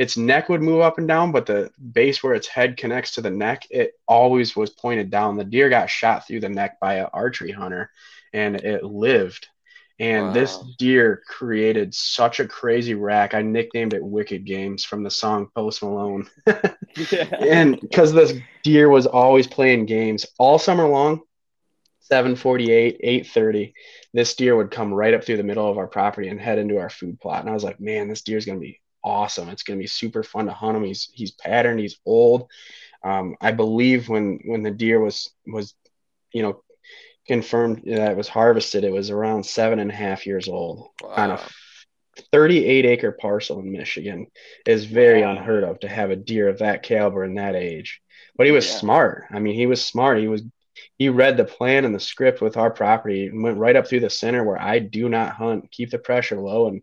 Its 0.00 0.16
neck 0.16 0.48
would 0.48 0.62
move 0.62 0.80
up 0.80 0.96
and 0.96 1.06
down, 1.06 1.30
but 1.30 1.44
the 1.44 1.70
base 1.92 2.22
where 2.22 2.32
its 2.32 2.48
head 2.48 2.78
connects 2.78 3.10
to 3.10 3.20
the 3.20 3.30
neck, 3.30 3.66
it 3.68 3.92
always 4.08 4.56
was 4.56 4.70
pointed 4.70 5.10
down. 5.10 5.36
The 5.36 5.44
deer 5.44 5.68
got 5.68 5.90
shot 5.90 6.26
through 6.26 6.40
the 6.40 6.48
neck 6.48 6.80
by 6.80 6.94
an 6.94 7.08
archery 7.12 7.52
hunter, 7.52 7.90
and 8.32 8.56
it 8.56 8.82
lived. 8.82 9.48
And 9.98 10.28
wow. 10.28 10.32
this 10.32 10.58
deer 10.78 11.22
created 11.28 11.94
such 11.94 12.40
a 12.40 12.48
crazy 12.48 12.94
rack. 12.94 13.34
I 13.34 13.42
nicknamed 13.42 13.92
it 13.92 14.02
Wicked 14.02 14.46
Games 14.46 14.86
from 14.86 15.02
the 15.02 15.10
song 15.10 15.48
Post 15.54 15.82
Malone. 15.82 16.30
yeah. 16.46 17.28
And 17.38 17.78
because 17.78 18.14
this 18.14 18.32
deer 18.62 18.88
was 18.88 19.04
always 19.04 19.46
playing 19.46 19.84
games 19.84 20.24
all 20.38 20.58
summer 20.58 20.88
long, 20.88 21.20
748, 21.98 22.96
830, 23.02 23.74
this 24.14 24.34
deer 24.34 24.56
would 24.56 24.70
come 24.70 24.94
right 24.94 25.12
up 25.12 25.24
through 25.24 25.36
the 25.36 25.42
middle 25.42 25.70
of 25.70 25.76
our 25.76 25.88
property 25.88 26.28
and 26.28 26.40
head 26.40 26.58
into 26.58 26.78
our 26.78 26.88
food 26.88 27.20
plot. 27.20 27.42
And 27.42 27.50
I 27.50 27.52
was 27.52 27.64
like, 27.64 27.80
man, 27.80 28.08
this 28.08 28.22
deer 28.22 28.38
is 28.38 28.46
going 28.46 28.56
to 28.56 28.66
be 28.66 28.79
awesome. 29.02 29.48
It's 29.48 29.62
going 29.62 29.78
to 29.78 29.82
be 29.82 29.86
super 29.88 30.22
fun 30.22 30.46
to 30.46 30.52
hunt 30.52 30.76
him. 30.76 30.84
He's, 30.84 31.08
he's 31.12 31.30
patterned, 31.32 31.80
he's 31.80 31.98
old. 32.04 32.48
Um, 33.02 33.36
I 33.40 33.52
believe 33.52 34.08
when, 34.08 34.40
when 34.44 34.62
the 34.62 34.70
deer 34.70 35.00
was, 35.00 35.30
was, 35.46 35.74
you 36.32 36.42
know, 36.42 36.62
confirmed 37.26 37.82
that 37.86 38.12
it 38.12 38.16
was 38.16 38.28
harvested, 38.28 38.84
it 38.84 38.92
was 38.92 39.10
around 39.10 39.44
seven 39.44 39.78
and 39.78 39.90
a 39.90 39.94
half 39.94 40.26
years 40.26 40.48
old 40.48 40.88
Wow. 41.02 41.10
on 41.16 41.30
a 41.32 41.40
38 42.32 42.84
acre 42.86 43.12
parcel 43.12 43.60
in 43.60 43.72
Michigan. 43.72 44.26
Is 44.66 44.84
very 44.84 45.22
Wow. 45.22 45.32
unheard 45.32 45.64
of 45.64 45.80
to 45.80 45.88
have 45.88 46.10
a 46.10 46.16
deer 46.16 46.48
of 46.48 46.58
that 46.58 46.82
caliber 46.82 47.24
in 47.24 47.34
that 47.34 47.54
age. 47.54 48.00
But 48.36 48.46
he 48.46 48.52
was 48.52 48.66
Yeah. 48.68 48.78
smart. 48.78 49.24
I 49.30 49.38
mean, 49.38 49.54
he 49.54 49.66
was 49.66 49.84
smart. 49.84 50.18
He 50.18 50.28
was 50.28 50.42
he 50.96 51.08
read 51.08 51.36
the 51.36 51.44
plan 51.44 51.84
and 51.84 51.94
the 51.94 52.00
script 52.00 52.40
with 52.40 52.56
our 52.56 52.70
property 52.70 53.26
and 53.26 53.42
went 53.42 53.58
right 53.58 53.76
up 53.76 53.86
through 53.86 54.00
the 54.00 54.08
center 54.10 54.44
where 54.44 54.60
I 54.60 54.78
do 54.78 55.08
not 55.08 55.32
hunt, 55.32 55.70
keep 55.70 55.90
the 55.90 55.98
pressure 55.98 56.38
low, 56.40 56.68
and 56.68 56.82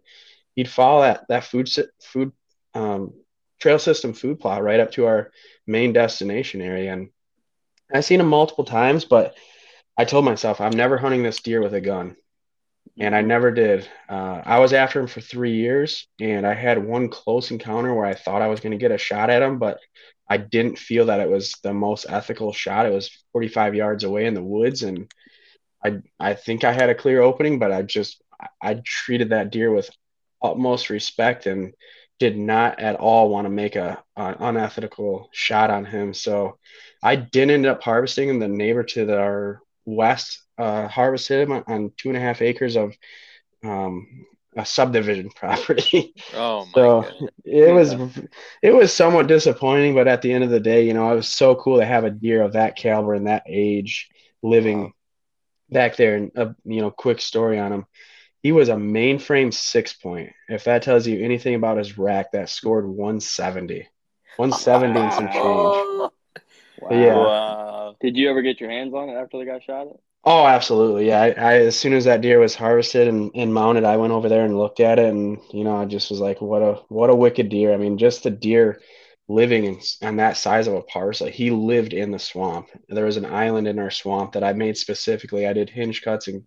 he'd 0.57 0.67
follow 0.69 1.03
that 1.03 1.25
that 1.29 1.45
food 1.45 1.69
food 2.01 2.33
um, 2.73 3.13
trail 3.61 3.79
system 3.79 4.13
food 4.13 4.39
plot 4.41 4.63
right 4.63 4.81
up 4.81 4.91
to 4.91 5.05
our 5.05 5.31
main 5.65 5.93
destination 5.93 6.61
area. 6.61 6.91
And 6.91 7.09
I've 7.93 8.03
seen 8.03 8.19
him 8.19 8.27
multiple 8.27 8.65
times, 8.65 9.05
but 9.05 9.35
I 9.97 10.03
told 10.03 10.25
myself 10.25 10.59
I'm 10.59 10.75
never 10.75 10.97
hunting 10.97 11.23
this 11.23 11.41
deer 11.41 11.61
with 11.61 11.73
a 11.73 11.81
gun, 11.81 12.17
and 12.99 13.15
I 13.15 13.21
never 13.21 13.51
did. 13.51 13.87
Uh, 14.09 14.41
I 14.43 14.59
was 14.59 14.73
after 14.73 14.99
him 14.99 15.07
for 15.07 15.21
three 15.21 15.53
years, 15.55 16.07
and 16.19 16.45
I 16.45 16.53
had 16.53 16.83
one 16.83 17.09
close 17.09 17.51
encounter 17.51 17.93
where 17.93 18.05
I 18.05 18.15
thought 18.15 18.41
I 18.41 18.47
was 18.47 18.59
going 18.59 18.71
to 18.71 18.77
get 18.77 18.91
a 18.91 18.97
shot 18.97 19.29
at 19.29 19.41
him, 19.41 19.59
but 19.59 19.79
I 20.29 20.37
didn't 20.37 20.77
feel 20.77 21.05
that 21.05 21.21
it 21.21 21.29
was 21.29 21.53
the 21.63 21.73
most 21.73 22.07
ethical 22.09 22.51
shot. 22.51 22.85
It 22.85 22.93
was 22.93 23.11
45 23.31 23.75
yards 23.75 24.03
away 24.03 24.25
in 24.25 24.33
the 24.33 24.43
woods, 24.43 24.83
and 24.83 25.11
I 25.85 25.99
I 26.19 26.33
think 26.33 26.63
I 26.63 26.73
had 26.73 26.89
a 26.89 26.95
clear 26.95 27.21
opening, 27.21 27.59
but 27.59 27.71
I 27.71 27.83
just 27.83 28.21
I, 28.41 28.47
I 28.61 28.81
treated 28.83 29.29
that 29.29 29.51
deer 29.51 29.71
with 29.71 29.89
utmost 30.41 30.89
respect 30.89 31.45
and 31.45 31.73
did 32.19 32.37
not 32.37 32.79
at 32.79 32.95
all 32.95 33.29
want 33.29 33.45
to 33.45 33.49
make 33.49 33.75
a, 33.75 34.01
a 34.15 34.35
unethical 34.39 35.29
shot 35.31 35.69
on 35.69 35.85
him. 35.85 36.13
So 36.13 36.57
I 37.03 37.15
didn't 37.15 37.51
end 37.51 37.65
up 37.65 37.83
harvesting 37.83 38.29
him. 38.29 38.39
The 38.39 38.47
neighbor 38.47 38.83
to 38.83 39.05
the, 39.05 39.17
our 39.19 39.61
west 39.85 40.41
uh, 40.57 40.87
harvested 40.87 41.41
him 41.41 41.51
on, 41.53 41.63
on 41.67 41.91
two 41.97 42.09
and 42.09 42.17
a 42.17 42.21
half 42.21 42.41
acres 42.41 42.75
of 42.75 42.93
um, 43.63 44.07
a 44.57 44.65
subdivision 44.65 45.29
property. 45.35 46.13
Oh 46.33 46.65
my 46.65 46.89
So 46.93 47.05
goodness. 47.05 47.31
it 47.45 47.73
was 47.73 47.95
it 48.61 48.73
was 48.73 48.93
somewhat 48.93 49.27
disappointing, 49.27 49.95
but 49.95 50.07
at 50.07 50.21
the 50.21 50.31
end 50.31 50.43
of 50.43 50.49
the 50.49 50.59
day, 50.59 50.85
you 50.85 50.93
know, 50.93 51.11
it 51.11 51.15
was 51.15 51.29
so 51.29 51.55
cool 51.55 51.79
to 51.79 51.85
have 51.85 52.03
a 52.03 52.09
deer 52.11 52.41
of 52.41 52.53
that 52.53 52.75
caliber 52.75 53.13
and 53.13 53.27
that 53.27 53.43
age 53.47 54.09
living 54.43 54.91
Wow. 54.91 54.93
back 55.69 55.95
there. 55.95 56.15
And 56.15 56.31
a 56.35 56.55
you 56.65 56.81
know, 56.81 56.91
quick 56.91 57.21
story 57.21 57.59
on 57.59 57.71
him. 57.71 57.85
He 58.41 58.51
was 58.51 58.69
a 58.69 58.75
mainframe 58.75 59.53
six 59.53 59.93
point. 59.93 60.31
If 60.47 60.65
that 60.65 60.83
tells 60.83 61.07
you 61.07 61.23
anything 61.23 61.55
about 61.55 61.77
his 61.77 61.97
rack, 61.97 62.31
that 62.31 62.49
scored 62.49 62.87
170. 62.87 63.87
170 64.37 64.99
and 64.99 65.13
some 65.13 65.27
change. 65.27 66.11
Wow. 66.79 66.91
Yeah. 66.91 67.15
Wow. 67.15 67.95
Did 67.99 68.15
you 68.15 68.29
ever 68.29 68.41
get 68.41 68.61
your 68.61 68.69
hands 68.69 68.93
on 68.93 69.09
it 69.09 69.13
after 69.13 69.39
the 69.39 69.45
guy 69.45 69.59
shot 69.65 69.87
it? 69.87 69.99
Oh, 70.23 70.45
absolutely. 70.45 71.07
Yeah. 71.07 71.21
I, 71.21 71.27
I 71.29 71.53
as 71.59 71.77
soon 71.77 71.93
as 71.93 72.05
that 72.05 72.21
deer 72.21 72.39
was 72.39 72.53
harvested 72.53 73.07
and, 73.07 73.31
and 73.33 73.53
mounted, 73.53 73.83
I 73.83 73.97
went 73.97 74.13
over 74.13 74.29
there 74.29 74.45
and 74.45 74.57
looked 74.57 74.79
at 74.79 74.99
it 74.99 75.09
and 75.09 75.39
you 75.51 75.63
know, 75.63 75.75
I 75.75 75.85
just 75.85 76.11
was 76.11 76.19
like, 76.19 76.39
what 76.41 76.61
a 76.61 76.73
what 76.89 77.09
a 77.09 77.15
wicked 77.15 77.49
deer. 77.49 77.73
I 77.73 77.77
mean, 77.77 77.97
just 77.97 78.23
the 78.23 78.29
deer 78.29 78.79
living 79.27 79.65
in, 79.65 79.79
on 80.01 80.17
that 80.17 80.37
size 80.37 80.67
of 80.67 80.73
a 80.75 80.81
parcel. 80.83 81.27
He 81.27 81.51
lived 81.51 81.93
in 81.93 82.11
the 82.11 82.19
swamp. 82.19 82.69
There 82.87 83.05
was 83.05 83.17
an 83.17 83.25
island 83.25 83.67
in 83.67 83.79
our 83.79 83.91
swamp 83.91 84.33
that 84.33 84.43
I 84.43 84.53
made 84.53 84.77
specifically. 84.77 85.47
I 85.47 85.53
did 85.53 85.69
hinge 85.69 86.01
cuts 86.01 86.27
and 86.27 86.43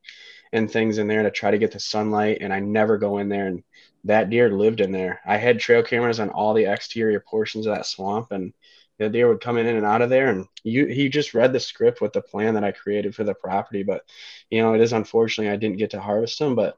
and 0.53 0.71
things 0.71 0.99
in 0.99 1.07
there 1.07 1.23
to 1.23 1.31
try 1.31 1.51
to 1.51 1.59
get 1.59 1.73
the 1.73 1.81
sunlight 1.81 2.39
and 2.41 2.53
I 2.53 2.61
never 2.61 2.99
go 2.99 3.19
in 3.19 3.29
there 3.29 3.47
and 3.47 3.63
that 4.05 4.31
deer 4.31 4.51
lived 4.51 4.81
in 4.81 4.93
there. 4.93 5.21
I 5.27 5.37
had 5.37 5.61
trail 5.61 5.83
cameras 5.83 6.21
on 6.21 6.31
all 6.31 6.55
the 6.55 6.65
exterior 6.65 7.21
portions 7.21 7.67
of 7.67 7.75
that 7.75 7.87
swamp 7.87 8.33
and 8.33 8.53
the 8.99 9.09
deer 9.09 9.29
would 9.29 9.41
come 9.41 9.57
in 9.59 9.67
and 9.67 9.87
out 9.87 10.03
of 10.03 10.11
there 10.11 10.29
and 10.29 10.47
you 10.63 10.87
he 10.87 11.09
just 11.09 11.35
read 11.35 11.53
the 11.53 11.61
script 11.61 12.01
with 12.01 12.13
the 12.13 12.21
plan 12.21 12.55
that 12.55 12.65
I 12.65 12.73
created 12.73 13.15
for 13.15 13.25
the 13.25 13.35
property 13.35 13.83
but 13.83 14.03
you 14.51 14.61
know 14.61 14.75
it 14.75 14.81
is 14.81 14.93
unfortunately 14.93 15.53
I 15.53 15.57
didn't 15.57 15.79
get 15.79 15.91
to 15.91 16.01
harvest 16.01 16.39
them 16.39 16.55
but 16.55 16.77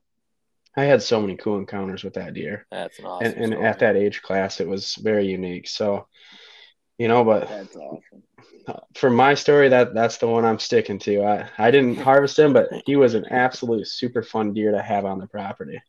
I 0.77 0.85
had 0.85 1.03
so 1.03 1.21
many 1.21 1.37
cool 1.37 1.59
encounters 1.59 2.03
with 2.03 2.15
that 2.15 2.35
deer. 2.35 2.67
That's 2.71 2.99
an 2.99 3.05
awesome 3.05 3.35
and, 3.37 3.55
and 3.55 3.65
at 3.65 3.81
that 3.81 3.97
age 3.97 4.23
class 4.23 4.61
it 4.61 4.67
was 4.67 4.95
very 4.95 5.27
unique. 5.27 5.69
So 5.69 6.07
you 7.03 7.09
know 7.09 7.25
but 7.25 7.49
That's 7.49 7.77
awesome. 7.77 8.23
for 8.95 9.11
my 9.11 9.35
story 9.35 9.69
that 9.69 9.93
that's 9.93 10.19
the 10.19 10.29
one 10.29 10.45
I'm 10.45 10.61
sticking 10.61 11.01
to 11.01 11.25
I 11.25 11.49
I 11.59 11.71
didn't 11.73 11.99
harvest 12.09 12.39
him 12.39 12.53
but 12.53 12.69
he 12.87 12.95
was 12.95 13.15
an 13.15 13.27
absolute 13.27 13.89
super 13.89 14.23
fun 14.23 14.55
deer 14.55 14.71
to 14.71 14.81
have 14.81 15.05
on 15.05 15.19
the 15.19 15.27
property 15.27 15.83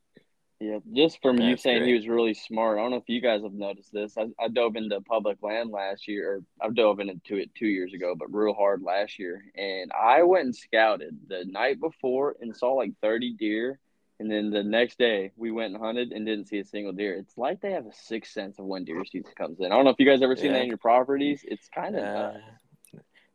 Yeah, 0.60 0.80
just 0.96 1.22
from 1.22 1.40
you 1.40 1.52
That's 1.52 1.64
saying 1.64 1.86
he 1.86 1.94
was 1.94 2.08
really 2.08 2.34
smart. 2.34 2.80
I 2.80 2.82
don't 2.82 2.92
know 2.92 2.98
if 2.98 3.10
you 3.10 3.22
guys 3.22 3.44
have 3.44 3.54
noticed 3.54 3.92
this. 3.94 4.18
I, 4.18 4.28
I 4.44 4.48
dove 4.48 4.76
into 4.76 5.00
public 5.02 5.38
land 5.44 5.72
last 5.72 6.08
year, 6.08 6.32
or 6.32 6.68
I 6.68 6.72
dove 6.72 7.00
into 7.00 7.36
it 7.36 7.54
two 7.54 7.68
years 7.68 7.94
ago, 7.94 8.16
but 8.18 8.34
real 8.34 8.54
hard 8.54 8.82
last 8.82 9.20
year. 9.20 9.44
And 9.56 9.92
I 9.92 10.24
went 10.24 10.46
and 10.46 10.56
scouted 10.56 11.18
the 11.28 11.46
night 11.46 11.80
before 11.82 12.38
and 12.42 12.56
saw 12.56 12.74
like 12.74 12.94
30 13.02 13.34
deer. 13.38 13.80
And 14.24 14.32
then 14.32 14.52
the 14.52 14.64
next 14.64 14.98
day 14.98 15.34
we 15.36 15.52
went 15.52 15.74
and 15.74 15.84
hunted 15.84 16.14
and 16.14 16.26
didn't 16.26 16.48
see 16.48 16.60
a 16.60 16.64
single 16.64 16.94
deer. 16.94 17.14
It's 17.16 17.38
like 17.38 17.60
they 17.60 17.74
have 17.74 17.86
a 17.86 17.92
sixth 17.92 18.32
sense 18.32 18.58
of 18.58 18.64
when 18.64 18.86
deer 18.86 19.04
season 19.04 19.34
comes 19.38 19.60
in. 19.60 19.66
I 19.66 19.76
don't 19.76 19.84
know 19.84 19.90
if 19.92 20.00
you 20.00 20.06
guys 20.06 20.22
ever 20.22 20.38
seen 20.38 20.46
Yeah. 20.46 20.54
that 20.54 20.62
in 20.62 20.68
your 20.70 20.78
properties. 20.78 21.42
It's 21.44 21.68
kind 21.68 21.98
of 21.98 22.06
Uh, 22.06 22.40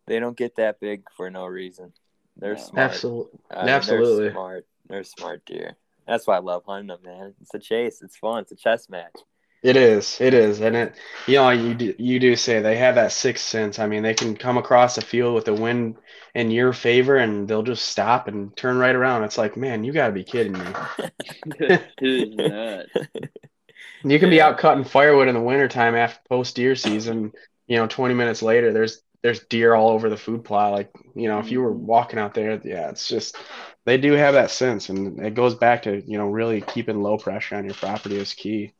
they 0.06 0.18
don't 0.18 0.34
get 0.34 0.56
that 0.56 0.80
big 0.80 1.02
for 1.14 1.28
no 1.30 1.44
reason. 1.44 1.92
They're 2.38 2.54
No. 2.54 2.58
smart. 2.60 2.90
absolutely 2.92 3.38
I 3.50 3.60
mean, 3.66 3.68
Absolutely. 3.68 4.22
They're 4.24 4.32
smart. 4.32 4.66
They're 4.86 5.04
smart 5.04 5.44
deer. 5.44 5.76
That's 6.06 6.26
why 6.26 6.36
I 6.36 6.40
love 6.40 6.64
hunting 6.64 6.86
them, 6.86 7.02
man. 7.02 7.34
It's 7.42 7.52
a 7.52 7.58
chase. 7.58 8.00
It's 8.00 8.16
fun. 8.16 8.40
It's 8.40 8.52
a 8.52 8.56
chess 8.56 8.88
match. 8.88 9.12
It 9.62 9.76
is. 9.76 10.20
It 10.20 10.34
is. 10.34 10.60
And 10.60 10.76
it, 10.76 10.94
you 11.26 11.36
know, 11.36 11.50
you 11.50 11.74
do, 11.74 11.94
you 11.98 12.20
do 12.20 12.36
say 12.36 12.60
they 12.60 12.76
have 12.76 12.94
that 12.94 13.12
sixth 13.12 13.44
sense. 13.46 13.78
I 13.78 13.86
mean, 13.86 14.02
they 14.02 14.14
can 14.14 14.36
come 14.36 14.56
across 14.56 14.94
the 14.96 15.02
field 15.02 15.34
with 15.34 15.44
the 15.46 15.54
wind 15.54 15.96
in 16.34 16.50
your 16.50 16.72
favor 16.72 17.16
and 17.16 17.48
they'll 17.48 17.62
just 17.64 17.86
stop 17.88 18.28
and 18.28 18.56
turn 18.56 18.78
right 18.78 18.94
around. 18.94 19.24
It's 19.24 19.38
like, 19.38 19.56
man, 19.56 19.82
you 19.84 19.92
got 19.92 20.06
to 20.08 20.12
be 20.12 20.24
kidding 20.24 20.58
me. 20.58 20.76
it 21.58 21.82
is 22.00 22.30
nuts. 22.32 22.90
You 24.04 24.18
can 24.18 24.30
be 24.30 24.40
out 24.40 24.58
cutting 24.58 24.84
firewood 24.84 25.28
in 25.28 25.34
the 25.34 25.40
wintertime 25.40 25.94
after 25.94 26.20
post 26.28 26.54
deer 26.56 26.74
season, 26.76 27.32
you 27.66 27.76
know, 27.76 27.86
20 27.86 28.14
minutes 28.14 28.42
later, 28.42 28.72
there's 28.72 29.02
there's 29.22 29.40
deer 29.46 29.74
all 29.74 29.88
over 29.90 30.08
the 30.08 30.16
food 30.16 30.44
plot. 30.44 30.72
Like, 30.72 30.90
you 31.16 31.28
know, 31.28 31.40
if 31.40 31.50
you 31.50 31.60
were 31.60 31.72
Mhm. 31.72 31.82
walking 31.86 32.18
out 32.18 32.34
there, 32.34 32.60
yeah, 32.64 32.90
it's 32.90 33.08
just 33.08 33.36
they 33.84 33.98
do 33.98 34.12
have 34.12 34.34
that 34.34 34.50
sense 34.52 34.88
and 34.88 35.18
it 35.24 35.34
goes 35.34 35.56
back 35.56 35.82
to, 35.82 36.02
you 36.08 36.18
know, 36.18 36.28
really 36.28 36.60
keeping 36.62 37.02
low 37.02 37.18
pressure 37.18 37.56
on 37.56 37.64
your 37.64 37.74
property 37.74 38.16
is 38.16 38.34
key. 38.34 38.72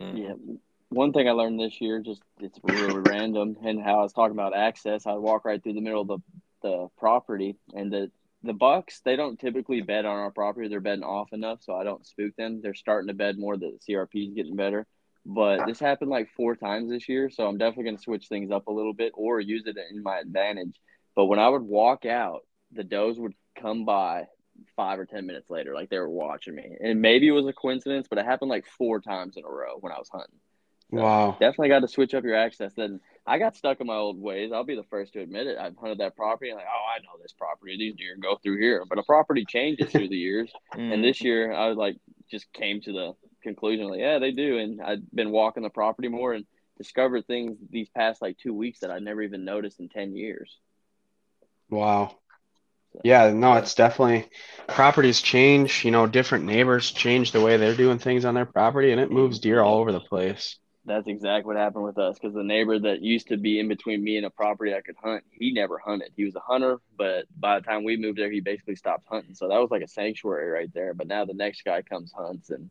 Mm. 0.00 0.18
Yeah. 0.18 0.54
One 0.88 1.12
thing 1.12 1.28
I 1.28 1.32
learned 1.32 1.60
this 1.60 1.80
year, 1.80 2.00
just 2.00 2.22
it's 2.40 2.58
really 2.62 2.98
random, 3.06 3.56
and 3.62 3.80
how 3.80 4.00
I 4.00 4.02
was 4.02 4.12
talking 4.12 4.36
about 4.36 4.56
access. 4.56 5.06
I 5.06 5.14
walk 5.14 5.44
right 5.44 5.62
through 5.62 5.74
the 5.74 5.80
middle 5.80 6.02
of 6.02 6.08
the, 6.08 6.18
the 6.62 6.88
property, 6.98 7.56
and 7.74 7.92
the 7.92 8.10
the 8.42 8.52
bucks 8.54 9.02
they 9.04 9.16
don't 9.16 9.38
typically 9.38 9.82
bed 9.82 10.06
on 10.06 10.16
our 10.16 10.30
property. 10.30 10.68
They're 10.68 10.80
bedding 10.80 11.04
off 11.04 11.32
enough, 11.32 11.62
so 11.62 11.74
I 11.74 11.84
don't 11.84 12.06
spook 12.06 12.34
them. 12.36 12.60
They're 12.62 12.74
starting 12.74 13.08
to 13.08 13.14
bed 13.14 13.38
more. 13.38 13.56
The 13.56 13.78
CRP 13.88 14.28
is 14.28 14.34
getting 14.34 14.56
better, 14.56 14.86
but 15.24 15.66
this 15.66 15.78
happened 15.78 16.10
like 16.10 16.30
four 16.36 16.56
times 16.56 16.90
this 16.90 17.08
year, 17.08 17.30
so 17.30 17.46
I'm 17.46 17.58
definitely 17.58 17.84
going 17.84 17.96
to 17.96 18.02
switch 18.02 18.26
things 18.28 18.50
up 18.50 18.66
a 18.66 18.72
little 18.72 18.94
bit 18.94 19.12
or 19.14 19.40
use 19.40 19.64
it 19.66 19.76
in 19.90 20.02
my 20.02 20.18
advantage. 20.18 20.80
But 21.14 21.26
when 21.26 21.38
I 21.38 21.48
would 21.48 21.62
walk 21.62 22.06
out, 22.06 22.40
the 22.72 22.84
does 22.84 23.18
would 23.18 23.34
come 23.60 23.84
by 23.84 24.26
five 24.76 24.98
or 24.98 25.06
ten 25.06 25.26
minutes 25.26 25.50
later, 25.50 25.74
like 25.74 25.90
they 25.90 25.98
were 25.98 26.08
watching 26.08 26.54
me. 26.54 26.76
And 26.82 27.00
maybe 27.00 27.28
it 27.28 27.32
was 27.32 27.46
a 27.46 27.52
coincidence, 27.52 28.06
but 28.08 28.18
it 28.18 28.24
happened 28.24 28.50
like 28.50 28.66
four 28.66 29.00
times 29.00 29.36
in 29.36 29.44
a 29.44 29.48
row 29.48 29.76
when 29.80 29.92
I 29.92 29.98
was 29.98 30.08
hunting. 30.10 30.38
So, 30.90 30.96
Wow. 30.96 31.36
Definitely 31.38 31.68
got 31.68 31.80
to 31.80 31.88
switch 31.88 32.14
up 32.14 32.24
your 32.24 32.34
access. 32.34 32.72
Then 32.74 33.00
I 33.26 33.38
got 33.38 33.56
stuck 33.56 33.80
in 33.80 33.86
my 33.86 33.94
old 33.94 34.20
ways. 34.20 34.50
I'll 34.52 34.64
be 34.64 34.74
the 34.74 34.82
first 34.84 35.12
to 35.12 35.20
admit 35.20 35.46
it. 35.46 35.56
I've 35.56 35.76
hunted 35.76 35.98
that 35.98 36.16
property 36.16 36.50
and 36.50 36.58
like, 36.58 36.66
oh, 36.68 36.96
I 36.96 37.00
know 37.02 37.20
this 37.22 37.32
property. 37.32 37.76
These 37.78 37.94
deer 37.94 38.16
go 38.20 38.36
through 38.42 38.58
here. 38.58 38.84
But 38.88 38.98
a 38.98 39.04
property 39.04 39.44
changes 39.44 39.90
through 39.92 40.08
the 40.08 40.16
years. 40.16 40.52
Mm. 40.74 40.92
And 41.00 41.04
this 41.04 41.22
year, 41.22 41.52
I 41.52 41.68
was 41.68 41.76
like, 41.76 41.96
just 42.30 42.52
came 42.52 42.80
to 42.82 42.92
the 42.92 43.12
conclusion, 43.42 43.88
like, 43.88 44.00
yeah, 44.00 44.18
they 44.18 44.32
do. 44.32 44.58
And 44.58 44.80
I've 44.82 45.08
been 45.12 45.30
walking 45.30 45.62
the 45.62 45.70
property 45.70 46.08
more 46.08 46.32
and 46.32 46.44
discovered 46.76 47.26
things 47.26 47.58
these 47.70 47.88
past 47.90 48.20
like 48.20 48.38
two 48.38 48.54
weeks 48.54 48.80
that 48.80 48.90
I 48.90 48.98
never 48.98 49.22
even 49.22 49.44
noticed 49.44 49.78
in 49.78 49.88
ten 49.88 50.16
years. 50.16 50.58
Wow. 51.68 52.16
So, 52.92 53.00
Yeah, 53.02 53.32
no, 53.32 53.54
it's 53.54 53.74
definitely 53.74 54.28
properties 54.66 55.20
change, 55.20 55.84
you 55.84 55.90
know, 55.90 56.06
different 56.06 56.44
neighbors 56.44 56.90
change 56.90 57.32
the 57.32 57.40
way 57.40 57.56
they're 57.56 57.74
doing 57.74 57.98
things 57.98 58.24
on 58.24 58.34
their 58.34 58.46
property 58.46 58.92
and 58.92 59.00
it 59.00 59.10
moves 59.10 59.38
deer 59.38 59.60
all 59.60 59.78
over 59.78 59.92
the 59.92 60.00
place. 60.00 60.56
That's 60.86 61.06
exactly 61.08 61.46
what 61.46 61.56
happened 61.56 61.84
with 61.84 61.98
us 61.98 62.18
because 62.18 62.34
the 62.34 62.42
neighbor 62.42 62.78
that 62.78 63.02
used 63.02 63.28
to 63.28 63.36
be 63.36 63.60
in 63.60 63.68
between 63.68 64.02
me 64.02 64.16
and 64.16 64.24
a 64.24 64.30
property 64.30 64.74
I 64.74 64.80
could 64.80 64.96
hunt, 65.02 65.24
he 65.30 65.52
never 65.52 65.78
hunted. 65.78 66.12
He 66.16 66.24
was 66.24 66.34
a 66.36 66.40
hunter, 66.40 66.78
but 66.96 67.26
by 67.38 67.58
the 67.60 67.66
time 67.66 67.84
we 67.84 67.98
moved 67.98 68.18
there, 68.18 68.30
he 68.30 68.40
basically 68.40 68.76
stopped 68.76 69.04
hunting. 69.06 69.34
So 69.34 69.48
that 69.48 69.58
was 69.60 69.70
like 69.70 69.82
a 69.82 69.88
sanctuary 69.88 70.50
right 70.50 70.72
there. 70.72 70.94
But 70.94 71.06
now 71.06 71.26
the 71.26 71.34
next 71.34 71.64
guy 71.64 71.82
comes 71.82 72.12
hunts, 72.16 72.48
and 72.50 72.70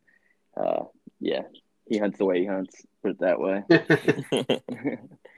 uh, 0.58 0.86
yeah, 1.20 1.44
he 1.88 1.98
hunts 2.00 2.18
the 2.20 2.26
way 2.26 2.40
he 2.42 2.46
hunts. 2.48 2.76
Put 3.04 3.12
it 3.12 3.20
that 3.20 3.40
way. 3.40 3.64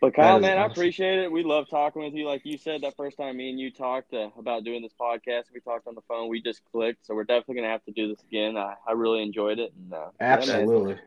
But 0.00 0.14
Kyle, 0.14 0.38
man, 0.38 0.58
I 0.58 0.64
appreciate 0.66 1.18
it. 1.20 1.30
We 1.30 1.42
love 1.44 1.68
talking 1.68 2.02
with 2.02 2.14
you. 2.14 2.26
Like 2.26 2.42
you 2.44 2.56
said, 2.58 2.82
that 2.82 2.96
first 2.96 3.16
time 3.18 3.36
me 3.36 3.50
and 3.50 3.60
you 3.60 3.70
talked 3.70 4.12
uh, 4.14 4.30
about 4.38 4.64
doing 4.64 4.82
this 4.82 4.94
podcast, 4.98 5.44
we 5.52 5.60
talked 5.60 5.86
on 5.86 5.94
the 5.94 6.02
phone. 6.08 6.28
We 6.28 6.40
just 6.42 6.62
clicked, 6.72 7.06
so 7.06 7.14
we're 7.14 7.24
definitely 7.24 7.56
gonna 7.56 7.68
have 7.68 7.84
to 7.84 7.92
do 7.92 8.08
this 8.08 8.22
again. 8.24 8.56
I, 8.56 8.74
I 8.86 8.92
really 8.92 9.22
enjoyed 9.22 9.58
it. 9.58 9.72
And, 9.76 9.92
uh, 9.92 10.10
Absolutely. 10.20 10.98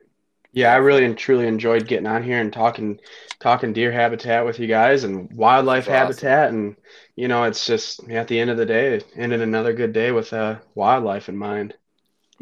Yeah, 0.53 0.73
I 0.73 0.77
really 0.77 1.05
and 1.05 1.17
truly 1.17 1.47
enjoyed 1.47 1.87
getting 1.87 2.07
on 2.07 2.23
here 2.23 2.39
and 2.39 2.51
talking 2.53 2.99
talking 3.39 3.73
deer 3.73 3.91
habitat 3.91 4.45
with 4.45 4.59
you 4.59 4.67
guys 4.67 5.03
and 5.03 5.31
wildlife 5.33 5.87
That's 5.87 5.89
awesome. 5.89 6.29
habitat 6.29 6.49
and 6.51 6.75
you 7.15 7.27
know 7.27 7.43
it's 7.43 7.65
just 7.65 8.07
at 8.09 8.27
the 8.27 8.39
end 8.39 8.49
of 8.49 8.57
the 8.57 8.65
day 8.65 9.01
ended 9.15 9.41
another 9.41 9.73
good 9.73 9.93
day 9.93 10.11
with 10.11 10.33
uh, 10.33 10.59
wildlife 10.75 11.29
in 11.29 11.37
mind. 11.37 11.75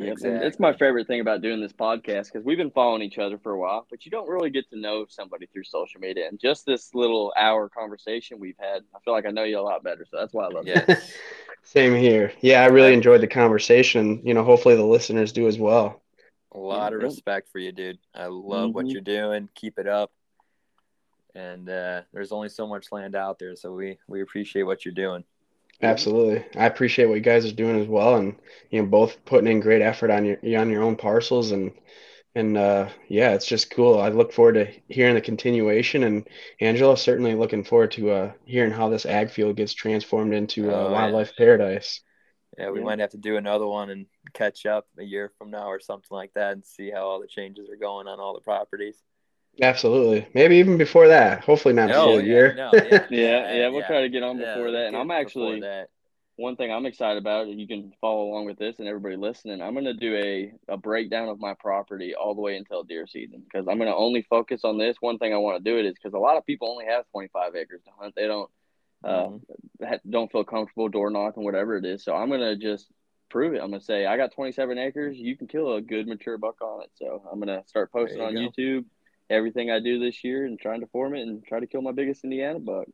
Yep. 0.05 0.13
Exactly. 0.13 0.47
it's 0.47 0.59
my 0.59 0.73
favorite 0.73 1.07
thing 1.07 1.19
about 1.21 1.41
doing 1.41 1.61
this 1.61 1.73
podcast 1.73 2.25
because 2.31 2.43
we've 2.43 2.57
been 2.57 2.71
following 2.71 3.01
each 3.01 3.17
other 3.17 3.37
for 3.37 3.51
a 3.51 3.57
while, 3.59 3.85
but 3.89 4.05
you 4.05 4.11
don't 4.11 4.27
really 4.27 4.49
get 4.49 4.69
to 4.71 4.77
know 4.79 5.05
somebody 5.09 5.45
through 5.47 5.63
social 5.63 5.99
media. 5.99 6.27
And 6.27 6.39
just 6.39 6.65
this 6.65 6.93
little 6.93 7.33
hour 7.37 7.69
conversation 7.69 8.39
we've 8.39 8.57
had, 8.59 8.83
I 8.95 8.99
feel 9.03 9.13
like 9.13 9.25
I 9.25 9.31
know 9.31 9.43
you 9.43 9.59
a 9.59 9.61
lot 9.61 9.83
better. 9.83 10.05
So 10.09 10.17
that's 10.17 10.33
why 10.33 10.45
I 10.45 10.49
love 10.49 10.67
it. 10.67 10.83
Yes. 10.87 11.13
Same 11.63 11.95
here. 11.95 12.33
Yeah, 12.41 12.63
I 12.63 12.67
really 12.67 12.93
enjoyed 12.93 13.21
the 13.21 13.27
conversation. 13.27 14.21
You 14.25 14.33
know, 14.33 14.43
hopefully 14.43 14.75
the 14.75 14.83
listeners 14.83 15.31
do 15.31 15.47
as 15.47 15.57
well. 15.59 16.01
A 16.53 16.57
lot 16.59 16.93
of 16.93 17.01
respect 17.01 17.49
for 17.49 17.59
you, 17.59 17.71
dude. 17.71 17.99
I 18.13 18.25
love 18.25 18.73
what 18.73 18.85
Mhm. 18.85 18.91
you're 18.93 19.01
doing. 19.01 19.47
Keep 19.55 19.79
it 19.79 19.87
up. 19.87 20.11
And 21.33 21.69
uh, 21.69 22.01
there's 22.11 22.33
only 22.33 22.49
so 22.49 22.67
much 22.67 22.91
land 22.91 23.15
out 23.15 23.39
there, 23.39 23.55
so 23.55 23.71
we 23.71 23.97
we 24.07 24.21
appreciate 24.21 24.63
what 24.63 24.83
you're 24.83 24.93
doing. 24.93 25.23
Absolutely. 25.83 26.45
I 26.55 26.65
appreciate 26.65 27.05
what 27.07 27.15
you 27.15 27.21
guys 27.21 27.45
are 27.45 27.51
doing 27.53 27.79
as 27.79 27.87
well 27.87 28.15
and 28.15 28.35
you 28.69 28.81
know 28.81 28.87
both 28.87 29.23
putting 29.25 29.47
in 29.51 29.59
great 29.59 29.81
effort 29.81 30.09
on 30.11 30.25
your 30.25 30.37
on 30.59 30.69
your 30.69 30.83
own 30.83 30.95
parcels 30.95 31.51
and 31.51 31.71
and 32.35 32.57
uh 32.57 32.89
yeah, 33.09 33.33
it's 33.33 33.45
just 33.47 33.71
cool. 33.71 33.99
I 33.99 34.09
look 34.09 34.33
forward 34.33 34.53
to 34.55 34.67
hearing 34.89 35.15
the 35.15 35.21
continuation 35.21 36.03
and 36.03 36.27
Angelo 36.61 36.95
certainly 36.95 37.35
looking 37.35 37.63
forward 37.63 37.91
to 37.93 38.11
uh 38.11 38.33
hearing 38.45 38.71
how 38.71 38.89
this 38.89 39.05
ag 39.05 39.31
field 39.31 39.55
gets 39.57 39.73
transformed 39.73 40.33
into 40.33 40.69
Oh, 40.69 40.75
uh, 40.75 40.89
yeah. 40.89 40.91
wildlife 40.91 41.35
paradise. 41.37 42.01
Yeah, 42.57 42.69
we 42.69 42.79
Yeah. 42.79 42.85
might 42.85 42.99
have 42.99 43.11
to 43.11 43.17
do 43.17 43.37
another 43.37 43.65
one 43.67 43.89
and 43.89 44.07
catch 44.33 44.65
up 44.65 44.87
a 44.97 45.03
year 45.03 45.31
from 45.37 45.51
now 45.51 45.67
or 45.67 45.79
something 45.79 46.15
like 46.15 46.33
that 46.33 46.53
and 46.53 46.65
see 46.65 46.91
how 46.91 47.07
all 47.07 47.19
the 47.21 47.27
changes 47.27 47.69
are 47.69 47.75
going 47.77 48.07
on 48.07 48.19
all 48.19 48.33
the 48.33 48.41
properties. 48.41 49.01
Absolutely. 49.61 50.27
Maybe 50.33 50.57
even 50.57 50.77
before 50.77 51.07
that. 51.07 51.43
Hopefully 51.43 51.73
not 51.73 51.89
Oh, 51.89 52.07
before 52.07 52.19
a 52.19 52.23
yeah, 52.23 52.29
year. 52.29 52.53
no, 52.55 52.71
yeah, 52.91 53.09
Yeah, 53.09 53.53
yeah, 53.53 53.69
we'll 53.69 53.83
try 53.83 54.01
to 54.01 54.09
get 54.09 54.23
on 54.23 54.37
Yeah, 54.37 54.55
before 54.55 54.71
that. 54.71 54.87
And 54.87 54.95
I'm 54.95 55.11
actually 55.11 55.59
that. 55.61 55.89
one 56.37 56.55
thing 56.55 56.71
I'm 56.71 56.85
excited 56.85 57.17
about, 57.17 57.47
and 57.47 57.59
you 57.59 57.67
can 57.67 57.91
follow 58.01 58.23
along 58.23 58.45
with 58.45 58.57
this 58.57 58.79
and 58.79 58.87
everybody 58.87 59.17
listening. 59.17 59.61
I'm 59.61 59.73
going 59.73 59.85
to 59.85 59.93
do 59.93 60.15
a, 60.15 60.53
a 60.73 60.77
breakdown 60.77 61.29
of 61.29 61.39
my 61.39 61.53
property 61.59 62.15
all 62.15 62.33
the 62.33 62.41
way 62.41 62.55
until 62.55 62.83
deer 62.83 63.05
season 63.07 63.41
because 63.43 63.67
I'm 63.67 63.77
going 63.77 63.89
to 63.89 63.95
only 63.95 64.21
focus 64.29 64.61
on 64.63 64.77
this. 64.77 64.97
One 64.99 65.17
thing 65.17 65.33
I 65.33 65.37
want 65.37 65.63
to 65.63 65.69
do 65.69 65.77
it 65.77 65.85
is 65.85 65.93
because 65.93 66.13
a 66.13 66.19
lot 66.19 66.37
of 66.37 66.45
people 66.45 66.69
only 66.71 66.85
have 66.85 67.05
25 67.11 67.55
acres 67.55 67.81
to 67.85 67.91
hunt. 67.99 68.15
They 68.15 68.27
don't 68.27 68.49
uh, 69.03 69.27
Mhm. 69.27 69.41
ha- 69.83 69.97
don't 70.09 70.31
feel 70.31 70.43
comfortable 70.43 70.87
door 70.87 71.09
knocking, 71.09 71.43
whatever 71.43 71.75
it 71.75 71.85
is. 71.85 72.03
So 72.03 72.15
I'm 72.15 72.29
going 72.29 72.41
to 72.41 72.55
just 72.55 72.87
prove 73.29 73.53
it. 73.53 73.61
I'm 73.61 73.69
going 73.69 73.79
to 73.79 73.85
say 73.85 74.05
I 74.05 74.15
got 74.17 74.31
27 74.33 74.77
acres. 74.77 75.17
You 75.17 75.35
can 75.35 75.47
kill 75.47 75.73
a 75.75 75.81
good 75.81 76.07
mature 76.07 76.37
buck 76.37 76.61
on 76.61 76.83
it. 76.83 76.91
So 76.95 77.23
I'm 77.31 77.39
going 77.39 77.47
to 77.59 77.67
start 77.67 77.91
posting 77.91 78.21
on 78.21 78.37
you 78.37 78.49
YouTube 78.49 78.85
everything 79.31 79.71
I 79.71 79.79
do 79.79 79.99
this 79.99 80.23
year 80.23 80.45
and 80.45 80.59
trying 80.59 80.81
to 80.81 80.87
form 80.87 81.15
it 81.15 81.21
and 81.21 81.45
try 81.45 81.59
to 81.59 81.67
kill 81.67 81.81
my 81.81 81.91
biggest 81.91 82.23
Indiana 82.23 82.59
buck. 82.59 82.87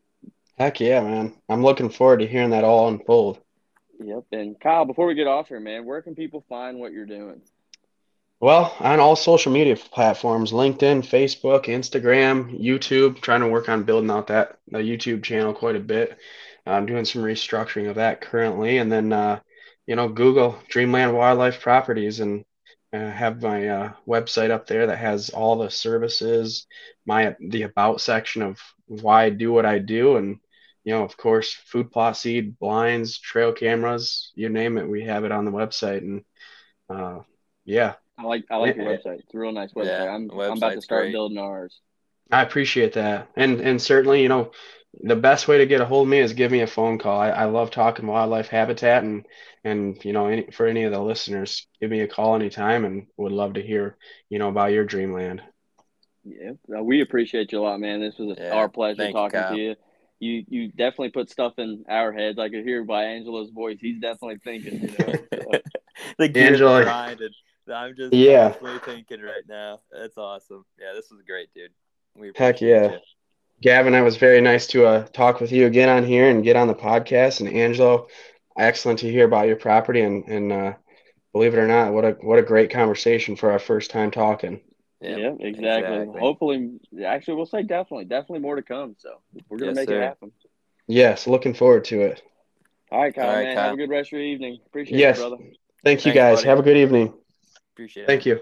Heck 0.57 0.79
yeah, 0.79 1.01
man. 1.01 1.35
I'm 1.49 1.63
looking 1.63 1.89
forward 1.89 2.19
to 2.19 2.27
hearing 2.27 2.51
that 2.51 2.63
all 2.63 2.87
unfold. 2.87 3.39
Yep. 3.99 4.25
And 4.31 4.59
Kyle, 4.59 4.85
before 4.85 5.07
we 5.07 5.15
get 5.15 5.27
off 5.27 5.47
here, 5.49 5.59
man, 5.59 5.85
where 5.85 6.01
can 6.01 6.15
people 6.15 6.45
find 6.47 6.79
what 6.79 6.91
you're 6.91 7.05
doing? 7.05 7.41
Well, 8.39 8.75
on 8.79 8.99
all 8.99 9.15
social 9.15 9.51
media 9.51 9.75
platforms, 9.75 10.51
LinkedIn, 10.51 11.07
Facebook, 11.07 11.65
Instagram, 11.65 12.59
YouTube, 12.59 13.19
trying 13.19 13.41
to 13.41 13.47
work 13.47 13.67
on 13.67 13.83
building 13.83 14.11
out 14.11 14.27
that 14.27 14.59
the 14.67 14.77
YouTube 14.77 15.23
channel 15.23 15.53
quite 15.53 15.75
a 15.75 15.79
bit. 15.79 16.17
I'm 16.65 16.85
doing 16.85 17.05
some 17.05 17.23
restructuring 17.23 17.89
of 17.89 17.95
that 17.95 18.21
currently, 18.21 18.77
and 18.77 18.91
then 18.91 19.11
uh, 19.11 19.39
you 19.87 19.95
know, 19.95 20.09
Google 20.09 20.59
Dreamland 20.67 21.15
Wildlife 21.15 21.61
Properties 21.61 22.19
and 22.19 22.43
uh, 22.97 23.11
have 23.11 23.41
my 23.41 23.67
uh, 23.67 23.93
website 24.07 24.51
up 24.51 24.67
there 24.67 24.87
that 24.87 24.97
has 24.97 25.29
all 25.29 25.57
the 25.57 25.69
services, 25.69 26.67
my 27.05 27.35
the 27.39 27.63
about 27.63 28.01
section 28.01 28.41
of 28.41 28.59
why 28.87 29.25
I 29.25 29.29
do 29.29 29.51
what 29.51 29.65
I 29.65 29.79
do, 29.79 30.17
and 30.17 30.39
you 30.83 30.93
know, 30.93 31.03
of 31.03 31.17
course, 31.17 31.53
food 31.53 31.91
plot 31.91 32.17
seed, 32.17 32.57
blinds, 32.59 33.19
trail 33.19 33.53
cameras, 33.53 34.31
you 34.35 34.49
name 34.49 34.77
it, 34.77 34.87
we 34.87 35.03
have 35.03 35.25
it 35.25 35.31
on 35.31 35.45
the 35.45 35.51
website, 35.51 35.99
and 35.99 36.23
uh, 36.89 37.19
yeah. 37.65 37.95
I 38.17 38.23
like 38.23 38.45
I 38.49 38.57
like 38.57 38.75
your 38.75 38.85
website. 38.85 39.19
It's 39.19 39.33
a 39.33 39.37
real 39.37 39.51
nice 39.51 39.73
website. 39.73 39.85
Yeah, 39.85 40.09
I'm 40.09 40.31
I'm 40.31 40.57
about 40.57 40.73
to 40.73 40.81
start 40.81 41.03
great. 41.03 41.11
building 41.13 41.37
ours. 41.37 41.79
I 42.31 42.41
appreciate 42.41 42.93
that. 42.93 43.29
And 43.35 43.61
and 43.61 43.81
certainly, 43.81 44.21
you 44.21 44.29
know, 44.29 44.51
the 45.01 45.15
best 45.15 45.47
way 45.47 45.59
to 45.59 45.65
get 45.65 45.81
a 45.81 45.85
hold 45.85 46.07
of 46.07 46.09
me 46.11 46.19
is 46.19 46.33
give 46.33 46.51
me 46.51 46.61
a 46.61 46.67
phone 46.67 46.97
call. 46.97 47.19
I, 47.19 47.29
I 47.29 47.45
love 47.45 47.71
talking 47.71 48.07
wildlife 48.07 48.47
habitat 48.49 49.03
and 49.03 49.25
and 49.63 50.03
you 50.03 50.13
know, 50.13 50.27
any 50.27 50.51
for 50.51 50.65
any 50.67 50.83
of 50.83 50.91
the 50.91 50.99
listeners, 51.01 51.67
give 51.79 51.89
me 51.89 52.01
a 52.01 52.07
call 52.07 52.35
anytime 52.35 52.85
and 52.85 53.07
would 53.17 53.31
love 53.31 53.53
to 53.53 53.61
hear, 53.61 53.97
you 54.29 54.39
know, 54.39 54.49
about 54.49 54.71
your 54.73 54.85
dreamland. 54.85 55.41
Yeah, 56.23 56.81
we 56.81 57.01
appreciate 57.01 57.51
you 57.51 57.59
a 57.59 57.61
lot, 57.61 57.79
man. 57.79 58.01
This 58.01 58.17
was 58.17 58.37
Yeah, 58.37 58.51
our 58.51 58.69
pleasure 58.69 58.97
thank 58.97 59.15
you, 59.15 59.21
talking 59.23 59.31
Kyle. 59.31 59.55
to 59.55 59.55
you. 59.55 59.75
You 60.19 60.43
you 60.47 60.67
definitely 60.69 61.11
put 61.11 61.29
stuff 61.29 61.53
in 61.57 61.85
our 61.87 62.11
heads. 62.11 62.39
I 62.39 62.49
could 62.49 62.63
hear 62.65 62.83
by 62.83 63.03
Angelo's 63.05 63.51
voice. 63.51 63.77
He's 63.79 63.99
definitely 64.01 64.39
thinking. 64.43 64.81
You 64.81 64.91
know, 64.97 65.13
so, 65.33 65.61
the 66.17 66.27
gears 66.27 66.59
Angelo- 66.59 66.83
are. 66.83 67.17
I'm 67.73 67.95
just 67.95 68.13
Yeah. 68.13 68.53
honestly 68.61 68.79
thinking 68.79 69.21
right 69.21 69.43
now. 69.47 69.81
That's 69.91 70.17
awesome. 70.17 70.65
Yeah, 70.79 70.93
this 70.95 71.09
was 71.11 71.21
great, 71.25 71.49
dude. 71.53 71.71
We 72.17 72.31
Heck 72.35 72.61
yeah. 72.61 72.91
you. 72.91 72.99
Gavin, 73.61 73.95
I 73.95 74.01
was 74.01 74.17
very 74.17 74.41
nice 74.41 74.67
to 74.67 74.85
uh, 74.85 75.05
talk 75.07 75.39
with 75.39 75.51
you 75.51 75.65
again 75.65 75.89
on 75.89 76.03
here 76.03 76.29
and 76.29 76.43
get 76.43 76.55
on 76.55 76.67
the 76.67 76.75
podcast. 76.75 77.39
And 77.39 77.49
Angelo, 77.49 78.07
excellent 78.57 78.99
to 78.99 79.11
hear 79.11 79.25
about 79.25 79.47
your 79.47 79.55
property 79.55 80.01
and 80.01 80.23
and 80.27 80.51
uh, 80.51 80.73
believe 81.33 81.53
it 81.53 81.59
or 81.59 81.67
not, 81.67 81.93
what 81.93 82.05
a 82.05 82.11
what 82.21 82.39
a 82.39 82.43
great 82.43 82.69
conversation 82.69 83.35
for 83.35 83.51
our 83.51 83.59
first 83.59 83.91
time 83.91 84.11
talking. 84.11 84.61
Yep, 85.01 85.17
yeah, 85.19 85.33
exactly. 85.39 86.19
Hopefully, 86.19 86.79
actually, 87.05 87.35
we'll 87.35 87.45
say 87.45 87.63
definitely, 87.63 88.05
definitely 88.05 88.39
more 88.39 88.55
to 88.55 88.63
come. 88.63 88.95
So 88.97 89.21
we're 89.49 89.57
gonna 89.57 89.71
Yes, 89.71 89.75
make 89.77 89.89
sir. 89.89 90.01
it 90.01 90.05
happen. 90.05 90.31
Yes, 90.87 91.27
looking 91.27 91.53
forward 91.53 91.85
to 91.85 92.01
it. 92.01 92.21
All 92.91 93.01
right, 93.01 93.13
Kyle, 93.13 93.27
All 93.29 93.35
right, 93.35 93.43
man. 93.43 93.55
Kyle. 93.55 93.63
Have 93.65 93.73
a 93.73 93.77
good 93.77 93.89
rest 93.89 94.09
of 94.09 94.13
your 94.13 94.21
evening. 94.21 94.59
Appreciate 94.65 94.99
Yes. 94.99 95.17
it, 95.17 95.21
brother. 95.21 95.37
Thank 95.83 96.05
you 96.05 96.13
Thanks, 96.13 96.15
guys. 96.15 96.37
buddy. 96.37 96.47
Have 96.49 96.59
a 96.59 96.63
good 96.63 96.77
evening. 96.77 97.13
Appreciate 97.73 98.03
it. 98.03 98.07
Thank 98.07 98.25
you. 98.25 98.39